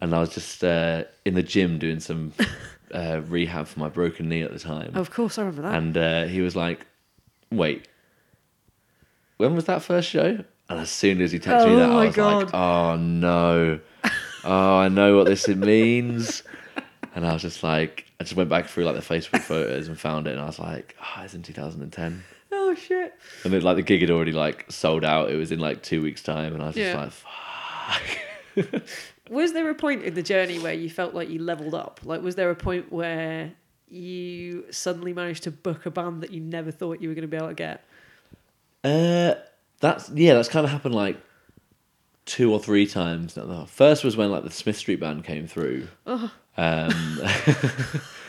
and 0.00 0.14
I 0.14 0.20
was 0.20 0.34
just 0.34 0.64
uh, 0.64 1.04
in 1.24 1.34
the 1.34 1.42
gym 1.42 1.78
doing 1.78 2.00
some 2.00 2.32
uh, 2.94 3.20
rehab 3.28 3.66
for 3.68 3.80
my 3.80 3.88
broken 3.88 4.28
knee 4.28 4.42
at 4.42 4.52
the 4.52 4.58
time. 4.58 4.92
Of 4.94 5.10
course, 5.10 5.38
I 5.38 5.42
remember 5.42 5.62
that. 5.62 5.74
And 5.74 5.96
uh, 5.96 6.24
he 6.24 6.40
was 6.40 6.56
like, 6.56 6.86
"Wait, 7.50 7.86
when 9.36 9.54
was 9.54 9.64
that 9.66 9.82
first 9.82 10.08
show?" 10.08 10.38
And 10.68 10.80
as 10.80 10.90
soon 10.90 11.20
as 11.20 11.32
he 11.32 11.38
texted 11.38 11.66
me 11.66 11.72
Oh 11.74 11.78
that, 11.78 11.90
I 11.90 12.04
was 12.06 12.16
God. 12.16 12.42
like, 12.44 12.54
"Oh 12.54 12.96
no, 12.96 13.80
oh 14.44 14.76
I 14.78 14.88
know 14.88 15.16
what 15.16 15.26
this 15.26 15.46
means." 15.48 16.42
And 17.14 17.26
I 17.26 17.34
was 17.34 17.42
just 17.42 17.62
like, 17.62 18.06
I 18.18 18.24
just 18.24 18.36
went 18.36 18.48
back 18.48 18.68
through 18.68 18.86
like 18.86 18.94
the 18.94 19.02
Facebook 19.02 19.40
photos 19.42 19.86
and 19.86 20.00
found 20.00 20.26
it, 20.26 20.30
and 20.30 20.40
I 20.40 20.46
was 20.46 20.58
like, 20.58 20.96
"Oh, 20.98 21.20
it's 21.22 21.34
in 21.34 21.42
2010." 21.42 22.24
Oh 22.52 22.74
shit! 22.74 23.14
And 23.44 23.52
then 23.52 23.62
like 23.62 23.76
the 23.76 23.82
gig 23.82 24.00
had 24.00 24.10
already 24.10 24.32
like 24.32 24.66
sold 24.70 25.04
out. 25.04 25.30
It 25.30 25.36
was 25.36 25.50
in 25.52 25.58
like 25.58 25.82
two 25.82 26.02
weeks' 26.02 26.22
time, 26.22 26.54
and 26.54 26.62
I 26.62 26.66
was 26.66 26.74
just 26.76 26.94
Yeah. 26.94 27.00
like, 27.00 27.12
"Fuck." 27.12 28.82
Was 29.30 29.54
there 29.54 29.70
a 29.70 29.74
point 29.74 30.02
in 30.02 30.12
the 30.12 30.22
journey 30.22 30.58
where 30.58 30.74
you 30.74 30.90
felt 30.90 31.14
like 31.14 31.30
you 31.30 31.38
leveled 31.38 31.74
up? 31.74 32.00
Like, 32.04 32.22
was 32.22 32.34
there 32.34 32.50
a 32.50 32.54
point 32.54 32.92
where 32.92 33.52
you 33.88 34.64
suddenly 34.70 35.14
managed 35.14 35.44
to 35.44 35.50
book 35.50 35.86
a 35.86 35.90
band 35.90 36.22
that 36.22 36.32
you 36.32 36.40
never 36.40 36.70
thought 36.70 37.00
you 37.00 37.08
were 37.08 37.14
going 37.14 37.22
to 37.22 37.28
be 37.28 37.36
able 37.38 37.48
to 37.48 37.54
get? 37.54 37.82
Uh, 38.84 39.34
that's 39.80 40.10
yeah, 40.10 40.34
that's 40.34 40.48
kind 40.50 40.66
of 40.66 40.70
happened 40.72 40.94
like 40.94 41.16
two 42.26 42.52
or 42.52 42.58
three 42.60 42.86
times. 42.86 43.36
now. 43.36 43.46
The 43.46 43.66
First 43.66 44.04
was 44.04 44.16
when 44.18 44.30
like 44.30 44.42
the 44.44 44.50
Smith 44.50 44.76
Street 44.76 45.00
Band 45.00 45.24
came 45.24 45.46
through. 45.46 45.88
Um, 46.06 46.28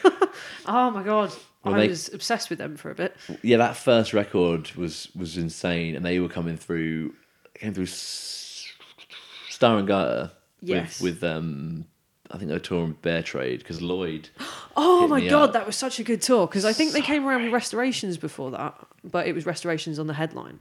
Oh 0.65 0.89
my 0.91 1.03
god, 1.03 1.33
Well, 1.63 1.75
I 1.75 1.79
they- 1.81 1.87
was 1.89 2.13
obsessed 2.13 2.49
with 2.49 2.59
them 2.59 2.75
for 2.77 2.91
a 2.91 2.95
bit. 2.95 3.15
yeah, 3.41 3.57
that 3.57 3.77
first 3.77 4.13
record 4.13 4.71
was 4.75 5.09
was 5.15 5.37
insane, 5.37 5.95
and 5.95 6.05
they 6.05 6.19
were 6.19 6.29
coming 6.29 6.57
through, 6.57 7.13
came 7.53 7.73
through 7.73 7.85
Star 9.49 9.77
and 9.77 9.87
Garter 9.87 10.31
Yes. 10.61 10.99
with 11.01 11.21
with 11.21 11.29
um, 11.29 11.85
I 12.31 12.37
think 12.37 12.47
they 12.49 12.55
were 12.55 12.59
touring 12.59 12.97
Bear 13.01 13.21
Trade 13.23 13.59
because 13.59 13.81
Lloyd. 13.81 14.29
Oh 14.75 15.07
my 15.07 15.21
god, 15.27 15.49
up. 15.49 15.53
that 15.53 15.67
was 15.67 15.75
such 15.75 15.99
a 15.99 16.03
good 16.03 16.19
tour 16.23 16.47
because 16.47 16.65
I 16.65 16.73
think 16.73 16.93
they 16.93 17.01
came 17.01 17.27
around 17.27 17.43
with 17.43 17.53
restorations 17.53 18.17
before 18.17 18.49
that, 18.51 18.73
but 19.03 19.27
it 19.27 19.35
was 19.35 19.45
restorations 19.45 19.99
on 19.99 20.07
the 20.07 20.15
headline. 20.15 20.57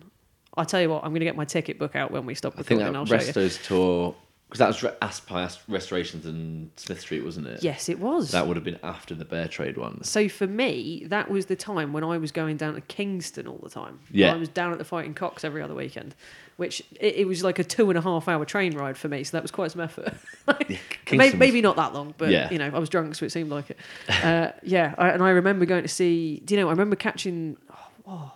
I 0.54 0.64
tell 0.64 0.82
you 0.82 0.90
what, 0.90 1.02
I'm 1.02 1.12
going 1.12 1.20
to 1.20 1.24
get 1.24 1.34
my 1.34 1.46
ticket 1.46 1.78
book 1.78 1.96
out 1.96 2.10
when 2.10 2.26
we 2.26 2.34
stop 2.34 2.58
recording. 2.58 2.82
I 2.82 2.84
think 2.84 2.92
that 2.92 2.98
I'll 2.98 3.06
show 3.06 3.14
you. 3.14 3.20
Resto's 3.20 3.66
tour 3.66 4.14
because 4.52 4.58
that 4.58 4.66
was 4.68 4.82
Re- 4.82 4.90
Aspi 5.00 5.42
Ast- 5.44 5.60
Restorations 5.66 6.26
and 6.26 6.70
Smith 6.76 7.00
Street, 7.00 7.24
wasn't 7.24 7.46
it? 7.46 7.62
Yes, 7.62 7.88
it 7.88 7.98
was. 7.98 8.32
That 8.32 8.46
would 8.46 8.56
have 8.58 8.64
been 8.64 8.78
after 8.82 9.14
the 9.14 9.24
Bear 9.24 9.48
Trade 9.48 9.78
one. 9.78 10.04
So 10.04 10.28
for 10.28 10.46
me, 10.46 11.04
that 11.08 11.30
was 11.30 11.46
the 11.46 11.56
time 11.56 11.94
when 11.94 12.04
I 12.04 12.18
was 12.18 12.32
going 12.32 12.58
down 12.58 12.74
to 12.74 12.82
Kingston 12.82 13.46
all 13.46 13.58
the 13.62 13.70
time. 13.70 13.98
Yeah. 14.10 14.34
I 14.34 14.36
was 14.36 14.50
down 14.50 14.70
at 14.72 14.76
the 14.76 14.84
Fighting 14.84 15.14
Cocks 15.14 15.42
every 15.42 15.62
other 15.62 15.74
weekend, 15.74 16.14
which 16.58 16.80
it, 17.00 17.14
it 17.16 17.26
was 17.26 17.42
like 17.42 17.58
a 17.58 17.64
two 17.64 17.88
and 17.88 17.98
a 17.98 18.02
half 18.02 18.28
hour 18.28 18.44
train 18.44 18.76
ride 18.76 18.98
for 18.98 19.08
me. 19.08 19.24
So 19.24 19.38
that 19.38 19.42
was 19.42 19.50
quite 19.50 19.70
some 19.70 19.80
effort. 19.80 20.12
maybe, 20.46 20.78
was- 21.10 21.34
maybe 21.34 21.62
not 21.62 21.76
that 21.76 21.94
long, 21.94 22.12
but 22.18 22.28
Yeah. 22.30 22.50
you 22.50 22.58
know, 22.58 22.66
I 22.74 22.78
was 22.78 22.90
drunk, 22.90 23.14
so 23.14 23.24
it 23.24 23.32
seemed 23.32 23.48
like 23.48 23.70
it. 23.70 23.78
Uh, 24.22 24.52
yeah, 24.62 24.94
I, 24.98 25.08
and 25.08 25.22
I 25.22 25.30
remember 25.30 25.64
going 25.64 25.82
to 25.84 25.88
see. 25.88 26.42
Do 26.44 26.54
you 26.54 26.60
know? 26.60 26.68
I 26.68 26.72
remember 26.72 26.96
catching. 26.96 27.56
Oh, 27.70 27.76
oh, 28.06 28.32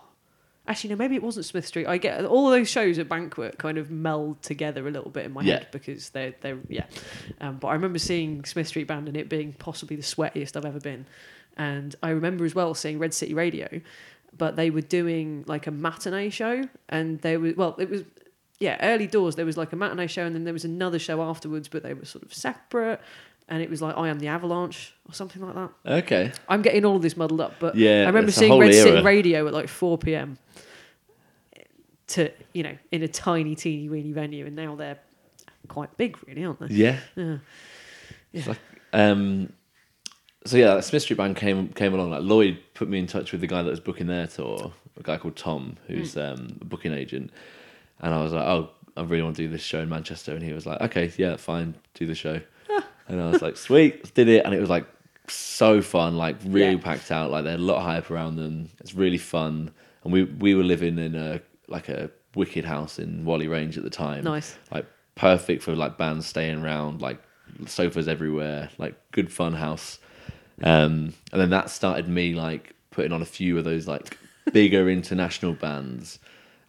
actually, 0.67 0.91
no, 0.91 0.95
maybe 0.97 1.15
it 1.15 1.23
wasn't 1.23 1.45
Smith 1.45 1.65
Street. 1.67 1.87
I 1.87 1.97
get 1.97 2.25
all 2.25 2.47
of 2.47 2.51
those 2.57 2.69
shows 2.69 2.99
at 2.99 3.07
Banquet 3.09 3.57
kind 3.57 3.77
of 3.77 3.89
meld 3.89 4.41
together 4.41 4.87
a 4.87 4.91
little 4.91 5.09
bit 5.11 5.25
in 5.25 5.33
my 5.33 5.41
Yeah. 5.41 5.53
head 5.55 5.67
because 5.71 6.09
they're 6.09 6.33
they're 6.41 6.59
yeah. 6.67 6.85
Um, 7.41 7.57
but 7.57 7.67
I 7.69 7.73
remember 7.73 7.99
seeing 7.99 8.43
Smith 8.45 8.67
Street 8.67 8.87
Band 8.87 9.07
and 9.07 9.15
it 9.17 9.29
being 9.29 9.53
possibly 9.53 9.95
the 9.95 10.03
sweatiest 10.03 10.55
I've 10.55 10.65
ever 10.65 10.79
been. 10.79 11.05
And 11.55 11.95
I 12.03 12.09
remember 12.09 12.45
as 12.45 12.53
well 12.53 12.73
seeing 12.73 12.99
Red 12.99 13.13
City 13.13 13.33
Radio, 13.33 13.81
but 14.37 14.55
they 14.55 14.69
were 14.69 14.81
doing 14.81 15.43
like 15.47 15.65
a 15.67 15.71
matinee 15.71 16.29
show, 16.29 16.63
and 16.89 17.19
they 17.21 17.37
were 17.37 17.53
well, 17.57 17.75
it 17.79 17.89
was 17.89 18.03
yeah, 18.59 18.77
early 18.81 19.07
doors. 19.07 19.35
There 19.35 19.45
was 19.45 19.57
like 19.57 19.73
a 19.73 19.75
matinee 19.75 20.07
show, 20.07 20.23
and 20.25 20.35
then 20.35 20.43
there 20.43 20.53
was 20.53 20.65
another 20.65 20.99
show 20.99 21.21
afterwards, 21.21 21.67
but 21.67 21.83
they 21.83 21.93
were 21.93 22.05
sort 22.05 22.23
of 22.23 22.33
separate. 22.33 22.99
And 23.49 23.63
it 23.63 23.69
was 23.69 23.81
like 23.81 23.95
I 23.97 24.09
am 24.09 24.19
the 24.19 24.27
Avalanche 24.27 24.93
or 25.07 25.13
something 25.13 25.41
like 25.41 25.55
that. 25.55 25.69
Okay. 26.03 26.33
I'm 26.49 26.61
getting 26.61 26.83
all 26.83 26.97
of 26.97 27.01
this 27.01 27.15
muddled 27.15 27.39
up, 27.39 27.53
but 27.59 27.75
Yeah, 27.75 28.01
I 28.03 28.07
remember 28.07 28.29
seeing 28.31 28.59
Red 28.59 28.73
City. 28.73 29.01
Radio 29.01 29.47
at 29.47 29.53
like 29.53 29.69
4 29.69 29.97
p.m. 29.99 30.37
to 32.07 32.31
you 32.53 32.63
know 32.63 32.77
in 32.91 33.03
a 33.03 33.07
tiny, 33.07 33.55
teeny, 33.55 33.89
weeny 33.89 34.11
venue, 34.13 34.45
and 34.45 34.55
now 34.55 34.75
they're 34.75 34.99
quite 35.67 35.95
big, 35.97 36.17
really, 36.27 36.45
aren't 36.45 36.59
they? 36.61 36.67
Yeah. 36.73 36.99
Yeah. 37.15 37.37
It's 38.33 38.47
like, 38.47 38.59
um, 38.93 39.51
so 40.45 40.57
yeah, 40.57 40.79
Smith 40.79 41.01
Street 41.03 41.17
Band 41.17 41.35
came 41.35 41.69
came 41.69 41.93
along. 41.93 42.11
Like 42.11 42.21
Lloyd 42.23 42.59
put 42.73 42.87
me 42.89 42.99
in 42.99 43.07
touch 43.07 43.31
with 43.31 43.41
the 43.41 43.47
guy 43.47 43.63
that 43.63 43.69
was 43.69 43.79
booking 43.79 44.07
their 44.07 44.27
tour, 44.27 44.71
a 44.97 45.03
guy 45.03 45.17
called 45.17 45.35
Tom, 45.35 45.77
who's 45.87 46.13
Hmm. 46.13 46.19
um, 46.19 46.57
a 46.61 46.65
booking 46.65 46.93
agent. 46.93 47.31
And 47.99 48.13
I 48.13 48.21
was 48.21 48.31
like, 48.31 48.45
oh, 48.45 48.69
I 48.95 49.01
really 49.03 49.23
want 49.23 49.35
to 49.37 49.41
do 49.41 49.49
this 49.49 49.61
show 49.63 49.79
in 49.79 49.89
Manchester. 49.89 50.33
And 50.33 50.43
he 50.43 50.53
was 50.53 50.65
like, 50.65 50.79
okay, 50.81 51.11
yeah, 51.17 51.35
fine, 51.35 51.75
do 51.95 52.05
the 52.05 52.15
show. 52.15 52.39
and 53.07 53.21
I 53.21 53.29
was 53.31 53.41
like, 53.41 53.57
sweet, 53.57 54.13
did 54.13 54.27
it. 54.29 54.45
And 54.45 54.53
it 54.53 54.59
was 54.59 54.69
like 54.69 54.85
so 55.27 55.81
fun, 55.81 56.15
like 56.17 56.35
really 56.45 56.75
Yeah. 56.75 56.81
packed 56.81 57.11
out. 57.11 57.31
Like 57.31 57.43
they 57.43 57.51
had 57.51 57.59
a 57.59 57.63
lot 57.63 57.77
of 57.77 57.83
hype 57.83 58.11
around 58.11 58.35
them. 58.37 58.69
It's 58.79 58.93
really 58.93 59.17
fun. 59.17 59.71
And 60.03 60.13
we 60.13 60.23
we 60.25 60.53
were 60.55 60.63
living 60.63 60.97
in 60.99 61.15
a 61.15 61.41
like 61.67 61.89
a 61.89 62.09
wicked 62.35 62.65
house 62.65 62.99
in 62.99 63.25
Whalley 63.25 63.47
Range 63.47 63.77
at 63.77 63.83
the 63.83 63.89
time 63.89 64.23
Nice. 64.23 64.57
like 64.71 64.85
perfect 65.15 65.63
for 65.63 65.75
like 65.75 65.97
bands 65.97 66.25
staying 66.25 66.63
around, 66.63 67.01
like 67.01 67.21
sofas 67.65 68.07
everywhere, 68.07 68.69
like 68.77 68.95
good 69.11 69.31
fun 69.31 69.53
house. 69.53 69.99
Um, 70.63 71.13
and 71.31 71.41
then 71.41 71.49
that 71.51 71.69
started 71.69 72.07
me 72.07 72.33
like 72.33 72.73
putting 72.91 73.11
on 73.11 73.21
a 73.21 73.25
few 73.25 73.57
of 73.57 73.63
those 73.63 73.87
like 73.87 74.17
bigger 74.53 74.89
international 74.89 75.53
bands, 75.53 76.19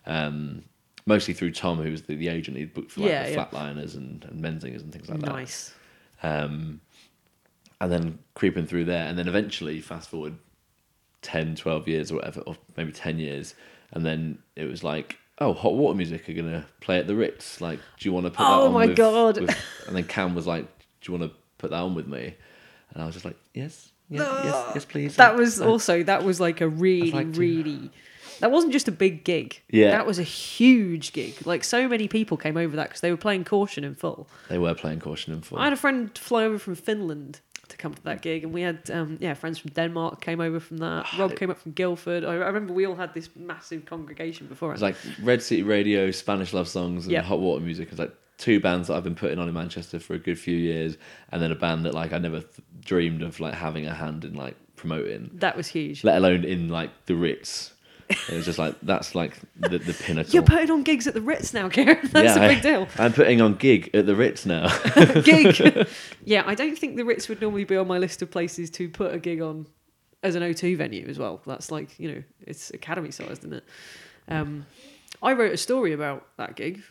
um, 0.06 0.64
mostly 1.06 1.34
through 1.34 1.52
Tom, 1.52 1.82
who 1.82 1.90
was 1.90 2.02
the, 2.02 2.14
the 2.16 2.28
agent. 2.28 2.56
He'd 2.56 2.74
booked 2.74 2.92
for 2.92 3.00
like 3.00 3.10
Yeah, 3.10 3.24
the 3.26 3.32
yeah. 3.32 3.44
Flatliners 3.46 3.96
and, 3.96 4.24
and 4.24 4.42
Menzingers 4.42 4.80
and 4.82 4.92
things 4.92 5.08
like 5.08 5.20
that. 5.20 5.30
Nice. 5.30 5.74
Um, 6.22 6.80
and 7.80 7.92
then 7.92 8.18
creeping 8.34 8.66
through 8.66 8.86
there, 8.86 9.06
and 9.06 9.16
then 9.18 9.28
eventually, 9.28 9.80
fast 9.80 10.08
forward 10.08 10.36
10, 11.22 11.54
12 11.54 11.86
years 11.88 12.10
or 12.10 12.16
whatever, 12.16 12.40
or 12.40 12.56
maybe 12.76 12.90
10 12.92 13.18
years, 13.18 13.54
and 13.92 14.04
then 14.04 14.38
it 14.56 14.64
was 14.64 14.82
like, 14.84 15.18
oh, 15.40 15.52
Hot 15.52 15.74
Water 15.74 15.96
Music 15.96 16.28
are 16.28 16.32
going 16.34 16.50
to 16.50 16.64
play 16.80 16.98
at 16.98 17.06
the 17.06 17.14
Ritz. 17.14 17.60
Like, 17.60 17.78
do 17.98 18.08
you 18.08 18.12
want 18.12 18.26
to 18.26 18.30
put 18.30 18.38
that 18.38 18.44
on? 18.50 18.60
Oh 18.68 18.72
my 18.72 18.86
with- 18.86 18.96
God. 18.96 19.40
with- 19.40 19.56
and 19.86 19.96
then 19.96 20.04
Cam 20.04 20.34
was 20.34 20.46
like, 20.46 20.64
do 21.00 21.12
you 21.12 21.18
want 21.18 21.30
to 21.30 21.36
put 21.58 21.70
that 21.70 21.80
on 21.80 21.94
with 21.94 22.06
me? 22.06 22.34
And 22.94 23.02
I 23.02 23.06
was 23.06 23.14
just 23.14 23.24
like, 23.24 23.36
yes, 23.54 23.90
yeah, 24.10 24.20
yes, 24.44 24.70
yes, 24.74 24.84
please. 24.84 25.16
That 25.16 25.36
was 25.36 25.60
Uh, 25.60 25.66
also 25.68 26.02
that 26.02 26.24
was 26.24 26.40
like 26.40 26.60
a 26.60 26.68
really, 26.68 27.10
like 27.12 27.32
to- 27.34 27.40
really. 27.40 27.90
That 28.40 28.52
wasn't 28.52 28.72
just 28.72 28.86
a 28.86 28.92
big 28.92 29.24
gig. 29.24 29.60
Yeah. 29.68 29.90
that 29.90 30.06
was 30.06 30.20
a 30.20 30.22
huge 30.22 31.12
gig. 31.12 31.44
Like 31.44 31.64
so 31.64 31.88
many 31.88 32.06
people 32.06 32.36
came 32.36 32.56
over 32.56 32.76
that 32.76 32.88
because 32.88 33.00
they 33.00 33.10
were 33.10 33.16
playing 33.16 33.44
Caution 33.44 33.82
in 33.84 33.96
full. 33.96 34.28
They 34.48 34.58
were 34.58 34.74
playing 34.74 35.00
Caution 35.00 35.32
in 35.32 35.40
full. 35.42 35.58
I 35.58 35.64
had 35.64 35.72
a 35.72 35.76
friend 35.76 36.16
fly 36.16 36.44
over 36.44 36.56
from 36.58 36.76
Finland 36.76 37.40
to 37.68 37.76
come 37.76 37.94
to 37.94 38.02
that 38.04 38.22
gig, 38.22 38.44
and 38.44 38.52
we 38.52 38.62
had 38.62 38.90
um, 38.90 39.18
yeah 39.20 39.34
friends 39.34 39.58
from 39.58 39.70
Denmark 39.72 40.20
came 40.20 40.40
over 40.40 40.60
from 40.60 40.78
that. 40.78 41.06
Rob 41.18 41.36
came 41.36 41.50
up 41.50 41.58
from 41.58 41.72
Guildford. 41.72 42.24
I, 42.24 42.32
I 42.32 42.46
remember 42.46 42.72
we 42.72 42.86
all 42.86 42.96
had 42.96 43.12
this 43.14 43.28
massive 43.36 43.84
congregation 43.84 44.46
before 44.46 44.70
It 44.70 44.74
us. 44.76 44.80
was 44.80 44.82
like 44.82 44.96
Red 45.22 45.42
City 45.42 45.62
Radio, 45.62 46.10
Spanish 46.10 46.52
Love 46.52 46.68
Songs, 46.68 47.04
and 47.04 47.12
Yeah. 47.12 47.22
Hot 47.22 47.40
Water 47.40 47.62
Music. 47.64 47.86
It 47.88 47.90
was 47.92 47.98
like 48.00 48.14
two 48.38 48.60
bands 48.60 48.88
that 48.88 48.94
I've 48.96 49.04
been 49.04 49.14
putting 49.16 49.38
on 49.38 49.48
in 49.48 49.54
Manchester 49.54 49.98
for 49.98 50.14
a 50.14 50.18
good 50.18 50.38
few 50.38 50.56
years, 50.56 50.96
and 51.32 51.42
then 51.42 51.50
a 51.52 51.56
band 51.56 51.84
that 51.84 51.94
like 51.94 52.12
I 52.12 52.18
never 52.18 52.40
th- 52.40 52.52
dreamed 52.84 53.22
of 53.22 53.40
like 53.40 53.54
having 53.54 53.86
a 53.86 53.94
hand 53.94 54.24
in 54.24 54.34
like 54.34 54.56
promoting, 54.76 55.30
that 55.34 55.56
was 55.56 55.66
huge. 55.66 56.04
let 56.04 56.16
alone 56.16 56.44
in 56.44 56.68
like 56.68 56.90
the 57.06 57.14
Ritz. 57.16 57.72
It 58.10 58.30
was 58.34 58.44
just 58.46 58.58
like 58.58 58.74
that's 58.82 59.14
like 59.14 59.34
the, 59.58 59.78
the 59.78 59.92
pinnacle. 59.92 60.32
You're 60.32 60.42
putting 60.42 60.70
on 60.70 60.82
gigs 60.82 61.06
at 61.06 61.14
the 61.14 61.20
Ritz 61.20 61.52
now, 61.52 61.68
Karen. 61.68 61.98
That's 62.12 62.36
Yeah, 62.36 62.42
a 62.42 62.44
I- 62.46 62.54
big 62.54 62.62
deal. 62.62 62.88
I'm 62.98 63.12
putting 63.12 63.40
on 63.42 63.54
gig 63.56 63.90
at 63.94 64.06
the 64.06 64.16
Ritz 64.16 64.46
now. 64.46 64.68
gig. 65.24 65.86
yeah, 66.24 66.42
I 66.46 66.54
don't 66.54 66.78
think 66.78 66.96
the 66.96 67.04
Ritz 67.04 67.28
would 67.28 67.40
normally 67.42 67.64
be 67.64 67.76
on 67.76 67.86
my 67.86 67.98
list 67.98 68.22
of 68.22 68.30
places 68.30 68.70
to 68.70 68.88
put 68.88 69.12
a 69.14 69.18
gig 69.18 69.40
on 69.42 69.66
as 70.22 70.34
an 70.36 70.42
O2 70.42 70.76
venue 70.78 71.06
as 71.06 71.18
well. 71.18 71.40
That's 71.46 71.70
like, 71.70 71.98
you 72.00 72.12
know, 72.12 72.22
it's 72.46 72.70
academy 72.70 73.10
sized, 73.10 73.44
isn't 73.44 73.52
it? 73.52 73.64
Um, 74.28 74.66
I 75.22 75.32
wrote 75.34 75.52
a 75.52 75.56
story 75.58 75.92
about 75.92 76.26
that 76.38 76.56
gig. 76.56 76.82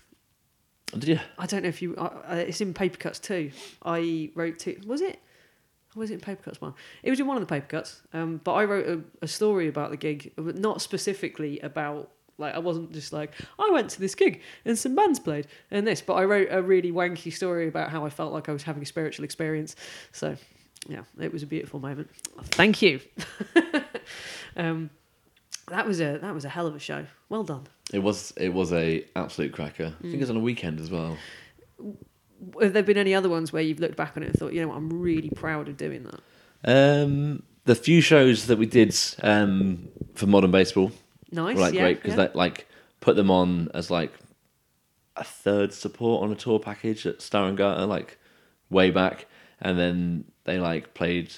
Did 0.94 1.08
you? 1.10 1.20
I 1.38 1.46
don't 1.48 1.64
know 1.64 1.70
if 1.70 1.82
you, 1.82 1.96
it's 2.30 2.62
in 2.62 2.74
Paper 2.74 2.98
Cuts 2.98 3.20
too. 3.20 3.52
I 3.84 4.32
wrote 4.36 4.60
two, 4.60 4.80
was 4.86 5.02
it? 5.02 5.20
Was 5.98 6.12
it 6.12 6.16
in 6.16 6.20
Paper 6.22 6.44
Cuts 6.44 6.62
one? 6.62 6.74
It 7.04 7.10
was 7.10 7.20
in 7.20 7.28
one 7.28 7.38
of 7.38 7.42
the 7.42 7.48
Paper 7.54 7.68
Cuts. 7.68 8.02
Um, 8.14 8.40
but 8.44 8.54
I 8.54 8.64
wrote 8.66 8.88
a, 8.88 9.02
a 9.24 9.28
story 9.28 9.68
about 9.68 9.92
the 9.92 9.98
gig, 9.98 10.32
but 10.36 10.58
not 10.58 10.82
specifically 10.82 11.60
about 11.60 12.12
like 12.38 12.54
I 12.54 12.60
wasn't 12.60 12.92
just 12.94 13.12
like 13.12 13.32
I 13.58 13.70
went 13.72 13.90
to 13.92 14.00
this 14.00 14.14
gig 14.14 14.42
and 14.64 14.78
some 14.78 14.96
bands 14.96 15.20
played 15.20 15.48
and 15.72 15.88
this, 15.88 16.02
but 16.02 16.14
I 16.14 16.24
wrote 16.26 16.50
a 16.52 16.62
really 16.62 16.92
wanky 16.92 17.34
story 17.34 17.68
about 17.68 17.90
how 17.90 18.06
I 18.06 18.10
felt 18.12 18.32
like 18.32 18.48
I 18.48 18.52
was 18.54 18.64
having 18.64 18.84
a 18.84 18.86
spiritual 18.86 19.26
experience. 19.26 19.76
So 20.12 20.38
yeah, 20.88 21.02
it 21.20 21.34
was 21.34 21.42
a 21.44 21.48
beautiful 21.48 21.80
moment. 21.80 22.10
Thank 22.44 22.82
you. 22.84 23.00
um, 24.56 24.90
that 25.70 25.86
was 25.88 26.00
a 26.00 26.20
that 26.22 26.34
was 26.34 26.46
a 26.46 26.50
hell 26.50 26.68
of 26.68 26.76
a 26.76 26.80
show. 26.80 27.06
Well 27.30 27.44
done. 27.44 27.68
It 27.92 28.00
was. 28.00 28.34
It 28.38 28.54
was 28.54 28.72
a 28.72 29.04
absolute 29.16 29.52
cracker. 29.54 29.86
I 29.86 29.90
Mm. 29.90 30.02
think 30.02 30.14
it 30.16 30.20
was 30.20 30.30
on 30.30 30.38
a 30.38 30.42
weekend 30.42 30.80
as 30.80 30.92
well. 30.92 31.18
Have 32.62 32.74
there 32.74 32.84
been 32.84 32.98
any 32.98 33.16
other 33.16 33.30
ones 33.30 33.52
where 33.52 33.62
you've 33.62 33.80
looked 33.80 33.98
back 33.98 34.16
on 34.16 34.24
it 34.24 34.28
and 34.28 34.36
thought, 34.36 34.54
you 34.54 34.62
know 34.62 34.70
what, 34.70 34.78
I'm 34.78 35.02
really 35.02 35.30
proud 35.30 35.68
of 35.68 35.78
doing 35.78 36.04
that? 36.04 36.22
Um, 37.04 37.44
the 37.66 37.76
few 37.76 38.02
shows 38.02 38.48
that 38.48 38.58
we 38.58 38.66
did 38.66 38.96
um, 39.22 39.90
for 40.16 40.28
modern 40.28 40.52
baseball 40.52 40.92
Nice, 41.32 41.56
were 41.56 41.62
like 41.62 41.74
yeah, 41.74 41.82
great 41.82 41.98
because 41.98 42.12
yeah. 42.12 42.28
that 42.28 42.36
like 42.36 42.68
put 43.02 43.16
them 43.16 43.30
on 43.30 43.70
as 43.74 43.92
like 43.92 44.14
a 45.16 45.24
third 45.24 45.74
support 45.74 46.24
on 46.24 46.32
a 46.32 46.36
tour 46.36 46.60
package 46.60 47.06
at 47.06 47.22
Star 47.22 47.48
and 47.48 47.58
Garter. 47.58 47.86
Like 47.86 48.18
way 48.70 48.92
back, 48.92 49.26
and 49.62 49.78
then 49.78 50.26
they 50.44 50.60
like 50.60 50.94
played 50.94 51.34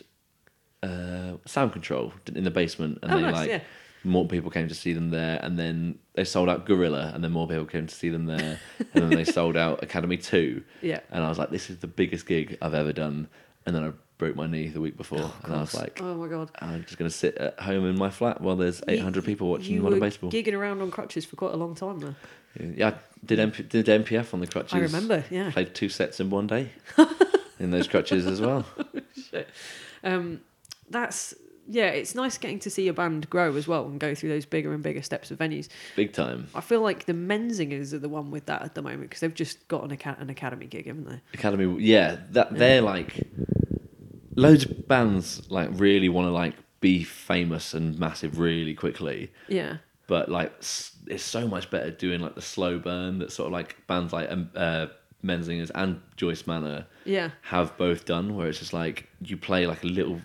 uh, 0.83 1.33
Sound 1.45 1.73
Control 1.73 2.13
in 2.33 2.43
the 2.43 2.51
basement, 2.51 2.99
and 3.01 3.11
Oh, 3.11 3.15
they 3.15 3.21
nice, 3.23 3.33
like 3.33 3.49
yeah. 3.49 3.61
More 4.03 4.25
people 4.27 4.49
came 4.49 4.67
to 4.67 4.75
see 4.75 4.93
them 4.93 5.09
there, 5.09 5.39
and 5.43 5.57
then 5.59 5.99
they 6.13 6.23
sold 6.23 6.49
out 6.49 6.65
Gorilla, 6.65 7.11
and 7.13 7.23
then 7.23 7.31
more 7.31 7.47
people 7.47 7.65
came 7.65 7.87
to 7.87 7.93
see 7.95 8.09
them 8.09 8.25
there, 8.25 8.59
and 8.93 9.03
then 9.03 9.09
they 9.09 9.23
sold 9.39 9.57
out 9.57 9.83
Academy 9.83 10.17
Two, 10.17 10.63
Yeah. 10.81 10.99
and 11.11 11.23
I 11.23 11.29
was 11.29 11.37
like, 11.37 11.49
this 11.49 11.69
is 11.69 11.79
the 11.79 11.87
biggest 11.87 12.25
gig 12.25 12.57
I've 12.61 12.73
ever 12.73 12.93
done, 12.93 13.27
and 13.65 13.75
then 13.75 13.83
I 13.83 13.91
broke 14.17 14.35
my 14.35 14.47
knee 14.47 14.67
the 14.67 14.81
week 14.81 14.97
before, 14.97 15.31
and 15.43 15.53
I 15.53 15.59
was 15.61 15.73
like. 15.73 16.01
oh 16.01 16.15
my 16.15 16.27
god. 16.27 16.51
I'm 16.61 16.83
just 16.83 16.97
going 16.97 17.09
to 17.09 17.15
sit 17.15 17.35
at 17.37 17.57
home 17.59 17.85
in 17.85 17.97
my 17.97 18.09
flat 18.09 18.41
while 18.41 18.55
there's 18.57 18.81
800 18.87 19.23
people 19.23 19.49
watching 19.49 19.75
you 19.75 19.81
modern 19.81 19.99
were 19.99 20.05
baseball. 20.05 20.29
gigging 20.31 20.53
around 20.53 20.81
on 20.81 20.91
crutches 20.91 21.23
for 21.25 21.35
quite 21.37 21.53
a 21.53 21.57
long 21.57 21.73
time 21.75 21.99
though. 21.99 22.15
Yeah, 22.59 22.89
I 22.89 22.93
did 23.25 23.39
MP, 23.39 23.69
did 23.69 23.85
MPF 23.85 24.33
on 24.33 24.39
the 24.41 24.47
crutches. 24.47 24.73
I 24.73 24.79
remember, 24.79 25.23
yeah. 25.29 25.51
Played 25.51 25.73
two 25.73 25.87
sets 25.87 26.19
in 26.19 26.29
one 26.29 26.47
day 26.47 26.71
in 27.59 27.71
those 27.71 27.87
crutches 27.87 28.25
as 28.25 28.41
well. 28.41 28.65
Um, 30.03 30.39
that's 30.89 31.33
yeah, 31.71 31.89
it's 31.89 32.15
nice 32.15 32.37
getting 32.39 32.57
to 32.59 32.69
see 32.71 32.87
a 32.87 32.93
band 32.93 33.29
grow 33.29 33.55
as 33.55 33.67
well 33.67 33.85
and 33.85 33.99
go 33.99 34.15
through 34.15 34.29
those 34.29 34.45
bigger 34.45 34.73
and 34.73 34.81
bigger 34.81 35.03
steps 35.03 35.29
of 35.29 35.37
venues. 35.37 35.67
Big 35.95 36.13
time. 36.13 36.47
I 36.55 36.61
feel 36.61 36.81
like 36.81 37.05
the 37.05 37.13
Menzingers 37.13 37.93
are 37.93 37.99
the 37.99 38.09
one 38.09 38.31
with 38.31 38.47
that 38.47 38.63
at 38.63 38.73
the 38.73 38.81
moment 38.81 39.03
because 39.03 39.19
they've 39.19 39.33
just 39.33 39.67
got 39.67 39.83
an, 39.83 39.91
aca- 39.91 40.17
an 40.19 40.31
academy 40.31 40.65
gig, 40.65 40.87
haven't 40.87 41.07
they? 41.07 41.21
Academy, 41.35 41.81
yeah, 41.81 42.17
that 42.31 42.55
they're 42.55 42.81
like 42.81 43.27
loads 44.35 44.65
of 44.65 44.87
bands 44.87 45.49
like 45.51 45.69
really 45.73 46.09
want 46.09 46.25
to 46.27 46.31
like 46.31 46.55
be 46.79 47.03
famous 47.03 47.73
and 47.73 47.99
massive 47.99 48.39
really 48.39 48.73
quickly, 48.73 49.31
Yeah, 49.47 49.77
but 50.07 50.29
like 50.29 50.51
it's 51.07 51.23
so 51.23 51.47
much 51.47 51.69
better 51.69 51.91
doing 51.91 52.19
like 52.19 52.33
the 52.33 52.41
slow 52.41 52.79
burn 52.79 53.19
that 53.19 53.31
sort 53.31 53.47
of 53.47 53.53
like 53.53 53.75
bands 53.85 54.11
like 54.11 54.31
um, 54.31 54.49
uh, 54.55 54.87
Menzingers 55.23 55.69
and 55.75 56.01
Joyce 56.15 56.47
Manor 56.47 56.87
yeah, 57.05 57.29
have 57.43 57.77
both 57.77 58.05
done, 58.05 58.35
where 58.35 58.47
it's 58.47 58.57
just 58.59 58.73
like 58.73 59.07
you 59.21 59.37
play 59.37 59.67
like 59.67 59.83
a 59.83 59.87
little 59.87 60.19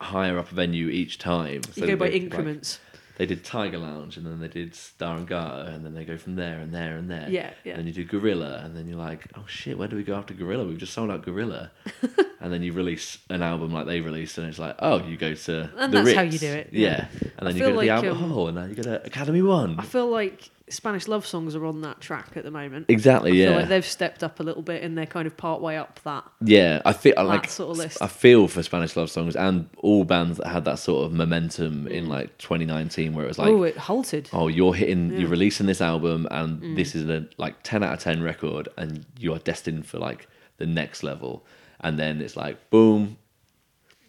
higher 0.00 0.38
up 0.38 0.50
a 0.50 0.54
venue 0.54 0.88
each 0.88 1.18
time. 1.18 1.62
you 1.74 1.82
So 1.82 1.86
go 1.86 1.96
by 1.96 2.06
they- 2.08 2.12
like, 2.14 2.22
increments. 2.22 2.80
they 3.16 3.26
did 3.26 3.44
Tiger 3.44 3.78
Lounge 3.78 4.16
and 4.16 4.24
then 4.26 4.38
they 4.40 4.48
did 4.48 4.74
Star 4.74 5.16
and 5.16 5.84
then 5.84 5.94
they 5.94 6.04
go 6.04 6.16
from 6.16 6.36
there 6.36 6.60
and 6.60 6.72
there 6.72 6.96
and 6.96 7.10
there. 7.10 7.28
Yeah, 7.28 7.50
yeah. 7.64 7.72
And 7.72 7.80
then 7.80 7.86
you 7.88 7.92
do 7.92 8.04
Gorilla 8.04 8.60
and 8.64 8.76
then 8.76 8.86
you're 8.88 8.98
like, 8.98 9.26
oh 9.36 9.44
shit, 9.46 9.76
where 9.76 9.88
do 9.88 9.96
we 9.96 10.04
go 10.04 10.14
after 10.14 10.34
Gorilla? 10.34 10.64
We've 10.64 10.78
just 10.78 10.92
sold 10.92 11.10
out 11.10 11.22
Gorilla. 11.24 11.70
and 12.40 12.52
then 12.52 12.62
you 12.62 12.72
release 12.72 13.18
an 13.28 13.42
album 13.42 13.72
like 13.72 13.86
they 13.86 14.00
released 14.00 14.38
and 14.38 14.46
it's 14.48 14.58
like, 14.58 14.76
oh, 14.78 15.04
you 15.04 15.16
go 15.16 15.34
to 15.34 15.70
And 15.76 15.92
the 15.92 16.02
that's 16.02 16.14
how 16.16 16.22
you 16.22 16.38
do 16.38 16.46
it, 16.46 16.68
Yeah. 16.72 17.08
yeah. 17.20 17.28
And 17.38 17.48
I 17.48 17.52
then 17.52 17.56
you 17.56 17.60
go 17.62 17.66
to 17.68 17.72
the 17.72 17.78
like, 17.78 17.88
Albert 17.90 18.10
um, 18.10 18.30
Hall 18.30 18.48
and 18.48 18.56
then 18.56 18.68
you 18.70 18.74
go 18.76 18.82
to 18.84 19.04
Academy 19.04 19.42
One. 19.42 19.78
I 19.78 19.82
feel 19.84 20.08
like 20.08 20.50
Spanish 20.72 21.08
love 21.08 21.26
songs 21.26 21.54
are 21.54 21.64
on 21.64 21.80
that 21.82 22.00
track 22.00 22.36
at 22.36 22.44
the 22.44 22.50
moment. 22.50 22.86
Exactly, 22.88 23.30
I 23.44 23.50
yeah. 23.50 23.56
like 23.56 23.68
they've 23.68 23.84
stepped 23.84 24.22
up 24.22 24.40
a 24.40 24.42
little 24.42 24.62
bit 24.62 24.82
and 24.82 24.96
they're 24.96 25.06
kind 25.06 25.26
of 25.26 25.36
part 25.36 25.60
way 25.60 25.76
up 25.76 26.00
that. 26.04 26.24
Yeah, 26.40 26.82
I 26.84 26.92
feel 26.92 27.14
I 27.16 27.22
like 27.22 27.48
sort 27.48 27.70
of 27.72 27.78
list. 27.78 28.02
I 28.02 28.06
feel 28.06 28.48
for 28.48 28.62
Spanish 28.62 28.96
love 28.96 29.10
songs 29.10 29.36
and 29.36 29.68
all 29.78 30.04
bands 30.04 30.38
that 30.38 30.48
had 30.48 30.64
that 30.66 30.78
sort 30.78 31.06
of 31.06 31.12
momentum 31.12 31.86
in 31.88 32.08
like 32.08 32.36
2019 32.38 33.14
where 33.14 33.24
it 33.24 33.28
was 33.28 33.38
like 33.38 33.48
oh, 33.48 33.62
it 33.62 33.76
halted. 33.76 34.28
oh 34.32 34.48
you're 34.48 34.74
hitting 34.74 35.12
you're 35.18 35.28
releasing 35.28 35.66
this 35.66 35.80
album 35.80 36.26
and 36.30 36.60
Mm. 36.62 36.76
this 36.76 36.94
is 36.94 37.08
a 37.08 37.26
like 37.38 37.62
10 37.62 37.82
out 37.82 37.94
of 37.94 38.00
10 38.00 38.22
record 38.22 38.68
and 38.76 39.04
you 39.18 39.32
are 39.34 39.38
destined 39.38 39.86
for 39.86 39.98
like 39.98 40.28
the 40.58 40.66
next 40.66 41.02
level 41.02 41.46
and 41.80 41.98
then 41.98 42.20
it's 42.20 42.36
like 42.36 42.70
boom 42.70 43.16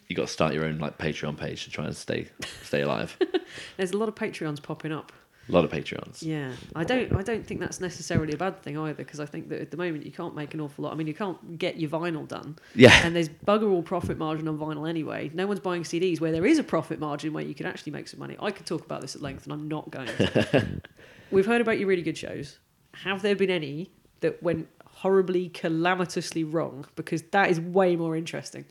you 0.08 0.16
got 0.16 0.26
to 0.26 0.32
start 0.32 0.52
your 0.54 0.64
own 0.64 0.78
like 0.78 0.98
patreon 0.98 1.36
page 1.38 1.64
to 1.64 1.70
try 1.70 1.84
and 1.84 1.96
stay 1.96 2.26
stay 2.64 2.80
alive 2.82 3.16
There's 3.76 3.92
a 3.92 3.96
lot 3.96 4.08
of 4.08 4.14
Patreons 4.14 4.62
popping 4.62 4.92
up. 4.92 5.12
A 5.50 5.54
lot 5.54 5.64
of 5.64 5.70
patreons 5.70 6.22
Yeah, 6.22 6.52
I 6.74 6.84
don't. 6.84 7.14
I 7.14 7.22
don't 7.22 7.46
think 7.46 7.60
that's 7.60 7.80
necessarily 7.80 8.32
a 8.32 8.36
bad 8.36 8.62
thing 8.62 8.78
either, 8.78 8.94
because 8.94 9.20
I 9.20 9.26
think 9.26 9.48
that 9.48 9.60
at 9.60 9.70
the 9.70 9.76
moment 9.76 10.04
you 10.06 10.12
can't 10.12 10.34
make 10.34 10.54
an 10.54 10.60
awful 10.60 10.84
lot. 10.84 10.92
I 10.92 10.96
mean, 10.96 11.06
you 11.06 11.14
can't 11.14 11.58
get 11.58 11.78
your 11.78 11.90
vinyl 11.90 12.26
done, 12.26 12.56
yeah 12.74 13.00
and 13.04 13.14
there's 13.14 13.28
bugger 13.28 13.70
all 13.70 13.82
profit 13.82 14.18
margin 14.18 14.48
on 14.48 14.58
vinyl 14.58 14.88
anyway. 14.88 15.30
No 15.34 15.46
one's 15.46 15.60
buying 15.60 15.82
CDs 15.82 16.20
where 16.20 16.32
there 16.32 16.46
is 16.46 16.58
a 16.58 16.62
profit 16.62 16.98
margin 16.98 17.32
where 17.32 17.44
you 17.44 17.54
can 17.54 17.66
actually 17.66 17.92
make 17.92 18.08
some 18.08 18.20
money. 18.20 18.36
I 18.40 18.50
could 18.50 18.66
talk 18.66 18.84
about 18.84 19.00
this 19.00 19.14
at 19.14 19.22
length, 19.22 19.44
and 19.44 19.52
I'm 19.52 19.68
not 19.68 19.90
going. 19.90 20.08
to. 20.08 20.82
We've 21.30 21.46
heard 21.46 21.60
about 21.60 21.78
your 21.78 21.88
really 21.88 22.02
good 22.02 22.18
shows. 22.18 22.58
Have 22.94 23.22
there 23.22 23.36
been 23.36 23.50
any 23.50 23.90
that 24.20 24.42
went 24.42 24.68
horribly 24.84 25.48
calamitously 25.48 26.44
wrong? 26.44 26.86
Because 26.96 27.22
that 27.30 27.50
is 27.50 27.60
way 27.60 27.96
more 27.96 28.16
interesting. 28.16 28.64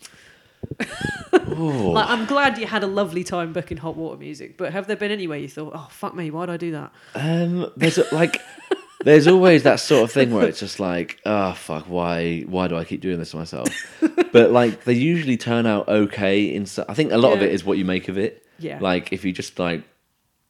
Like, 1.60 2.08
I'm 2.08 2.26
glad 2.26 2.58
you 2.58 2.66
had 2.66 2.84
a 2.84 2.88
lovely 2.88 3.24
time 3.24 3.52
booking 3.52 3.78
hot 3.78 3.98
water 3.98 4.18
music, 4.18 4.58
but 4.58 4.72
have 4.72 4.88
there 4.88 4.96
been 4.96 5.12
any 5.12 5.28
way 5.28 5.42
you 5.42 5.50
thought, 5.50 5.74
"Oh 5.76 5.88
fuck 5.92 6.16
me, 6.16 6.32
why'd 6.32 6.50
I 6.50 6.58
do 6.58 6.72
that?" 6.72 6.94
Um, 7.16 7.70
there's 7.76 7.98
a, 7.98 8.06
like, 8.16 8.42
there's 9.04 9.28
always 9.28 9.64
that 9.64 9.80
sort 9.80 10.04
of 10.04 10.12
thing 10.12 10.32
where 10.32 10.48
it's 10.48 10.60
just 10.60 10.80
like, 10.80 11.20
oh 11.26 11.54
fuck, 11.54 11.86
why, 11.86 12.42
why 12.42 12.68
do 12.68 12.76
I 12.76 12.84
keep 12.84 13.02
doing 13.02 13.18
this 13.20 13.32
to 13.32 13.38
myself? 13.38 13.70
but 14.32 14.52
like, 14.52 14.84
they 14.84 14.94
usually 14.94 15.38
turn 15.38 15.66
out 15.66 15.88
okay. 15.88 16.54
In 16.54 16.66
so, 16.66 16.86
I 16.90 16.94
think 16.94 17.12
a 17.12 17.18
lot 17.18 17.34
of 17.34 17.42
it 17.42 17.52
is 17.52 17.64
what 17.64 17.78
you 17.78 17.86
make 17.86 18.10
of 18.10 18.18
it. 18.18 18.46
Yeah. 18.58 18.80
Like 18.82 19.14
if 19.14 19.24
you 19.24 19.32
just 19.32 19.58
like, 19.58 19.84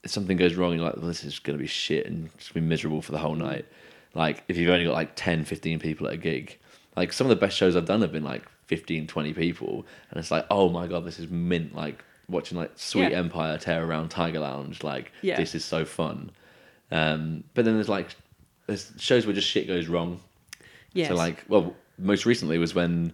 if 0.03 0.11
something 0.11 0.37
goes 0.37 0.55
wrong, 0.55 0.73
you're 0.73 0.83
like, 0.83 0.97
well, 0.97 1.07
this 1.07 1.23
is 1.23 1.37
gonna 1.39 1.59
be 1.59 1.67
shit 1.67 2.07
and 2.07 2.35
just 2.37 2.53
be 2.53 2.61
miserable 2.61 3.01
for 3.01 3.11
the 3.11 3.19
whole 3.19 3.35
night. 3.35 3.65
Like 4.15 4.43
if 4.47 4.57
you've 4.57 4.71
only 4.71 4.85
got 4.85 4.93
like 4.93 5.11
10, 5.15 5.45
15 5.45 5.79
people 5.79 6.07
at 6.07 6.13
a 6.13 6.17
gig, 6.17 6.57
like 6.95 7.13
some 7.13 7.25
of 7.25 7.29
the 7.29 7.35
best 7.35 7.55
shows 7.55 7.75
I've 7.75 7.85
done 7.85 8.01
have 8.01 8.11
been 8.11 8.23
like 8.23 8.45
15, 8.69 9.07
20 9.07 9.33
people, 9.33 9.85
and 10.11 10.19
it's 10.19 10.29
like, 10.31 10.45
oh 10.51 10.69
my 10.69 10.85
god, 10.85 11.03
this 11.03 11.17
is 11.19 11.27
mint. 11.29 11.75
Like 11.75 12.03
watching 12.29 12.55
like 12.57 12.71
Sweet 12.75 13.11
Yeah. 13.11 13.17
Empire 13.17 13.57
tear 13.57 13.83
around 13.83 14.09
Tiger 14.09 14.39
Lounge, 14.39 14.83
like 14.83 15.11
Yeah. 15.23 15.37
this 15.37 15.55
is 15.55 15.65
so 15.65 15.83
fun. 15.85 16.29
Um, 16.91 17.43
but 17.55 17.65
then 17.65 17.73
there's 17.73 17.89
like 17.89 18.09
there's 18.67 18.91
shows 18.99 19.25
where 19.25 19.33
just 19.33 19.47
shit 19.47 19.65
goes 19.67 19.87
wrong. 19.87 20.19
Yes. 20.93 21.07
So 21.09 21.15
like, 21.15 21.43
well, 21.47 21.73
most 21.97 22.27
recently 22.27 22.59
was 22.59 22.75
when 22.75 23.11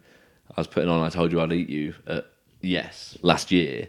I 0.58 0.60
was 0.60 0.68
putting 0.68 0.90
on 0.90 1.00
"I 1.00 1.10
Told 1.10 1.32
You 1.32 1.40
I'd 1.42 1.54
Eat 1.54 1.70
You" 1.70 1.94
at 2.06 2.26
Yes 2.62 3.18
last 3.22 3.50
year 3.52 3.88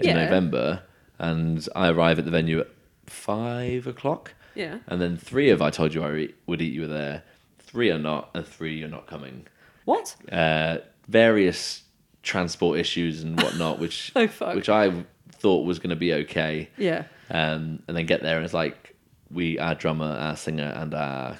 in 0.00 0.06
Yeah. 0.08 0.24
November, 0.24 0.82
and 1.20 1.66
I 1.76 1.88
arrive 1.90 2.18
at 2.18 2.24
the 2.24 2.30
venue 2.32 2.58
at 2.58 2.68
five 3.06 3.86
o'clock, 3.86 4.34
yeah. 4.56 4.78
and 4.88 5.00
then 5.00 5.16
three 5.16 5.50
of 5.50 5.62
"I 5.62 5.70
Told 5.70 5.94
You 5.94 6.02
I 6.04 6.28
Would 6.46 6.60
Eat 6.60 6.72
You" 6.72 6.84
are 6.84 6.88
there, 6.88 7.22
three 7.60 7.90
are 7.92 7.98
not, 7.98 8.30
and 8.34 8.44
three 8.44 8.82
are 8.82 8.88
not 8.88 9.06
coming. 9.06 9.46
What? 9.84 10.16
Uh, 10.32 10.78
various 11.08 11.82
transport 12.22 12.78
issues 12.78 13.22
and 13.22 13.40
whatnot, 13.40 13.78
which 13.78 14.12
Oh, 14.16 14.26
which 14.54 14.68
I 14.68 15.04
thought 15.32 15.64
was 15.66 15.78
going 15.78 15.90
to 15.90 15.96
be 15.96 16.12
okay. 16.14 16.68
Yeah. 16.76 17.04
Um, 17.30 17.82
and 17.88 17.96
then 17.96 18.06
get 18.06 18.22
there 18.22 18.36
and 18.36 18.44
it's 18.44 18.54
like 18.54 18.96
we, 19.30 19.58
our 19.58 19.74
drummer, 19.74 20.16
our 20.18 20.36
singer, 20.36 20.72
and 20.76 20.94
our 20.94 21.38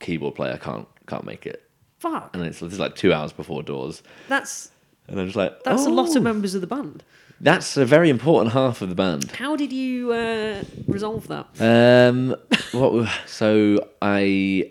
keyboard 0.00 0.34
player 0.34 0.56
can't 0.58 0.88
can't 1.06 1.24
make 1.24 1.46
it. 1.46 1.68
Fuck. 1.98 2.34
And 2.34 2.44
it's, 2.44 2.62
it's 2.62 2.78
like 2.78 2.96
two 2.96 3.12
hours 3.12 3.32
before 3.32 3.62
doors, 3.62 4.02
That's 4.28 4.70
and 5.08 5.20
I'm 5.20 5.26
just 5.26 5.36
like, 5.36 5.62
that's 5.64 5.86
a 5.86 5.90
lot 5.90 6.08
"Oh." 6.10 6.16
of 6.16 6.22
members 6.22 6.54
of 6.54 6.60
the 6.60 6.66
band. 6.66 7.04
That's 7.40 7.76
a 7.76 7.84
very 7.84 8.08
important 8.08 8.52
half 8.52 8.82
of 8.82 8.88
the 8.88 8.94
band. 8.94 9.30
How 9.32 9.56
did 9.56 9.72
you 9.72 10.12
uh, 10.12 10.62
resolve 10.86 11.26
that? 11.28 11.48
Um, 11.60 12.36
what? 12.70 13.08
So 13.26 13.88
I, 14.00 14.70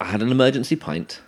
I 0.00 0.04
had 0.06 0.22
an 0.22 0.30
emergency 0.30 0.76
pint. 0.76 1.20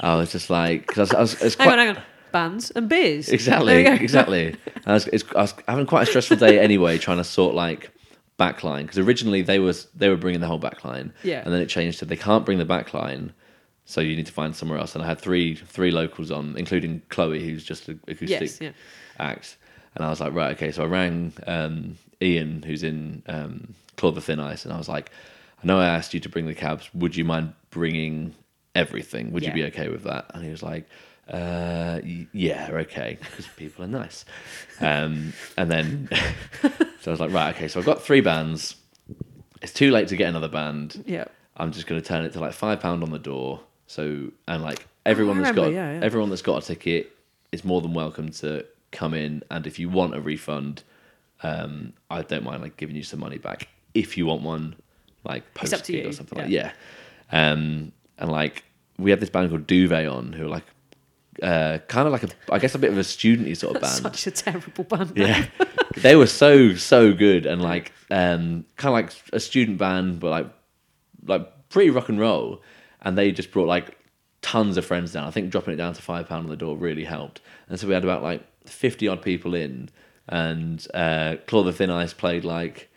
I 0.00 0.14
was 0.16 0.32
just 0.32 0.50
like, 0.50 0.86
because 0.86 1.12
I 1.12 1.20
was, 1.20 1.34
I 1.34 1.34
was, 1.36 1.40
was 1.40 1.54
Hang 1.56 1.66
quite, 1.66 1.78
on, 1.78 1.86
hang 1.86 1.96
on. 1.96 2.02
Bands 2.30 2.70
and 2.72 2.88
beers. 2.88 3.28
Exactly, 3.30 3.86
exactly. 3.86 4.54
I 4.86 4.92
was, 4.94 5.06
it's, 5.08 5.24
I 5.34 5.40
was 5.42 5.54
having 5.66 5.86
quite 5.86 6.02
a 6.02 6.06
stressful 6.06 6.36
day 6.36 6.58
anyway, 6.58 6.98
trying 6.98 7.16
to 7.18 7.24
sort 7.24 7.54
like 7.54 7.90
backline 8.38 8.82
because 8.82 8.98
originally 8.98 9.42
they 9.42 9.58
was 9.58 9.86
they 9.96 10.08
were 10.08 10.16
bringing 10.16 10.40
the 10.40 10.46
whole 10.46 10.60
backline, 10.60 11.12
Yeah. 11.22 11.42
and 11.44 11.52
then 11.52 11.60
it 11.60 11.68
changed 11.68 11.98
to 12.00 12.04
they 12.04 12.16
can't 12.16 12.44
bring 12.44 12.58
the 12.58 12.66
backline, 12.66 13.30
so 13.86 14.00
you 14.00 14.14
need 14.14 14.26
to 14.26 14.32
find 14.32 14.54
somewhere 14.54 14.78
else. 14.78 14.94
And 14.94 15.02
I 15.02 15.06
had 15.06 15.18
three 15.20 15.54
three 15.54 15.90
locals 15.90 16.30
on, 16.30 16.54
including 16.56 17.02
Chloe, 17.08 17.42
who's 17.42 17.64
just 17.64 17.88
an 17.88 17.98
acoustic 18.06 18.40
Yes, 18.42 18.60
yeah. 18.60 18.70
act. 19.18 19.56
And 19.94 20.04
I 20.04 20.10
was 20.10 20.20
like, 20.20 20.34
right, 20.34 20.54
okay. 20.56 20.70
So 20.70 20.82
I 20.84 20.86
rang 20.86 21.32
um, 21.46 21.96
Ian, 22.22 22.62
who's 22.62 22.82
in 22.82 23.22
um, 23.26 23.74
Claw 23.96 24.12
the 24.12 24.20
Thin 24.20 24.38
Ice, 24.38 24.64
and 24.64 24.72
I 24.72 24.76
was 24.78 24.88
like, 24.88 25.10
I 25.62 25.66
know 25.66 25.80
I 25.80 25.86
asked 25.86 26.12
you 26.14 26.20
to 26.20 26.28
bring 26.28 26.46
the 26.46 26.54
cabs. 26.54 26.88
Would 26.94 27.16
you 27.16 27.24
mind 27.24 27.54
bringing 27.70 28.34
everything? 28.78 29.32
Would 29.32 29.42
Yeah. 29.42 29.50
you 29.50 29.54
be 29.54 29.64
okay 29.64 29.88
with 29.88 30.04
that? 30.04 30.30
And 30.34 30.44
he 30.44 30.50
was 30.50 30.62
like, 30.62 30.88
uh, 31.32 32.00
yeah, 32.32 32.70
okay, 32.72 33.18
because 33.20 33.46
people 33.56 33.84
are 33.84 33.88
nice. 33.88 34.24
Um, 34.80 35.32
and 35.56 35.70
then, 35.70 36.08
so 37.00 37.10
I 37.10 37.10
was 37.10 37.20
like, 37.20 37.32
right, 37.32 37.54
okay. 37.54 37.68
So 37.68 37.78
I've 37.78 37.86
got 37.86 38.02
three 38.02 38.22
bands. 38.22 38.76
It's 39.60 39.72
too 39.72 39.90
late 39.90 40.08
to 40.08 40.16
get 40.16 40.28
another 40.28 40.48
band. 40.48 41.04
Yeah. 41.06 41.24
I'm 41.56 41.72
just 41.72 41.86
going 41.86 42.00
to 42.00 42.06
turn 42.06 42.24
it 42.24 42.32
to 42.34 42.40
like 42.40 42.52
five 42.52 42.80
pound 42.80 43.02
on 43.02 43.10
the 43.10 43.18
door. 43.18 43.60
So 43.86 44.30
and 44.46 44.62
like 44.62 44.86
everyone 45.04 45.38
I 45.38 45.42
that's 45.42 45.56
got 45.56 45.72
yeah, 45.72 45.98
yeah. 45.98 46.04
everyone 46.04 46.30
that's 46.30 46.42
got 46.42 46.62
a 46.62 46.66
ticket 46.66 47.12
is 47.52 47.64
more 47.64 47.80
than 47.80 47.94
welcome 47.94 48.30
to 48.30 48.64
come 48.92 49.14
in. 49.14 49.42
And 49.50 49.66
if 49.66 49.78
you 49.78 49.88
want 49.88 50.14
a 50.14 50.20
refund, 50.20 50.82
um, 51.42 51.92
I 52.10 52.22
don't 52.22 52.44
mind 52.44 52.62
like 52.62 52.76
giving 52.76 52.94
you 52.94 53.02
some 53.02 53.20
money 53.20 53.38
back 53.38 53.68
if 53.94 54.16
you 54.16 54.26
want 54.26 54.42
one, 54.42 54.76
like 55.24 55.52
post 55.54 55.86
gig 55.86 56.04
you, 56.04 56.08
or 56.10 56.12
something 56.12 56.38
yeah. 56.38 56.44
like 56.44 56.52
yeah. 56.52 56.72
Um, 57.50 57.92
and 58.18 58.30
like 58.30 58.62
we 58.98 59.10
had 59.10 59.20
this 59.20 59.30
band 59.30 59.50
called 59.50 59.66
Duvet 59.66 60.08
on 60.08 60.32
who 60.32 60.46
are 60.46 60.48
like 60.48 60.64
uh, 61.42 61.78
kind 61.86 62.06
of 62.06 62.12
like 62.12 62.24
a 62.24 62.28
I 62.50 62.58
guess 62.58 62.74
a 62.74 62.78
bit 62.78 62.90
of 62.90 62.98
a 62.98 63.02
studenty 63.02 63.56
sort 63.56 63.76
of 63.76 63.82
band. 63.82 63.94
Such 63.94 64.26
a 64.26 64.30
terrible 64.30 64.84
band. 64.84 65.12
Yeah, 65.16 65.46
they 65.96 66.16
were 66.16 66.26
so 66.26 66.74
so 66.74 67.12
good 67.12 67.46
and 67.46 67.62
like 67.62 67.92
um, 68.10 68.64
kind 68.76 68.88
of 68.88 68.92
like 68.92 69.12
a 69.32 69.40
student 69.40 69.78
band, 69.78 70.20
but 70.20 70.30
like 70.30 70.46
like 71.26 71.68
pretty 71.68 71.90
rock 71.90 72.08
and 72.08 72.18
roll. 72.18 72.62
And 73.02 73.16
they 73.16 73.30
just 73.30 73.52
brought 73.52 73.68
like 73.68 73.96
tons 74.42 74.76
of 74.76 74.84
friends 74.84 75.12
down. 75.12 75.26
I 75.26 75.30
think 75.30 75.50
dropping 75.50 75.74
it 75.74 75.76
down 75.76 75.94
to 75.94 76.02
five 76.02 76.28
pound 76.28 76.44
on 76.44 76.50
the 76.50 76.56
door 76.56 76.76
really 76.76 77.04
helped. 77.04 77.40
And 77.68 77.78
so 77.78 77.86
we 77.86 77.94
had 77.94 78.02
about 78.02 78.22
like 78.22 78.44
fifty 78.66 79.06
odd 79.06 79.22
people 79.22 79.54
in, 79.54 79.90
and 80.28 80.84
uh, 80.92 81.36
Claw 81.46 81.62
the 81.62 81.72
Thin 81.72 81.90
Ice 81.90 82.12
played 82.12 82.44
like 82.44 82.87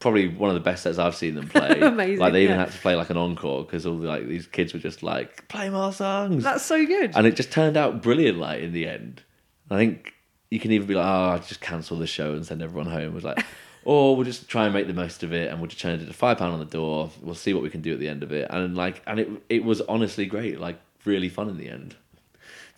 probably 0.00 0.28
one 0.28 0.50
of 0.50 0.54
the 0.54 0.60
best 0.60 0.82
sets 0.82 0.98
I've 0.98 1.14
seen 1.14 1.34
them 1.34 1.48
play. 1.48 1.68
Amazing, 1.80 2.18
Like 2.18 2.32
they 2.32 2.42
even 2.42 2.56
yeah. 2.56 2.64
had 2.64 2.72
to 2.72 2.78
play 2.78 2.96
like 2.96 3.10
an 3.10 3.16
encore 3.16 3.64
because 3.64 3.86
all 3.86 3.98
the, 3.98 4.08
like 4.08 4.26
these 4.26 4.46
kids 4.46 4.72
were 4.72 4.80
just 4.80 5.02
like 5.02 5.46
play 5.48 5.68
more 5.70 5.92
songs. 5.92 6.42
That's 6.42 6.64
so 6.64 6.84
good. 6.84 7.12
and 7.14 7.26
it 7.26 7.36
just 7.36 7.52
turned 7.52 7.76
out 7.76 8.02
brilliant. 8.02 8.38
Like 8.38 8.62
in 8.62 8.72
the 8.72 8.86
end, 8.88 9.22
I 9.70 9.76
think 9.76 10.14
you 10.50 10.58
can 10.58 10.72
even 10.72 10.88
be 10.88 10.94
like, 10.94 11.06
oh, 11.06 11.30
I'll 11.32 11.38
just 11.38 11.60
cancel 11.60 11.96
the 11.98 12.06
show 12.06 12.32
and 12.32 12.44
send 12.44 12.60
everyone 12.62 12.90
home. 12.90 13.02
It 13.04 13.12
was 13.12 13.24
like, 13.24 13.44
or 13.84 14.16
we'll 14.16 14.24
just 14.24 14.48
try 14.48 14.64
and 14.64 14.74
make 14.74 14.86
the 14.86 14.94
most 14.94 15.22
of 15.22 15.32
it, 15.32 15.50
and 15.50 15.60
we'll 15.60 15.68
just 15.68 15.80
turn 15.80 16.00
it 16.00 16.06
to 16.06 16.12
five 16.12 16.38
pound 16.38 16.52
on 16.54 16.58
the 16.58 16.64
door. 16.64 17.10
We'll 17.22 17.34
see 17.34 17.54
what 17.54 17.62
we 17.62 17.70
can 17.70 17.82
do 17.82 17.92
at 17.92 18.00
the 18.00 18.08
end 18.08 18.22
of 18.22 18.32
it, 18.32 18.48
and 18.50 18.76
like, 18.76 19.02
and 19.06 19.20
it 19.20 19.28
it 19.48 19.64
was 19.64 19.80
honestly 19.82 20.26
great, 20.26 20.58
like 20.58 20.80
really 21.04 21.28
fun 21.28 21.48
in 21.48 21.56
the 21.58 21.68
end. 21.68 21.94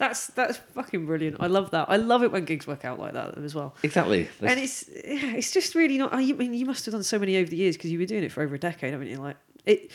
That's 0.03 0.26
that's 0.28 0.57
fucking 0.74 1.07
brilliant. 1.07 1.36
I 1.38 1.46
love 1.46 1.70
that. 1.70 1.88
I 1.88 1.94
love 1.96 2.24
it 2.24 2.32
when 2.32 2.44
gigs 2.44 2.66
work 2.66 2.84
out 2.84 2.98
like 2.98 3.12
that 3.12 3.38
as 3.38 3.55
well. 3.55 3.76
Exactly. 3.84 4.28
and 4.40 4.59
it's 4.59 4.88
yeah, 4.88 5.34
it's 5.36 5.53
just 5.53 5.76
really 5.76 5.96
not. 5.96 6.12
I 6.12 6.24
mean, 6.32 6.55
you 6.55 6.66
must 6.66 6.84
have 6.86 6.92
done 6.92 7.05
so 7.05 7.20
many 7.20 7.36
over 7.36 7.48
the 7.48 7.57
years 7.57 7.76
because 7.76 7.92
you 7.92 8.00
were 8.00 8.05
doing 8.07 8.24
it 8.24 8.32
for 8.32 8.42
over 8.42 8.57
a 8.57 8.59
decade, 8.59 8.90
haven't 8.92 9.07
you? 9.07 9.18
Like 9.18 9.36
it. 9.64 9.92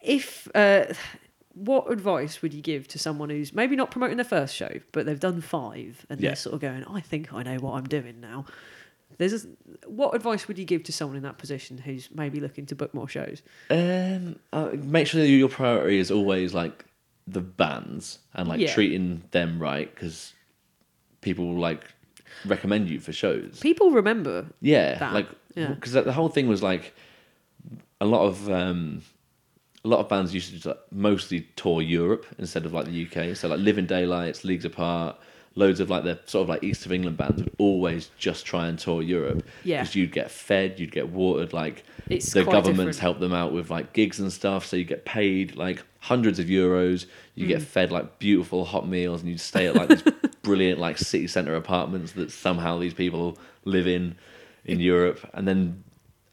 If 0.00 0.48
uh, 0.54 0.86
what 1.52 1.92
advice 1.92 2.40
would 2.40 2.54
you 2.54 2.62
give 2.62 2.88
to 2.88 2.98
someone 2.98 3.28
who's 3.28 3.52
maybe 3.52 3.76
not 3.76 3.90
promoting 3.90 4.16
their 4.16 4.24
first 4.24 4.54
show, 4.54 4.70
but 4.92 5.04
they've 5.04 5.20
done 5.20 5.42
five 5.42 6.06
and 6.08 6.18
Yeah. 6.18 6.30
they're 6.30 6.36
sort 6.36 6.54
of 6.54 6.60
going, 6.60 6.82
I 6.84 7.00
think 7.00 7.34
I 7.34 7.42
know 7.42 7.56
what 7.56 7.72
I'm 7.74 7.84
doing 7.86 8.18
now. 8.20 8.46
There's 9.18 9.44
a, 9.44 9.48
what 9.86 10.14
advice 10.14 10.48
would 10.48 10.58
you 10.58 10.64
give 10.64 10.84
to 10.84 10.92
someone 10.92 11.16
in 11.18 11.22
that 11.24 11.36
position 11.38 11.76
who's 11.78 12.08
maybe 12.14 12.40
looking 12.40 12.64
to 12.66 12.74
book 12.74 12.94
more 12.94 13.08
shows? 13.08 13.42
Um, 13.70 14.36
uh, 14.54 14.70
make 14.74 15.06
sure 15.06 15.20
that 15.20 15.28
your 15.28 15.48
priority 15.50 15.98
is 15.98 16.10
always 16.10 16.54
like 16.54 16.84
the 17.26 17.40
bands 17.40 18.18
and 18.34 18.48
like 18.48 18.60
Yeah. 18.60 18.72
treating 18.72 19.22
them 19.32 19.58
right 19.60 19.92
because 19.92 20.32
people 21.20 21.54
like 21.54 21.82
recommend 22.44 22.88
you 22.88 23.00
for 23.00 23.12
shows. 23.12 23.58
People 23.60 23.90
remember. 23.90 24.46
Yeah, 24.60 24.98
that, 24.98 25.12
like 25.12 25.28
yeah. 25.54 25.68
because 25.68 25.92
the 25.92 26.12
whole 26.12 26.28
thing 26.28 26.48
was 26.48 26.62
like 26.62 26.94
a 28.00 28.06
lot 28.06 28.26
of 28.26 28.48
um, 28.50 29.02
a 29.84 29.88
lot 29.88 30.00
of 30.00 30.08
bands 30.08 30.34
used 30.34 30.48
to 30.48 30.54
just, 30.54 30.66
like, 30.66 30.78
mostly 30.90 31.42
tour 31.56 31.80
Europe 31.80 32.26
instead 32.38 32.66
of 32.66 32.72
like 32.72 32.86
the 32.86 33.06
UK. 33.06 33.36
So 33.36 33.48
like 33.48 33.60
Living 33.60 33.86
Daylights, 33.86 34.44
Leagues 34.44 34.64
Apart, 34.64 35.16
loads 35.56 35.80
of 35.80 35.90
like 35.90 36.04
the 36.04 36.18
sort 36.26 36.42
of 36.44 36.48
like 36.50 36.62
East 36.62 36.86
of 36.86 36.92
England 36.92 37.16
bands 37.16 37.42
would 37.42 37.52
always 37.58 38.10
just 38.18 38.46
try 38.46 38.66
and 38.68 38.78
tour 38.78 39.02
Europe. 39.02 39.44
Yeah. 39.64 39.80
because 39.82 39.96
you'd 39.96 40.12
get 40.12 40.30
fed, 40.30 40.78
you'd 40.78 40.92
get 40.92 41.08
watered. 41.10 41.52
Like 41.52 41.82
It's 42.08 42.32
the 42.32 42.44
governments 42.44 42.68
different. 42.78 42.98
help 42.98 43.18
them 43.20 43.32
out 43.32 43.52
with 43.52 43.70
like 43.70 43.92
gigs 43.92 44.20
and 44.20 44.32
stuff, 44.32 44.64
so 44.66 44.76
you 44.76 44.84
get 44.84 45.04
paid 45.04 45.56
like 45.56 45.82
hundreds 46.00 46.38
of 46.38 46.46
euros. 46.46 47.06
You 47.34 47.46
Mm. 47.46 47.48
get 47.48 47.62
fed 47.62 47.90
like 47.90 48.18
beautiful 48.18 48.64
hot 48.64 48.86
meals, 48.88 49.22
and 49.22 49.30
you 49.30 49.38
stay 49.38 49.66
at 49.66 49.74
like 49.74 49.88
these 49.88 50.02
brilliant 50.42 50.78
like 50.78 50.98
city 50.98 51.26
center 51.26 51.54
apartments 51.56 52.12
that 52.12 52.30
somehow 52.30 52.78
these 52.78 52.94
people 52.94 53.36
live 53.64 53.86
in 53.86 54.14
in 54.64 54.78
Europe. 54.80 55.20
And 55.32 55.46
then 55.48 55.84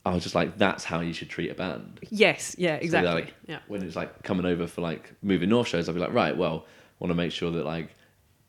I 0.05 0.13
was 0.13 0.23
just 0.23 0.35
like, 0.35 0.57
that's 0.57 0.83
how 0.83 0.99
you 0.99 1.13
should 1.13 1.29
treat 1.29 1.49
a 1.49 1.53
band. 1.53 1.99
Yes, 2.09 2.55
yeah, 2.57 2.77
So 2.79 2.83
exactly. 2.83 3.11
like, 3.13 3.33
yeah. 3.47 3.59
When 3.67 3.81
it's 3.83 3.95
like 3.95 4.21
coming 4.23 4.45
over 4.45 4.67
for 4.67 4.81
like 4.81 5.13
moving 5.21 5.47
north 5.49 5.67
shows, 5.69 5.87
I'd 5.87 5.95
be 5.95 6.01
like, 6.01 6.11
right, 6.13 6.35
well, 6.35 6.65
want 6.99 7.09
to 7.11 7.15
make 7.15 7.31
sure 7.31 7.51
that 7.51 7.65
like 7.65 7.89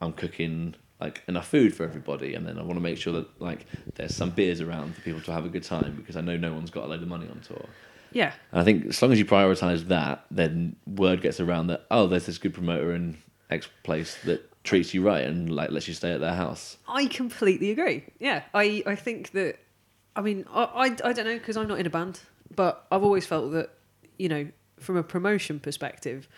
I'm 0.05 0.12
cooking 0.12 0.74
like 1.00 1.22
enough 1.28 1.48
food 1.48 1.74
for 1.74 1.84
everybody, 1.84 2.34
and 2.34 2.46
then 2.46 2.59
I 2.59 2.62
want 2.62 2.76
to 2.76 2.82
make 2.82 2.98
sure 2.98 3.12
that 3.14 3.40
like 3.40 3.66
there's 3.94 4.14
some 4.14 4.30
beers 4.30 4.61
around 4.61 4.94
for 4.94 5.00
people 5.02 5.20
to 5.22 5.32
have 5.32 5.44
a 5.44 5.48
good 5.48 5.64
time 5.64 5.96
because 5.96 6.16
I 6.16 6.20
know 6.20 6.36
no 6.36 6.52
one's 6.52 6.70
got 6.70 6.84
a 6.84 6.86
load 6.86 7.02
of 7.02 7.09
money 7.09 7.28
on 7.28 7.40
tour. 7.40 7.66
Yeah. 8.12 8.32
And 8.52 8.61
I 8.61 8.64
think 8.64 8.86
as 8.86 9.02
long 9.02 9.12
as 9.12 9.18
you 9.18 9.24
prioritize 9.24 9.88
that, 9.88 10.24
then 10.30 10.76
word 10.86 11.20
gets 11.20 11.40
around 11.40 11.66
that 11.66 11.84
oh, 11.90 12.07
there's 12.07 12.26
this 12.26 12.38
good 12.38 12.55
promoter 12.55 12.94
in 12.94 13.18
X 13.50 13.68
place 13.82 14.16
that 14.24 14.50
treats 14.64 14.94
you 14.94 15.02
right 15.02 15.24
and 15.24 15.55
like 15.55 15.70
lets 15.70 15.86
you 15.86 15.94
stay 15.94 16.12
at 16.12 16.20
their 16.20 16.34
house. 16.34 16.78
I 16.88 17.07
completely 17.07 17.70
agree. 17.70 18.05
Yeah, 18.18 18.42
I, 18.55 18.82
I 18.86 18.94
think 18.94 19.32
that, 19.32 19.59
I 20.16 20.22
mean, 20.22 20.46
I, 20.50 20.62
I, 20.62 20.84
I 20.84 21.12
don't 21.12 21.26
know 21.26 21.38
because 21.38 21.57
I'm 21.57 21.68
not 21.68 21.78
in 21.78 21.86
a 21.86 21.90
band, 21.90 22.20
but 22.55 22.86
I've 22.90 23.02
always 23.02 23.26
felt 23.26 23.52
that, 23.52 23.70
you 24.18 24.28
know, 24.28 24.48
from 24.78 24.96
a 24.96 25.02
promotion 25.02 25.61
perspective, 25.61 26.28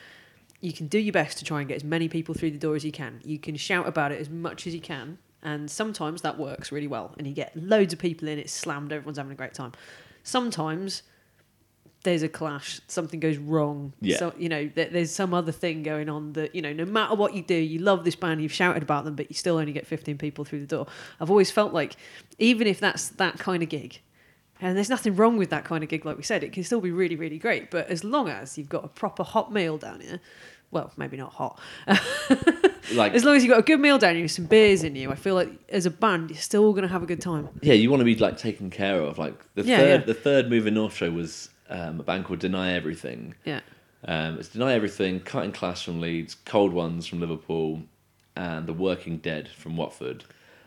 you 0.61 0.73
can 0.73 0.87
do 0.87 0.99
your 0.99 1.13
best 1.13 1.39
to 1.39 1.45
try 1.45 1.61
and 1.61 1.69
get 1.69 1.77
as 1.77 1.85
many 1.85 2.09
people 2.09 2.35
through 2.35 2.51
the 2.51 2.59
door 2.59 2.75
as 2.75 2.85
you 2.85 2.93
can. 2.93 3.21
You 3.25 3.39
can 3.39 3.57
shout 3.57 3.87
about 3.87 4.13
it 4.13 4.21
as 4.21 4.31
much 4.31 4.67
as 4.67 4.75
you 4.75 4.81
can, 4.81 5.19
and 5.43 5.71
sometimes 5.71 6.23
that 6.23 6.39
works 6.39 6.73
really 6.73 6.87
well, 6.87 7.15
and 7.19 7.27
you 7.27 7.35
get 7.35 7.57
loads 7.57 7.93
of 7.93 7.99
people 7.99 8.29
in. 8.29 8.39
It's 8.39 8.53
slammed. 8.53 8.93
Everyone's 8.93 9.19
having 9.19 9.33
a 9.33 9.37
great 9.37 9.55
time. 9.55 9.73
Sometimes 10.23 11.03
there's 12.07 12.23
a 12.23 12.29
clash, 12.29 12.81
something 12.87 13.19
goes 13.19 13.37
wrong. 13.37 13.93
Yeah. 14.01 14.19
So, 14.19 14.33
you 14.39 14.49
know, 14.49 14.71
there, 14.73 14.89
there's 14.89 15.11
some 15.11 15.35
other 15.35 15.51
thing 15.51 15.83
going 15.83 16.09
on 16.09 16.35
that, 16.35 16.55
you 16.55 16.63
know, 16.63 16.73
no 16.73 16.85
matter 16.85 17.17
what 17.17 17.35
you 17.35 17.43
do, 17.43 17.57
you 17.57 17.81
love 17.81 18.05
this 18.05 18.15
band, 18.15 18.41
you've 18.41 18.53
shouted 18.53 18.85
about 18.85 19.05
them, 19.05 19.17
but 19.17 19.29
you 19.29 19.35
still 19.35 19.59
only 19.59 19.73
get 19.73 19.89
15 19.89 20.17
people 20.17 20.45
through 20.45 20.61
the 20.61 20.67
door. 20.67 20.87
I've 21.21 21.31
always 21.31 21.51
felt 21.51 21.73
like, 21.73 21.97
even 22.39 22.69
if 22.69 22.79
that's 22.79 23.09
that 23.09 23.41
kind 23.41 23.61
of 23.61 23.69
gig, 23.69 24.01
and 24.61 24.77
there's 24.77 24.91
nothing 24.91 25.17
wrong 25.17 25.37
with 25.37 25.51
that 25.51 25.65
kind 25.65 25.83
of 25.85 25.91
gig, 25.91 26.05
like 26.05 26.17
we 26.17 26.23
said, 26.23 26.43
it 26.45 26.53
can 26.53 26.65
still 26.65 26.81
be 26.81 26.91
really, 26.91 27.17
really 27.17 27.39
great. 27.39 27.71
But 27.71 27.89
as 27.89 28.05
long 28.05 28.29
as 28.29 28.57
you've 28.57 28.69
got 28.69 28.85
a 28.85 28.89
proper 28.89 29.23
hot 29.23 29.53
meal 29.53 29.79
down 29.79 30.01
here, 30.01 30.21
well, 30.71 30.91
maybe 30.97 31.17
not 31.17 31.33
hot, 31.33 31.59
Like 32.95 33.15
as 33.15 33.25
long 33.25 33.35
as 33.35 33.43
you've 33.43 33.51
got 33.51 33.59
a 33.59 33.63
good 33.65 33.81
meal 33.81 33.99
down 33.99 34.15
here 34.15 34.23
with 34.25 34.31
some 34.31 34.45
beers 34.47 34.85
in 34.85 34.95
you, 34.95 35.11
I 35.11 35.17
feel 35.17 35.35
like 35.35 35.51
as 35.69 35.87
a 35.87 35.91
band, 35.91 36.31
you're 36.31 36.39
still 36.39 36.73
going 36.73 36.83
to 36.83 36.89
have 36.89 37.03
a 37.03 37.07
good 37.07 37.21
time. 37.21 37.49
yeah, 37.61 37.75
you 37.75 37.91
want 37.91 38.01
to 38.01 38.05
be 38.05 38.15
like 38.15 38.37
taken 38.39 38.71
care 38.71 39.01
of. 39.01 39.19
Like 39.19 39.35
the 39.55 39.65
Yeah, 39.65 39.79
third, 39.79 40.01
yeah. 40.01 40.07
the 40.07 40.15
third 40.15 40.49
moving 40.51 40.75
north 40.75 40.95
show 40.95 41.11
was 41.11 41.51
um, 41.69 41.99
a 41.99 42.05
band 42.05 42.25
called 42.27 42.39
Deny 42.39 42.73
Everything. 42.75 43.35
Yeah. 43.45 43.61
Um, 44.05 44.39
it's 44.39 44.51
Deny 44.51 44.73
Everything, 44.75 45.19
Cutting 45.19 45.51
Class 45.51 45.83
from 45.83 46.01
Leeds, 46.01 46.37
Cold 46.45 46.73
Ones 46.73 47.07
from 47.09 47.19
Liverpool, 47.21 47.83
and 48.37 48.67
The 48.69 48.73
Working 48.73 49.19
Dead 49.19 49.49
from 49.49 49.77
Watford. 49.77 50.25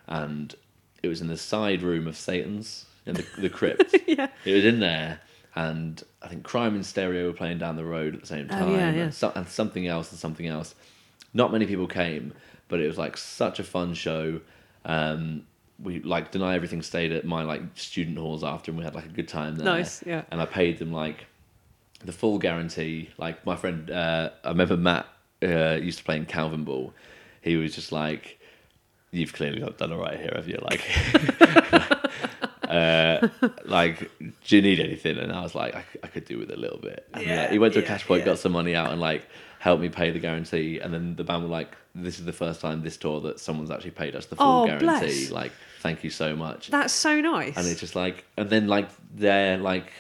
And 0.08 0.54
it 1.02 1.08
was 1.08 1.22
in 1.22 1.28
the 1.28 1.38
side 1.38 1.82
room 1.84 2.06
of 2.06 2.18
Satan's 2.18 2.86
in 3.10 3.16
the, 3.16 3.26
the 3.38 3.50
crypt. 3.50 3.96
yeah. 4.08 4.28
It 4.46 4.54
was 4.54 4.66
in 4.66 4.80
there, 4.80 5.20
and 5.56 6.02
I 6.22 6.28
think 6.28 6.44
Crime 6.44 6.76
and 6.76 6.86
Stereo 6.86 7.28
were 7.28 7.34
playing 7.34 7.58
down 7.58 7.76
the 7.76 7.86
road 7.86 8.16
at 8.16 8.22
the 8.22 8.28
same 8.28 8.48
Oh, 8.50 8.54
time, 8.60 8.72
yeah, 8.72 8.92
yeah. 8.92 9.04
And, 9.06 9.14
so, 9.14 9.32
and 9.36 9.48
something 9.48 9.88
else 9.88 10.12
and 10.12 10.20
something 10.20 10.48
else. 10.48 10.76
Not 11.34 11.52
many 11.52 11.66
people 11.66 11.88
came, 11.88 12.34
but 12.70 12.80
it 12.80 12.88
was 12.88 12.98
like 12.98 13.18
such 13.18 13.60
a 13.60 13.64
fun 13.64 13.94
show. 13.94 14.42
Um, 14.86 15.44
we 15.82 16.00
like 16.02 16.32
deny 16.32 16.56
everything 16.56 16.82
stayed 16.82 17.12
at 17.12 17.26
my 17.26 17.44
like 17.44 17.62
student 17.76 18.18
halls 18.18 18.44
after, 18.44 18.72
and 18.72 18.78
we 18.78 18.84
had 18.84 18.96
like 18.96 19.06
a 19.06 19.10
good 19.10 19.28
time 19.28 19.56
there. 19.56 19.66
Nice, 19.66 20.04
yeah. 20.06 20.24
And 20.32 20.42
I 20.42 20.46
paid 20.46 20.78
them 20.80 20.92
like 20.92 21.26
the 22.04 22.12
full 22.12 22.38
guarantee. 22.40 23.10
Like 23.18 23.46
my 23.46 23.56
friend, 23.56 23.90
uh, 23.90 24.32
I 24.44 24.50
remember 24.50 24.78
Matt 24.78 25.08
uh, 25.44 25.78
used 25.82 26.00
to 26.00 26.04
play 26.04 26.18
in 26.18 26.26
Calvin 26.26 26.64
Ball. 26.64 26.94
He 27.42 27.56
was 27.56 27.76
just 27.76 27.92
like, 27.92 28.40
"You've 29.12 29.34
clearly 29.34 29.60
not 29.60 29.78
done 29.78 29.94
all 29.94 30.00
right 30.00 30.20
here, 30.20 30.34
have 30.36 30.48
you?" 30.48 30.60
Like, 30.62 30.82
uh, 33.24 33.50
like, 33.66 34.10
do 34.46 34.56
you 34.56 34.62
need 34.62 34.80
anything? 34.80 35.18
And 35.18 35.32
I 35.32 35.42
was 35.42 35.56
like, 35.56 35.76
I 36.04 36.08
could 36.08 36.26
do 36.26 36.38
with 36.40 36.52
a 36.52 36.58
little 36.58 36.80
bit. 36.80 37.08
And 37.14 37.26
Yeah, 37.26 37.42
like, 37.44 37.52
he 37.52 37.60
went 37.60 37.74
to 37.76 37.80
a 37.80 37.84
cash 37.84 38.06
point, 38.06 38.20
yeah. 38.22 38.26
got 38.28 38.40
some 38.40 38.52
money 38.52 38.76
out, 38.76 38.92
and 38.92 39.00
like 39.02 39.28
helped 39.60 39.82
me 39.82 39.90
pay 39.90 40.12
the 40.12 40.20
guarantee. 40.20 40.80
And 40.80 40.94
then 40.94 41.16
the 41.16 41.24
band 41.24 41.44
were 41.44 41.50
like, 41.50 41.76
"This 41.96 42.20
is 42.20 42.26
the 42.26 42.34
first 42.34 42.62
time 42.62 42.82
this 42.82 42.98
tour 42.98 43.20
that 43.22 43.40
someone's 43.40 43.72
actually 43.72 43.92
paid 43.92 44.16
us 44.16 44.26
the 44.28 44.36
full 44.36 44.64
Oh, 44.64 44.66
guarantee. 44.66 44.86
bless. 44.86 45.32
Like, 45.32 45.52
thank 45.82 46.04
you 46.04 46.10
so 46.10 46.36
much." 46.36 46.70
That's 46.70 46.94
so 46.94 47.20
nice. 47.22 47.58
and 47.58 47.68
it's 47.68 47.80
just 47.80 47.96
like 47.96 48.26
and 48.38 48.50
then 48.50 48.68
like 48.68 48.90
they're 49.16 49.58
like 49.58 49.92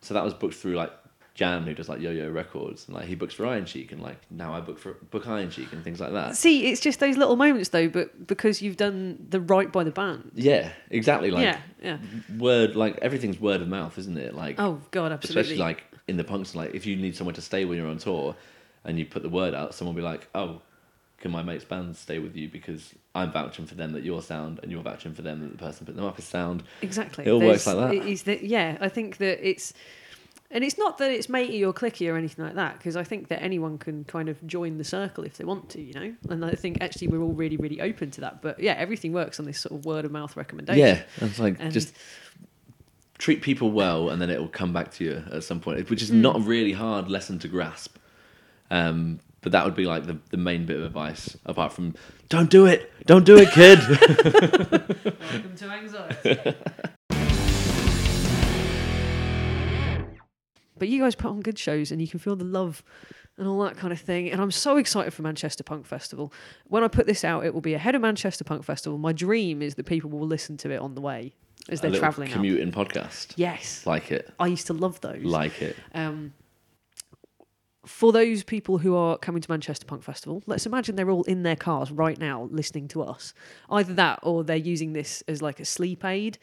so 0.00 0.14
that 0.14 0.24
was 0.24 0.34
booked 0.34 0.54
through 0.54 0.74
like 0.74 0.92
Jan 1.38 1.62
who 1.62 1.72
does 1.72 1.88
like 1.88 2.00
Yo 2.00 2.10
Yo 2.10 2.28
Records 2.28 2.86
and 2.88 2.96
like 2.96 3.06
he 3.06 3.14
books 3.14 3.32
for 3.32 3.46
Iron 3.46 3.64
Chic 3.64 3.92
and 3.92 4.02
like 4.02 4.16
now 4.28 4.52
I 4.52 4.60
book 4.60 4.76
for 4.76 4.94
book 4.94 5.28
Iron 5.28 5.50
Chic 5.50 5.72
and 5.72 5.84
things 5.84 6.00
like 6.00 6.10
that. 6.10 6.36
See, 6.36 6.66
it's 6.66 6.80
just 6.80 6.98
those 6.98 7.16
little 7.16 7.36
moments 7.36 7.68
though, 7.68 7.88
but 7.88 8.26
because 8.26 8.60
you've 8.60 8.76
done 8.76 9.24
the 9.30 9.40
right 9.40 9.70
by 9.70 9.84
the 9.84 9.92
band. 9.92 10.32
Yeah, 10.34 10.72
exactly. 10.90 11.30
Like 11.30 11.44
yeah, 11.44 11.60
yeah. 11.80 11.98
word 12.38 12.74
like 12.74 12.98
everything's 13.02 13.38
word 13.38 13.62
of 13.62 13.68
mouth, 13.68 13.96
isn't 13.98 14.18
it? 14.18 14.34
Like 14.34 14.56
Oh 14.58 14.80
god, 14.90 15.12
absolutely. 15.12 15.40
especially 15.42 15.58
like 15.58 15.84
in 16.08 16.16
the 16.16 16.24
punks 16.24 16.56
like 16.56 16.74
if 16.74 16.86
you 16.86 16.96
need 16.96 17.14
somewhere 17.14 17.34
to 17.34 17.40
stay 17.40 17.64
when 17.64 17.78
you're 17.78 17.86
on 17.86 17.98
tour 17.98 18.34
and 18.84 18.98
you 18.98 19.06
put 19.06 19.22
the 19.22 19.28
word 19.28 19.54
out, 19.54 19.74
someone 19.74 19.94
will 19.94 20.02
be 20.02 20.04
like, 20.04 20.26
Oh, 20.34 20.60
can 21.20 21.30
my 21.30 21.42
mate's 21.44 21.64
band 21.64 21.96
stay 21.96 22.18
with 22.18 22.34
you 22.34 22.48
because 22.48 22.92
I'm 23.14 23.30
vouching 23.30 23.64
for 23.66 23.76
them 23.76 23.92
that 23.92 24.02
you're 24.02 24.22
sound 24.22 24.58
and 24.64 24.72
you're 24.72 24.82
vouching 24.82 25.14
for 25.14 25.22
them 25.22 25.40
that 25.42 25.52
the 25.52 25.58
person 25.58 25.86
put 25.86 25.94
them 25.94 26.04
up 26.04 26.18
is 26.18 26.24
sound. 26.24 26.64
exactly. 26.82 27.26
it 27.26 27.30
all 27.30 27.40
works 27.40 27.64
like 27.66 27.76
that. 27.76 28.08
is 28.08 28.24
that- 28.24 28.42
yeah, 28.42 28.76
I 28.80 28.88
think 28.88 29.18
that 29.18 29.38
it's, 29.48 29.72
and 30.50 30.64
it's 30.64 30.78
not 30.78 30.98
that 30.98 31.10
it's 31.10 31.28
matey 31.28 31.64
or 31.64 31.72
clicky 31.72 32.10
or 32.12 32.16
anything 32.16 32.44
like 32.44 32.54
that, 32.54 32.78
because 32.78 32.96
I 32.96 33.04
think 33.04 33.28
that 33.28 33.42
anyone 33.42 33.76
can 33.78 34.04
kind 34.04 34.28
of 34.28 34.44
join 34.46 34.78
the 34.78 34.84
circle 34.84 35.24
if 35.24 35.36
they 35.36 35.44
want 35.44 35.68
to, 35.70 35.80
you 35.80 35.92
know. 35.94 36.14
And 36.30 36.44
I 36.44 36.52
think 36.52 36.78
actually 36.80 37.08
we're 37.08 37.20
all 37.22 37.32
really, 37.32 37.56
really 37.56 37.80
open 37.80 38.10
to 38.12 38.20
that. 38.22 38.40
But 38.42 38.58
yeah, 38.60 38.72
everything 38.72 39.12
works 39.12 39.38
on 39.38 39.46
this 39.46 39.60
sort 39.60 39.78
of 39.78 39.84
word 39.84 40.04
of 40.04 40.10
mouth 40.12 40.36
recommendation. 40.36 40.78
Yeah. 40.80 41.02
It's 41.26 41.38
like 41.38 41.56
And- 41.60 41.72
just 41.72 41.94
treat 43.18 43.42
people 43.42 43.72
well 43.72 44.10
and 44.10 44.22
then 44.22 44.30
it 44.30 44.38
will 44.38 44.46
come 44.48 44.72
back 44.72 44.92
to 44.92 45.04
you 45.04 45.24
at 45.32 45.42
some 45.42 45.58
point, 45.60 45.90
which 45.90 46.02
is 46.02 46.10
Mm. 46.10 46.20
not 46.20 46.36
a 46.36 46.40
really 46.40 46.72
hard 46.72 47.08
lesson 47.10 47.38
to 47.40 47.48
grasp. 47.48 47.96
Um, 48.70 49.18
but 49.40 49.52
that 49.52 49.64
would 49.64 49.74
be 49.74 49.86
like 49.86 50.06
the, 50.06 50.18
the 50.30 50.36
main 50.36 50.66
bit 50.66 50.76
of 50.76 50.82
advice, 50.84 51.36
apart 51.46 51.72
from 51.72 51.94
don't 52.28 52.48
do 52.50 52.66
it, 52.66 52.92
don't 53.06 53.24
do 53.24 53.36
it, 53.38 53.50
kid. 53.50 53.78
Welcome 55.32 55.56
to 55.56 55.70
anxiety. 55.70 56.54
but 60.78 60.88
you 60.88 61.00
guys 61.02 61.14
put 61.14 61.30
on 61.30 61.40
good 61.40 61.58
shows, 61.58 61.90
and 61.90 62.00
you 62.00 62.08
can 62.08 62.18
feel 62.18 62.36
the 62.36 62.44
love 62.44 62.82
and 63.36 63.46
all 63.46 63.62
that 63.64 63.76
kind 63.76 63.92
of 63.92 64.00
thing. 64.00 64.30
And 64.30 64.40
I'm 64.40 64.50
so 64.50 64.76
excited 64.76 65.12
for 65.12 65.22
Manchester 65.22 65.62
Punk 65.62 65.86
Festival. 65.86 66.32
When 66.66 66.82
I 66.82 66.88
put 66.88 67.06
this 67.06 67.24
out, 67.24 67.44
it 67.46 67.54
will 67.54 67.60
be 67.60 67.74
ahead 67.74 67.94
of 67.94 68.02
Manchester 68.02 68.44
Punk 68.44 68.64
Festival. 68.64 68.98
My 68.98 69.12
dream 69.12 69.62
is 69.62 69.76
that 69.76 69.86
people 69.86 70.10
will 70.10 70.26
listen 70.26 70.56
to 70.58 70.70
it 70.70 70.78
on 70.78 70.94
the 70.94 71.00
way 71.00 71.34
as 71.68 71.80
they're 71.80 71.92
traveling. 71.92 72.30
commuting 72.30 72.72
podcast. 72.72 73.34
Yes, 73.36 73.86
Like 73.86 74.10
it. 74.10 74.32
I 74.38 74.48
used 74.48 74.66
to 74.68 74.72
love 74.72 75.00
those. 75.00 75.24
Like 75.24 75.62
it. 75.62 75.76
Um, 75.94 76.32
for 77.86 78.12
those 78.12 78.42
people 78.42 78.78
who 78.78 78.94
are 78.96 79.16
coming 79.16 79.40
to 79.40 79.50
Manchester 79.50 79.86
Punk 79.86 80.02
Festival, 80.02 80.42
let's 80.46 80.66
imagine 80.66 80.96
they're 80.96 81.10
all 81.10 81.22
in 81.24 81.42
their 81.42 81.56
cars 81.56 81.90
right 81.90 82.18
now 82.18 82.48
listening 82.50 82.86
to 82.88 83.02
us. 83.02 83.32
Either 83.70 83.94
that 83.94 84.18
or 84.22 84.44
they're 84.44 84.56
using 84.56 84.92
this 84.92 85.22
as 85.26 85.40
like 85.40 85.58
a 85.58 85.64
sleep 85.64 86.04
aid, 86.04 86.38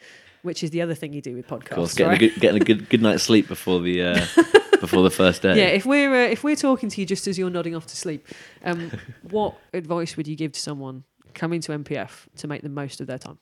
which 0.46 0.62
is 0.62 0.70
the 0.70 0.80
other 0.80 0.94
thing 0.94 1.12
you 1.12 1.20
do 1.20 1.34
with 1.34 1.46
podcasts. 1.46 1.70
Of 1.70 1.76
course, 1.76 1.94
getting 1.94 2.10
right? 2.12 2.22
a 2.22 2.28
good 2.28 2.40
getting 2.40 2.62
a 2.62 2.64
good 2.64 2.88
good 2.88 3.02
night's 3.02 3.24
sleep 3.24 3.48
before 3.48 3.80
the 3.80 4.02
uh, 4.02 4.26
before 4.80 5.02
the 5.02 5.10
first 5.10 5.42
day. 5.42 5.58
Yeah, 5.58 5.68
if 5.68 5.84
we're 5.84 6.14
uh, 6.14 6.28
if 6.28 6.42
we're 6.44 6.56
talking 6.56 6.88
to 6.88 7.00
you 7.00 7.06
just 7.06 7.26
as 7.26 7.38
you're 7.38 7.50
nodding 7.50 7.74
off 7.74 7.86
to 7.88 7.96
sleep, 7.96 8.26
um, 8.64 8.90
what 9.30 9.56
advice 9.74 10.16
would 10.16 10.26
you 10.26 10.36
give 10.36 10.52
to 10.52 10.60
someone 10.60 11.04
coming 11.34 11.60
to 11.62 11.72
MPF 11.72 12.10
to 12.36 12.48
make 12.48 12.62
the 12.62 12.68
most 12.68 13.00
of 13.00 13.06
their 13.06 13.18
time? 13.18 13.38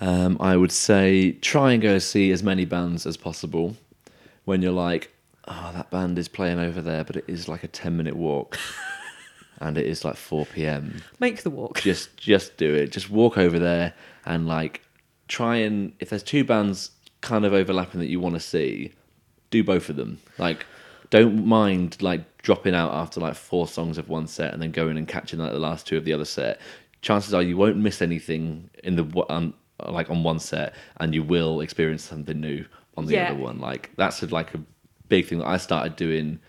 Um, 0.00 0.36
I 0.38 0.56
would 0.56 0.70
say 0.70 1.32
try 1.32 1.72
and 1.72 1.82
go 1.82 1.98
see 1.98 2.30
as 2.30 2.42
many 2.42 2.64
bands 2.64 3.06
as 3.06 3.16
possible. 3.16 3.76
When 4.44 4.62
you're 4.62 4.72
like, 4.72 5.10
oh, 5.46 5.72
that 5.74 5.90
band 5.90 6.18
is 6.18 6.28
playing 6.28 6.58
over 6.58 6.80
there, 6.80 7.04
but 7.04 7.16
it 7.16 7.24
is 7.26 7.48
like 7.48 7.64
a 7.64 7.68
ten 7.68 7.96
minute 7.96 8.16
walk, 8.16 8.58
and 9.60 9.76
it 9.76 9.86
is 9.86 10.04
like 10.04 10.16
four 10.16 10.46
p.m. 10.46 11.02
Make 11.18 11.42
the 11.42 11.50
walk. 11.50 11.80
Just 11.80 12.16
just 12.16 12.56
do 12.56 12.74
it. 12.74 12.92
Just 12.92 13.10
walk 13.10 13.38
over 13.38 13.58
there 13.58 13.94
and 14.24 14.46
like 14.46 14.82
try 15.28 15.56
and 15.56 15.92
if 16.00 16.10
there's 16.10 16.22
two 16.22 16.44
bands 16.44 16.90
kind 17.20 17.44
of 17.44 17.52
overlapping 17.52 18.00
that 18.00 18.08
you 18.08 18.20
want 18.20 18.34
to 18.34 18.40
see, 18.40 18.92
do 19.50 19.62
both 19.62 19.88
of 19.88 19.96
them. 19.96 20.18
Like, 20.38 20.66
don't 21.10 21.46
mind 21.46 22.00
like 22.02 22.42
dropping 22.42 22.74
out 22.74 22.92
after 22.92 23.20
like 23.20 23.34
four 23.34 23.66
songs 23.66 23.98
of 23.98 24.08
one 24.08 24.26
set 24.26 24.52
and 24.52 24.62
then 24.62 24.70
going 24.70 24.96
and 24.96 25.06
catching 25.08 25.38
like 25.38 25.52
the 25.52 25.58
last 25.58 25.86
two 25.86 25.96
of 25.96 26.04
the 26.04 26.12
other 26.12 26.24
set. 26.24 26.60
Chances 27.00 27.32
are 27.32 27.42
you 27.42 27.56
won't 27.56 27.76
miss 27.76 28.02
anything 28.02 28.68
in 28.82 28.96
the 28.96 29.24
um, 29.30 29.54
like 29.86 30.10
on 30.10 30.22
one 30.24 30.38
set, 30.40 30.74
and 30.98 31.14
you 31.14 31.22
will 31.22 31.60
experience 31.60 32.02
something 32.02 32.40
new 32.40 32.64
on 32.96 33.06
the 33.06 33.14
Yeah. 33.14 33.30
other 33.30 33.40
one. 33.40 33.58
Like 33.60 33.90
that's 33.96 34.22
like 34.32 34.54
a 34.54 34.60
big 35.08 35.26
thing 35.26 35.38
that 35.38 35.46
I 35.46 35.56
started 35.58 35.94
doing 35.96 36.40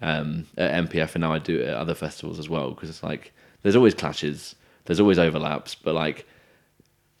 um, 0.00 0.46
at 0.56 0.88
MPF, 0.88 1.14
and 1.14 1.22
now 1.22 1.32
I 1.32 1.38
do 1.38 1.60
it 1.60 1.68
at 1.68 1.76
other 1.76 1.94
festivals 1.94 2.38
as 2.38 2.48
well 2.48 2.70
because 2.70 2.90
it's 2.90 3.02
like 3.02 3.32
there's 3.62 3.76
always 3.76 3.94
clashes, 3.94 4.56
there's 4.86 4.98
always 5.00 5.18
overlaps, 5.18 5.74
but 5.76 5.94
like 5.94 6.26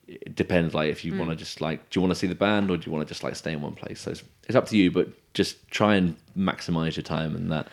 it 0.08 0.34
depends. 0.34 0.74
Like 0.74 0.90
if 0.90 1.04
you 1.04 1.12
Hmm. 1.12 1.18
want 1.20 1.30
to 1.30 1.36
just 1.36 1.60
like, 1.60 1.88
do 1.90 1.98
you 1.98 2.02
want 2.02 2.12
to 2.12 2.18
see 2.18 2.26
the 2.26 2.34
band 2.34 2.70
or 2.70 2.76
do 2.76 2.86
you 2.86 2.92
want 2.92 3.06
to 3.06 3.12
just 3.12 3.22
like 3.22 3.36
stay 3.36 3.52
in 3.52 3.60
one 3.60 3.74
place? 3.74 4.00
So 4.00 4.10
it's, 4.10 4.22
it's 4.46 4.56
up 4.56 4.66
to 4.68 4.76
you, 4.76 4.90
but 4.90 5.08
just 5.34 5.66
try 5.70 5.94
and 5.96 6.16
maximize 6.36 6.96
your 6.96 7.02
time 7.04 7.34
and 7.36 7.50
that. 7.52 7.68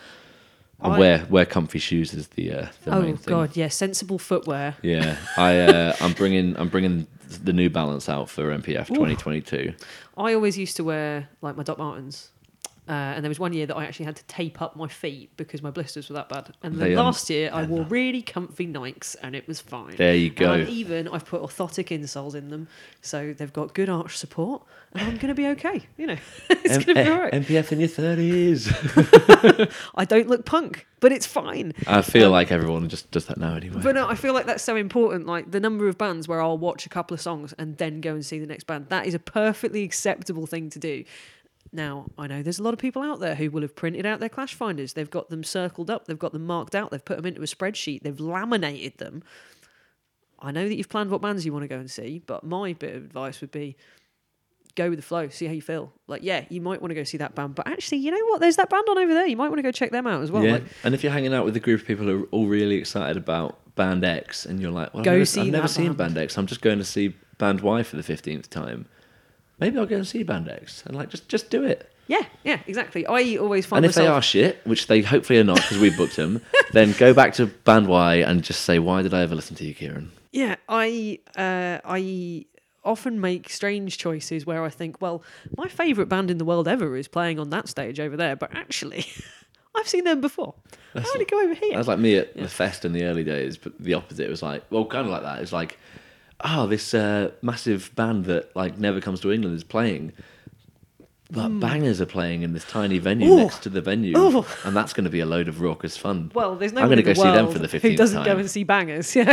And 0.82 0.94
I- 0.94 0.98
wear 0.98 1.26
wear 1.28 1.44
comfy 1.44 1.78
shoes 1.78 2.14
is 2.14 2.28
the 2.28 2.52
uh, 2.52 2.66
the 2.84 2.94
Oh 2.96 3.02
main 3.02 3.16
thing. 3.18 3.34
God, 3.34 3.54
yeah, 3.56 3.68
sensible 3.68 4.18
footwear. 4.18 4.76
Yeah, 4.82 5.16
I 5.36 5.58
uh, 5.58 5.96
I'm 6.00 6.14
bringing 6.14 6.56
I'm 6.56 6.68
bringing 6.70 7.06
the 7.44 7.52
New 7.52 7.68
Balance 7.68 8.08
out 8.08 8.30
for 8.30 8.44
MPF 8.56 8.86
2022. 8.88 9.74
I 10.16 10.32
always 10.34 10.56
used 10.56 10.76
to 10.76 10.84
wear 10.84 11.28
like 11.42 11.56
my 11.56 11.62
Doc 11.62 11.76
Martens. 11.78 12.30
Uh, 12.90 13.12
and 13.14 13.24
there 13.24 13.28
was 13.28 13.38
one 13.38 13.52
year 13.52 13.66
that 13.66 13.76
I 13.76 13.84
actually 13.84 14.06
had 14.06 14.16
to 14.16 14.24
tape 14.24 14.60
up 14.60 14.74
my 14.74 14.88
feet 14.88 15.30
because 15.36 15.62
my 15.62 15.70
blisters 15.70 16.08
were 16.08 16.14
that 16.14 16.28
bad. 16.28 16.50
And 16.60 16.74
then 16.74 16.88
They, 16.88 16.94
um, 16.96 17.04
last 17.04 17.30
year 17.30 17.48
I 17.52 17.62
wore 17.62 17.84
really 17.84 18.20
comfy 18.20 18.66
Nikes 18.66 19.14
and 19.22 19.36
it 19.36 19.46
was 19.46 19.60
fine. 19.60 19.94
There 19.94 20.16
you 20.16 20.30
go. 20.30 20.52
And 20.52 20.62
I've 20.62 20.68
even 20.68 21.06
I've 21.06 21.24
put 21.24 21.40
orthotic 21.40 21.96
insoles 21.96 22.34
in 22.34 22.48
them, 22.48 22.66
so 23.00 23.32
they've 23.32 23.52
got 23.52 23.74
good 23.74 23.88
arch 23.88 24.18
support, 24.18 24.64
and 24.92 25.02
I'm 25.02 25.18
going 25.18 25.28
to 25.28 25.34
be 25.34 25.46
okay. 25.48 25.82
You 25.96 26.08
know, 26.08 26.16
it's 26.50 26.78
M- 26.78 26.82
going 26.82 26.86
to 26.86 26.94
be 26.94 27.00
eh, 27.00 27.12
all 27.12 27.20
right. 27.20 27.32
MPF 27.32 27.70
in 27.70 27.78
your 27.78 27.88
thirties. 27.88 28.68
I 29.94 30.04
don't 30.04 30.26
look 30.28 30.44
punk, 30.44 30.86
but 30.98 31.12
it's 31.12 31.26
fine. 31.26 31.74
I 31.86 32.02
feel 32.02 32.30
like 32.30 32.50
everyone 32.50 32.88
just 32.88 33.08
does 33.12 33.26
that 33.26 33.38
now 33.38 33.54
anyway. 33.54 33.80
But 33.84 33.94
no, 33.94 34.08
I 34.08 34.16
feel 34.16 34.34
like 34.34 34.46
that's 34.46 34.64
so 34.64 34.74
important. 34.74 35.26
Like 35.26 35.52
the 35.52 35.60
number 35.60 35.86
of 35.86 35.96
bands 35.96 36.26
where 36.26 36.40
I'll 36.42 36.58
watch 36.58 36.86
a 36.86 36.88
couple 36.88 37.14
of 37.14 37.20
songs 37.20 37.54
and 37.56 37.76
then 37.76 38.00
go 38.00 38.14
and 38.14 38.26
see 38.26 38.40
the 38.40 38.46
next 38.46 38.64
band. 38.64 38.86
That 38.88 39.06
is 39.06 39.14
a 39.14 39.20
perfectly 39.20 39.84
acceptable 39.84 40.46
thing 40.46 40.70
to 40.70 40.80
do. 40.80 41.04
Now, 41.72 42.06
I 42.18 42.26
know 42.26 42.42
there's 42.42 42.58
a 42.58 42.62
lot 42.64 42.74
of 42.74 42.80
people 42.80 43.02
out 43.02 43.20
there 43.20 43.36
who 43.36 43.50
will 43.50 43.62
have 43.62 43.76
printed 43.76 44.04
out 44.04 44.18
their 44.18 44.28
clash 44.28 44.54
finders. 44.54 44.94
They've 44.94 45.10
got 45.10 45.30
them 45.30 45.44
circled 45.44 45.88
up, 45.90 46.06
they've 46.06 46.18
got 46.18 46.32
them 46.32 46.44
marked 46.44 46.74
out, 46.74 46.90
they've 46.90 47.04
put 47.04 47.16
them 47.16 47.26
into 47.26 47.42
a 47.42 47.46
spreadsheet, 47.46 48.02
they've 48.02 48.18
laminated 48.18 48.98
them. 48.98 49.22
I 50.40 50.50
know 50.50 50.66
that 50.68 50.74
you've 50.74 50.88
planned 50.88 51.10
what 51.10 51.20
bands 51.20 51.44
you 51.46 51.52
want 51.52 51.64
to 51.64 51.68
go 51.68 51.78
and 51.78 51.90
see, 51.90 52.22
but 52.26 52.42
my 52.44 52.72
bit 52.72 52.96
of 52.96 53.04
advice 53.04 53.40
would 53.40 53.50
be 53.52 53.76
go 54.74 54.88
with 54.88 54.98
the 54.98 55.02
flow, 55.02 55.28
see 55.28 55.46
how 55.46 55.52
you 55.52 55.62
feel. 55.62 55.92
Like, 56.06 56.22
yeah, 56.22 56.44
you 56.48 56.60
might 56.60 56.80
want 56.80 56.90
to 56.90 56.94
go 56.94 57.04
see 57.04 57.18
that 57.18 57.34
band, 57.34 57.54
but 57.54 57.66
actually, 57.68 57.98
you 57.98 58.10
know 58.10 58.24
what? 58.30 58.40
There's 58.40 58.56
that 58.56 58.70
band 58.70 58.86
on 58.88 58.98
over 58.98 59.12
there. 59.14 59.26
You 59.26 59.36
might 59.36 59.48
want 59.48 59.58
to 59.58 59.62
go 59.62 59.72
check 59.72 59.90
them 59.90 60.06
out 60.06 60.22
as 60.22 60.30
well. 60.30 60.42
yeah, 60.42 60.54
Like, 60.54 60.64
and 60.82 60.94
if 60.94 61.02
you're 61.04 61.12
hanging 61.12 61.34
out 61.34 61.44
with 61.44 61.56
a 61.56 61.60
group 61.60 61.82
of 61.82 61.86
people 61.86 62.06
who 62.06 62.24
are 62.24 62.26
all 62.28 62.46
really 62.46 62.76
excited 62.76 63.16
about 63.16 63.58
Band 63.76 64.04
X, 64.04 64.46
and 64.46 64.60
you're 64.60 64.70
like, 64.70 64.92
well, 64.94 65.04
Go 65.04 65.12
I've 65.12 65.16
never, 65.18 65.24
see 65.26 65.40
I've 65.42 65.46
never 65.48 65.68
seen 65.68 65.86
band. 65.88 65.98
Band 65.98 66.18
X. 66.18 66.38
I'm 66.38 66.46
just 66.46 66.62
going 66.62 66.78
to 66.78 66.84
see 66.84 67.14
Band 67.38 67.60
Y 67.60 67.82
for 67.82 67.96
the 67.96 68.02
fifteenth 68.02 68.48
time. 68.50 68.86
Maybe 69.60 69.78
I'll 69.78 69.86
go 69.86 69.96
and 69.96 70.06
see 70.06 70.24
Bandex 70.24 70.84
and 70.86 70.96
like 70.96 71.10
just 71.10 71.28
just 71.28 71.50
do 71.50 71.64
it. 71.64 71.90
yeah, 72.08 72.22
yeah, 72.44 72.58
exactly. 72.66 73.06
I 73.06 73.36
always 73.36 73.66
find 73.66 73.84
And 73.84 73.90
if 73.90 73.94
they 73.94 74.06
are 74.06 74.22
shit, 74.22 74.60
which 74.64 74.86
they 74.86 75.02
hopefully 75.02 75.38
are 75.38 75.44
not 75.44 75.56
because 75.56 75.78
we 75.78 75.90
booked 75.90 76.16
them, 76.16 76.40
then 76.72 76.92
go 76.98 77.12
back 77.14 77.34
to 77.34 77.46
Band 77.46 77.86
Y 77.86 78.16
and 78.16 78.42
just 78.42 78.62
say, 78.62 78.78
why 78.78 79.02
did 79.02 79.14
I 79.14 79.20
ever 79.20 79.34
listen 79.34 79.54
to 79.56 79.64
you, 79.64 79.74
Kieran? 79.74 80.10
Yeah, 80.32 80.56
I 80.68 81.18
uh, 81.36 81.78
I 81.84 82.46
often 82.82 83.20
make 83.20 83.50
strange 83.50 83.98
choices 83.98 84.46
where 84.46 84.64
I 84.64 84.70
think, 84.70 85.00
well, 85.02 85.22
my 85.56 85.68
favourite 85.68 86.08
band 86.08 86.30
in 86.30 86.38
the 86.38 86.44
world 86.46 86.66
ever 86.66 86.96
is 86.96 87.08
playing 87.08 87.38
on 87.38 87.50
that 87.50 87.68
stage 87.68 88.00
over 88.00 88.16
there, 88.16 88.36
but 88.36 88.54
actually, 88.54 89.04
I've 89.76 89.86
seen 89.88 90.04
them 90.04 90.20
before. 90.20 90.54
Why 90.92 91.04
would 91.12 91.20
it 91.20 91.30
go 91.30 91.40
over 91.40 91.54
here? 91.54 91.72
That 91.72 91.78
was 91.78 91.88
like 91.88 91.98
me 91.98 92.16
at 92.16 92.34
the 92.36 92.48
fest 92.48 92.84
in 92.84 92.92
the 92.92 93.04
early 93.04 93.22
days, 93.22 93.56
but 93.58 93.78
the 93.78 93.94
opposite 93.94 94.28
was 94.30 94.42
like, 94.42 94.64
well, 94.70 94.86
kind 94.86 95.04
of 95.06 95.12
like 95.12 95.22
that. 95.22 95.40
It's 95.40 95.52
like, 95.52 95.78
oh, 96.44 96.66
this 96.66 96.94
uh, 96.94 97.30
massive 97.42 97.94
band 97.96 98.24
that 98.26 98.54
like 98.56 98.78
never 98.78 99.00
comes 99.00 99.20
to 99.20 99.32
England 99.32 99.56
is 99.56 99.64
playing, 99.64 100.12
but 101.30 101.48
bangers 101.60 102.00
are 102.00 102.06
playing 102.06 102.42
in 102.42 102.52
this 102.52 102.64
tiny 102.64 102.98
venue. 102.98 103.30
Ooh. 103.30 103.36
next 103.36 103.62
to 103.62 103.68
the 103.68 103.80
venue, 103.80 104.16
Ooh. 104.18 104.44
and 104.64 104.76
that's 104.76 104.92
going 104.92 105.04
to 105.04 105.10
be 105.10 105.20
a 105.20 105.26
load 105.26 105.48
of 105.48 105.60
raucous 105.60 105.96
fun. 105.96 106.30
well, 106.34 106.56
there's 106.56 106.72
no 106.72 106.82
I'm 106.82 106.92
in 106.92 106.96
the 106.96 107.02
go 107.02 107.14
see 107.14 107.22
them 107.22 107.50
for 107.52 107.58
the 107.58 107.68
15th 107.68 107.70
time. 107.70 107.80
who 107.82 107.88
15th 107.90 107.96
doesn't 107.96 108.22
go 108.24 108.30
time. 108.30 108.38
and 108.40 108.50
see 108.50 108.64
bangers. 108.64 109.16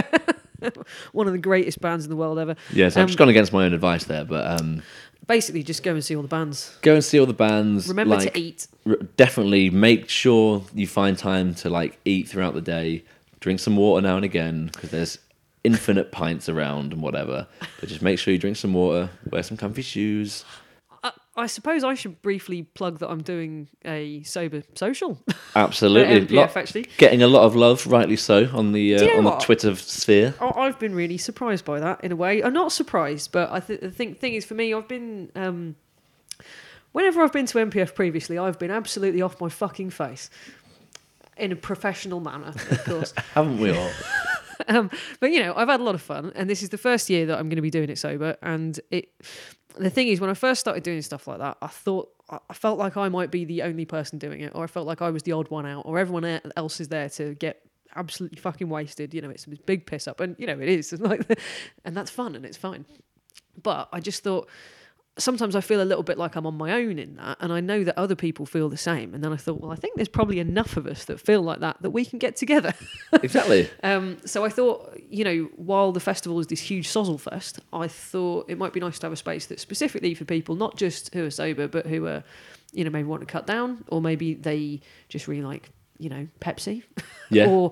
Yeah, 0.59 0.69
one 1.11 1.27
of 1.27 1.33
the 1.33 1.39
greatest 1.39 1.79
bands 1.81 2.03
in 2.03 2.09
the 2.09 2.15
world 2.15 2.39
ever. 2.39 2.55
Yeah, 2.73 2.89
so 2.89 2.99
I've 2.99 3.03
Um, 3.03 3.07
just 3.09 3.19
gone 3.19 3.29
against 3.29 3.53
my 3.53 3.65
own 3.65 3.73
advice 3.75 4.05
there, 4.05 4.25
but 4.25 4.59
um, 4.59 4.81
Basically, 5.27 5.61
just 5.61 5.83
go 5.83 5.91
and 5.93 6.03
see 6.03 6.15
all 6.15 6.23
the 6.23 6.27
bands. 6.27 6.75
go 6.81 6.95
and 6.95 7.03
see 7.05 7.19
all 7.19 7.27
the 7.27 7.33
bands. 7.33 7.87
Remember 7.87 8.15
like, 8.15 8.33
to 8.33 8.39
eat. 8.39 8.65
r- 8.87 8.95
definitely 9.17 9.69
make 9.69 10.09
sure 10.09 10.63
you 10.73 10.87
find 10.87 11.15
time 11.15 11.53
to 11.55 11.69
like 11.69 11.99
eat 12.05 12.27
throughout 12.27 12.55
the 12.55 12.61
day 12.61 13.03
drink 13.39 13.59
some 13.59 13.75
water 13.75 14.01
now 14.01 14.15
and 14.15 14.25
again 14.25 14.71
because 14.73 14.89
there's 14.89 15.19
infinite 15.67 16.11
pints 16.11 16.47
around 16.49 16.93
and 16.93 17.01
whatever 17.01 17.45
but 17.79 17.89
just 17.89 18.01
make 18.01 18.17
sure 18.17 18.31
you 18.33 18.39
drink 18.39 18.55
some 18.57 18.73
water 18.73 19.09
wear 19.31 19.43
some 19.43 19.57
comfy 19.57 19.81
shoes. 19.81 20.43
I, 21.03 21.11
I 21.35 21.47
suppose 21.47 21.83
I 21.83 21.93
should 21.93 22.21
briefly 22.23 22.63
plug 22.63 22.97
that 22.99 23.09
I'm 23.09 23.21
doing 23.21 23.67
a 23.85 24.23
sober 24.23 24.63
social. 24.73 25.19
Absolutely. 25.55 26.25
MPF. 26.25 26.31
Lot- 26.35 26.57
Actually, 26.57 26.85
getting 26.97 27.21
a 27.21 27.27
lot 27.27 27.43
of 27.43 27.55
love 27.55 27.85
rightly 27.85 28.15
so 28.15 28.49
on 28.53 28.71
the 28.71 28.95
uh, 28.95 29.01
you 29.01 29.07
know 29.11 29.17
on 29.19 29.23
the 29.25 29.37
twitter 29.37 29.75
sphere. 29.75 30.33
I- 30.41 30.61
I've 30.63 30.79
been 30.79 30.95
really 30.95 31.19
surprised 31.19 31.65
by 31.65 31.79
that 31.79 32.03
in 32.03 32.11
a 32.11 32.15
way. 32.15 32.41
I'm 32.43 32.53
not 32.53 32.71
surprised, 32.71 33.31
but 33.31 33.51
I 33.51 33.59
th- 33.59 33.81
the 33.81 33.91
think 33.91 34.17
thing 34.19 34.33
is 34.33 34.43
for 34.45 34.55
me, 34.55 34.73
I've 34.73 34.87
been 34.87 35.31
um, 35.35 35.75
whenever 36.93 37.21
I've 37.21 37.33
been 37.33 37.45
to 37.47 37.57
MPF 37.59 37.93
previously, 37.93 38.37
I've 38.39 38.57
been 38.57 38.71
absolutely 38.71 39.21
off 39.21 39.39
my 39.39 39.49
fucking 39.49 39.91
face. 39.91 40.29
In 41.37 41.51
a 41.51 41.55
professional 41.55 42.19
manner, 42.19 42.47
of 42.47 42.83
course. 42.85 43.13
haven't 43.35 43.59
we 43.59 43.69
all 43.77 43.91
um, 44.67 44.89
but 45.19 45.31
you 45.31 45.39
know, 45.39 45.53
I've 45.55 45.67
had 45.67 45.79
a 45.79 45.83
lot 45.83 45.95
of 45.95 46.01
fun, 46.01 46.31
and 46.35 46.49
this 46.49 46.63
is 46.63 46.69
the 46.69 46.77
first 46.77 47.09
year 47.09 47.25
that 47.25 47.37
I'm 47.37 47.49
going 47.49 47.57
to 47.57 47.61
be 47.61 47.69
doing 47.69 47.89
it 47.89 47.97
sober. 47.97 48.37
And 48.41 48.79
it, 48.91 49.09
the 49.77 49.89
thing 49.89 50.07
is, 50.07 50.19
when 50.19 50.29
I 50.29 50.33
first 50.33 50.59
started 50.59 50.83
doing 50.83 51.01
stuff 51.01 51.27
like 51.27 51.39
that, 51.39 51.57
I 51.61 51.67
thought 51.67 52.09
I 52.29 52.53
felt 52.53 52.77
like 52.77 52.97
I 52.97 53.09
might 53.09 53.31
be 53.31 53.45
the 53.45 53.61
only 53.63 53.85
person 53.85 54.17
doing 54.17 54.41
it, 54.41 54.51
or 54.55 54.63
I 54.63 54.67
felt 54.67 54.87
like 54.87 55.01
I 55.01 55.09
was 55.09 55.23
the 55.23 55.31
odd 55.31 55.49
one 55.49 55.65
out, 55.65 55.85
or 55.85 55.99
everyone 55.99 56.41
else 56.55 56.79
is 56.79 56.89
there 56.89 57.09
to 57.09 57.35
get 57.35 57.61
absolutely 57.95 58.39
fucking 58.39 58.69
wasted. 58.69 59.13
You 59.13 59.21
know, 59.21 59.29
it's 59.29 59.45
this 59.45 59.59
big 59.59 59.85
piss 59.85 60.07
up, 60.07 60.19
and 60.19 60.35
you 60.37 60.47
know 60.47 60.59
it 60.59 60.69
is, 60.69 60.93
It's 60.93 61.01
like, 61.01 61.39
and 61.85 61.95
that's 61.95 62.11
fun 62.11 62.35
and 62.35 62.45
it's 62.45 62.57
fine. 62.57 62.85
But 63.61 63.89
I 63.91 63.99
just 63.99 64.23
thought 64.23 64.49
sometimes 65.17 65.55
I 65.55 65.61
feel 65.61 65.81
a 65.81 65.85
little 65.85 66.03
bit 66.03 66.17
like 66.17 66.35
I'm 66.35 66.45
on 66.45 66.55
my 66.55 66.73
own 66.73 66.99
in 66.99 67.15
that, 67.15 67.37
and 67.39 67.51
I 67.51 67.59
know 67.59 67.83
that 67.83 67.97
other 67.97 68.15
people 68.15 68.45
feel 68.45 68.69
the 68.69 68.77
same. 68.77 69.13
And 69.13 69.23
then 69.23 69.33
I 69.33 69.37
thought, 69.37 69.59
well, 69.59 69.71
I 69.71 69.75
think 69.75 69.95
there's 69.95 70.07
probably 70.07 70.39
enough 70.39 70.77
of 70.77 70.87
us 70.87 71.05
that 71.05 71.19
feel 71.19 71.41
like 71.41 71.59
that 71.59 71.77
that 71.81 71.91
we 71.91 72.05
can 72.05 72.19
get 72.19 72.35
together. 72.35 72.73
exactly 73.23 73.69
Um, 73.83 74.17
so 74.25 74.45
I 74.45 74.49
thought, 74.49 74.99
you 75.09 75.23
know, 75.23 75.49
while 75.55 75.91
the 75.91 75.99
festival 75.99 76.39
is 76.39 76.47
this 76.47 76.59
huge 76.59 76.87
sozzle 76.87 77.19
fest, 77.19 77.59
I 77.73 77.87
thought 77.87 78.49
it 78.49 78.57
might 78.57 78.73
be 78.73 78.79
nice 78.79 78.99
to 78.99 79.05
have 79.05 79.13
a 79.13 79.17
space 79.17 79.45
that's 79.45 79.61
specifically 79.61 80.13
for 80.13 80.25
people, 80.25 80.55
not 80.55 80.77
just 80.77 81.13
who 81.13 81.25
are 81.25 81.31
sober, 81.31 81.67
but 81.67 81.85
who 81.85 82.05
are, 82.07 82.23
you 82.73 82.83
know, 82.83 82.89
maybe 82.89 83.07
want 83.07 83.21
to 83.21 83.27
cut 83.27 83.47
down, 83.47 83.83
or 83.87 84.01
maybe 84.01 84.33
they 84.33 84.81
just 85.09 85.27
really 85.27 85.43
like, 85.43 85.69
you 85.97 86.09
know, 86.09 86.27
Pepsi, 86.39 86.83
yeah 87.29 87.47
or, 87.49 87.71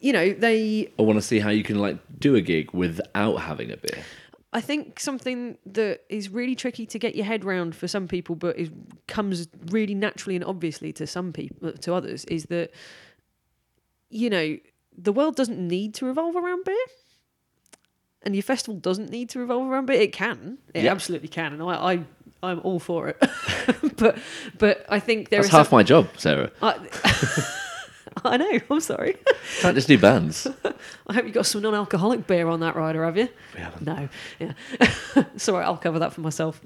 you 0.00 0.12
know, 0.12 0.32
they. 0.32 0.92
i 0.98 1.02
want 1.02 1.18
to 1.18 1.22
see 1.22 1.38
how 1.38 1.50
you 1.50 1.62
can 1.62 1.78
like 1.78 1.98
do 2.18 2.34
a 2.34 2.40
gig 2.40 2.72
without 2.72 3.36
having 3.36 3.70
a 3.70 3.76
beer 3.76 4.04
I 4.52 4.60
think 4.62 4.98
something 4.98 5.58
that 5.66 6.00
is 6.08 6.30
really 6.30 6.54
tricky 6.54 6.86
to 6.86 6.98
get 6.98 7.14
your 7.14 7.26
head 7.26 7.44
round 7.44 7.74
for 7.76 7.86
some 7.86 8.08
people, 8.08 8.34
but 8.34 8.56
is 8.58 8.70
comes 9.06 9.46
really 9.66 9.94
naturally 9.94 10.36
and 10.36 10.44
obviously 10.44 10.92
to 10.94 11.06
some 11.06 11.32
people, 11.34 11.68
uh, 11.68 11.72
to 11.72 11.92
others, 11.94 12.24
is 12.26 12.44
that 12.46 12.70
you 14.10 14.30
know, 14.30 14.56
the 14.96 15.12
world 15.12 15.36
doesn't 15.36 15.58
need 15.58 15.92
to 15.94 16.06
revolve 16.06 16.34
around 16.34 16.64
beer. 16.64 16.76
And 18.22 18.34
your 18.34 18.42
festival 18.42 18.80
doesn't 18.80 19.10
need 19.10 19.28
to 19.30 19.38
revolve 19.38 19.68
around 19.70 19.84
beer. 19.86 20.00
It 20.00 20.12
can. 20.12 20.58
It 20.74 20.84
Yeah. 20.84 20.92
absolutely 20.92 21.28
can. 21.28 21.52
And 21.52 21.62
I, 21.62 21.92
I 21.92 22.04
I'm 22.42 22.60
all 22.60 22.78
for 22.78 23.08
it. 23.08 23.18
but 23.96 24.18
but 24.56 24.86
I 24.88 24.98
think 24.98 25.28
there 25.28 25.40
That's 25.40 25.48
is 25.48 25.52
half 25.52 25.68
some- 25.68 25.76
my 25.76 25.82
job, 25.82 26.08
Sarah. 26.16 26.50
I, 26.62 26.78
I 28.24 28.36
know. 28.36 28.58
I'm 28.70 28.80
sorry. 28.80 29.16
Can't 29.60 29.74
just 29.74 29.88
do 29.88 29.98
bands. 29.98 30.46
I 31.06 31.14
hope 31.14 31.24
you 31.26 31.32
got 31.32 31.46
some 31.46 31.62
non-alcoholic 31.62 32.26
beer 32.26 32.48
on 32.48 32.60
that 32.60 32.76
rider, 32.76 33.04
have 33.04 33.16
you? 33.16 33.28
We 33.54 33.60
haven't. 33.60 33.86
No. 33.86 34.08
Yeah. 34.38 34.52
it's 35.34 35.48
all 35.48 35.56
right. 35.56 35.64
I'll 35.64 35.76
cover 35.76 35.98
that 35.98 36.12
for 36.12 36.20
myself. 36.20 36.60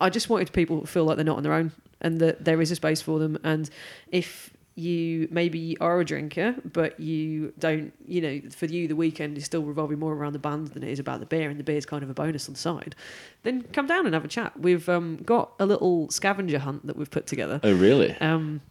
I 0.00 0.10
just 0.10 0.28
wanted 0.28 0.52
people 0.52 0.80
to 0.80 0.86
feel 0.86 1.04
like 1.04 1.16
they're 1.16 1.24
not 1.24 1.36
on 1.38 1.42
their 1.42 1.52
own 1.54 1.72
and 2.00 2.20
that 2.20 2.44
there 2.44 2.60
is 2.60 2.70
a 2.70 2.76
space 2.76 3.00
for 3.00 3.18
them. 3.18 3.38
And 3.44 3.68
if 4.10 4.50
you 4.74 5.28
maybe 5.30 5.76
are 5.80 6.00
a 6.00 6.04
drinker, 6.04 6.54
but 6.72 6.98
you 6.98 7.52
don't, 7.58 7.92
you 8.06 8.20
know, 8.22 8.40
for 8.50 8.64
you 8.64 8.88
the 8.88 8.96
weekend 8.96 9.36
is 9.36 9.44
still 9.44 9.62
revolving 9.62 9.98
more 9.98 10.14
around 10.14 10.32
the 10.32 10.38
band 10.38 10.68
than 10.68 10.82
it 10.82 10.88
is 10.90 10.98
about 10.98 11.20
the 11.20 11.26
beer, 11.26 11.50
and 11.50 11.60
the 11.60 11.64
beer 11.64 11.76
is 11.76 11.84
kind 11.84 12.02
of 12.02 12.08
a 12.08 12.14
bonus 12.14 12.48
on 12.48 12.54
the 12.54 12.58
side, 12.58 12.94
then 13.42 13.60
come 13.74 13.86
down 13.86 14.06
and 14.06 14.14
have 14.14 14.24
a 14.24 14.28
chat. 14.28 14.58
We've 14.58 14.88
um, 14.88 15.18
got 15.26 15.52
a 15.60 15.66
little 15.66 16.08
scavenger 16.10 16.58
hunt 16.58 16.86
that 16.86 16.96
we've 16.96 17.10
put 17.10 17.26
together 17.26 17.60
Oh, 17.62 17.74
really? 17.74 18.12
um, 18.22 18.62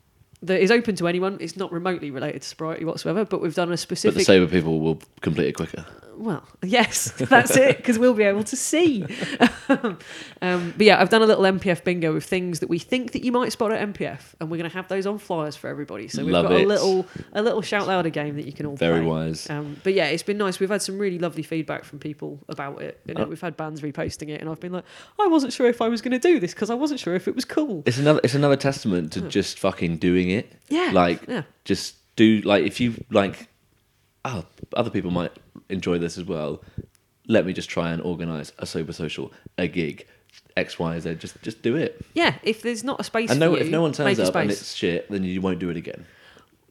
that 0.43 0.61
is 0.61 0.71
open 0.71 0.95
to 0.97 1.07
anyone. 1.07 1.37
It's 1.39 1.55
not 1.57 1.71
remotely 1.71 2.11
related 2.11 2.41
to 2.41 2.47
sobriety 2.47 2.85
whatsoever, 2.85 3.25
but 3.25 3.41
we've 3.41 3.55
done 3.55 3.71
a 3.71 3.77
specific 3.77 4.15
But 4.15 4.19
the 4.19 4.23
specific. 4.23 4.49
sober 4.49 4.59
people 4.59 4.79
will 4.79 4.99
complete 5.21 5.47
it 5.47 5.53
quicker. 5.53 5.85
Well, 6.21 6.43
yes, 6.63 7.11
that's 7.17 7.55
it, 7.57 7.77
because 7.77 7.97
we'll 7.99 8.13
be 8.13 8.23
able 8.23 8.43
to 8.45 8.55
see. 8.55 9.03
um, 10.41 10.73
but 10.77 10.85
yeah, 10.85 11.01
I've 11.01 11.09
done 11.09 11.21
a 11.21 11.25
little 11.25 11.43
MPF 11.43 11.83
bingo 11.83 12.13
with 12.13 12.23
things 12.25 12.59
that 12.59 12.69
we 12.69 12.79
think 12.79 13.11
that 13.13 13.23
you 13.23 13.31
might 13.31 13.51
spot 13.51 13.71
at 13.71 13.93
MPF, 13.93 14.21
and 14.39 14.49
we're 14.49 14.57
going 14.57 14.69
to 14.69 14.75
have 14.75 14.87
those 14.87 15.05
on 15.05 15.17
flyers 15.17 15.55
for 15.55 15.67
everybody. 15.69 16.07
So 16.07 16.23
we've 16.23 16.33
Love 16.33 16.47
got 16.47 16.53
a 16.53 16.65
little 16.65 17.05
a 17.33 17.41
little 17.41 17.61
shout 17.61 17.87
louder 17.87 18.09
game 18.09 18.35
that 18.35 18.45
you 18.45 18.53
can 18.53 18.65
all 18.65 18.75
Very 18.75 18.99
play. 18.99 19.07
wise. 19.07 19.49
Um, 19.49 19.77
but 19.83 19.93
yeah, 19.93 20.05
it's 20.07 20.23
been 20.23 20.37
nice. 20.37 20.59
We've 20.59 20.69
had 20.69 20.81
some 20.81 20.97
really 20.97 21.19
lovely 21.19 21.43
feedback 21.43 21.83
from 21.83 21.99
people 21.99 22.39
about 22.49 22.81
it. 22.81 22.99
You 23.05 23.13
know, 23.15 23.23
Oh. 23.23 23.27
we've 23.27 23.41
had 23.41 23.57
bands 23.57 23.81
reposting 23.81 24.29
it, 24.29 24.41
and 24.41 24.49
I've 24.49 24.59
been 24.59 24.71
like, 24.73 24.85
I 25.19 25.27
wasn't 25.27 25.53
sure 25.53 25.67
if 25.67 25.81
I 25.81 25.87
was 25.87 26.01
going 26.01 26.13
to 26.13 26.19
do 26.19 26.39
this 26.39 26.53
because 26.53 26.69
I 26.69 26.75
wasn't 26.75 26.99
sure 26.99 27.15
if 27.15 27.27
it 27.27 27.35
was 27.35 27.45
cool. 27.45 27.83
It's 27.85 27.97
another. 27.97 28.19
It's 28.23 28.35
another 28.35 28.55
testament 28.55 29.13
to 29.13 29.21
just 29.21 29.59
fucking 29.59 29.97
doing 29.97 30.29
it. 30.29 30.51
Yeah, 30.69 30.91
Like, 30.93 31.27
yeah. 31.27 31.43
just 31.65 31.95
do 32.15 32.41
like 32.41 32.65
if 32.65 32.79
you 32.79 33.03
like. 33.09 33.47
Oh, 34.23 34.45
other 34.75 34.91
people 34.91 35.09
might 35.09 35.31
enjoy 35.71 35.97
this 35.97 36.17
as 36.17 36.25
well. 36.25 36.61
Let 37.27 37.45
me 37.45 37.53
just 37.53 37.69
try 37.69 37.91
and 37.91 38.01
organise 38.01 38.51
a 38.59 38.65
sober 38.65 38.93
social, 38.93 39.31
a 39.57 39.67
gig, 39.67 40.05
X, 40.57 40.77
Y, 40.79 40.99
Z. 40.99 41.15
Just, 41.15 41.41
just 41.41 41.61
do 41.61 41.75
it. 41.75 42.03
Yeah, 42.13 42.35
if 42.43 42.61
there's 42.61 42.83
not 42.83 42.99
a 42.99 43.03
space 43.03 43.29
And 43.31 43.39
no, 43.39 43.51
you, 43.51 43.57
if 43.57 43.69
no 43.69 43.81
one 43.81 43.93
turns 43.93 44.19
up 44.19 44.35
and 44.35 44.51
it's 44.51 44.73
shit, 44.73 45.09
then 45.09 45.23
you 45.23 45.39
won't 45.41 45.59
do 45.59 45.69
it 45.69 45.77
again. 45.77 46.05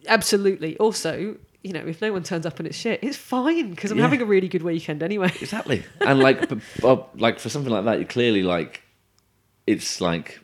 Absolutely. 0.07 0.77
Also, 0.79 1.37
you 1.63 1.73
know, 1.73 1.81
if 1.87 2.01
no 2.01 2.13
one 2.13 2.23
turns 2.23 2.47
up 2.47 2.59
and 2.59 2.67
it's 2.67 2.77
shit, 2.77 3.01
it's 3.03 3.17
fine 3.17 3.71
because 3.71 3.91
I'm 3.91 3.99
Yeah. 3.99 4.05
having 4.05 4.23
a 4.23 4.25
really 4.25 4.49
good 4.49 4.63
weekend 4.63 5.03
anyway. 5.03 5.33
Exactly. 5.41 5.85
And 6.01 6.19
like, 6.21 6.51
like 7.17 7.39
for 7.39 7.49
something 7.49 7.73
like 7.73 7.85
that, 7.85 7.99
you 8.01 8.07
clearly 8.07 8.43
like, 8.43 8.83
it's 9.67 10.01
like 10.01 10.41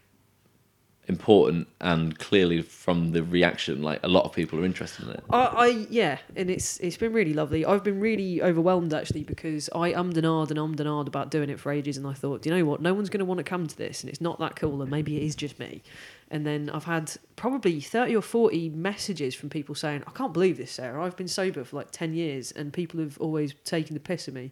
important 1.08 1.68
and 1.80 2.18
clearly 2.18 2.62
from 2.62 3.12
the 3.12 3.22
reaction, 3.22 3.82
like 3.82 4.00
a 4.02 4.08
lot 4.08 4.24
of 4.24 4.32
people 4.32 4.58
are 4.58 4.64
interested 4.64 5.04
in 5.06 5.10
it. 5.12 5.24
I, 5.30 5.44
I 5.44 5.66
yeah, 5.88 6.18
and 6.34 6.50
it's 6.50 6.78
it's 6.80 6.96
been 6.96 7.12
really 7.12 7.34
lovely. 7.34 7.64
I've 7.64 7.84
been 7.84 8.00
really 8.00 8.42
overwhelmed 8.42 8.92
actually 8.92 9.24
because 9.24 9.68
I 9.74 9.92
ummed 9.92 10.16
and 10.16 10.26
and 10.26 10.58
ummed 10.58 10.80
and 10.80 10.88
ahed 10.88 11.06
about 11.06 11.30
doing 11.30 11.50
it 11.50 11.60
for 11.60 11.70
ages, 11.72 11.96
and 11.96 12.06
I 12.06 12.12
thought, 12.12 12.44
you 12.44 12.52
know 12.52 12.64
what? 12.64 12.80
No 12.80 12.94
one's 12.94 13.10
going 13.10 13.20
to 13.20 13.24
want 13.24 13.38
to 13.38 13.44
come 13.44 13.66
to 13.66 13.76
this, 13.76 14.02
and 14.02 14.10
it's 14.10 14.20
not 14.20 14.38
that 14.40 14.56
cool, 14.56 14.82
and 14.82 14.90
maybe 14.90 15.16
it 15.16 15.22
is 15.22 15.36
just 15.36 15.58
me. 15.58 15.82
And 16.30 16.44
then 16.44 16.70
I've 16.70 16.84
had 16.84 17.12
probably 17.36 17.80
thirty 17.80 18.16
or 18.16 18.22
forty 18.22 18.68
messages 18.68 19.34
from 19.34 19.48
people 19.48 19.74
saying, 19.74 20.02
"I 20.06 20.10
can't 20.10 20.32
believe 20.32 20.56
this, 20.56 20.72
Sarah. 20.72 21.04
I've 21.04 21.16
been 21.16 21.28
sober 21.28 21.62
for 21.64 21.76
like 21.76 21.90
ten 21.92 22.14
years, 22.14 22.50
and 22.52 22.72
people 22.72 23.00
have 23.00 23.18
always 23.18 23.54
taken 23.64 23.94
the 23.94 24.00
piss 24.00 24.26
of 24.28 24.34
me." 24.34 24.50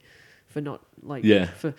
For 0.54 0.60
not 0.60 0.82
like 1.02 1.24
Yeah. 1.24 1.46
for 1.46 1.74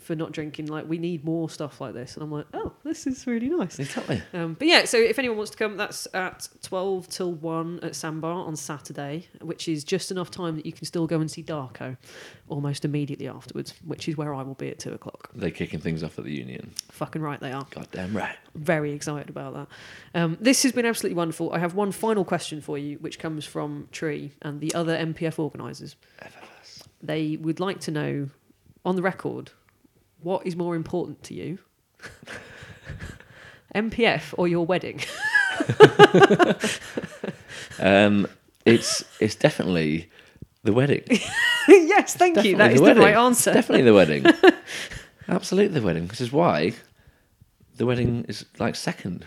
for 0.00 0.16
not 0.16 0.32
drinking 0.32 0.66
like 0.66 0.88
we 0.88 0.96
need 0.96 1.24
more 1.26 1.48
stuff 1.50 1.78
like 1.80 1.92
this 1.92 2.14
and 2.14 2.22
I'm 2.22 2.32
like 2.32 2.46
oh 2.54 2.72
this 2.82 3.06
is 3.06 3.26
really 3.26 3.50
nice 3.50 3.78
Exactly. 3.78 4.22
um, 4.32 4.54
but 4.58 4.66
yeah, 4.66 4.86
so 4.86 4.96
if 4.96 5.18
anyone 5.18 5.36
wants 5.36 5.50
to 5.52 5.58
come, 5.58 5.76
that's 5.76 6.08
at 6.14 6.48
12 6.62 7.06
till 7.08 7.32
1 7.34 7.80
at 7.82 7.94
Sandbar 7.94 8.32
on 8.32 8.56
Saturday, 8.56 9.28
which 9.42 9.68
is 9.68 9.84
just 9.84 10.10
enough 10.10 10.30
time 10.30 10.56
that 10.56 10.64
you 10.64 10.72
can 10.72 10.86
still 10.86 11.06
go 11.06 11.20
and 11.20 11.30
see 11.30 11.42
Darko 11.42 11.98
almost 12.48 12.84
immediately 12.86 13.28
afterwards, 13.28 13.74
which 13.84 14.08
is 14.08 14.16
where 14.16 14.34
I 14.34 14.42
will 14.42 14.54
be 14.54 14.70
at 14.70 14.78
2 14.78 14.92
o'clock. 14.94 15.28
They're 15.34 15.50
kicking 15.50 15.80
things 15.80 16.02
off 16.02 16.18
at 16.18 16.24
the 16.24 16.32
union. 16.32 16.72
Fucking 16.92 17.20
right, 17.20 17.40
they 17.40 17.52
are. 17.52 17.66
Goddamn 17.70 18.16
right. 18.16 18.36
Very 18.54 18.92
excited 18.92 19.28
about 19.28 19.52
that. 19.54 19.68
Um, 20.18 20.38
this 20.40 20.62
has 20.62 20.72
been 20.72 20.86
absolutely 20.86 21.16
wonderful. 21.16 21.52
I 21.52 21.58
have 21.58 21.74
one 21.74 21.92
final 21.92 22.24
question 22.24 22.62
for 22.62 22.78
you, 22.78 22.96
which 22.98 23.18
comes 23.18 23.44
from 23.44 23.88
Tree 23.92 24.32
and 24.40 24.60
the 24.62 24.74
other 24.74 24.96
MPF 24.96 25.38
organisers. 25.38 25.96
They 27.04 27.36
would 27.36 27.60
like 27.60 27.80
to 27.80 27.90
know, 27.90 28.30
on 28.84 28.96
the 28.96 29.02
record, 29.02 29.50
what 30.20 30.46
is 30.46 30.56
more 30.56 30.74
important 30.74 31.22
to 31.24 31.34
you? 31.34 31.58
MPF 33.74 34.34
or 34.38 34.48
your 34.48 34.64
wedding? 34.64 35.00
Um, 37.78 38.26
it's 38.64 39.04
it's 39.20 39.34
definitely 39.34 40.10
the 40.62 40.72
wedding. 40.72 41.02
yes, 41.68 42.14
thank 42.14 42.42
you. 42.44 42.56
That 42.56 42.72
is 42.72 42.80
the, 42.80 42.84
wedding. 42.84 43.02
right 43.02 43.16
answer. 43.16 43.52
Definitely 43.52 43.84
the 43.84 43.94
wedding. 43.94 44.26
Absolutely 45.28 45.78
the 45.80 45.84
wedding. 45.84 46.08
Which 46.08 46.20
is 46.20 46.32
why 46.32 46.74
the 47.76 47.86
wedding 47.86 48.24
is 48.28 48.44
like 48.58 48.76
second. 48.76 49.26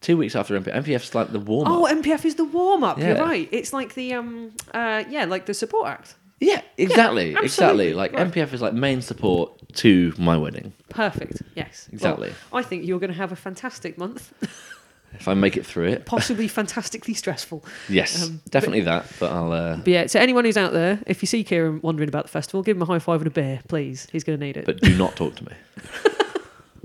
Two 0.00 0.16
weeks 0.16 0.34
after 0.34 0.58
MPF. 0.58 0.84
MPF's 0.84 1.14
like 1.14 1.32
the 1.32 1.38
warm 1.38 1.68
up. 1.68 1.72
Oh, 1.72 1.94
MPF 1.94 2.24
is 2.24 2.34
the 2.34 2.44
warm 2.44 2.82
up. 2.82 2.98
You're 2.98 3.16
right. 3.16 3.48
It's 3.52 3.72
like 3.72 3.94
the 3.94 4.14
um 4.14 4.52
uh 4.72 5.04
yeah, 5.08 5.24
like 5.24 5.46
the 5.46 5.54
support 5.54 5.88
act. 5.88 6.16
Yeah, 6.42 6.60
exactly. 6.76 7.30
absolutely. 7.36 7.44
exactly. 7.44 7.94
Like 7.94 8.12
Right. 8.12 8.32
MPF 8.32 8.52
is 8.52 8.60
like 8.60 8.74
main 8.74 9.00
support 9.02 9.52
to 9.76 10.12
my 10.18 10.36
wedding. 10.36 10.72
Perfect. 10.90 11.42
Yes. 11.54 11.88
Exactly. 11.92 12.32
Well, 12.50 12.60
I 12.60 12.62
think 12.62 12.84
you're 12.86 12.98
going 12.98 13.12
to 13.12 13.16
have 13.16 13.32
a 13.32 13.36
fantastic 13.36 13.96
month, 13.96 14.32
If 15.14 15.28
I 15.28 15.34
make 15.34 15.58
it 15.58 15.66
through 15.66 15.88
it. 15.88 16.06
possibly 16.06 16.48
fantastically 16.48 17.12
stressful. 17.12 17.62
Yes. 17.90 18.22
Um, 18.26 18.40
definitely 18.48 18.80
that. 18.82 19.04
But 19.20 19.30
I'll 19.30 19.52
uh, 19.52 19.76
But 19.76 19.86
yeah, 19.88 20.06
so 20.06 20.18
anyone 20.18 20.46
who's 20.46 20.56
out 20.56 20.72
there, 20.72 21.00
if 21.06 21.22
you 21.22 21.26
see 21.26 21.44
Kieran 21.44 21.80
wandering 21.82 22.08
about 22.08 22.24
the 22.24 22.30
festival, 22.30 22.62
give 22.62 22.76
him 22.78 22.82
a 22.82 22.86
high 22.86 22.98
five 22.98 23.20
and 23.20 23.26
a 23.26 23.30
beer, 23.30 23.60
please. 23.68 24.08
He's 24.10 24.24
going 24.24 24.38
to 24.40 24.44
need 24.44 24.56
it. 24.56 24.64
but 24.64 24.80
do 24.80 24.96
not 24.96 25.14
talk 25.14 25.34
to 25.36 25.44
me. 25.44 25.52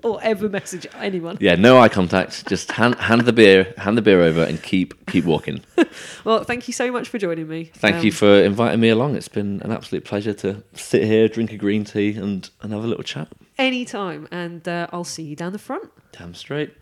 or 0.04 0.20
ever 0.22 0.48
message 0.50 0.86
anyone. 0.96 1.38
Yeah, 1.40 1.56
no 1.56 1.80
eye 1.80 1.90
contact. 1.90 2.48
Just 2.48 2.72
hand 2.74 2.96
hand 2.96 3.22
the 3.22 3.34
beer 3.34 3.74
hand 3.78 3.98
the 3.98 4.02
beer 4.02 4.22
over 4.22 4.44
and 4.44 4.62
keep 4.62 5.06
keep 5.08 5.26
walking. 5.26 5.64
Well, 6.26 6.44
thank 6.44 6.68
you 6.68 6.74
so 6.74 6.92
much 6.92 7.08
for 7.08 7.18
joining 7.18 7.48
me. 7.48 7.66
Thank 7.74 7.98
Um, 7.98 8.06
you 8.06 8.12
for 8.12 8.28
inviting 8.44 8.82
me 8.82 8.90
along. 8.90 9.16
It's 9.16 9.30
been 9.30 9.62
an 9.64 9.72
absolute 9.72 10.04
pleasure 10.04 10.34
to 10.34 10.62
sit 10.74 11.04
here, 11.06 11.28
drink 11.30 11.54
a 11.54 11.58
green 11.58 11.86
tea, 11.86 12.18
and, 12.18 12.50
and 12.62 12.74
have 12.74 12.84
a 12.84 12.88
little 12.88 13.04
chat. 13.04 13.30
Anytime, 13.58 14.28
and 14.30 14.68
uh, 14.68 14.88
I'll 14.92 15.06
see 15.06 15.24
you 15.24 15.36
down 15.38 15.54
the 15.54 15.60
front. 15.60 15.90
Damn 16.12 16.34
straight. 16.34 16.74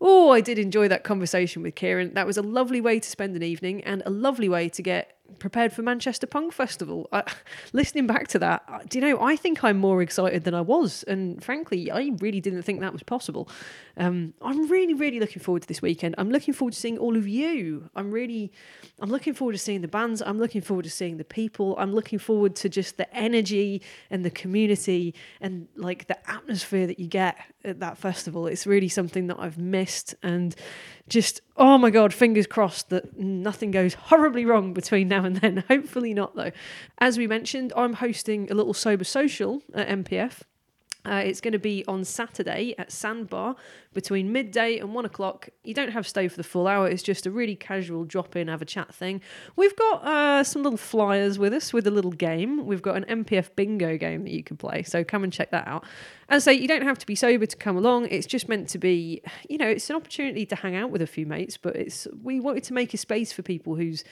Oh, 0.00 0.30
I 0.30 0.40
did 0.40 0.58
enjoy 0.60 0.86
that 0.88 1.02
conversation 1.02 1.62
with 1.62 1.74
Kieran. 1.74 2.14
That 2.14 2.26
was 2.26 2.36
a 2.36 2.42
lovely 2.42 2.80
way 2.80 3.00
to 3.00 3.08
spend 3.08 3.34
an 3.34 3.42
evening 3.42 3.82
and 3.82 4.02
a 4.06 4.10
lovely 4.10 4.48
way 4.48 4.68
to 4.68 4.82
get 4.82 5.17
prepared 5.38 5.72
for 5.72 5.82
Manchester 5.82 6.26
Punk 6.26 6.52
Festival. 6.52 7.08
I, 7.12 7.22
listening 7.72 8.06
back 8.06 8.28
to 8.28 8.38
that, 8.38 8.88
do 8.88 8.98
you 8.98 9.04
know, 9.04 9.20
I 9.22 9.36
think 9.36 9.62
I'm 9.62 9.78
more 9.78 10.02
excited 10.02 10.44
than 10.44 10.54
I 10.54 10.60
was. 10.60 11.02
And 11.04 11.42
frankly, 11.42 11.90
I 11.90 12.12
really 12.20 12.40
didn't 12.40 12.62
think 12.62 12.80
that 12.80 12.92
was 12.92 13.02
possible. 13.02 13.48
Um, 13.98 14.32
I'm 14.40 14.68
really, 14.68 14.94
really 14.94 15.18
looking 15.18 15.42
forward 15.42 15.62
to 15.62 15.68
this 15.68 15.82
weekend. 15.82 16.14
I'm 16.18 16.30
looking 16.30 16.54
forward 16.54 16.72
to 16.72 16.78
seeing 16.78 16.98
all 16.98 17.16
of 17.16 17.26
you. 17.26 17.90
I'm 17.96 18.12
really, 18.12 18.52
I'm 19.00 19.10
looking 19.10 19.34
forward 19.34 19.52
to 19.52 19.58
seeing 19.58 19.80
the 19.80 19.88
bands. 19.88 20.22
I'm 20.22 20.38
looking 20.38 20.60
forward 20.60 20.84
to 20.84 20.90
seeing 20.90 21.16
the 21.16 21.24
people. 21.24 21.74
I'm 21.78 21.92
looking 21.92 22.20
forward 22.20 22.54
to 22.56 22.68
just 22.68 22.96
the 22.96 23.12
energy 23.14 23.82
and 24.08 24.24
the 24.24 24.30
community 24.30 25.16
and 25.40 25.66
like 25.74 26.06
the 26.06 26.30
atmosphere 26.30 26.86
that 26.86 27.00
you 27.00 27.08
get 27.08 27.38
at 27.64 27.80
that 27.80 27.98
festival. 27.98 28.46
It's 28.46 28.68
really 28.68 28.88
something 28.88 29.26
that 29.26 29.36
I've 29.40 29.58
missed 29.58 30.14
and 30.22 30.54
just 31.08 31.40
oh 31.56 31.76
my 31.76 31.90
god, 31.90 32.14
fingers 32.14 32.46
crossed 32.46 32.90
that 32.90 33.18
nothing 33.18 33.72
goes 33.72 33.94
horribly 33.94 34.44
wrong 34.44 34.74
between 34.74 35.08
now 35.08 35.24
and 35.24 35.36
then. 35.36 35.64
Hopefully 35.68 36.14
not 36.14 36.36
though. 36.36 36.52
As 36.98 37.18
we 37.18 37.26
mentioned, 37.26 37.72
I'm 37.76 37.94
hosting 37.94 38.48
a 38.48 38.54
little 38.54 38.74
sober 38.74 39.04
social 39.04 39.62
at 39.74 39.88
MPF. 39.88 40.42
Uh, 41.04 41.22
it's 41.24 41.40
going 41.40 41.52
to 41.52 41.58
be 41.58 41.84
on 41.86 42.04
Saturday 42.04 42.74
at 42.76 42.92
Sandbar 42.92 43.56
between 43.94 44.32
midday 44.32 44.78
and 44.78 44.94
one 44.94 45.04
o'clock. 45.04 45.48
You 45.64 45.72
don't 45.72 45.90
have 45.90 46.04
to 46.04 46.10
stay 46.10 46.28
for 46.28 46.36
the 46.36 46.42
full 46.42 46.66
hour. 46.66 46.88
It's 46.88 47.02
just 47.02 47.24
a 47.24 47.30
really 47.30 47.56
casual 47.56 48.04
drop 48.04 48.36
in, 48.36 48.48
have 48.48 48.60
a 48.60 48.66
chat 48.66 48.94
thing. 48.94 49.22
We've 49.56 49.74
got 49.76 50.04
uh, 50.04 50.44
some 50.44 50.62
little 50.62 50.76
flyers 50.76 51.38
with 51.38 51.54
us 51.54 51.72
with 51.72 51.86
a 51.86 51.90
little 51.90 52.10
game. 52.10 52.66
We've 52.66 52.82
got 52.82 52.96
an 52.96 53.24
MPF 53.24 53.54
bingo 53.56 53.96
game 53.96 54.24
that 54.24 54.32
you 54.32 54.42
can 54.42 54.56
play. 54.56 54.82
So 54.82 55.04
come 55.04 55.24
and 55.24 55.32
check 55.32 55.50
that 55.52 55.66
out. 55.66 55.84
And 56.28 56.42
so 56.42 56.50
you 56.50 56.68
don't 56.68 56.82
have 56.82 56.98
to 56.98 57.06
be 57.06 57.14
sober 57.14 57.46
to 57.46 57.56
come 57.56 57.76
along. 57.76 58.08
It's 58.10 58.26
just 58.26 58.48
meant 58.48 58.68
to 58.70 58.78
be, 58.78 59.22
you 59.48 59.56
know, 59.56 59.68
it's 59.68 59.88
an 59.88 59.96
opportunity 59.96 60.44
to 60.46 60.56
hang 60.56 60.76
out 60.76 60.90
with 60.90 61.00
a 61.00 61.06
few 61.06 61.26
mates. 61.26 61.56
But 61.56 61.76
it's 61.76 62.06
we 62.22 62.38
wanted 62.40 62.64
to 62.64 62.74
make 62.74 62.92
a 62.92 62.98
space 62.98 63.32
for 63.32 63.42
people 63.42 63.76
whose 63.76 64.04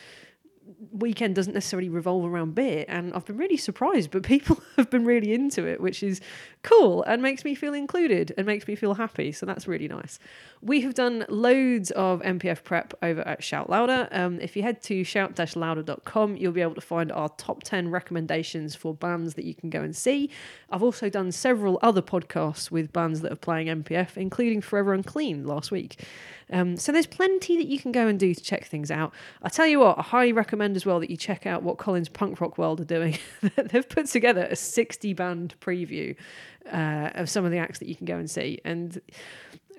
weekend 0.92 1.34
doesn't 1.34 1.52
necessarily 1.54 1.88
revolve 1.88 2.24
around 2.24 2.54
beer 2.54 2.84
and 2.88 3.12
I've 3.14 3.24
been 3.24 3.36
really 3.36 3.56
surprised 3.56 4.10
but 4.10 4.22
people 4.34 4.60
have 4.76 4.90
been 4.90 5.04
really 5.04 5.32
into 5.32 5.66
it 5.66 5.80
which 5.80 6.02
is 6.02 6.20
cool 6.62 7.02
and 7.04 7.22
makes 7.22 7.44
me 7.44 7.54
feel 7.54 7.74
included 7.74 8.34
and 8.36 8.46
makes 8.46 8.66
me 8.66 8.74
feel 8.74 8.94
happy 8.94 9.32
so 9.32 9.46
that's 9.46 9.68
really 9.68 9.88
nice. 9.88 10.18
We 10.62 10.80
have 10.80 10.94
done 10.94 11.24
loads 11.28 11.90
of 11.92 12.20
MPF 12.22 12.64
prep 12.64 12.94
over 13.02 13.20
at 13.20 13.44
Shout 13.44 13.70
Louder. 13.70 14.08
Um, 14.10 14.40
if 14.40 14.56
you 14.56 14.62
head 14.62 14.82
to 14.82 15.04
shout-louder.com 15.04 16.36
you'll 16.36 16.52
be 16.52 16.62
able 16.62 16.74
to 16.74 16.80
find 16.80 17.12
our 17.12 17.28
top 17.30 17.62
10 17.62 17.90
recommendations 17.90 18.74
for 18.74 18.94
bands 18.94 19.34
that 19.34 19.44
you 19.44 19.54
can 19.54 19.70
go 19.70 19.82
and 19.82 19.94
see. 19.94 20.30
I've 20.70 20.82
also 20.82 21.08
done 21.08 21.30
several 21.32 21.78
other 21.82 22.02
podcasts 22.02 22.70
with 22.70 22.92
bands 22.92 23.20
that 23.20 23.32
are 23.32 23.36
playing 23.36 23.68
MPF 23.68 24.16
including 24.16 24.60
Forever 24.60 24.94
Unclean 24.94 25.46
last 25.46 25.70
week. 25.70 26.02
Um, 26.50 26.76
so 26.76 26.92
there's 26.92 27.06
plenty 27.06 27.56
that 27.56 27.66
you 27.66 27.78
can 27.78 27.92
go 27.92 28.06
and 28.06 28.18
do 28.18 28.32
to 28.34 28.42
check 28.42 28.66
things 28.66 28.90
out. 28.90 29.12
I 29.42 29.48
tell 29.48 29.66
you 29.66 29.80
what, 29.80 29.98
I 29.98 30.02
highly 30.02 30.32
recommend 30.32 30.55
as 30.60 30.86
well 30.86 31.00
that 31.00 31.10
you 31.10 31.16
check 31.16 31.46
out 31.46 31.62
what 31.62 31.78
Colin's 31.78 32.08
Punk 32.08 32.40
Rock 32.40 32.58
World 32.58 32.80
are 32.80 32.84
doing. 32.84 33.18
They've 33.56 33.88
put 33.88 34.06
together 34.06 34.46
a 34.50 34.56
60 34.56 35.12
band 35.14 35.54
preview 35.60 36.16
uh, 36.72 37.10
of 37.14 37.28
some 37.28 37.44
of 37.44 37.50
the 37.50 37.58
acts 37.58 37.78
that 37.78 37.88
you 37.88 37.94
can 37.94 38.06
go 38.06 38.16
and 38.16 38.30
see. 38.30 38.60
And 38.64 39.00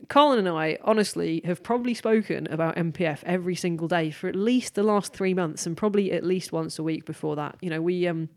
Colin 0.09 0.39
and 0.39 0.49
I 0.49 0.77
honestly 0.83 1.41
have 1.45 1.63
probably 1.63 1.93
spoken 1.93 2.47
about 2.47 2.75
MPF 2.75 3.23
every 3.25 3.55
single 3.55 3.87
day 3.87 4.11
for 4.11 4.27
at 4.27 4.35
least 4.35 4.75
the 4.75 4.83
last 4.83 5.13
three 5.13 5.33
months, 5.33 5.65
and 5.65 5.75
probably 5.75 6.11
at 6.11 6.23
least 6.23 6.51
once 6.51 6.79
a 6.79 6.83
week 6.83 7.05
before 7.05 7.35
that. 7.35 7.57
You 7.61 7.69
know, 7.69 7.81
we 7.81 8.07
um, 8.07 8.29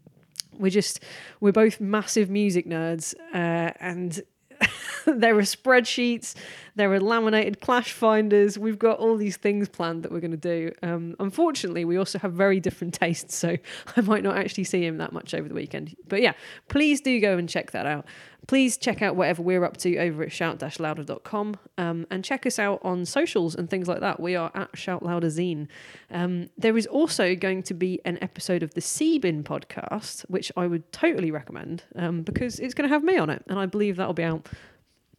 we're 0.59 0.71
just 0.71 1.01
we're 1.41 1.53
both 1.53 1.81
massive 1.81 2.31
music 2.31 2.67
nerds, 2.67 3.15
uh, 3.33 3.73
and 3.79 4.21
there 5.07 5.39
are 5.39 5.43
spreadsheets, 5.43 6.35
there 6.81 6.91
are 6.95 7.01
laminated 7.01 7.61
clash 7.61 7.93
finders. 7.93 8.59
We've 8.59 8.79
got 8.79 8.99
all 8.99 9.19
these 9.19 9.37
things 9.37 9.69
planned 9.69 10.03
that 10.03 10.11
we're 10.11 10.21
going 10.21 10.31
to 10.31 10.37
do. 10.39 10.73
Um, 10.83 11.15
unfortunately, 11.21 11.85
we 11.85 11.99
also 11.99 12.19
have 12.19 12.33
very 12.33 12.59
different 12.59 12.95
tastes, 12.95 13.37
so 13.37 13.59
I 13.97 14.01
might 14.01 14.23
not 14.23 14.39
actually 14.39 14.65
see 14.65 14.87
him 14.87 14.97
that 14.97 15.13
much 15.13 15.35
over 15.35 15.47
the 15.47 15.55
weekend. 15.55 15.95
But 16.09 16.23
yeah, 16.23 16.33
please 16.69 17.03
do 17.03 17.21
go 17.21 17.37
and 17.37 17.47
check 17.49 17.73
that 17.73 17.85
out. 17.85 18.07
Please 18.47 18.79
check 18.79 19.03
out 19.03 19.15
whatever 19.15 19.43
we're 19.43 19.63
up 19.63 19.77
to 19.77 19.99
over 19.99 20.23
at 20.23 20.33
shout-louder.com 20.33 21.57
um, 21.77 22.07
and 22.11 22.25
check 22.25 22.47
us 22.47 22.59
out 22.59 22.81
on 22.83 23.05
socials 23.05 23.55
and 23.55 23.69
things 23.69 23.87
like 23.87 24.01
that. 24.01 24.19
We 24.19 24.35
are 24.35 24.51
at 24.55 24.71
Shout 24.75 25.03
Louder 25.03 25.29
Zine. 25.29 25.69
Um, 26.11 26.49
there 26.57 26.77
is 26.79 26.87
also 26.87 27.35
going 27.35 27.63
to 27.65 27.75
be 27.75 28.01
an 28.07 28.19
episode 28.23 28.63
of 28.63 28.73
the 28.73 28.81
Seabin 28.81 29.43
podcast, 29.43 30.23
which 30.31 30.51
I 30.57 30.67
would 30.67 30.91
totally 30.93 31.31
recommend 31.31 31.85
um, 31.95 32.23
because 32.23 32.59
it's 32.59 32.73
going 32.73 32.89
to 32.89 32.95
have 32.95 33.05
me 33.05 33.19
on 33.19 33.29
it, 33.29 33.45
and 33.49 33.59
I 33.59 33.67
believe 33.67 33.97
that'll 33.97 34.15
be 34.15 34.25
out 34.25 34.49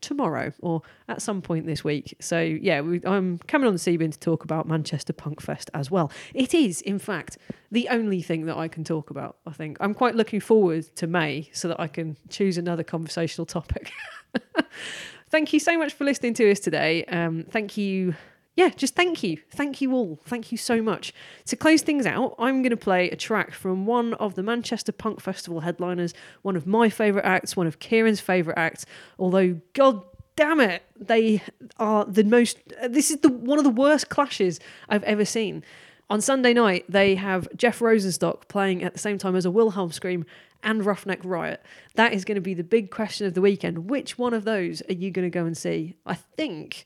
tomorrow 0.02 0.52
or 0.60 0.82
at 1.08 1.22
some 1.22 1.42
point 1.42 1.66
this 1.66 1.84
week. 1.84 2.16
So 2.20 2.40
yeah, 2.40 2.82
we, 2.82 3.02
I'm 3.06 3.38
coming 3.48 3.68
on 3.68 3.74
the 3.74 3.80
Seabin 3.80 4.12
to 4.12 4.20
talk 4.20 4.44
about 4.44 4.68
Manchester 4.68 5.14
Punk 5.14 5.42
Fest 5.42 5.70
as 5.74 5.90
well. 5.90 6.12
It 6.34 6.54
is, 6.54 6.82
in 6.82 7.00
fact, 7.00 7.38
the 7.72 7.88
only 7.90 8.22
thing 8.22 8.46
that 8.46 8.58
I 8.58 8.68
can 8.68 8.84
talk 8.84 9.10
about. 9.10 9.38
I 9.46 9.52
think 9.52 9.78
I'm 9.80 9.94
quite 9.94 10.16
looking 10.16 10.40
forward 10.40 10.94
to 10.98 11.08
May 11.08 11.50
so 11.54 11.68
that 11.68 11.80
I 11.80 11.88
can 11.88 12.18
choose 12.30 12.58
another 12.58 12.84
conversational 12.84 13.46
topic. 13.46 13.92
thank 15.30 15.54
you 15.54 15.60
so 15.60 15.78
much 15.78 15.94
for 15.94 16.04
listening 16.04 16.34
to 16.36 16.52
us 16.52 16.60
today. 16.60 17.06
Um, 17.06 17.46
thank 17.50 17.78
you 17.78 18.16
yeah, 18.56 18.70
just 18.70 18.96
thank 18.96 19.24
you. 19.24 19.38
Thank 19.50 19.82
you 19.82 19.94
all. 19.94 20.20
Thank 20.26 20.52
you 20.52 20.58
so 20.58 20.82
much. 20.82 21.14
To 21.46 21.56
close 21.56 21.82
things 21.82 22.06
out, 22.06 22.36
I'm 22.38 22.62
going 22.62 22.72
to 22.72 22.78
play 22.78 23.10
a 23.10 23.16
track 23.16 23.54
from 23.54 23.86
one 23.86 24.14
of 24.16 24.36
the 24.36 24.44
Manchester 24.44 24.92
Punk 24.92 25.22
Festival 25.22 25.62
headliners, 25.62 26.14
one 26.42 26.56
of 26.56 26.68
my 26.68 26.90
favourite 26.90 27.26
acts, 27.26 27.56
one 27.56 27.68
of 27.68 27.80
Kieran's 27.80 28.20
favourite 28.20 28.60
acts, 28.60 28.86
although, 29.18 29.60
god 29.74 30.04
damn 30.36 30.60
it, 30.60 30.84
they 31.00 31.42
are 31.78 32.04
the 32.06 32.24
most. 32.24 32.58
This 32.90 33.12
is 33.12 33.18
the 33.22 33.30
one 33.30 33.58
of 33.58 33.64
the 33.64 33.70
worst 33.70 34.10
clashes 34.10 34.60
I've 34.90 35.04
ever 35.04 35.26
seen. 35.26 35.64
On 36.10 36.20
Sunday 36.20 36.54
night, 36.54 36.84
they 36.90 37.16
have 37.16 37.48
Jeff 37.56 37.80
Rosenstock 37.80 38.50
playing 38.50 38.84
at 38.84 38.92
the 38.92 39.00
same 39.00 39.18
time 39.18 39.36
as 39.36 39.46
a 39.46 39.52
Wilhelm 39.52 39.94
Scream 39.94 40.26
and 40.62 40.86
Roughneck 40.86 41.22
Riot. 41.24 41.64
That 41.96 42.12
is 42.14 42.26
going 42.26 42.36
to 42.36 42.42
be 42.42 42.54
the 42.54 42.66
big 42.66 42.92
question 42.92 43.28
of 43.28 43.34
the 43.34 43.42
weekend. 43.42 43.90
Which 43.90 44.18
one 44.18 44.34
of 44.34 44.44
those 44.44 44.82
are 44.90 44.94
you 44.94 45.10
going 45.10 45.26
to 45.26 45.30
go 45.30 45.46
and 45.46 45.58
see? 45.58 45.96
I 46.06 46.16
think 46.16 46.86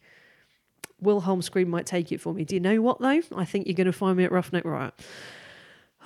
Wilhelm 0.99 1.41
Scream 1.41 1.69
might 1.69 1.85
take 1.85 2.11
it 2.11 2.21
for 2.21 2.33
me. 2.33 2.45
Do 2.45 2.55
you 2.55 2.61
know 2.61 2.81
what 2.81 2.99
though? 2.99 3.21
I 3.35 3.45
think 3.45 3.67
you're 3.67 3.75
going 3.75 3.85
to 3.85 3.93
find 3.93 4.17
me 4.17 4.23
at 4.23 4.31
Roughneck 4.31 4.65
Riot. 4.65 4.93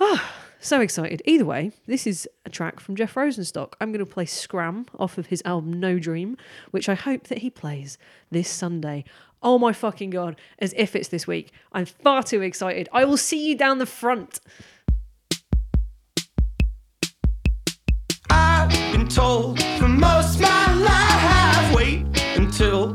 Ah, 0.02 0.32
so 0.58 0.80
excited. 0.80 1.20
Either 1.26 1.44
way, 1.44 1.72
this 1.86 2.06
is 2.06 2.26
a 2.46 2.50
track 2.50 2.80
from 2.80 2.96
Jeff 2.96 3.14
Rosenstock. 3.14 3.74
I'm 3.80 3.92
going 3.92 4.04
to 4.04 4.10
play 4.10 4.24
Scram 4.24 4.86
off 4.98 5.18
of 5.18 5.26
his 5.26 5.42
album 5.44 5.78
No 5.78 5.98
Dream, 5.98 6.38
which 6.70 6.88
I 6.88 6.94
hope 6.94 7.24
that 7.28 7.38
he 7.38 7.50
plays 7.50 7.98
this 8.30 8.48
Sunday. 8.48 9.04
Oh 9.42 9.58
my 9.58 9.72
fucking 9.72 10.10
god, 10.10 10.36
as 10.58 10.74
if 10.76 10.94
it's 10.94 11.08
this 11.08 11.26
week. 11.26 11.52
I'm 11.72 11.86
far 11.86 12.22
too 12.22 12.42
excited. 12.42 12.88
I 12.92 13.04
will 13.04 13.16
see 13.16 13.46
you 13.46 13.56
down 13.56 13.78
the 13.78 13.86
front. 13.86 14.40
I've 18.28 18.70
been 18.92 19.08
told 19.08 19.62
for 19.78 19.88
most 19.88 20.40
my 20.40 20.74
life, 20.74 21.74
wait 21.74 22.04
until 22.36 22.94